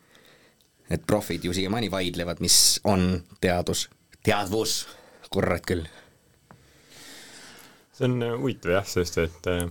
et 0.90 1.02
profid 1.08 1.44
ju 1.44 1.54
siiamaani 1.54 1.92
vaidlevad, 1.92 2.40
mis 2.40 2.80
on 2.84 3.24
teadus, 3.42 3.90
teadvus, 4.24 4.88
kurat 5.30 5.66
küll. 5.68 5.84
see 7.92 8.06
on 8.06 8.24
äh, 8.24 8.38
huvitav 8.40 8.72
jah, 8.78 8.88
sest 8.88 9.18
et 9.18 9.50
äh, 9.52 9.66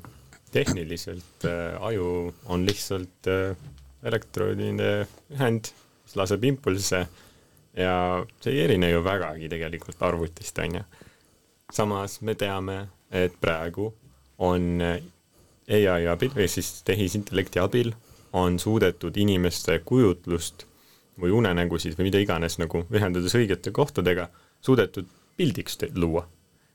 tehniliselt 0.57 1.47
äh, 1.49 1.77
aju 1.85 2.33
on 2.53 2.67
lihtsalt 2.67 3.31
elektroodide 4.07 4.91
ühend, 5.35 5.73
mis 6.05 6.17
laseb 6.19 6.45
impulsse 6.49 7.05
ja 7.77 7.97
see 8.41 8.55
ei 8.55 8.65
erine 8.65 8.91
ju 8.91 9.03
vägagi 9.05 9.51
tegelikult 9.53 10.03
arvutist, 10.07 10.59
on 10.65 10.81
ju. 10.81 10.85
samas 11.73 12.21
me 12.23 12.35
teame, 12.39 12.79
et 13.11 13.35
praegu 13.41 13.91
on 14.39 14.83
ai 14.87 16.07
abil 16.07 16.33
või 16.35 16.47
siis 16.51 16.83
tehisintellekti 16.87 17.61
abil 17.61 17.93
on 18.37 18.59
suudetud 18.59 19.17
inimeste 19.17 19.79
kujutlust 19.85 20.67
või 21.21 21.33
unenägusid 21.33 21.97
või 21.99 22.11
mida 22.11 22.21
iganes 22.21 22.59
nagu 22.61 22.85
ühendades 22.93 23.35
õigete 23.39 23.73
kohtadega, 23.73 24.29
suudetud 24.61 25.09
pildiks 25.37 25.79
luua. 25.95 26.27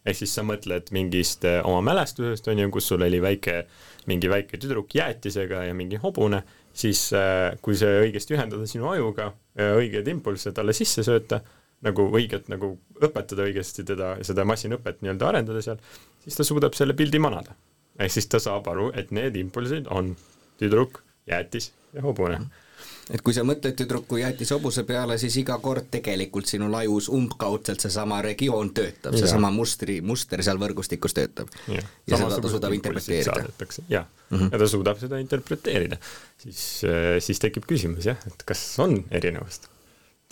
Ehk 0.06 0.18
siis 0.18 0.34
sa 0.34 0.44
mõtled 0.48 0.90
mingist 0.96 1.46
eh, 1.46 1.60
oma 1.66 1.82
mälestusest, 1.92 2.48
on 2.52 2.60
ju, 2.64 2.70
kus 2.74 2.90
sul 2.92 3.06
oli 3.06 3.22
väike, 3.22 3.64
mingi 4.10 4.30
väike 4.32 4.58
tüdruk 4.62 4.96
jäätisega 4.98 5.66
ja 5.68 5.78
mingi 5.78 6.00
hobune 6.02 6.42
siis 6.74 7.10
äh, 7.14 7.58
kui 7.62 7.76
see 7.78 8.06
õigesti 8.06 8.36
ühendada 8.38 8.68
sinu 8.70 8.90
ajuga, 8.92 9.32
õigeid 9.60 10.08
impulsse 10.08 10.54
talle 10.56 10.74
sisse 10.74 11.04
sööta, 11.04 11.42
nagu 11.86 12.06
õiget 12.16 12.48
nagu 12.52 12.76
õpetada 13.02 13.46
õigesti 13.48 13.86
teda, 13.88 14.14
seda 14.26 14.46
masinõpet 14.48 15.02
nii-öelda 15.02 15.28
arendada 15.28 15.64
seal, 15.66 15.82
siis 16.24 16.38
ta 16.38 16.46
suudab 16.48 16.78
selle 16.78 16.96
pildi 16.98 17.20
manada. 17.20 17.58
ehk 18.00 18.14
siis 18.14 18.30
ta 18.32 18.40
saab 18.40 18.68
aru, 18.72 18.92
et 18.96 19.12
need 19.12 19.36
impulsid 19.36 19.90
on 19.92 20.16
tüdruk, 20.62 21.02
jäätis 21.28 21.72
ja 21.94 22.02
hobune 22.02 22.38
mm. 22.38 22.44
-hmm 22.44 22.70
et 23.10 23.22
kui 23.22 23.34
sa 23.34 23.44
mõtled 23.48 23.76
tüdruku 23.78 24.22
jäätise 24.22 24.56
hobuse 24.56 24.84
peale, 24.84 25.18
siis 25.18 25.38
iga 25.42 25.58
kord 25.64 25.90
tegelikult 25.92 26.46
sinu 26.46 26.70
ajus 26.76 27.10
umbkaudselt 27.10 27.80
seesama 27.80 28.22
regioon 28.22 28.74
töötab, 28.74 29.18
seesama 29.18 29.52
mustri, 29.52 30.02
muster 30.02 30.44
seal 30.44 30.62
võrgustikus 30.62 31.18
töötab. 31.18 31.50
ja, 31.68 31.84
ja 32.08 32.18
seda 32.18 32.42
ta 32.42 32.50
suudab 32.50 32.74
interpreteerida. 32.78 33.46
jah 33.90 34.08
-hmm. 34.32 34.50
ja 34.52 34.60
ta 34.60 34.68
suudab 34.68 35.00
seda 35.00 35.20
interpreteerida. 35.22 35.98
siis, 36.38 36.84
äh, 36.84 37.18
siis 37.20 37.40
tekib 37.40 37.68
küsimus 37.70 38.08
jah, 38.08 38.20
et 38.28 38.46
kas 38.48 38.64
on 38.80 39.04
erinevust. 39.12 39.68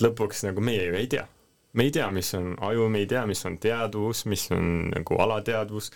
lõpuks 0.01 0.45
nagu 0.47 0.61
meie 0.63 0.85
ju 0.87 0.95
ei 0.95 1.07
tea. 1.07 1.27
me 1.73 1.83
ei 1.83 1.91
tea, 1.91 2.11
mis 2.11 2.33
on 2.33 2.55
aju, 2.65 2.89
me 2.89 3.03
ei 3.03 3.07
tea, 3.07 3.25
mis 3.27 3.45
on 3.45 3.57
teadvus, 3.57 4.25
mis 4.25 4.47
on 4.51 4.89
nagu 4.95 5.19
alateadvus 5.21 5.91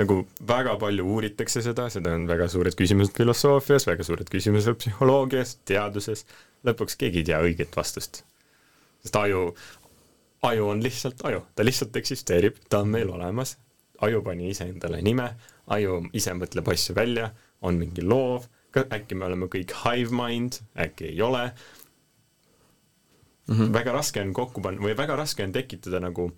nagu 0.00 0.20
väga 0.48 0.76
palju 0.80 1.06
uuritakse 1.14 1.62
seda, 1.62 1.86
seda 1.92 2.14
on 2.16 2.26
väga 2.30 2.48
suured 2.50 2.74
küsimused 2.78 3.14
filosoofias, 3.16 3.86
väga 3.86 4.06
suured 4.06 4.30
küsimused 4.32 4.78
psühholoogias, 4.80 5.58
teaduses, 5.68 6.24
lõpuks 6.66 6.98
keegi 7.00 7.22
ei 7.22 7.28
tea 7.30 7.40
õiget 7.44 7.76
vastust. 7.76 8.24
sest 9.04 9.16
aju, 9.20 9.54
aju 10.48 10.68
on 10.72 10.82
lihtsalt 10.82 11.20
aju, 11.28 11.44
ta 11.54 11.66
lihtsalt 11.66 11.96
eksisteerib, 12.00 12.58
ta 12.68 12.80
on 12.80 12.90
meil 12.94 13.10
olemas, 13.12 13.56
aju 14.02 14.22
pani 14.24 14.50
iseendale 14.50 15.02
nime, 15.04 15.28
aju 15.76 16.02
ise 16.12 16.34
mõtleb 16.34 16.68
asju 16.72 16.96
välja, 16.96 17.30
on 17.62 17.78
mingi 17.78 18.02
loov, 18.02 18.48
äkki 18.74 19.14
me 19.14 19.28
oleme 19.28 19.46
kõik 19.52 19.76
hive 19.84 20.14
mind, 20.16 20.58
äkki 20.74 21.12
ei 21.12 21.20
ole 21.22 21.44
mm, 23.46 23.54
-hmm. 23.54 23.72
väga 23.72 23.92
raske 23.92 24.20
on 24.20 24.32
kokku 24.34 24.60
panna 24.60 24.82
või 24.82 24.96
väga 24.96 25.16
raske 25.16 25.44
on 25.44 25.52
tekitada 25.52 26.00
nagu 26.00 26.32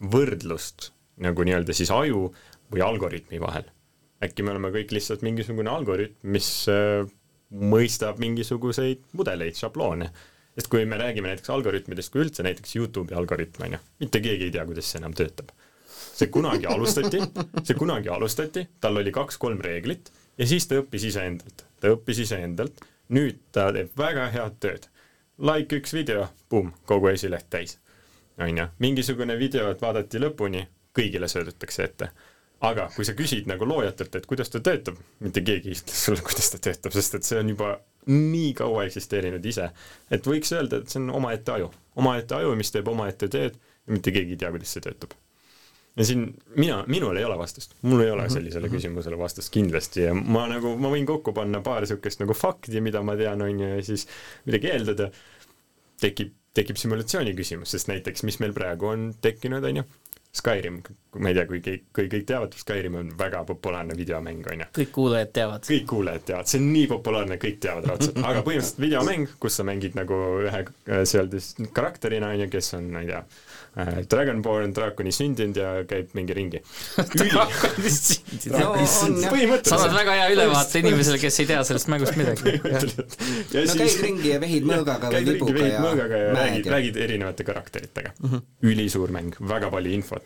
võrdlust 0.00 0.92
nagu 1.20 1.44
nii-öelda 1.44 1.74
siis 1.76 1.90
aju 1.90 2.32
või 2.72 2.84
algoritmi 2.84 3.40
vahel. 3.40 3.68
äkki 4.22 4.44
me 4.46 4.52
oleme 4.54 4.70
kõik 4.70 4.92
lihtsalt 4.94 5.22
mingisugune 5.26 5.70
algoritm, 5.70 6.14
mis 6.34 6.48
äh, 6.70 7.02
mõistab 7.52 8.20
mingisuguseid 8.22 9.02
mudeleid, 9.18 9.56
šabloone. 9.58 10.10
sest 10.54 10.68
kui 10.68 10.84
me 10.84 10.96
räägime 11.00 11.28
näiteks 11.28 11.50
algoritmidest 11.50 12.12
kui 12.12 12.22
üldse, 12.24 12.44
näiteks 12.44 12.76
Youtube'i 12.76 13.16
algoritm, 13.16 13.64
on 13.66 13.76
ju, 13.76 13.82
mitte 14.00 14.20
keegi 14.20 14.48
ei 14.48 14.54
tea, 14.54 14.64
kuidas 14.68 14.90
see 14.90 15.00
enam 15.00 15.14
töötab. 15.14 15.52
see 16.12 16.28
kunagi 16.28 16.66
alustati, 16.66 17.20
see 17.66 17.76
kunagi 17.76 18.08
alustati, 18.08 18.66
tal 18.80 18.96
oli 18.96 19.12
kaks-kolm 19.12 19.60
reeglit 19.60 20.12
ja 20.38 20.46
siis 20.46 20.66
ta 20.68 20.80
õppis 20.80 21.06
iseendalt, 21.08 21.64
ta 21.80 21.92
õppis 21.92 22.22
iseendalt, 22.24 22.84
nüüd 23.08 23.40
ta 23.52 23.70
teeb 23.72 23.92
väga 23.98 24.28
head 24.32 24.58
tööd. 24.60 24.88
Like 25.42 25.76
üks 25.76 25.92
video, 25.92 26.28
boom, 26.50 26.72
kogu 26.86 27.08
esileht 27.08 27.48
täis. 27.50 27.78
on 28.38 28.58
ju, 28.58 28.66
mingisugune 28.78 29.36
video, 29.38 29.70
et 29.70 29.80
vaadati 29.80 30.18
lõpuni, 30.18 30.66
kõigile 30.96 31.28
söödetakse 31.28 31.84
ette 31.84 32.08
aga 32.62 32.86
kui 32.94 33.06
sa 33.06 33.14
küsid 33.18 33.48
nagu 33.50 33.66
loojatelt, 33.66 34.14
et 34.18 34.28
kuidas 34.30 34.52
ta 34.52 34.60
töötab, 34.64 35.00
mitte 35.24 35.42
keegi 35.44 35.72
ei 35.72 35.78
ütle 35.78 35.96
sulle, 35.98 36.22
kuidas 36.28 36.52
ta 36.52 36.60
töötab, 36.62 36.94
sest 36.94 37.18
et 37.18 37.26
see 37.26 37.40
on 37.42 37.50
juba 37.54 37.74
nii 38.10 38.52
kaua 38.58 38.86
eksisteerinud 38.88 39.44
ise, 39.46 39.68
et 40.10 40.26
võiks 40.26 40.54
öelda, 40.54 40.82
et 40.82 40.92
see 40.92 41.00
on 41.02 41.10
omaette 41.18 41.54
aju, 41.56 41.68
omaette 42.02 42.38
aju, 42.38 42.54
mis 42.58 42.72
teeb 42.74 42.88
omaette 42.90 43.28
tööd 43.30 43.58
ja 43.58 43.94
mitte 43.94 44.14
keegi 44.14 44.36
ei 44.36 44.40
tea, 44.40 44.50
kuidas 44.54 44.74
see 44.74 44.84
töötab. 44.84 45.14
ja 45.96 46.06
siin 46.08 46.24
mina, 46.56 46.78
minul 46.88 47.18
ei 47.20 47.24
ole 47.28 47.36
vastust, 47.38 47.74
mul 47.82 48.00
ei 48.00 48.10
ole 48.10 48.24
mhm. 48.24 48.34
sellisele 48.34 48.70
küsimusele 48.72 49.18
vastust 49.18 49.52
kindlasti. 49.52 50.06
Ja 50.06 50.14
ma 50.14 50.46
nagu, 50.48 50.72
ma 50.80 50.88
võin 50.92 51.06
kokku 51.06 51.34
panna 51.36 51.60
paar 51.60 51.84
niisugust 51.84 52.22
nagu 52.22 52.36
fakti, 52.36 52.80
mida 52.80 53.02
ma 53.04 53.16
tean, 53.18 53.42
on 53.44 53.60
ju, 53.60 53.72
ja 53.74 53.82
siis 53.84 54.06
midagi 54.46 54.70
eeldada, 54.72 55.10
tekib, 56.00 56.32
tekib 56.56 56.80
simulatsiooni 56.80 57.34
küsimus, 57.36 57.74
sest 57.74 57.90
näiteks 57.92 58.24
mis 58.24 58.40
meil 58.40 58.56
praegu 58.56 58.88
on 58.88 59.10
tekkinud, 59.20 59.68
on 59.68 59.82
ju, 59.82 59.86
Skyrim, 60.32 60.80
ma 61.20 61.28
ei 61.28 61.36
tea, 61.36 61.44
kui 61.44 61.58
kõik, 61.60 61.82
kui 61.92 62.06
kõik 62.08 62.22
teavad, 62.24 62.54
Skyrim 62.56 62.94
on 62.96 63.10
väga 63.18 63.42
populaarne 63.44 63.92
videomäng, 63.98 64.46
on 64.48 64.62
ju. 64.62 64.68
kõik 64.78 64.92
kuulajad 64.94 65.32
teavad. 65.36 65.66
kõik 65.68 65.84
kuulajad 65.90 66.24
teavad, 66.30 66.48
see 66.48 66.60
on 66.62 66.70
nii 66.72 66.86
populaarne, 66.88 67.36
kõik 67.42 67.58
teavad 67.60 67.88
raudselt, 67.90 68.16
aga 68.16 68.40
põhimõtteliselt 68.46 68.80
videomäng, 68.80 69.34
kus 69.42 69.60
sa 69.60 69.66
mängid 69.68 69.98
nagu 69.98 70.16
ühe 70.46 70.62
äh, 70.64 71.02
seal 71.10 71.28
karakterina, 71.76 72.32
on 72.32 72.46
ju, 72.46 72.52
kes 72.54 72.72
on, 72.78 72.88
ma 72.94 73.02
ei 73.04 73.10
tea, 73.10 73.20
äh, 73.84 73.90
Dragonborn, 74.08 74.72
draakoni 74.72 75.12
sündinud 75.12 75.60
ja 75.60 75.74
käib 75.90 76.16
mingi 76.16 76.38
ringi. 76.38 76.62
sa 79.68 79.76
annad 79.76 79.98
väga 79.98 80.16
hea 80.16 80.32
ülevaate 80.32 80.80
inimesele, 80.80 81.20
kes 81.20 81.40
ei 81.44 81.50
tea 81.52 81.60
sellest 81.68 81.92
mängust 81.92 82.16
midagi. 82.16 82.56
no 82.56 82.80
siis... 82.88 83.76
käid 83.76 84.00
ringi 84.08 84.32
ja 84.32 84.40
vehid 84.40 84.64
mõõgaga 84.72 85.12
või 85.12 85.28
vibuga 85.28 85.68
ja, 85.68 85.84
ja 85.92 86.24
räägid, 86.40 86.72
räägid 86.72 87.00
erinevate 87.04 87.44
karakteritega 87.52 88.16
mm. 88.16 88.28
-hmm. 88.32 88.48
ülisuur 88.72 89.12
mäng, 89.12 89.36
väga 89.52 89.68
palju 89.76 89.92
infot 90.00 90.21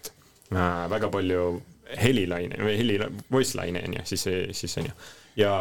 väga 0.51 1.11
palju 1.13 1.61
helilaine 1.97 2.59
või 2.63 2.77
heli, 2.79 2.99
voice 3.31 3.57
laine 3.59 3.83
on 3.87 3.99
ju, 3.99 4.07
siis, 4.13 4.27
siis 4.59 4.79
on 4.81 4.89
ju. 4.89 4.95
ja 5.43 5.53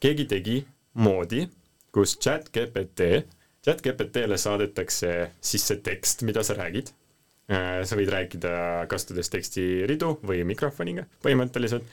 keegi 0.00 0.28
tegi 0.30 0.60
moodi, 0.94 1.46
kus 1.92 2.16
chat 2.20 2.48
GPT, 2.54 3.24
chat 3.64 3.82
GPT-le 3.84 4.38
saadetakse 4.40 5.12
sisse 5.40 5.76
tekst, 5.84 6.24
mida 6.28 6.44
sa 6.46 6.56
räägid 6.58 6.92
Äh, 6.92 7.07
sa 7.48 7.96
võid 7.96 8.10
rääkida 8.12 8.50
kasutades 8.92 9.30
tekstiridu 9.32 10.18
või 10.26 10.42
mikrofoniga 10.44 11.06
põhimõtteliselt. 11.24 11.84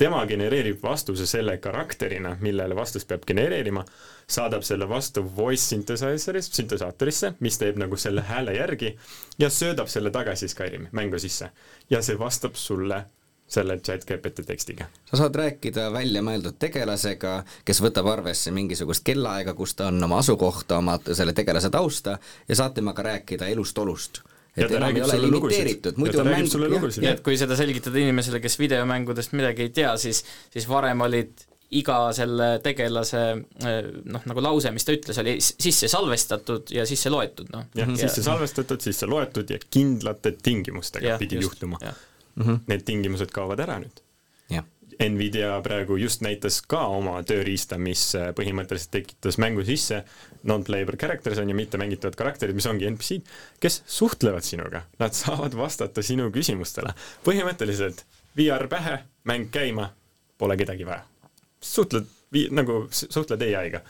tema 0.00 0.22
genereerib 0.26 0.80
vastuse 0.82 1.26
selle 1.26 1.58
karakterina, 1.58 2.36
millele 2.40 2.76
vastus 2.76 3.04
peab 3.04 3.26
genereerima, 3.28 3.84
saadab 4.26 4.64
selle 4.64 4.88
vastu 4.88 5.22
voice 5.36 5.74
synthesizer'ist, 5.74 6.56
süntesaatorisse, 6.56 7.34
mis 7.40 7.58
teeb 7.60 7.76
nagu 7.76 7.96
selle 7.96 8.24
hääle 8.24 8.56
järgi 8.56 8.96
ja 9.38 9.50
söödab 9.50 9.92
selle 9.92 10.10
tagasi 10.10 10.48
Skyrimi 10.48 10.88
mängu 10.92 11.18
sisse. 11.18 11.50
ja 11.90 12.02
see 12.02 12.18
vastab 12.18 12.54
sulle 12.54 13.04
selle 13.46 13.78
chat 13.78 14.06
GPT 14.08 14.46
tekstiga. 14.46 14.86
sa 15.04 15.16
saad 15.16 15.36
rääkida 15.36 15.90
väljamõeldud 15.92 16.56
tegelasega, 16.58 17.44
kes 17.64 17.82
võtab 17.84 18.08
arvesse 18.08 18.50
mingisugust 18.50 19.04
kellaaega, 19.04 19.54
kus 19.54 19.74
ta 19.74 19.92
on, 19.92 20.02
oma 20.02 20.18
asukohta, 20.24 20.78
oma 20.78 20.98
selle 21.12 21.32
tegelase 21.32 21.70
tausta 21.70 22.18
ja 22.48 22.56
saad 22.56 22.72
temaga 22.74 23.02
rääkida 23.02 23.52
elust-olust 23.52 24.24
et 24.56 24.68
ta 24.70 24.78
enam 24.78 24.94
ei 24.94 25.02
ole 25.02 25.16
limiteeritud, 25.24 25.96
Ja 25.96 26.02
muidu 26.04 26.20
on 26.22 26.30
mäng, 26.30 26.46
jah, 27.02 27.16
et 27.16 27.24
kui 27.26 27.38
seda 27.40 27.56
selgitada 27.58 27.98
inimesele, 28.02 28.40
kes 28.44 28.58
videomängudest 28.60 29.34
midagi 29.34 29.66
ei 29.66 29.74
tea, 29.74 29.96
siis, 30.00 30.22
siis 30.54 30.68
varem 30.70 31.02
olid 31.06 31.46
iga 31.74 31.98
selle 32.14 32.48
tegelase 32.62 33.22
eh, 33.34 33.88
noh, 34.04 34.22
nagu 34.30 34.44
lause, 34.44 34.70
mis 34.74 34.86
ta 34.86 34.94
ütles, 34.94 35.18
oli 35.22 35.36
sisse 35.42 35.88
salvestatud 35.90 36.70
ja 36.74 36.84
sisse 36.86 37.10
loetud, 37.10 37.50
noh. 37.54 37.66
jah, 37.74 37.90
sisse 37.98 38.22
salvestatud, 38.26 38.84
sisse 38.84 39.08
loetud 39.10 39.50
ja 39.50 39.58
kindlate 39.64 40.36
tingimustega 40.38 41.14
Jah, 41.14 41.18
pidi 41.22 41.40
just, 41.40 41.56
juhtuma. 41.56 41.80
jah. 41.82 41.98
Need 42.66 42.82
tingimused 42.86 43.30
kaovad 43.34 43.60
ära 43.62 43.76
nüüd. 43.82 44.03
Nvidia 45.00 45.56
praegu 45.64 45.96
just 45.98 46.22
näitas 46.24 46.60
ka 46.68 46.84
oma 46.92 47.16
tööriista, 47.26 47.78
mis 47.80 48.06
äh, 48.18 48.30
põhimõtteliselt 48.36 48.92
tekitas 48.94 49.38
mängu 49.42 49.64
sisse 49.66 50.02
non-playable 50.48 50.98
characters 51.00 51.40
on 51.42 51.50
ju, 51.50 51.56
mittemängitavad 51.58 52.16
karakterid, 52.18 52.56
mis 52.56 52.68
ongi 52.70 52.88
NPC-d, 52.90 53.36
kes 53.62 53.82
suhtlevad 53.90 54.46
sinuga, 54.46 54.84
nad 55.00 55.16
saavad 55.16 55.56
vastata 55.58 56.04
sinu 56.04 56.30
küsimustele. 56.34 56.94
põhimõtteliselt 57.26 58.04
VR 58.36 58.68
pähe, 58.70 58.98
mäng 59.30 59.50
käima, 59.54 59.90
pole 60.38 60.56
kedagi 60.60 60.86
vaja. 60.86 61.04
suhtled, 61.64 62.10
nagu 62.50 62.84
suhtled 62.90 63.42
ai-ga 63.42 63.80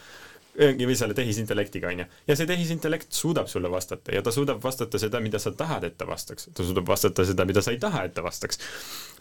või 0.59 0.97
selle 0.97 1.15
tehisintellektiga, 1.15 1.89
on 1.89 1.99
ju. 1.99 2.05
ja 2.27 2.37
see 2.37 2.47
tehisintellekt 2.47 3.13
suudab 3.13 3.49
sulle 3.51 3.71
vastata 3.71 4.15
ja 4.15 4.23
ta 4.23 4.31
suudab 4.31 4.63
vastata 4.63 4.99
seda, 4.99 5.21
mida 5.21 5.39
sa 5.39 5.53
tahad, 5.53 5.85
et 5.85 5.99
ta 5.99 6.07
vastaks. 6.07 6.49
ta 6.55 6.65
suudab 6.65 6.87
vastata 6.89 7.25
seda, 7.25 7.45
mida 7.45 7.63
sa 7.63 7.75
ei 7.75 7.79
taha, 7.79 8.05
et 8.05 8.15
ta 8.15 8.23
vastaks. 8.23 8.59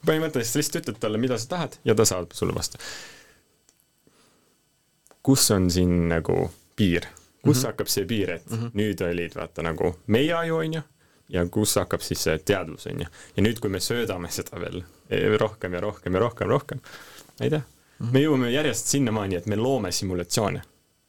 põhimõtteliselt 0.05 0.61
lihtsalt 0.61 0.83
ütled 0.83 1.01
talle, 1.01 1.17
mida 1.17 1.37
sa 1.37 1.49
tahad 1.55 1.77
ja 1.85 1.95
ta 1.95 2.05
saab 2.05 2.31
sulle 2.37 2.55
vastata. 2.55 2.83
kus 5.23 5.51
on 5.51 5.71
siin 5.71 6.09
nagu 6.09 6.51
piir? 6.75 7.07
kus 7.43 7.57
mm 7.57 7.61
-hmm. 7.61 7.65
hakkab 7.65 7.87
see 7.87 8.05
piir, 8.05 8.29
et 8.31 8.49
mm 8.49 8.57
-hmm. 8.57 8.71
nüüd 8.73 9.01
olid 9.09 9.35
vaata 9.35 9.61
nagu 9.61 9.95
meie 10.07 10.33
aju, 10.33 10.55
on 10.55 10.73
ju, 10.73 10.81
ja 11.29 11.45
kus 11.45 11.75
hakkab 11.75 12.01
siis 12.01 12.23
see 12.23 12.37
teadvus, 12.37 12.87
on 12.87 12.99
ju. 12.99 13.05
ja 13.37 13.43
nüüd, 13.43 13.59
kui 13.59 13.69
me 13.69 13.79
söödame 13.79 14.31
seda 14.31 14.59
veel 14.59 14.83
eh, 15.09 15.37
rohkem 15.39 15.73
ja 15.73 15.79
rohkem 15.79 16.13
ja 16.13 16.19
rohkem, 16.19 16.47
rohkem, 16.47 16.79
ma 17.39 17.45
ei 17.45 17.49
tea 17.49 17.61
-hmm. 18.03 18.11
me 18.11 18.19
jõuame 18.19 18.51
järjest 18.51 18.87
sinnamaani, 18.87 19.35
et 19.35 19.45
me 19.45 19.55
loome 19.55 19.91
simulatsioone. 19.91 20.61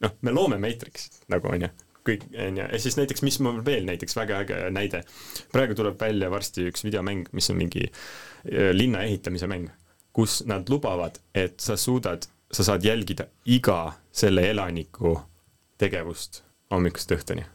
Noh, 0.03 0.15
me 0.21 0.33
loome 0.35 0.59
Matrixit 0.61 1.23
nagu, 1.31 1.49
on 1.51 1.65
ju, 1.67 1.71
kõik, 2.07 2.27
on 2.33 2.59
ju, 2.61 2.67
ja 2.67 2.81
siis 2.81 2.97
näiteks, 2.99 3.23
mis 3.25 3.39
mul 3.43 3.61
veel 3.65 3.87
näiteks 3.87 4.17
väga 4.17 4.41
äge 4.45 4.59
näide, 4.75 5.03
praegu 5.53 5.77
tuleb 5.77 5.99
välja 6.01 6.29
varsti 6.33 6.69
üks 6.71 6.85
videomäng, 6.87 7.27
mis 7.35 7.49
on 7.53 7.59
mingi 7.61 7.87
eh, 7.87 8.71
linna 8.75 9.05
ehitamise 9.07 9.49
mäng, 9.51 9.69
kus 10.15 10.41
nad 10.49 10.69
lubavad, 10.71 11.19
et 11.35 11.59
sa 11.63 11.77
suudad, 11.79 12.27
sa 12.51 12.67
saad 12.67 12.85
jälgida 12.85 13.27
iga 13.51 13.79
selle 14.15 14.47
elaniku 14.51 15.17
tegevust 15.81 16.43
hommikust 16.71 17.11
õhtuni. 17.11 17.45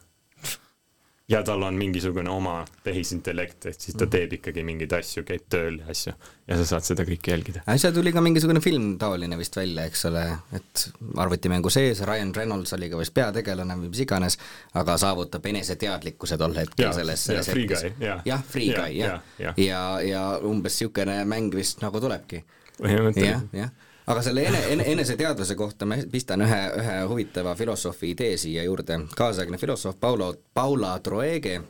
Ja 1.31 1.43
tal 1.47 1.63
on 1.63 1.79
mingisugune 1.79 2.31
oma 2.31 2.65
tehisintellekt, 2.85 3.67
et 3.71 3.81
siis 3.81 3.97
ta 3.99 4.07
teeb 4.11 4.33
ikkagi 4.41 4.65
mingeid 4.67 4.93
asju, 4.97 5.23
käib 5.27 5.47
tööl 5.53 5.79
ja 5.81 5.91
asju 5.93 6.15
ja 6.51 6.59
sa 6.59 6.67
saad 6.67 6.87
seda 6.89 7.05
kõike 7.07 7.31
jälgida. 7.33 7.63
äsja 7.71 7.93
tuli 7.95 8.13
ka 8.13 8.23
mingisugune 8.25 8.63
film 8.65 8.93
taoline 8.99 9.39
vist 9.39 9.57
välja, 9.57 9.85
eks 9.87 10.05
ole, 10.11 10.25
et 10.57 10.87
arvutimängu 11.23 11.71
sees 11.71 12.03
Ryan 12.07 12.33
Reynolds 12.37 12.75
oli 12.75 12.91
ka 12.91 12.99
vist 12.99 13.15
peategelane 13.15 13.77
või 13.79 13.93
mis 13.93 14.03
iganes, 14.07 14.39
aga 14.81 14.97
saavutab 15.01 15.47
eneseteadlikkuse 15.53 16.39
tol 16.41 16.57
hetkel 16.59 16.89
Jaa, 16.89 16.97
selles, 16.99 17.27
selles 17.31 17.53
Free 17.53 17.69
hetkes. 17.69 18.01
Jah, 18.27 18.43
Free 18.43 18.73
Guy, 18.75 18.99
jah. 18.99 19.21
ja, 19.39 19.45
jaa. 19.47 19.55
ja, 19.67 19.85
ja 20.07 20.25
umbes 20.43 20.81
niisugune 20.81 21.21
mäng 21.29 21.55
vist 21.55 21.83
nagu 21.85 22.01
tulebki. 22.03 22.43
jah, 22.81 23.47
jah. 23.53 23.71
Aga 24.07 24.23
selle 24.23 24.47
ene, 24.49 24.63
ene, 24.75 24.87
eneseteadvuse 24.93 25.55
kohta 25.55 25.87
ma 25.87 25.99
pistan 26.13 26.45
ühe, 26.47 26.61
ühe 26.81 26.97
huvitava 27.11 27.55
filosoofi 27.55 28.15
idee 28.15 28.37
siia 28.41 28.65
juurde, 28.65 29.01
kaasaegne 29.17 29.59
filosoof 29.59 30.01
Paulo, 30.01 30.35
Paula 30.55 30.99
Troege, 30.99 31.61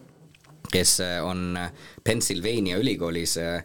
kes 0.70 1.01
on 1.27 1.59
Pennsylvania 2.05 2.78
ülikoolis 2.78 3.36
äh, 3.39 3.65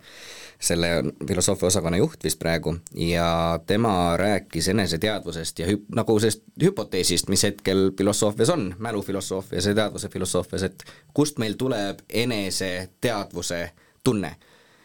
selle 0.60 0.88
filosoofia 1.28 1.68
osakonna 1.68 1.98
juht 1.98 2.24
vist 2.24 2.40
praegu 2.40 2.76
ja 2.94 3.60
tema 3.68 4.18
rääkis 4.18 4.68
eneseteadvusest 4.74 5.60
ja 5.60 5.68
hüp-, 5.68 5.88
nagu 5.96 6.20
sellest 6.20 6.44
hüpoteesist, 6.64 7.30
mis 7.30 7.44
hetkel 7.44 7.90
filosoofias 7.98 8.50
on, 8.50 8.68
mälufilosoofias 8.80 9.66
ja 9.66 9.76
teadvuse 9.76 10.10
filosoofias, 10.10 10.64
et 10.64 10.86
kust 11.14 11.40
meil 11.40 11.58
tuleb 11.58 12.02
eneseteadvuse 12.10 13.70
tunne. 14.04 14.36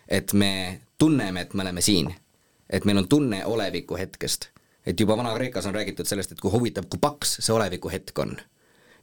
et 0.08 0.32
me 0.32 0.80
tunneme, 0.98 1.40
et 1.40 1.54
me 1.54 1.62
oleme 1.62 1.80
siin. 1.80 2.14
Et 2.70 2.84
meil 2.84 2.98
on 2.98 3.08
tunne 3.08 3.44
oleviku 3.46 3.96
hetkest. 3.96 4.48
et 4.86 5.00
juba 5.00 5.16
Vana-Kreekas 5.16 5.66
on 5.66 5.74
räägitud 5.74 6.06
sellest, 6.06 6.32
et 6.32 6.40
kui 6.40 6.50
huvitav, 6.50 6.84
kui 6.90 6.98
paks 7.00 7.36
see 7.40 7.54
oleviku 7.54 7.88
hetk 7.88 8.18
on. 8.18 8.36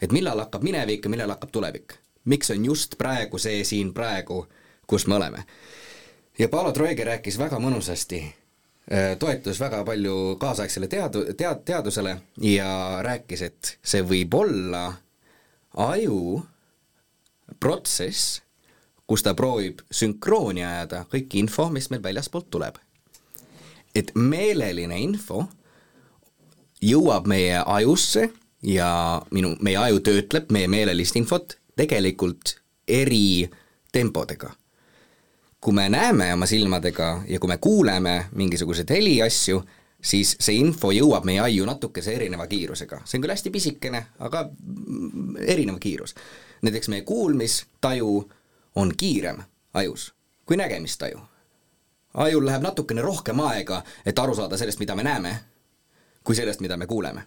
et 0.01 0.11
millal 0.11 0.39
hakkab 0.39 0.63
minevik 0.63 1.05
ja 1.05 1.09
millal 1.09 1.29
hakkab 1.29 1.51
tulevik. 1.51 1.93
miks 2.25 2.51
on 2.51 2.65
just 2.65 2.97
praegu 2.97 3.37
see 3.37 3.63
siin 3.63 3.93
praegu, 3.93 4.47
kus 4.87 5.07
me 5.07 5.15
oleme 5.15 5.45
ja 6.39 6.49
Paolo 6.49 6.71
Troege 6.71 7.03
rääkis 7.03 7.37
väga 7.39 7.59
mõnusasti, 7.59 8.21
toetus 9.19 9.59
väga 9.59 9.83
palju 9.85 10.37
kaasaegsele 10.39 10.87
teadu-, 10.87 11.25
tead-, 11.37 11.63
teadusele 11.65 12.17
ja 12.41 12.99
rääkis, 13.05 13.41
et 13.41 13.77
see 13.83 14.03
võib 14.05 14.37
olla 14.37 14.83
aju 15.87 16.43
protsess, 17.59 18.41
kus 19.07 19.23
ta 19.23 19.33
proovib 19.33 19.81
sünkrooni 19.91 20.65
ajada 20.65 21.05
kõik 21.11 21.37
info, 21.39 21.69
mis 21.73 21.89
meil 21.89 22.03
väljaspoolt 22.03 22.49
tuleb. 22.51 22.77
Et 23.95 24.11
meeleline 24.15 24.99
info 24.99 25.45
jõuab 26.81 27.27
meie 27.27 27.63
ajusse 27.65 28.29
ja 28.63 29.21
minu, 29.31 29.55
meie 29.61 29.77
aju 29.77 29.99
töötleb 29.99 30.51
meie 30.51 30.67
meelelist 30.67 31.15
infot 31.15 31.57
tegelikult 31.77 32.57
eri 32.87 33.49
tempodega 33.91 34.53
kui 35.61 35.73
me 35.73 35.89
näeme 35.89 36.33
oma 36.33 36.45
silmadega 36.45 37.23
ja 37.27 37.39
kui 37.39 37.47
me 37.47 37.57
kuuleme 37.57 38.25
mingisuguseid 38.35 38.89
heliasju, 38.89 39.61
siis 40.01 40.35
see 40.39 40.59
info 40.61 40.91
jõuab 40.93 41.25
meie 41.25 41.41
aiu 41.41 41.65
natukese 41.65 42.13
erineva 42.13 42.47
kiirusega. 42.47 43.01
see 43.05 43.17
on 43.17 43.25
küll 43.25 43.33
hästi 43.33 43.51
pisikene, 43.51 44.05
aga 44.19 44.49
erinev 45.41 45.79
kiirus. 45.79 46.15
näiteks 46.61 46.89
meie 46.89 47.01
kuulmistaju 47.01 48.29
on 48.75 48.93
kiirem 48.97 49.41
ajus 49.73 50.13
kui 50.45 50.57
nägemistaju. 50.57 51.19
Ajul 52.17 52.45
läheb 52.45 52.65
natukene 52.65 53.01
rohkem 53.01 53.39
aega, 53.45 53.81
et 54.05 54.19
aru 54.19 54.35
saada 54.35 54.57
sellest, 54.57 54.79
mida 54.79 54.95
me 54.95 55.03
näeme, 55.05 55.33
kui 56.23 56.35
sellest, 56.35 56.61
mida 56.65 56.77
me 56.77 56.87
kuuleme 56.87 57.25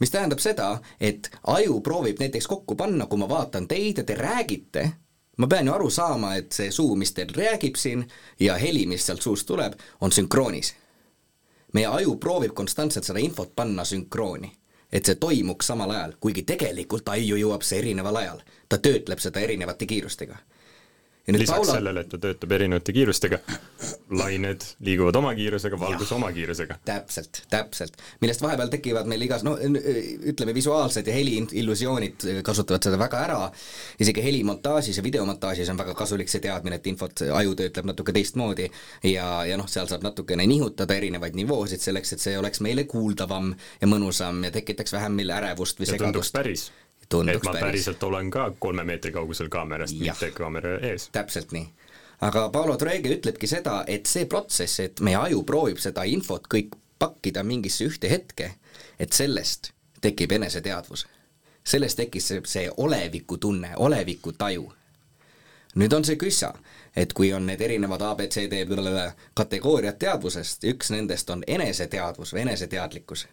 mis 0.00 0.10
tähendab 0.10 0.40
seda, 0.40 0.78
et 1.00 1.30
aju 1.46 1.80
proovib 1.80 2.20
näiteks 2.20 2.46
kokku 2.48 2.74
panna, 2.76 3.06
kui 3.06 3.18
ma 3.20 3.28
vaatan 3.28 3.68
teid 3.68 4.00
ja 4.00 4.04
te 4.04 4.14
räägite, 4.16 4.84
ma 5.36 5.46
pean 5.46 5.66
ju 5.66 5.72
aru 5.72 5.90
saama, 5.90 6.34
et 6.36 6.52
see 6.52 6.70
suu, 6.70 6.96
mis 6.96 7.12
teil 7.12 7.32
räägib 7.36 7.76
siin 7.76 8.06
ja 8.40 8.56
heli, 8.58 8.86
mis 8.86 9.06
sealt 9.06 9.22
suust 9.22 9.46
tuleb, 9.46 9.76
on 10.00 10.12
sünkroonis. 10.12 10.74
meie 11.72 11.86
aju 11.86 12.16
proovib 12.16 12.52
konstantselt 12.54 13.04
seda 13.04 13.20
infot 13.22 13.52
panna 13.56 13.84
sünkrooni, 13.84 14.52
et 14.92 15.06
see 15.06 15.14
toimuks 15.14 15.66
samal 15.66 15.90
ajal, 15.90 16.16
kuigi 16.20 16.42
tegelikult 16.42 17.08
aiu 17.08 17.36
jõuab 17.36 17.62
see 17.62 17.78
erineval 17.78 18.16
ajal. 18.16 18.40
ta 18.68 18.78
töötleb 18.78 19.18
seda 19.18 19.40
erinevate 19.40 19.86
kiirustega. 19.86 20.36
Lisaks 21.28 21.58
Paula... 21.58 21.72
sellele, 21.72 22.00
et 22.00 22.08
ta 22.08 22.18
töötab 22.18 22.52
erinevate 22.56 22.92
kiirustega, 22.94 23.38
lained 24.20 24.64
liiguvad 24.86 25.16
oma 25.20 25.32
kiirusega, 25.36 25.78
valgus 25.80 26.10
ja. 26.10 26.16
oma 26.16 26.30
kiirusega. 26.32 26.78
täpselt, 26.84 27.42
täpselt, 27.50 28.00
millest 28.20 28.42
vahepeal 28.42 28.72
tekivad 28.72 29.08
meil 29.10 29.22
igas, 29.26 29.44
no 29.46 29.56
ütleme, 29.60 30.54
visuaalsed 30.56 31.06
ja 31.06 31.14
heliillusioonid 31.14 32.26
kasutavad 32.46 32.88
seda 32.88 32.98
väga 33.00 33.22
ära, 33.26 33.38
isegi 34.00 34.24
helimontaažis 34.24 35.00
ja 35.00 35.06
videomontaažis 35.06 35.70
on 35.72 35.80
väga 35.80 35.94
kasulik 35.98 36.32
see 36.32 36.42
teadmine, 36.44 36.80
et 36.80 36.90
infot 36.90 37.24
aju 37.36 37.56
töötleb 37.58 37.90
natuke 37.92 38.14
teistmoodi 38.16 38.70
ja, 39.12 39.28
ja 39.46 39.60
noh, 39.60 39.68
seal 39.70 39.88
saab 39.90 40.04
natukene 40.06 40.46
nihutada 40.50 40.96
erinevaid 40.96 41.38
nivoosid 41.38 41.84
selleks, 41.84 42.16
et 42.16 42.24
see 42.24 42.38
oleks 42.38 42.64
meile 42.64 42.86
kuuldavam 42.90 43.52
ja 43.80 43.90
mõnusam 43.90 44.42
ja 44.46 44.54
tekitaks 44.54 44.96
vähem 44.96 45.20
meil 45.20 45.36
ärevust 45.36 45.80
või 45.80 45.92
segadust. 45.94 46.34
päris 46.34 46.70
Tunduks 47.10 47.36
et 47.36 47.44
ma 47.44 47.52
päris. 47.52 47.64
päriselt 47.64 48.02
olen 48.02 48.30
ka 48.30 48.52
kolme 48.58 48.84
meetri 48.84 49.12
kaugusel 49.12 49.48
kaamerast, 49.48 49.98
mitte 49.98 50.30
kaamera 50.30 50.76
ees. 50.78 51.08
täpselt 51.12 51.52
nii. 51.52 51.66
aga 52.20 52.48
Paolo 52.48 52.76
Troege 52.76 53.14
ütlebki 53.16 53.46
seda, 53.50 53.84
et 53.86 54.06
see 54.06 54.26
protsess, 54.30 54.80
et 54.80 55.00
meie 55.00 55.16
aju 55.16 55.42
proovib 55.42 55.82
seda 55.82 56.04
infot 56.06 56.46
kõik 56.54 56.76
pakkida 56.98 57.42
mingisse 57.42 57.84
ühte 57.84 58.10
hetke, 58.10 58.52
et 58.98 59.12
sellest 59.12 59.72
tekib 60.00 60.32
eneseteadvus. 60.32 61.06
sellest 61.64 61.96
tekkis 61.96 62.28
see, 62.28 62.40
see 62.44 62.70
olevikutunne, 62.76 63.72
olevikutaju. 63.76 64.72
nüüd 65.74 65.92
on 65.92 66.04
see 66.04 66.16
küssa, 66.16 66.54
et 66.96 67.12
kui 67.12 67.32
on 67.32 67.46
need 67.46 67.60
erinevad 67.60 68.02
abcd 68.02 68.54
kategooriad 69.34 69.98
teadvusest, 69.98 70.64
üks 70.64 70.90
nendest 70.90 71.30
on 71.30 71.44
eneseteadvus 71.46 72.34
või 72.34 72.40
eneseteadlikkus, 72.46 73.26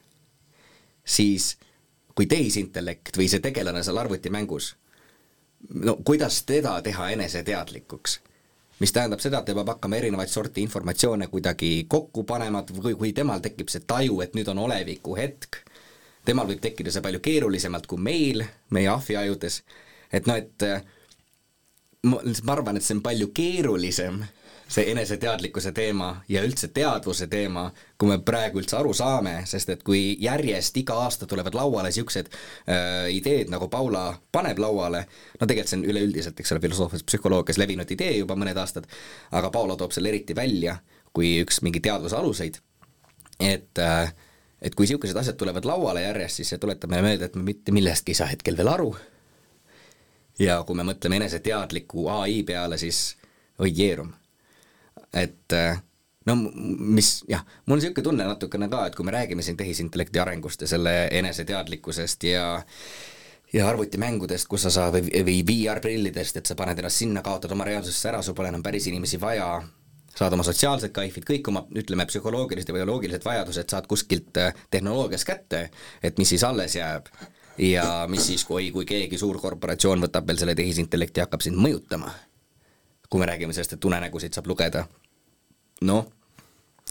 siis 1.06 1.58
kui 2.18 2.26
tehisintellekt 2.26 3.18
või 3.18 3.30
see 3.30 3.44
tegelane 3.44 3.84
seal 3.86 4.00
arvutimängus, 4.02 4.72
no 5.86 5.98
kuidas 6.06 6.42
teda 6.50 6.80
teha 6.82 7.12
eneseteadlikuks? 7.18 8.20
mis 8.80 8.94
tähendab 8.94 9.22
seda, 9.22 9.40
et 9.42 9.48
ta 9.50 9.56
peab 9.58 9.72
hakkama 9.72 9.98
erinevaid 9.98 10.30
sorti 10.30 10.62
informatsioone 10.62 11.28
kuidagi 11.32 11.88
kokku 11.90 12.24
panema, 12.30 12.62
või 12.78 12.94
kui 12.98 13.14
temal 13.18 13.42
tekib 13.42 13.72
see 13.74 13.82
taju, 13.90 14.20
et 14.22 14.36
nüüd 14.38 14.52
on 14.54 14.62
oleviku 14.68 15.16
hetk, 15.18 15.64
temal 16.26 16.46
võib 16.50 16.62
tekkida 16.62 16.94
see 16.94 17.02
palju 17.02 17.22
keerulisemalt 17.26 17.88
kui 17.90 17.98
meil, 17.98 18.44
meie 18.76 18.92
ahvi 18.92 19.18
ajudes, 19.18 19.64
et 20.14 20.30
noh, 20.30 20.38
et 20.38 20.68
äh, 20.68 20.86
ma, 22.06 22.22
ma 22.22 22.54
arvan, 22.54 22.78
et 22.78 22.86
see 22.86 23.00
on 23.00 23.02
palju 23.06 23.32
keerulisem, 23.34 24.22
see 24.68 24.92
eneseteadlikkuse 24.92 25.72
teema 25.72 26.10
ja 26.30 26.42
üldse 26.44 26.68
teadvuse 26.76 27.28
teema, 27.32 27.70
kui 27.98 28.10
me 28.12 28.18
praegu 28.26 28.60
üldse 28.62 28.76
aru 28.80 28.92
saame, 28.98 29.40
sest 29.48 29.72
et 29.72 29.84
kui 29.88 30.18
järjest 30.22 30.78
iga 30.82 30.98
aasta 31.06 31.28
tulevad 31.30 31.56
lauale 31.56 31.92
niisugused 31.92 32.30
äh, 32.32 33.08
ideed, 33.16 33.52
nagu 33.54 33.70
Paula 33.72 34.10
paneb 34.32 34.60
lauale, 34.60 35.06
no 35.40 35.48
tegelikult 35.48 35.72
see 35.72 35.80
on 35.80 35.88
üleüldiselt, 35.94 36.40
eks 36.40 36.54
ole, 36.56 36.64
filosoofilises 36.68 37.08
psühholoogias 37.08 37.62
levinud 37.62 37.96
idee 37.96 38.18
juba 38.20 38.36
mõned 38.40 38.60
aastad, 38.60 38.88
aga 39.32 39.52
Paula 39.56 39.80
toob 39.80 39.96
selle 39.96 40.12
eriti 40.12 40.36
välja 40.36 40.78
kui 41.16 41.38
üks 41.42 41.62
mingi 41.66 41.82
teadvuse 41.82 42.18
aluseid, 42.20 42.60
et 43.40 43.84
äh, 43.84 44.14
et 44.62 44.74
kui 44.74 44.88
niisugused 44.88 45.18
asjad 45.18 45.38
tulevad 45.38 45.66
lauale 45.70 46.02
järjest, 46.02 46.40
siis 46.40 46.52
see 46.54 46.62
tuletab 46.62 46.90
meile 46.90 47.06
meelde, 47.06 47.30
et 47.30 47.36
me 47.38 47.46
mitte 47.46 47.72
millestki 47.72 48.14
ei 48.14 48.20
saa 48.20 48.32
hetkel 48.32 48.58
veel 48.58 48.72
aru, 48.72 48.90
ja 50.42 50.62
kui 50.66 50.78
me 50.78 50.86
mõtleme 50.88 51.20
eneseteadliku 51.22 52.08
ai 52.14 52.42
peale, 52.48 52.80
siis 52.82 53.18
oi 53.60 53.72
jeerum. 53.74 54.14
Et 55.14 55.54
äh, 55.56 55.82
no 56.28 56.36
mis 56.36 57.22
jah, 57.30 57.44
mul 57.66 57.78
on 57.78 57.82
niisugune 57.82 58.04
tunne 58.10 58.28
natukene 58.28 58.70
ka, 58.72 58.88
et 58.88 58.98
kui 58.98 59.06
me 59.08 59.16
räägime 59.16 59.46
siin 59.46 59.58
tehisintellekti 59.60 60.20
arengust 60.20 60.66
ja 60.66 60.72
selle 60.74 60.98
eneseteadlikkusest 61.22 62.28
ja 62.28 62.48
ja 63.54 63.70
arvutimängudest, 63.70 64.48
kus 64.52 64.66
sa 64.68 64.72
saad 64.74 64.98
või, 64.98 65.24
või 65.24 65.40
VR-prillidest, 65.48 66.40
et 66.40 66.50
sa 66.50 66.56
paned 66.60 66.80
ennast 66.82 67.00
sinna, 67.00 67.24
kaotad 67.24 67.54
oma 67.56 67.64
reaalsusesse 67.68 68.10
ära, 68.12 68.20
sul 68.22 68.36
pole 68.36 68.52
enam 68.52 68.64
päris 68.64 68.90
inimesi 68.92 69.20
vaja, 69.22 69.62
saad 70.18 70.36
oma 70.36 70.44
sotsiaalsed 70.44 70.92
kaifid, 70.92 71.24
kõik 71.28 71.48
oma, 71.52 71.64
ütleme, 71.80 72.06
psühholoogilised 72.10 72.68
ja 72.68 72.76
bioloogilised 72.76 73.24
vajadused 73.24 73.72
saad 73.72 73.88
kuskilt 73.88 74.40
äh, 74.42 74.52
tehnoloogias 74.74 75.24
kätte, 75.28 75.70
et 76.04 76.20
mis 76.20 76.36
siis 76.36 76.44
alles 76.44 76.76
jääb 76.76 77.08
ja 77.58 78.06
mis 78.12 78.28
siis, 78.28 78.44
kui, 78.46 78.68
kui 78.76 78.86
keegi 78.86 79.18
suur 79.18 79.40
korporatsioon 79.42 80.04
võtab 80.08 80.28
veel 80.28 80.42
selle 80.42 80.56
tehisintellekti 80.58 81.22
ja 81.22 81.28
hakkab 81.30 81.46
sind 81.46 81.58
mõjutama. 81.62 82.12
Kui 83.10 83.20
me 83.20 83.26
räägime 83.30 83.56
sellest, 83.56 83.78
et 83.78 83.86
unenägusid 83.86 84.36
saab 84.36 84.48
lugeda, 84.52 84.84
noh, 85.88 86.06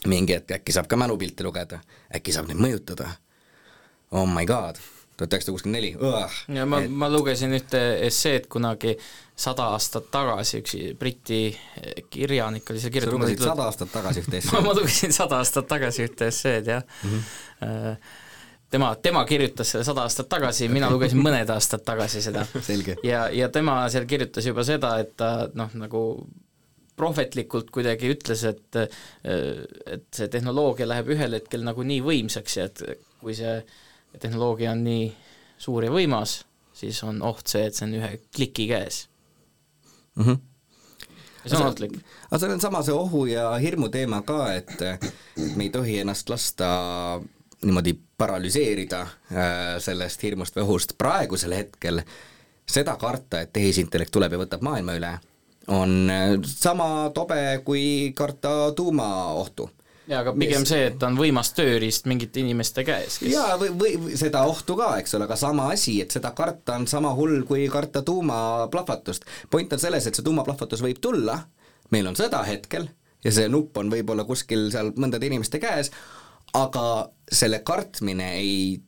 mingi 0.09 0.37
hetk 0.37 0.59
äkki 0.59 0.75
saab 0.75 0.89
ka 0.91 0.99
mälupilte 1.01 1.45
lugeda, 1.47 1.81
äkki 2.15 2.35
saab 2.35 2.51
neid 2.51 2.61
mõjutada. 2.63 3.11
Oh 4.17 4.27
my 4.31 4.47
god, 4.47 4.79
tuhat 5.17 5.33
üheksasada 5.33 5.55
kuuskümmend 5.57 5.79
neli, 5.79 5.93
ja 6.57 6.67
ma 6.69 6.81
et..., 6.85 6.93
ma 6.93 7.09
lugesin 7.13 7.55
ühte 7.57 7.81
esseed 8.07 8.47
kunagi 8.53 8.95
sada 9.37 9.71
aastat 9.77 10.11
tagasi, 10.13 10.61
üks 10.63 10.77
Briti 11.01 11.41
kirjanik 12.13 12.71
oli 12.71 12.81
seal 12.81 12.95
kirjutanud. 12.95 13.25
sa 13.25 13.27
lugesid 13.27 13.49
sada 13.49 13.67
aastat 13.67 13.93
tagasi 13.93 14.23
ühte 14.25 14.39
esseed 14.41 14.69
ma 14.69 14.77
lugesin 14.77 15.17
sada 15.17 15.41
aastat 15.43 15.69
tagasi 15.73 16.07
ühte 16.07 16.31
esseed, 16.33 16.73
jah 16.77 16.87
mm. 17.03 17.19
-hmm 17.61 18.25
tema, 18.71 18.95
tema 19.03 19.25
kirjutas 19.25 19.71
selle 19.71 19.85
sada 19.85 20.07
aastat 20.07 20.29
tagasi, 20.29 20.69
mina 20.73 20.91
lugesin 20.91 21.21
mõned 21.23 21.51
aastad 21.53 21.85
tagasi 21.87 22.23
seda. 22.25 22.47
ja, 23.07 23.27
ja 23.33 23.49
tema 23.53 23.79
seal 23.93 24.09
kirjutas 24.09 24.47
juba 24.47 24.65
seda, 24.67 24.97
et 25.03 25.15
ta 25.17 25.49
noh, 25.55 25.73
nagu 25.79 26.03
prohvetlikult 26.97 27.71
kuidagi 27.75 28.11
ütles, 28.15 28.45
et 28.49 28.81
et 29.27 30.07
see 30.17 30.31
tehnoloogia 30.33 30.89
läheb 30.89 31.13
ühel 31.17 31.39
hetkel 31.39 31.65
nagu 31.67 31.85
nii 31.85 32.03
võimsaks 32.05 32.59
ja 32.59 32.69
et 32.71 32.83
kui 33.21 33.37
see 33.37 33.59
tehnoloogia 34.19 34.73
on 34.73 34.85
nii 34.87 35.07
suur 35.61 35.85
ja 35.85 35.93
võimas, 35.93 36.41
siis 36.77 37.03
on 37.05 37.21
oht 37.25 37.47
see, 37.53 37.67
et 37.69 37.77
see 37.77 37.87
on 37.89 37.97
ühe 38.01 38.13
kliki 38.35 38.69
käes 38.73 39.07
mm. 40.17 40.25
-hmm 40.25 40.45
see 41.47 41.59
on 41.61 41.69
ohtlik. 41.69 41.93
aga 42.31 42.39
see 42.43 42.53
on 42.53 42.61
sama 42.61 42.83
see 42.83 42.95
ohu 42.95 43.27
ja 43.31 43.53
hirmu 43.63 43.89
teema 43.89 44.23
ka, 44.27 44.53
et 44.55 44.81
me 45.55 45.69
ei 45.69 45.71
tohi 45.71 46.01
ennast 46.03 46.29
lasta 46.29 46.71
niimoodi 47.65 47.95
paralüseerida 48.19 49.01
äh, 49.01 49.55
sellest 49.83 50.23
hirmust 50.23 50.57
või 50.57 50.67
ohust, 50.67 50.97
praegusel 50.99 51.55
hetkel 51.57 52.03
seda 52.67 52.97
karta, 53.01 53.41
et 53.41 53.53
tehisintellekt 53.55 54.13
tuleb 54.13 54.35
ja 54.35 54.43
võtab 54.43 54.65
maailma 54.67 54.97
üle, 54.99 55.15
on 55.73 55.97
äh, 56.13 56.37
sama 56.51 57.11
tobe 57.15 57.41
kui 57.65 58.13
karta 58.17 58.73
tuumaohtu 58.77 59.71
jaa, 60.07 60.21
aga 60.21 60.35
pigem 60.39 60.67
see, 60.69 60.87
et 60.91 60.99
ta 61.01 61.09
on 61.11 61.19
võimas 61.19 61.51
tööriist 61.57 62.07
mingite 62.11 62.41
inimeste 62.43 62.85
käes 62.87 63.19
kes.... 63.21 63.31
jaa, 63.33 63.57
või, 63.61 63.73
või 63.79 64.19
seda 64.19 64.45
ohtu 64.49 64.77
ka, 64.79 64.93
eks 65.01 65.17
ole, 65.19 65.27
aga 65.29 65.39
sama 65.41 65.71
asi, 65.75 65.99
et 66.03 66.15
seda 66.15 66.33
karta 66.37 66.77
on 66.81 66.87
sama 66.91 67.13
hull 67.17 67.43
kui 67.49 67.67
karta 67.73 68.03
tuumaplahvatust. 68.07 69.27
point 69.51 69.73
on 69.73 69.83
selles, 69.83 70.07
et 70.07 70.19
see 70.19 70.27
tuumaplahvatus 70.27 70.85
võib 70.85 71.01
tulla, 71.03 71.41
meil 71.95 72.07
on 72.11 72.19
sõda 72.19 72.43
hetkel 72.47 72.89
ja 73.25 73.35
see 73.35 73.51
nupp 73.51 73.79
on 73.81 73.91
võib-olla 73.93 74.27
kuskil 74.29 74.69
seal 74.75 74.93
mõndade 74.97 75.27
inimeste 75.27 75.61
käes, 75.63 75.91
aga 76.57 76.87
selle 77.33 77.61
kartmine 77.67 78.33
ei 78.39 78.81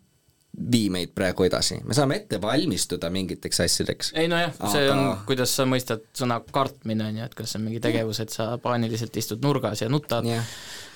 vii 0.72 0.88
meid 0.90 1.12
praegu 1.14 1.44
edasi, 1.46 1.78
me 1.86 1.94
saame 1.94 2.16
ette 2.18 2.40
valmistuda 2.42 3.10
mingiteks 3.14 3.60
asjadeks. 3.62 4.10
ei 4.18 4.28
nojah 4.30 4.54
aga..., 4.58 4.70
see 4.72 4.90
on, 4.90 5.02
kuidas 5.28 5.54
sa 5.54 5.66
mõistad 5.68 6.02
sõna 6.18 6.40
kartmine, 6.52 7.10
on 7.12 7.20
ju, 7.20 7.28
et 7.28 7.36
kas 7.38 7.52
see 7.52 7.60
on 7.60 7.66
mingi 7.68 7.82
tegevus, 7.84 8.20
et 8.24 8.34
sa 8.34 8.50
paaniliselt 8.62 9.16
istud 9.22 9.44
nurgas 9.44 9.84
ja 9.84 9.90
nutad 9.92 10.26
yeah. 10.26 10.48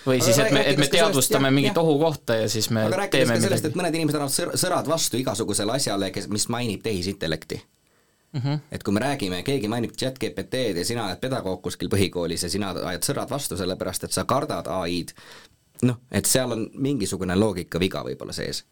või 0.07 0.19
aga 0.19 0.27
siis, 0.27 0.41
et 0.43 0.57
me, 0.57 0.65
et 0.73 0.81
me 0.83 0.89
teadvustame 0.91 1.47
sellest, 1.47 1.59
mingit 1.61 1.79
ohukohta 1.83 2.41
ja 2.41 2.49
siis 2.51 2.71
me 2.75 2.89
aga 2.89 3.07
teeme 3.07 3.37
midagi. 3.37 3.47
sellest, 3.47 3.71
et 3.71 3.79
mõned 3.79 4.01
inimesed 4.01 4.19
annavad 4.19 4.35
sõr-, 4.35 4.57
sõrad 4.65 4.91
vastu 4.91 5.21
igasugusele 5.21 5.79
asjale, 5.79 6.11
kes, 6.15 6.27
mis 6.33 6.49
mainib 6.53 6.83
tehisintellekti 6.83 7.61
mm. 8.33 8.41
-hmm. 8.41 8.59
et 8.73 8.83
kui 8.83 8.95
me 8.97 9.05
räägime, 9.05 9.43
keegi 9.47 9.69
mainib 9.69 9.95
chat 9.99 10.19
GPT-d 10.19 10.83
ja 10.83 10.85
sina 10.85 11.07
oled 11.07 11.23
pedagoog 11.23 11.63
kuskil 11.63 11.93
põhikoolis 11.93 12.43
ja 12.43 12.51
sina 12.51 12.75
ajad 12.75 13.11
sõrad 13.13 13.31
vastu, 13.31 13.57
sellepärast 13.57 14.09
et 14.09 14.13
sa 14.17 14.25
kardad 14.25 14.67
ai-d, 14.67 15.15
noh, 15.89 15.99
et 16.11 16.29
seal 16.29 16.55
on 16.55 16.67
mingisugune 16.75 17.37
loogikaviga 17.39 18.05
võib-olla 18.07 18.35
sees. 18.37 18.65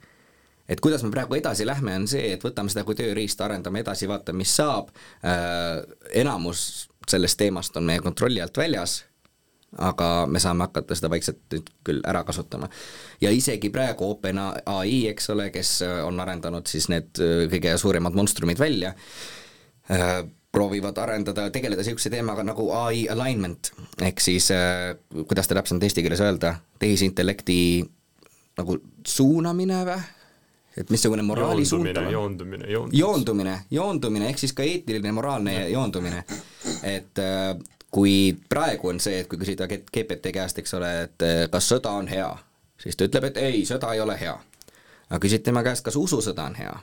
et 0.70 0.80
kuidas 0.80 1.02
me 1.02 1.10
praegu 1.10 1.34
edasi 1.34 1.66
lähme, 1.66 1.96
on 1.98 2.06
see, 2.08 2.32
et 2.34 2.44
võtame 2.44 2.70
seda 2.70 2.84
kui 2.86 2.94
tööriista, 2.94 3.44
arendame 3.48 3.82
edasi, 3.82 4.08
vaatame, 4.08 4.44
mis 4.44 4.54
saab 4.60 4.92
äh,, 5.26 5.80
enamus 6.22 6.88
sellest 7.10 7.40
teemast 7.40 7.76
on 7.76 7.88
meie 7.88 8.02
kontrolli 8.04 8.42
alt 8.42 8.56
väljas, 8.60 9.00
aga 9.78 10.26
me 10.30 10.42
saame 10.42 10.66
hakata 10.66 10.94
seda 10.98 11.10
vaikselt 11.10 11.42
nüüd 11.52 11.68
küll 11.86 12.00
ära 12.06 12.22
kasutama. 12.26 12.68
ja 13.20 13.30
isegi 13.30 13.70
praegu 13.70 14.10
OpenAI, 14.10 15.06
eks 15.10 15.30
ole, 15.34 15.50
kes 15.54 15.80
on 16.06 16.20
arendanud 16.22 16.66
siis 16.70 16.88
need 16.90 17.22
äh, 17.22 17.46
kõige 17.50 17.76
suuremad 17.78 18.14
monstrumid 18.18 18.58
välja 18.58 18.94
äh,, 19.90 20.22
proovivad 20.52 20.98
arendada, 20.98 21.50
tegeleda 21.50 21.82
niisuguse 21.84 22.10
teemaga 22.10 22.42
nagu 22.46 22.70
ai 22.74 23.04
alignment, 23.10 23.72
ehk 24.02 24.22
siis 24.22 24.50
äh, 24.54 24.96
kuidas 25.28 25.48
ta 25.48 25.54
täpsemalt 25.54 25.86
eesti 25.86 26.02
keeles 26.02 26.22
öelda, 26.24 26.56
tehisintellekti 26.82 27.58
nagu 28.58 28.78
suunamine 29.06 29.84
või? 29.86 30.00
et 30.80 30.90
missugune 30.90 31.22
moraali 31.26 31.64
suundumine, 31.66 32.10
joondumine, 32.10 32.66
joondumine, 32.70 32.98
joondumine, 32.98 33.54
joondumine, 33.70 34.28
ehk 34.30 34.38
siis 34.38 34.54
ka 34.56 34.66
eetiline, 34.66 35.12
moraalne 35.12 35.68
joondumine. 35.68 36.24
et 36.82 37.18
äh, 37.18 37.54
kui 37.90 38.36
praegu 38.48 38.90
on 38.90 39.00
see, 39.00 39.20
et 39.22 39.30
kui 39.30 39.38
küsida 39.38 39.68
GPT 39.70 40.34
käest, 40.34 40.58
eks 40.58 40.74
ole, 40.78 40.92
et 41.06 41.26
äh, 41.26 41.42
kas 41.50 41.70
sõda 41.70 41.94
on 41.98 42.10
hea, 42.10 42.30
siis 42.78 42.96
ta 42.96 43.06
ütleb, 43.06 43.30
et 43.30 43.42
ei, 43.42 43.64
sõda 43.66 43.94
ei 43.94 44.02
ole 44.02 44.18
hea. 44.18 44.38
aga 45.10 45.22
küsid 45.22 45.46
tema 45.46 45.62
käest, 45.66 45.84
kas 45.86 45.98
ususõda 45.98 46.50
on 46.50 46.58
hea 46.58 46.74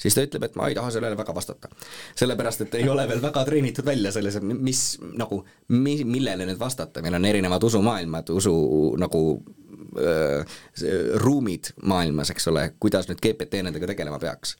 siis 0.00 0.16
ta 0.16 0.24
ütleb, 0.26 0.46
et 0.48 0.56
ma 0.58 0.68
ei 0.68 0.76
taha 0.76 0.92
sellele 0.94 1.16
väga 1.18 1.34
vastata. 1.34 1.68
sellepärast, 2.16 2.66
et 2.66 2.78
ei 2.80 2.88
ole 2.88 3.08
veel 3.08 3.22
väga 3.22 3.44
treenitud 3.44 3.86
välja 3.86 4.12
selles, 4.12 4.38
mis 4.42 4.84
nagu, 5.18 5.42
mi-, 5.68 6.04
millele 6.04 6.48
nüüd 6.48 6.60
vastata, 6.60 7.02
meil 7.02 7.18
on 7.18 7.28
erinevad 7.28 7.62
usumaailmad, 7.62 8.30
usu 8.34 8.54
nagu 9.00 9.24
öö, 9.98 10.44
ruumid 11.22 11.74
maailmas, 11.82 12.30
eks 12.34 12.48
ole, 12.50 12.72
kuidas 12.80 13.08
nüüd 13.10 13.22
GPT 13.22 13.62
nendega 13.62 13.92
tegelema 13.94 14.18
peaks 14.22 14.56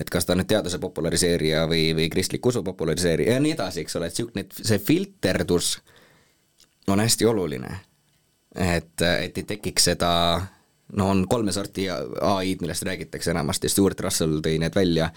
et 0.00 0.08
kas 0.08 0.24
ta 0.24 0.32
on 0.32 0.40
nüüd 0.40 0.48
teaduse 0.48 0.78
populariseerija 0.80 1.66
või, 1.68 1.90
või 1.96 2.08
kristliku 2.12 2.48
usu 2.48 2.62
populariseerija 2.64 3.36
ja 3.36 3.40
nii 3.42 3.52
edasi, 3.52 3.84
eks 3.84 3.98
ole, 3.98 4.08
et 4.08 4.16
niisugune, 4.16 4.46
see 4.64 4.78
filterdus 4.80 5.74
on 6.88 7.02
hästi 7.02 7.28
oluline. 7.28 7.74
et, 8.54 9.02
et 9.02 9.36
ei 9.38 9.44
tekiks 9.44 9.84
seda 9.92 10.12
no 10.92 11.10
on 11.10 11.26
kolme 11.28 11.52
sorti 11.52 11.88
ai-d, 11.90 12.60
millest 12.60 12.82
räägitakse 12.86 13.30
enamasti, 13.30 13.68
Stewart 13.68 14.00
Russell 14.00 14.40
tõi 14.44 14.58
need 14.62 14.74
välja, 14.74 15.10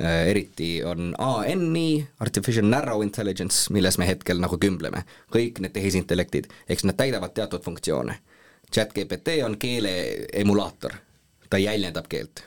äh, 0.00 0.28
eriti 0.30 0.70
on 0.84 1.12
ANI, 1.18 2.02
Artificial 2.24 2.66
Narrow 2.66 3.02
Intelligence, 3.02 3.72
milles 3.72 3.98
me 3.98 4.08
hetkel 4.08 4.40
nagu 4.42 4.58
kümbleme. 4.58 5.04
kõik 5.32 5.60
need 5.60 5.72
tehisintellektid, 5.72 6.50
eks 6.68 6.84
nad 6.84 6.96
täidavad 6.96 7.34
teatud 7.34 7.62
funktsioone. 7.62 8.18
chat-GPT 8.72 9.42
on 9.44 9.58
keele 9.58 10.26
emulaator, 10.32 10.92
ta 11.50 11.58
jäljendab 11.58 12.08
keelt. 12.08 12.44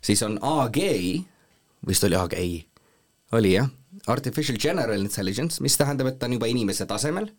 siis 0.00 0.22
on 0.22 0.38
AGI, 0.42 1.24
vist 1.86 2.04
oli 2.04 2.14
AGI, 2.16 2.66
oli 3.32 3.52
jah, 3.52 3.68
Artificial 4.06 4.58
General 4.58 5.00
Intelligence, 5.00 5.62
mis 5.62 5.76
tähendab, 5.76 6.06
et 6.06 6.18
ta 6.18 6.26
on 6.26 6.32
juba 6.32 6.46
inimese 6.46 6.86
tasemel, 6.86 7.30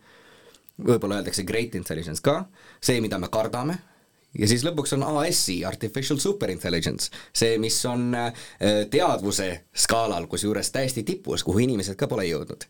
võib-olla 0.81 1.19
öeldakse 1.19 1.43
great 1.43 1.75
intelligence 1.75 2.21
ka, 2.21 2.45
see, 2.81 3.01
mida 3.01 3.19
me 3.19 3.29
kardame, 3.31 3.77
ja 4.39 4.47
siis 4.47 4.63
lõpuks 4.65 4.95
on 4.95 5.03
ASI, 5.07 5.61
Artificial 5.67 6.19
Superintelligence, 6.21 7.11
see, 7.35 7.57
mis 7.61 7.77
on 7.89 8.11
äh, 8.15 8.45
teadvuse 8.91 9.49
skaalal, 9.73 10.27
kusjuures 10.31 10.71
täiesti 10.71 11.03
tipus, 11.07 11.43
kuhu 11.47 11.65
inimesed 11.67 11.99
ka 11.99 12.07
pole 12.11 12.27
jõudnud. 12.29 12.67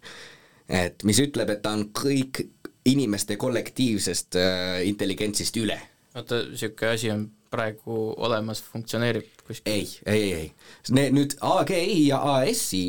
et 0.71 1.03
mis 1.03 1.19
ütleb, 1.19 1.49
et 1.51 1.61
ta 1.61 1.73
on 1.75 1.89
kõik 1.95 2.45
inimeste 2.85 3.37
kollektiivsest 3.37 4.39
äh, 4.39 4.81
intelligentsist 4.89 5.57
üle. 5.61 5.79
oota, 6.15 6.43
niisugune 6.49 6.91
asi 6.95 7.11
on 7.11 7.29
praegu 7.51 8.13
olemas, 8.17 8.63
funktsioneerib 8.63 9.45
kuskil? 9.47 9.71
ei, 9.71 9.87
ei, 10.05 10.21
ei, 10.21 10.33
ei. 10.33 11.11
Nüüd 11.13 11.35
AGI 11.41 12.07
ja 12.07 12.21
ASI, 12.37 12.85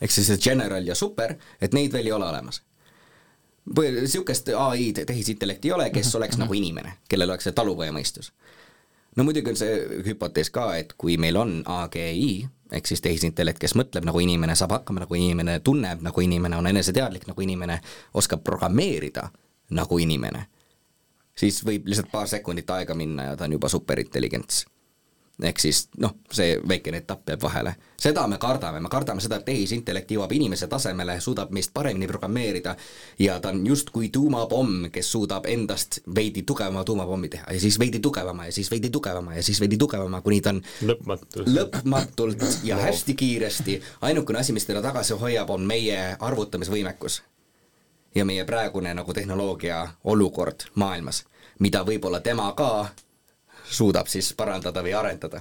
ehk 0.00 0.14
siis 0.14 0.30
see 0.30 0.40
general 0.50 0.86
ja 0.86 0.96
super, 0.98 1.36
et 1.60 1.76
neid 1.76 1.92
veel 1.92 2.10
ei 2.10 2.16
ole 2.16 2.26
olemas. 2.28 2.62
Niisugust 3.76 4.48
ai-d, 4.56 5.04
tehisintellekti 5.06 5.68
ei 5.68 5.72
ole, 5.72 5.90
kes 5.90 6.14
oleks 6.16 6.38
nagu 6.40 6.54
inimene, 6.54 6.98
kellel 7.08 7.30
oleks 7.30 7.48
see 7.48 7.56
talupojamõistus. 7.56 8.32
no 9.16 9.24
muidugi 9.24 9.50
on 9.50 9.58
see 9.58 10.02
hüpotees 10.06 10.50
ka, 10.54 10.76
et 10.76 10.94
kui 10.96 11.16
meil 11.18 11.36
on 11.36 11.62
AGI, 11.66 12.48
ehk 12.72 12.86
siis 12.86 13.02
tehisintellekt, 13.02 13.58
kes 13.58 13.74
mõtleb 13.74 14.06
nagu 14.06 14.20
inimene, 14.20 14.54
saab 14.56 14.76
hakkama 14.78 15.04
nagu 15.04 15.14
inimene, 15.14 15.58
tunneb 15.60 16.02
nagu 16.04 16.20
inimene, 16.20 16.56
on 16.56 16.66
eneseteadlik 16.70 17.26
nagu 17.26 17.42
inimene, 17.42 17.80
oskab 18.14 18.44
programmeerida 18.44 19.28
nagu 19.70 19.98
inimene, 19.98 20.46
siis 21.36 21.60
võib 21.64 21.88
lihtsalt 21.88 22.12
paar 22.12 22.28
sekundit 22.28 22.70
aega 22.70 22.94
minna 22.94 23.30
ja 23.30 23.36
ta 23.36 23.48
on 23.48 23.58
juba 23.58 23.68
superintelligents 23.68 24.64
ehk 25.42 25.60
siis 25.62 25.88
noh, 26.02 26.16
see 26.34 26.56
väikene 26.68 26.98
etapp 27.02 27.28
jääb 27.28 27.42
vahele. 27.42 27.74
seda 28.00 28.26
me 28.26 28.38
kardame, 28.38 28.80
me 28.80 28.88
kardame 28.88 29.20
seda, 29.20 29.38
et 29.38 29.44
tehisintellekt 29.46 30.10
jõuab 30.10 30.32
inimese 30.34 30.66
tasemele, 30.66 31.20
suudab 31.20 31.50
meist 31.54 31.72
paremini 31.74 32.06
programmeerida 32.06 32.76
ja 33.18 33.38
ta 33.40 33.52
on 33.54 33.66
justkui 33.66 34.08
tuumapomm, 34.14 34.90
kes 34.92 35.12
suudab 35.12 35.46
endast 35.46 36.00
veidi 36.14 36.42
tugevama 36.42 36.84
tuumapommi 36.84 37.28
teha 37.28 37.52
ja 37.52 37.60
siis 37.60 37.78
veidi 37.78 38.00
tugevama 38.00 38.46
ja 38.46 38.52
siis 38.52 38.70
veidi 38.70 38.90
tugevama 38.90 39.34
ja 39.34 39.42
siis 39.42 39.60
veidi 39.60 39.78
tugevama, 39.78 40.20
kuni 40.20 40.40
ta 40.40 40.54
on 40.54 40.62
lõpmatult, 40.82 41.50
lõpmatult 41.54 42.46
ja 42.64 42.76
hästi 42.82 43.14
kiiresti, 43.14 43.80
ainukene 44.00 44.38
asi, 44.38 44.52
mis 44.52 44.66
teda 44.66 44.82
tagasi 44.82 45.18
hoiab, 45.18 45.50
on 45.50 45.66
meie 45.66 46.16
arvutamisvõimekus. 46.20 47.22
ja 48.14 48.24
meie 48.24 48.44
praegune 48.44 48.94
nagu 48.94 49.14
tehnoloogia 49.14 49.88
olukord 50.04 50.64
maailmas, 50.74 51.24
mida 51.58 51.84
võib-olla 51.84 52.20
tema 52.20 52.52
ka 52.56 52.88
suudab 53.70 54.06
siis 54.06 54.32
parandada 54.36 54.82
või 54.82 54.94
arendada. 54.96 55.40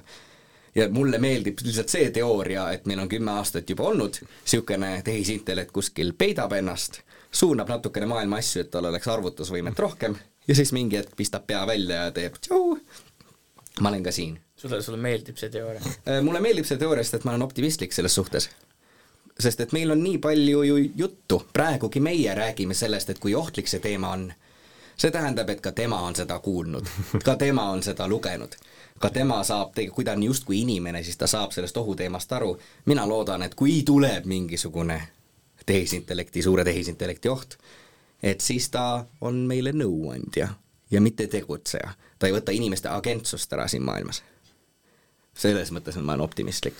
ja 0.76 0.90
mulle 0.94 1.18
meeldib 1.18 1.60
lihtsalt 1.64 1.90
see 1.90 2.10
teooria, 2.14 2.72
et 2.72 2.86
meil 2.86 2.99
on 2.99 3.10
kümme 3.10 3.32
aastat 3.32 3.70
juba 3.70 3.88
olnud 3.90 4.20
niisugune 4.22 5.02
tehisintellekt 5.04 5.72
kuskil 5.72 6.14
peidab 6.14 6.54
ennast, 6.54 7.02
suunab 7.32 7.70
natukene 7.70 8.06
maailma 8.06 8.38
asju, 8.38 8.62
et 8.62 8.72
tal 8.72 8.86
oleks 8.86 9.08
arvutusvõimet 9.08 9.80
rohkem 9.80 10.18
ja 10.48 10.56
siis 10.56 10.74
mingi 10.74 10.99
hetk 10.99 11.16
pistab 11.16 11.48
pea 11.48 11.66
välja 11.68 12.08
ja 12.08 12.12
teeb 12.12 12.38
tšau, 12.41 12.78
ma 13.82 13.90
olen 13.90 14.04
ka 14.04 14.12
siin. 14.12 14.40
sulle, 14.56 14.82
sulle 14.82 15.02
meeldib 15.02 15.38
see 15.38 15.49
teooria? 15.49 15.82
Äh, 16.08 16.22
mulle 16.22 16.41
meeldib 16.41 16.66
see 16.66 16.78
teooria, 16.78 17.04
sest 17.04 17.22
et 17.22 17.28
ma 17.28 17.34
olen 17.36 17.48
optimistlik 17.48 17.94
selles 17.94 18.16
suhtes 18.16 18.49
sest 19.40 19.62
et 19.62 19.74
meil 19.76 19.91
on 19.94 20.02
nii 20.02 20.18
palju 20.22 20.64
ju 20.66 20.78
juttu, 20.95 21.41
praegugi 21.54 22.02
meie 22.02 22.34
räägime 22.36 22.74
sellest, 22.74 23.10
et 23.10 23.20
kui 23.22 23.36
ohtlik 23.38 23.70
see 23.70 23.82
teema 23.84 24.12
on 24.16 24.32
see 24.98 25.11
tähendab, 25.11 25.49
et 25.49 25.61
ka 25.61 25.72
tema 25.72 25.99
on 26.02 26.15
seda 26.15 26.40
kuulnud, 26.40 26.86
ka 27.24 27.36
tema 27.36 27.69
on 27.69 27.84
seda 27.84 28.07
lugenud. 28.07 28.56
ka 28.99 29.10
tema 29.10 29.44
saab, 29.44 29.76
kui 29.94 30.06
ta 30.06 30.11
on 30.11 30.24
justkui 30.24 30.61
inimene, 30.61 31.03
siis 31.03 31.18
ta 31.18 31.28
saab 31.28 31.52
sellest 31.52 31.78
ohuteemast 31.78 32.32
aru. 32.32 32.57
mina 32.86 33.07
loodan, 33.07 33.44
et 33.44 33.56
kui 33.56 33.84
tuleb 33.86 34.26
mingisugune 34.26 35.02
tehisintellekti, 35.65 36.41
suure 36.41 36.64
tehisintellekti 36.64 37.30
oht, 37.30 37.57
et 38.24 38.41
siis 38.41 38.69
ta 38.69 39.06
on 39.22 39.36
meile 39.36 39.72
nõuandja 39.72 40.48
ja 40.91 41.02
mitte 41.02 41.28
tegutseja. 41.28 41.91
ta 42.19 42.28
ei 42.28 42.34
võta 42.34 42.52
inimeste 42.52 42.90
agentsust 42.90 43.53
ära 43.53 43.68
siin 43.68 43.84
maailmas. 43.84 44.24
selles 45.34 45.72
mõttes 45.72 45.95
ma 46.02 46.14
olen 46.14 46.22
optimistlik. 46.22 46.74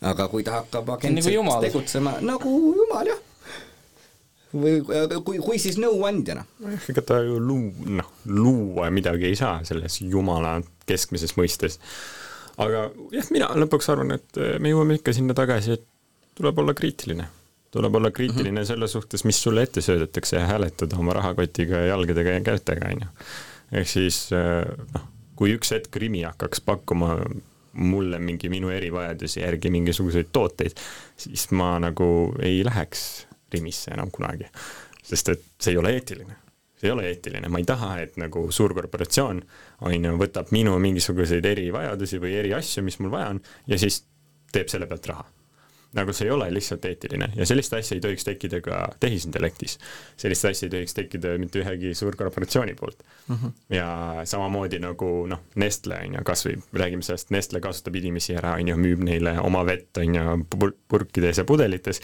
aga 0.00 0.28
kui 0.28 0.44
ta 0.44 0.50
hakkab 0.52 0.88
agentselt 0.88 1.34
nagu 1.34 1.60
tegutsema, 1.60 2.16
nagu 2.20 2.74
jumal 2.76 3.06
jah 3.06 3.31
või 4.52 4.80
kui, 5.24 5.38
kui 5.42 5.60
siis 5.60 5.78
nõuandjana? 5.80 6.44
ega 6.90 7.04
ta 7.06 7.20
ju 7.24 7.38
luu-, 7.40 7.72
noh, 7.98 8.08
luua 8.28 8.90
midagi 8.94 9.30
ei 9.30 9.38
saa 9.38 9.60
selles 9.68 10.00
jumala 10.02 10.58
keskmises 10.88 11.36
mõistes. 11.38 11.78
aga 12.60 12.88
jah, 13.14 13.30
mina 13.34 13.52
lõpuks 13.62 13.88
arvan, 13.92 14.16
et 14.18 14.42
me 14.60 14.72
jõuame 14.72 14.98
ikka 15.00 15.14
sinna 15.16 15.36
tagasi, 15.36 15.78
et 15.78 15.86
tuleb 16.38 16.58
olla 16.58 16.74
kriitiline. 16.74 17.28
tuleb 17.72 17.94
olla 17.94 18.10
kriitiline 18.10 18.50
mm 18.50 18.62
-hmm. 18.62 18.68
selle 18.68 18.88
suhtes, 18.88 19.24
mis 19.24 19.42
sulle 19.42 19.62
ette 19.62 19.80
söödetakse 19.80 20.36
ja 20.36 20.46
hääletada 20.46 20.98
oma 20.98 21.12
rahakotiga 21.12 21.76
ja 21.76 21.86
jalgadega 21.86 22.30
ja 22.30 22.40
kätega, 22.40 22.88
on 22.88 23.00
ju. 23.00 23.08
ehk 23.72 23.88
siis 23.88 24.28
noh, 24.94 25.08
kui 25.36 25.56
üks 25.56 25.70
hetk 25.70 25.96
Rimi 25.96 26.22
hakkaks 26.22 26.60
pakkuma 26.60 27.18
mulle 27.72 28.18
mingi 28.18 28.48
minu 28.48 28.68
erivajaduse 28.68 29.40
järgi 29.40 29.70
mingisuguseid 29.70 30.28
tooteid, 30.32 30.76
siis 31.16 31.50
ma 31.50 31.78
nagu 31.80 32.34
ei 32.42 32.64
läheks 32.64 33.26
Rimisse 33.52 33.92
enam 33.94 34.10
kunagi. 34.10 34.48
sest 35.02 35.28
et 35.28 35.44
see 35.58 35.74
ei 35.74 35.80
ole 35.80 35.92
eetiline. 35.96 36.38
see 36.78 36.88
ei 36.88 36.94
ole 36.94 37.08
eetiline, 37.10 37.48
ma 37.48 37.58
ei 37.58 37.66
taha, 37.68 37.92
et 38.02 38.16
nagu 38.18 38.46
suurkorporatsioon 38.50 39.42
on 39.80 40.08
ju, 40.08 40.16
võtab 40.18 40.50
minu 40.50 40.78
mingisuguseid 40.78 41.44
erivajadusi 41.46 42.18
või 42.22 42.34
eriasju, 42.40 42.82
mis 42.82 42.98
mul 42.98 43.10
vaja 43.10 43.28
on, 43.34 43.40
ja 43.66 43.78
siis 43.78 44.02
teeb 44.52 44.68
selle 44.68 44.86
pealt 44.90 45.06
raha 45.06 45.28
nagu 45.96 46.12
see 46.16 46.26
ei 46.26 46.32
ole 46.32 46.48
lihtsalt 46.52 46.84
eetiline 46.88 47.28
ja 47.36 47.46
sellist 47.48 47.74
asja 47.76 47.96
ei 47.96 48.02
tohiks 48.04 48.24
tekkida 48.24 48.60
ka 48.64 48.80
tehisintellektis. 49.00 49.78
sellist 50.16 50.44
asja 50.48 50.66
ei 50.66 50.74
tohiks 50.76 50.96
tekkida 50.96 51.34
mitte 51.40 51.60
ühegi 51.60 51.92
suurkorporatsiooni 51.94 52.74
poolt 52.78 53.02
mm. 53.28 53.36
-hmm. 53.36 53.52
ja 53.76 53.88
samamoodi 54.24 54.80
nagu 54.80 55.10
noh, 55.28 55.42
Nestle 55.54 56.00
on 56.06 56.14
ju, 56.18 56.24
kas 56.24 56.46
või 56.46 56.56
räägime 56.84 57.02
sellest, 57.02 57.30
Nestle 57.30 57.60
kasutab 57.60 57.96
inimesi 58.00 58.36
ära, 58.36 58.56
on 58.60 58.68
ju, 58.68 58.76
müüb 58.76 59.04
neile 59.04 59.36
oma 59.40 59.66
vett, 59.66 59.96
on 59.96 60.14
ju, 60.14 60.38
purkides 60.88 61.38
ja 61.38 61.44
pudelites 61.44 62.00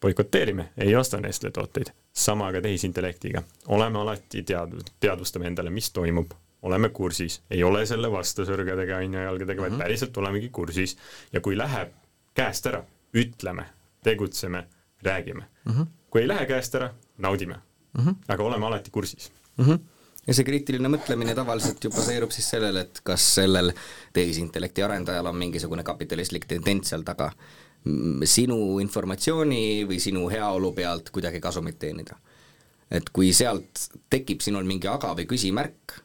boikoteerime, 0.00 0.68
ei 0.78 0.96
osta 0.96 1.20
Nestle 1.20 1.50
tooteid. 1.50 1.86
sama 2.12 2.52
ka 2.52 2.60
tehisintellektiga, 2.60 3.42
oleme 3.68 3.98
alati 3.98 4.42
tead-, 4.42 4.90
teadvustame 5.00 5.46
endale, 5.46 5.70
mis 5.70 5.90
toimub, 5.92 6.30
oleme 6.62 6.88
kursis, 6.88 7.42
ei 7.50 7.62
ole 7.64 7.86
selle 7.86 8.10
vastu 8.12 8.44
sõrgedega, 8.44 8.96
on 8.96 9.14
ju, 9.14 9.20
jalgadega 9.20 9.52
mm, 9.52 9.58
-hmm. 9.58 9.60
vaid 9.60 9.72
mhm. 9.72 9.80
päriselt 9.80 10.16
olemegi 10.16 10.48
kursis 10.48 10.96
ja 11.32 11.40
kui 11.40 11.58
läheb 11.58 11.92
käest 12.34 12.66
ära, 12.66 12.84
ütleme, 13.14 13.64
tegutseme, 14.02 14.66
räägime 15.02 15.44
mm. 15.64 15.72
-hmm. 15.72 15.86
kui 16.10 16.20
ei 16.20 16.28
lähe 16.28 16.46
käest 16.46 16.74
ära, 16.74 16.94
naudime 17.18 17.54
mm. 17.54 18.04
-hmm. 18.04 18.14
aga 18.28 18.42
oleme 18.42 18.66
alati 18.66 18.90
kursis 18.90 19.32
mm. 19.56 19.64
-hmm 19.64 19.78
ja 20.26 20.34
see 20.34 20.44
kriitiline 20.44 20.90
mõtlemine 20.90 21.34
tavaliselt 21.34 21.84
ju 21.84 21.90
baseerub 21.90 22.32
siis 22.34 22.48
sellele, 22.50 22.80
et 22.80 23.00
kas 23.06 23.34
sellel 23.34 23.72
tehisintellekti 24.12 24.82
arendajal 24.82 25.26
on 25.30 25.36
mingisugune 25.36 25.84
kapitalistlik 25.86 26.48
tendents 26.50 26.90
seal 26.90 27.02
taga 27.06 27.30
sinu 28.26 28.78
informatsiooni 28.82 29.84
või 29.88 29.98
sinu 30.02 30.26
heaolu 30.30 30.72
pealt 30.76 31.10
kuidagi 31.14 31.40
kasumit 31.40 31.78
teenida. 31.78 32.16
et 32.90 33.08
kui 33.10 33.32
sealt 33.34 33.88
tekib 34.10 34.40
sinul 34.40 34.64
mingi 34.64 34.86
aga 34.86 35.10
või 35.18 35.26
küsimärk 35.26 35.96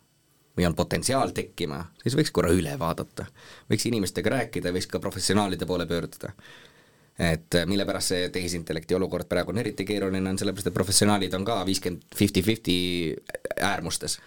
või 0.57 0.65
on 0.67 0.75
potentsiaal 0.75 1.31
tekkima, 1.31 1.83
siis 2.01 2.15
võiks 2.17 2.31
korra 2.33 2.51
üle 2.51 2.73
vaadata. 2.79 3.25
võiks 3.69 3.85
inimestega 3.87 4.29
rääkida, 4.29 4.73
võiks 4.73 4.89
ka 4.89 4.99
professionaalide 4.99 5.65
poole 5.65 5.85
pöörduda. 5.85 6.33
et 7.19 7.55
mille 7.65 7.85
pärast 7.85 8.13
see 8.13 8.29
tehisintellekti 8.29 8.95
olukord 8.95 9.27
praegu 9.29 9.51
on 9.51 9.57
eriti 9.57 9.85
keeruline, 9.85 10.29
on 10.29 10.37
sellepärast, 10.37 10.67
et 10.67 10.73
professionaalid 10.73 11.33
on 11.33 11.45
ka 11.45 11.65
viiskümmend, 11.65 12.03
fifty-fifty 12.15 13.15
äärmustes 13.59 14.19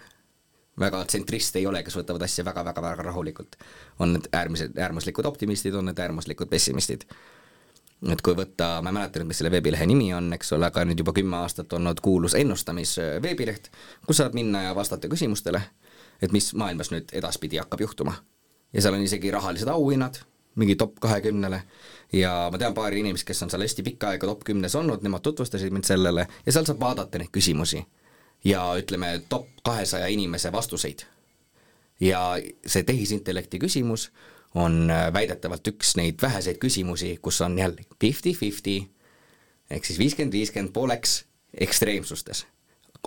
väga 0.79 1.05
tsentrist 1.05 1.55
ei 1.55 1.65
ole, 1.67 1.83
kes 1.83 1.95
võtavad 1.95 2.23
asja 2.23 2.43
väga-väga-väga 2.45 3.03
rahulikult. 3.03 3.55
on 3.99 4.13
need 4.13 4.27
äärmised, 4.31 4.77
äärmuslikud 4.77 5.25
optimistid, 5.25 5.73
on 5.73 5.85
need 5.85 5.99
äärmuslikud 5.99 6.49
pessimistid 6.49 7.05
et 8.11 8.21
kui 8.21 8.35
võtta, 8.37 8.81
ma 8.83 8.91
ei 8.91 8.97
mäleta 8.99 9.19
nüüd, 9.19 9.29
mis 9.31 9.39
selle 9.41 9.51
veebilehe 9.53 9.87
nimi 9.87 10.11
on, 10.13 10.29
eks 10.35 10.53
ole, 10.57 10.67
aga 10.67 10.83
nüüd 10.85 10.99
juba 11.01 11.13
kümme 11.15 11.39
aastat 11.39 11.73
olnud 11.73 12.01
kuulus 12.03 12.35
ennustamisveebileht, 12.37 13.71
kus 14.05 14.21
saab 14.21 14.35
minna 14.37 14.65
ja 14.67 14.75
vastata 14.75 15.09
küsimustele, 15.11 15.61
et 16.21 16.35
mis 16.35 16.51
maailmas 16.57 16.91
nüüd 16.93 17.13
edaspidi 17.15 17.61
hakkab 17.61 17.81
juhtuma. 17.81 18.15
ja 18.73 18.81
seal 18.81 18.97
on 18.97 19.03
isegi 19.05 19.31
rahalised 19.31 19.69
auhinnad, 19.71 20.19
mingi 20.55 20.75
top 20.75 20.99
kahekümnele 20.99 21.61
ja 22.13 22.49
ma 22.51 22.57
tean 22.57 22.73
paari 22.73 22.99
inimest, 22.99 23.27
kes 23.27 23.43
on 23.43 23.51
seal 23.51 23.63
hästi 23.63 23.83
pikka 23.83 24.13
aega 24.13 24.27
top 24.27 24.43
kümnes 24.43 24.75
olnud, 24.75 25.03
nemad 25.03 25.23
tutvustasid 25.23 25.73
mind 25.73 25.87
sellele 25.87 26.27
ja 26.45 26.51
seal 26.51 26.67
saab 26.67 26.79
vaadata 26.79 27.19
neid 27.19 27.31
küsimusi. 27.31 27.85
ja 28.45 28.61
ütleme, 28.77 29.21
top 29.29 29.47
kahesaja 29.63 30.07
inimese 30.07 30.51
vastuseid. 30.51 31.07
ja 31.99 32.37
see 32.65 32.83
tehisintellekti 32.83 33.59
küsimus 33.59 34.11
on 34.55 34.91
äh, 34.91 35.13
väidetavalt 35.13 35.67
üks 35.67 35.95
neid 35.99 36.21
väheseid 36.21 36.57
küsimusi, 36.57 37.17
kus 37.21 37.41
on 37.41 37.59
jälle 37.59 37.85
fifty-fifty 37.99 38.77
ehk 39.69 39.85
siis 39.85 39.99
viiskümmend, 39.99 40.33
viiskümmend 40.33 40.73
pooleks 40.73 41.25
ekstreemsustes. 41.53 42.45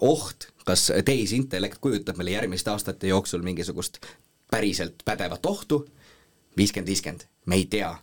oht, 0.01 0.49
kas 0.65 0.93
tehisintellekt 1.05 1.79
kujutab 1.81 2.17
meile 2.17 2.31
järgmiste 2.31 2.71
aastate 2.71 3.09
jooksul 3.09 3.43
mingisugust 3.43 3.99
päriselt 4.51 5.03
pädevat 5.05 5.47
ohtu, 5.47 5.89
viiskümmend, 6.57 6.87
viiskümmend, 6.87 7.25
me 7.47 7.55
ei 7.55 7.65
tea. 7.65 7.99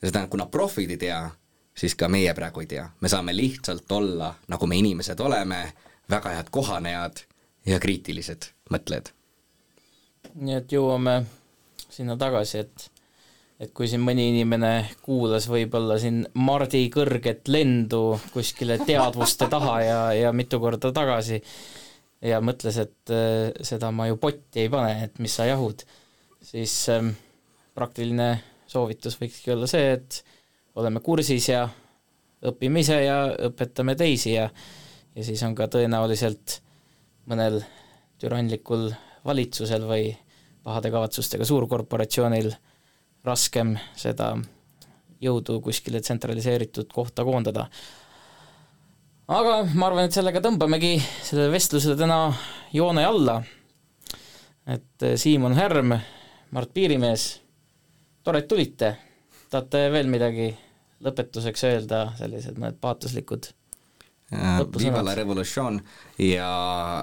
see 0.00 0.10
tähendab, 0.10 0.30
kuna 0.30 0.46
profid 0.46 0.90
ei 0.90 0.96
tea, 0.96 1.30
siis 1.74 1.94
ka 1.94 2.08
meie 2.08 2.34
praegu 2.34 2.60
ei 2.60 2.66
tea, 2.66 2.88
me 3.00 3.08
saame 3.08 3.36
lihtsalt 3.36 3.92
olla, 3.92 4.34
nagu 4.48 4.66
me 4.66 4.76
inimesed 4.76 5.20
oleme, 5.20 5.72
väga 6.10 6.30
head 6.30 6.50
kohanejad 6.50 7.24
ja 7.66 7.80
kriitilised 7.80 8.50
mõtlejad. 8.70 9.12
nii 10.34 10.54
et 10.54 10.72
jõuame 10.72 11.22
sinna 11.92 12.16
tagasi, 12.20 12.64
et 12.64 12.88
et 13.62 13.70
kui 13.70 13.86
siin 13.86 14.02
mõni 14.02 14.24
inimene 14.32 14.72
kuulas 15.04 15.44
võib-olla 15.46 15.94
siin 16.02 16.24
Mardi 16.42 16.88
kõrget 16.90 17.46
lendu 17.52 18.16
kuskile 18.32 18.80
teadvuste 18.82 19.46
taha 19.52 19.76
ja, 19.84 19.98
ja 20.18 20.32
mitu 20.34 20.58
korda 20.58 20.90
tagasi 20.94 21.38
ja 22.26 22.40
mõtles, 22.42 22.78
et 22.82 23.12
äh, 23.14 23.52
seda 23.62 23.92
ma 23.94 24.08
ju 24.10 24.18
potti 24.22 24.64
ei 24.64 24.72
pane, 24.72 24.96
et 25.06 25.20
mis 25.22 25.34
sa 25.38 25.46
jahud, 25.46 25.84
siis 26.42 26.74
ähm, 26.90 27.12
praktiline 27.76 28.32
soovitus 28.66 29.18
võikski 29.20 29.54
olla 29.54 29.68
see, 29.70 29.92
et 29.94 30.22
oleme 30.80 31.02
kursis 31.04 31.48
ja 31.52 31.66
õpime 32.48 32.82
ise 32.82 32.98
ja 33.04 33.18
õpetame 33.50 33.94
teisi 33.98 34.34
ja 34.34 34.48
ja 35.12 35.24
siis 35.24 35.42
on 35.44 35.54
ka 35.54 35.66
tõenäoliselt 35.68 36.58
mõnel 37.28 37.60
türanlikul 38.22 38.88
valitsusel 39.26 39.84
või 39.86 40.06
pahade 40.62 40.90
kavatsustega 40.90 41.46
suurkorporatsioonil 41.46 42.52
raskem 43.26 43.74
seda 43.98 44.32
jõudu 45.22 45.60
kuskile 45.62 46.00
tsentraliseeritud 46.02 46.90
kohta 46.94 47.24
koondada. 47.24 47.66
aga 49.28 49.62
ma 49.74 49.86
arvan, 49.86 50.06
et 50.06 50.16
sellega 50.16 50.42
tõmbamegi 50.42 50.96
sellele 51.22 51.52
vestlusele 51.52 51.96
täna 51.96 52.34
joone 52.72 53.04
alla. 53.04 53.42
et 54.66 55.02
eh, 55.02 55.16
Siimon 55.16 55.54
Härm, 55.54 55.94
Mart 56.50 56.74
Piirimees, 56.74 57.40
tore, 58.22 58.38
et 58.38 58.48
tulite. 58.48 58.96
tahate 59.50 59.88
veel 59.92 60.06
midagi 60.06 60.52
lõpetuseks 61.02 61.64
öelda, 61.70 62.12
sellised 62.18 62.58
mõned 62.58 62.78
paatoslikud 62.80 63.50
Äh, 63.50 63.61
Viva 64.32 65.02
la 65.04 65.14
revolutsioon 65.16 65.76
ja 66.24 66.50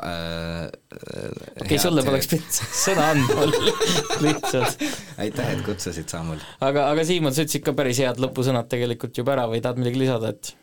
äh, 0.01 0.63
okei 0.65 1.65
okay,, 1.65 1.79
sulle 1.81 2.03
poleks 2.05 2.29
pidanud 2.31 2.57
sõna 2.85 3.09
andma 3.13 3.45
lihtsalt. 4.25 4.85
aitäh, 5.21 5.51
et 5.53 5.61
kutsusid, 5.67 6.09
Samuel. 6.09 6.41
aga, 6.65 6.87
aga 6.89 7.05
Siimon, 7.05 7.35
sa 7.35 7.45
ütlesid 7.45 7.65
ka 7.67 7.75
päris 7.77 8.01
head 8.01 8.21
lõpusõnad 8.23 8.71
tegelikult 8.71 9.21
juba 9.21 9.35
ära 9.37 9.45
või 9.51 9.61
tahad 9.61 9.81
midagi 9.81 10.01
lisada, 10.01 10.33
et 10.33 10.53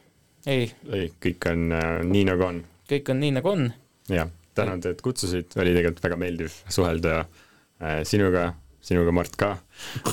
ei? 0.50 0.68
ei, 0.90 1.08
kõik 1.22 1.48
on 1.52 1.66
äh, 1.78 1.88
nii, 2.10 2.26
nagu 2.32 2.48
on. 2.48 2.60
kõik 2.90 3.14
on 3.14 3.22
nii, 3.22 3.36
nagu 3.38 3.52
on. 3.54 3.66
jah, 4.10 4.30
tänan, 4.58 4.82
et 4.90 5.02
kutsusid, 5.06 5.54
oli 5.60 5.74
tegelikult 5.76 6.06
väga 6.08 6.20
meeldiv 6.24 6.60
suhelda 6.66 7.20
äh, 7.22 8.00
sinuga 8.08 8.50
sinuga, 8.86 9.12
Mart, 9.12 9.36
ka 9.36 9.56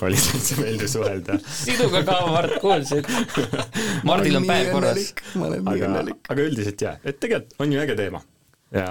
oli 0.01 0.17
täitsa 0.17 0.57
meeldiv 0.61 0.89
suhelda. 0.89 1.37
sinuga 1.45 2.03
ka, 2.07 2.19
Mart, 2.27 2.59
kuulsid. 2.61 3.09
Mardil 4.07 4.39
on 4.41 4.47
päev 4.49 4.71
korras. 4.73 5.09
ma 5.35 5.49
olen 5.49 5.65
nii 5.67 5.87
õnnelik. 5.89 6.21
aga 6.29 6.45
üldiselt 6.49 6.81
jaa, 6.81 6.95
et 7.03 7.19
tegelikult 7.21 7.59
on 7.61 7.73
ju 7.73 7.81
äge 7.83 7.97
teema 7.99 8.21
ja 8.73 8.87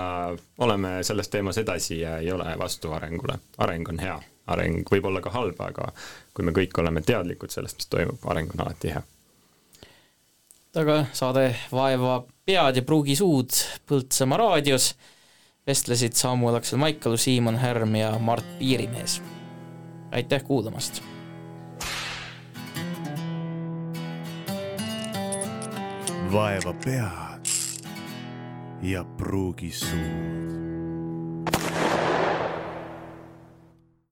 oleme 0.62 1.00
selles 1.02 1.28
teemas 1.28 1.58
edasi 1.58 2.00
ja 2.00 2.18
ei 2.18 2.32
ole 2.32 2.58
vastu 2.58 2.92
arengule. 2.92 3.38
areng 3.58 3.88
on 3.88 3.98
hea, 3.98 4.20
areng 4.46 4.86
võib 4.90 5.10
olla 5.10 5.20
ka 5.20 5.34
halb, 5.34 5.58
aga 5.60 5.90
kui 6.34 6.46
me 6.46 6.54
kõik 6.54 6.78
oleme 6.78 7.02
teadlikud 7.02 7.50
sellest, 7.50 7.82
mis 7.82 7.90
toimub, 7.90 8.22
areng 8.30 8.54
on 8.54 8.66
alati 8.66 8.94
hea. 8.94 9.02
aga 10.78 11.04
saade 11.12 11.48
Vaeva 11.72 12.22
pead 12.46 12.78
ja 12.78 12.86
pruugi 12.86 13.16
suud 13.18 13.50
Põltsamaa 13.88 14.38
raadios 14.38 14.94
vestlesid 15.66 16.14
Samuel 16.18 16.62
Aksel 16.62 16.78
Maikalu, 16.78 17.16
Siimon 17.16 17.58
Härm 17.58 17.94
ja 17.98 18.18
Mart 18.18 18.46
Piirimees 18.58 19.20
aitäh 20.12 20.44
kuulamast! 20.44 21.02
vaeva 26.32 26.72
pead 26.84 27.46
ja 28.82 29.04
pruugi 29.04 29.70
suud 29.70 30.61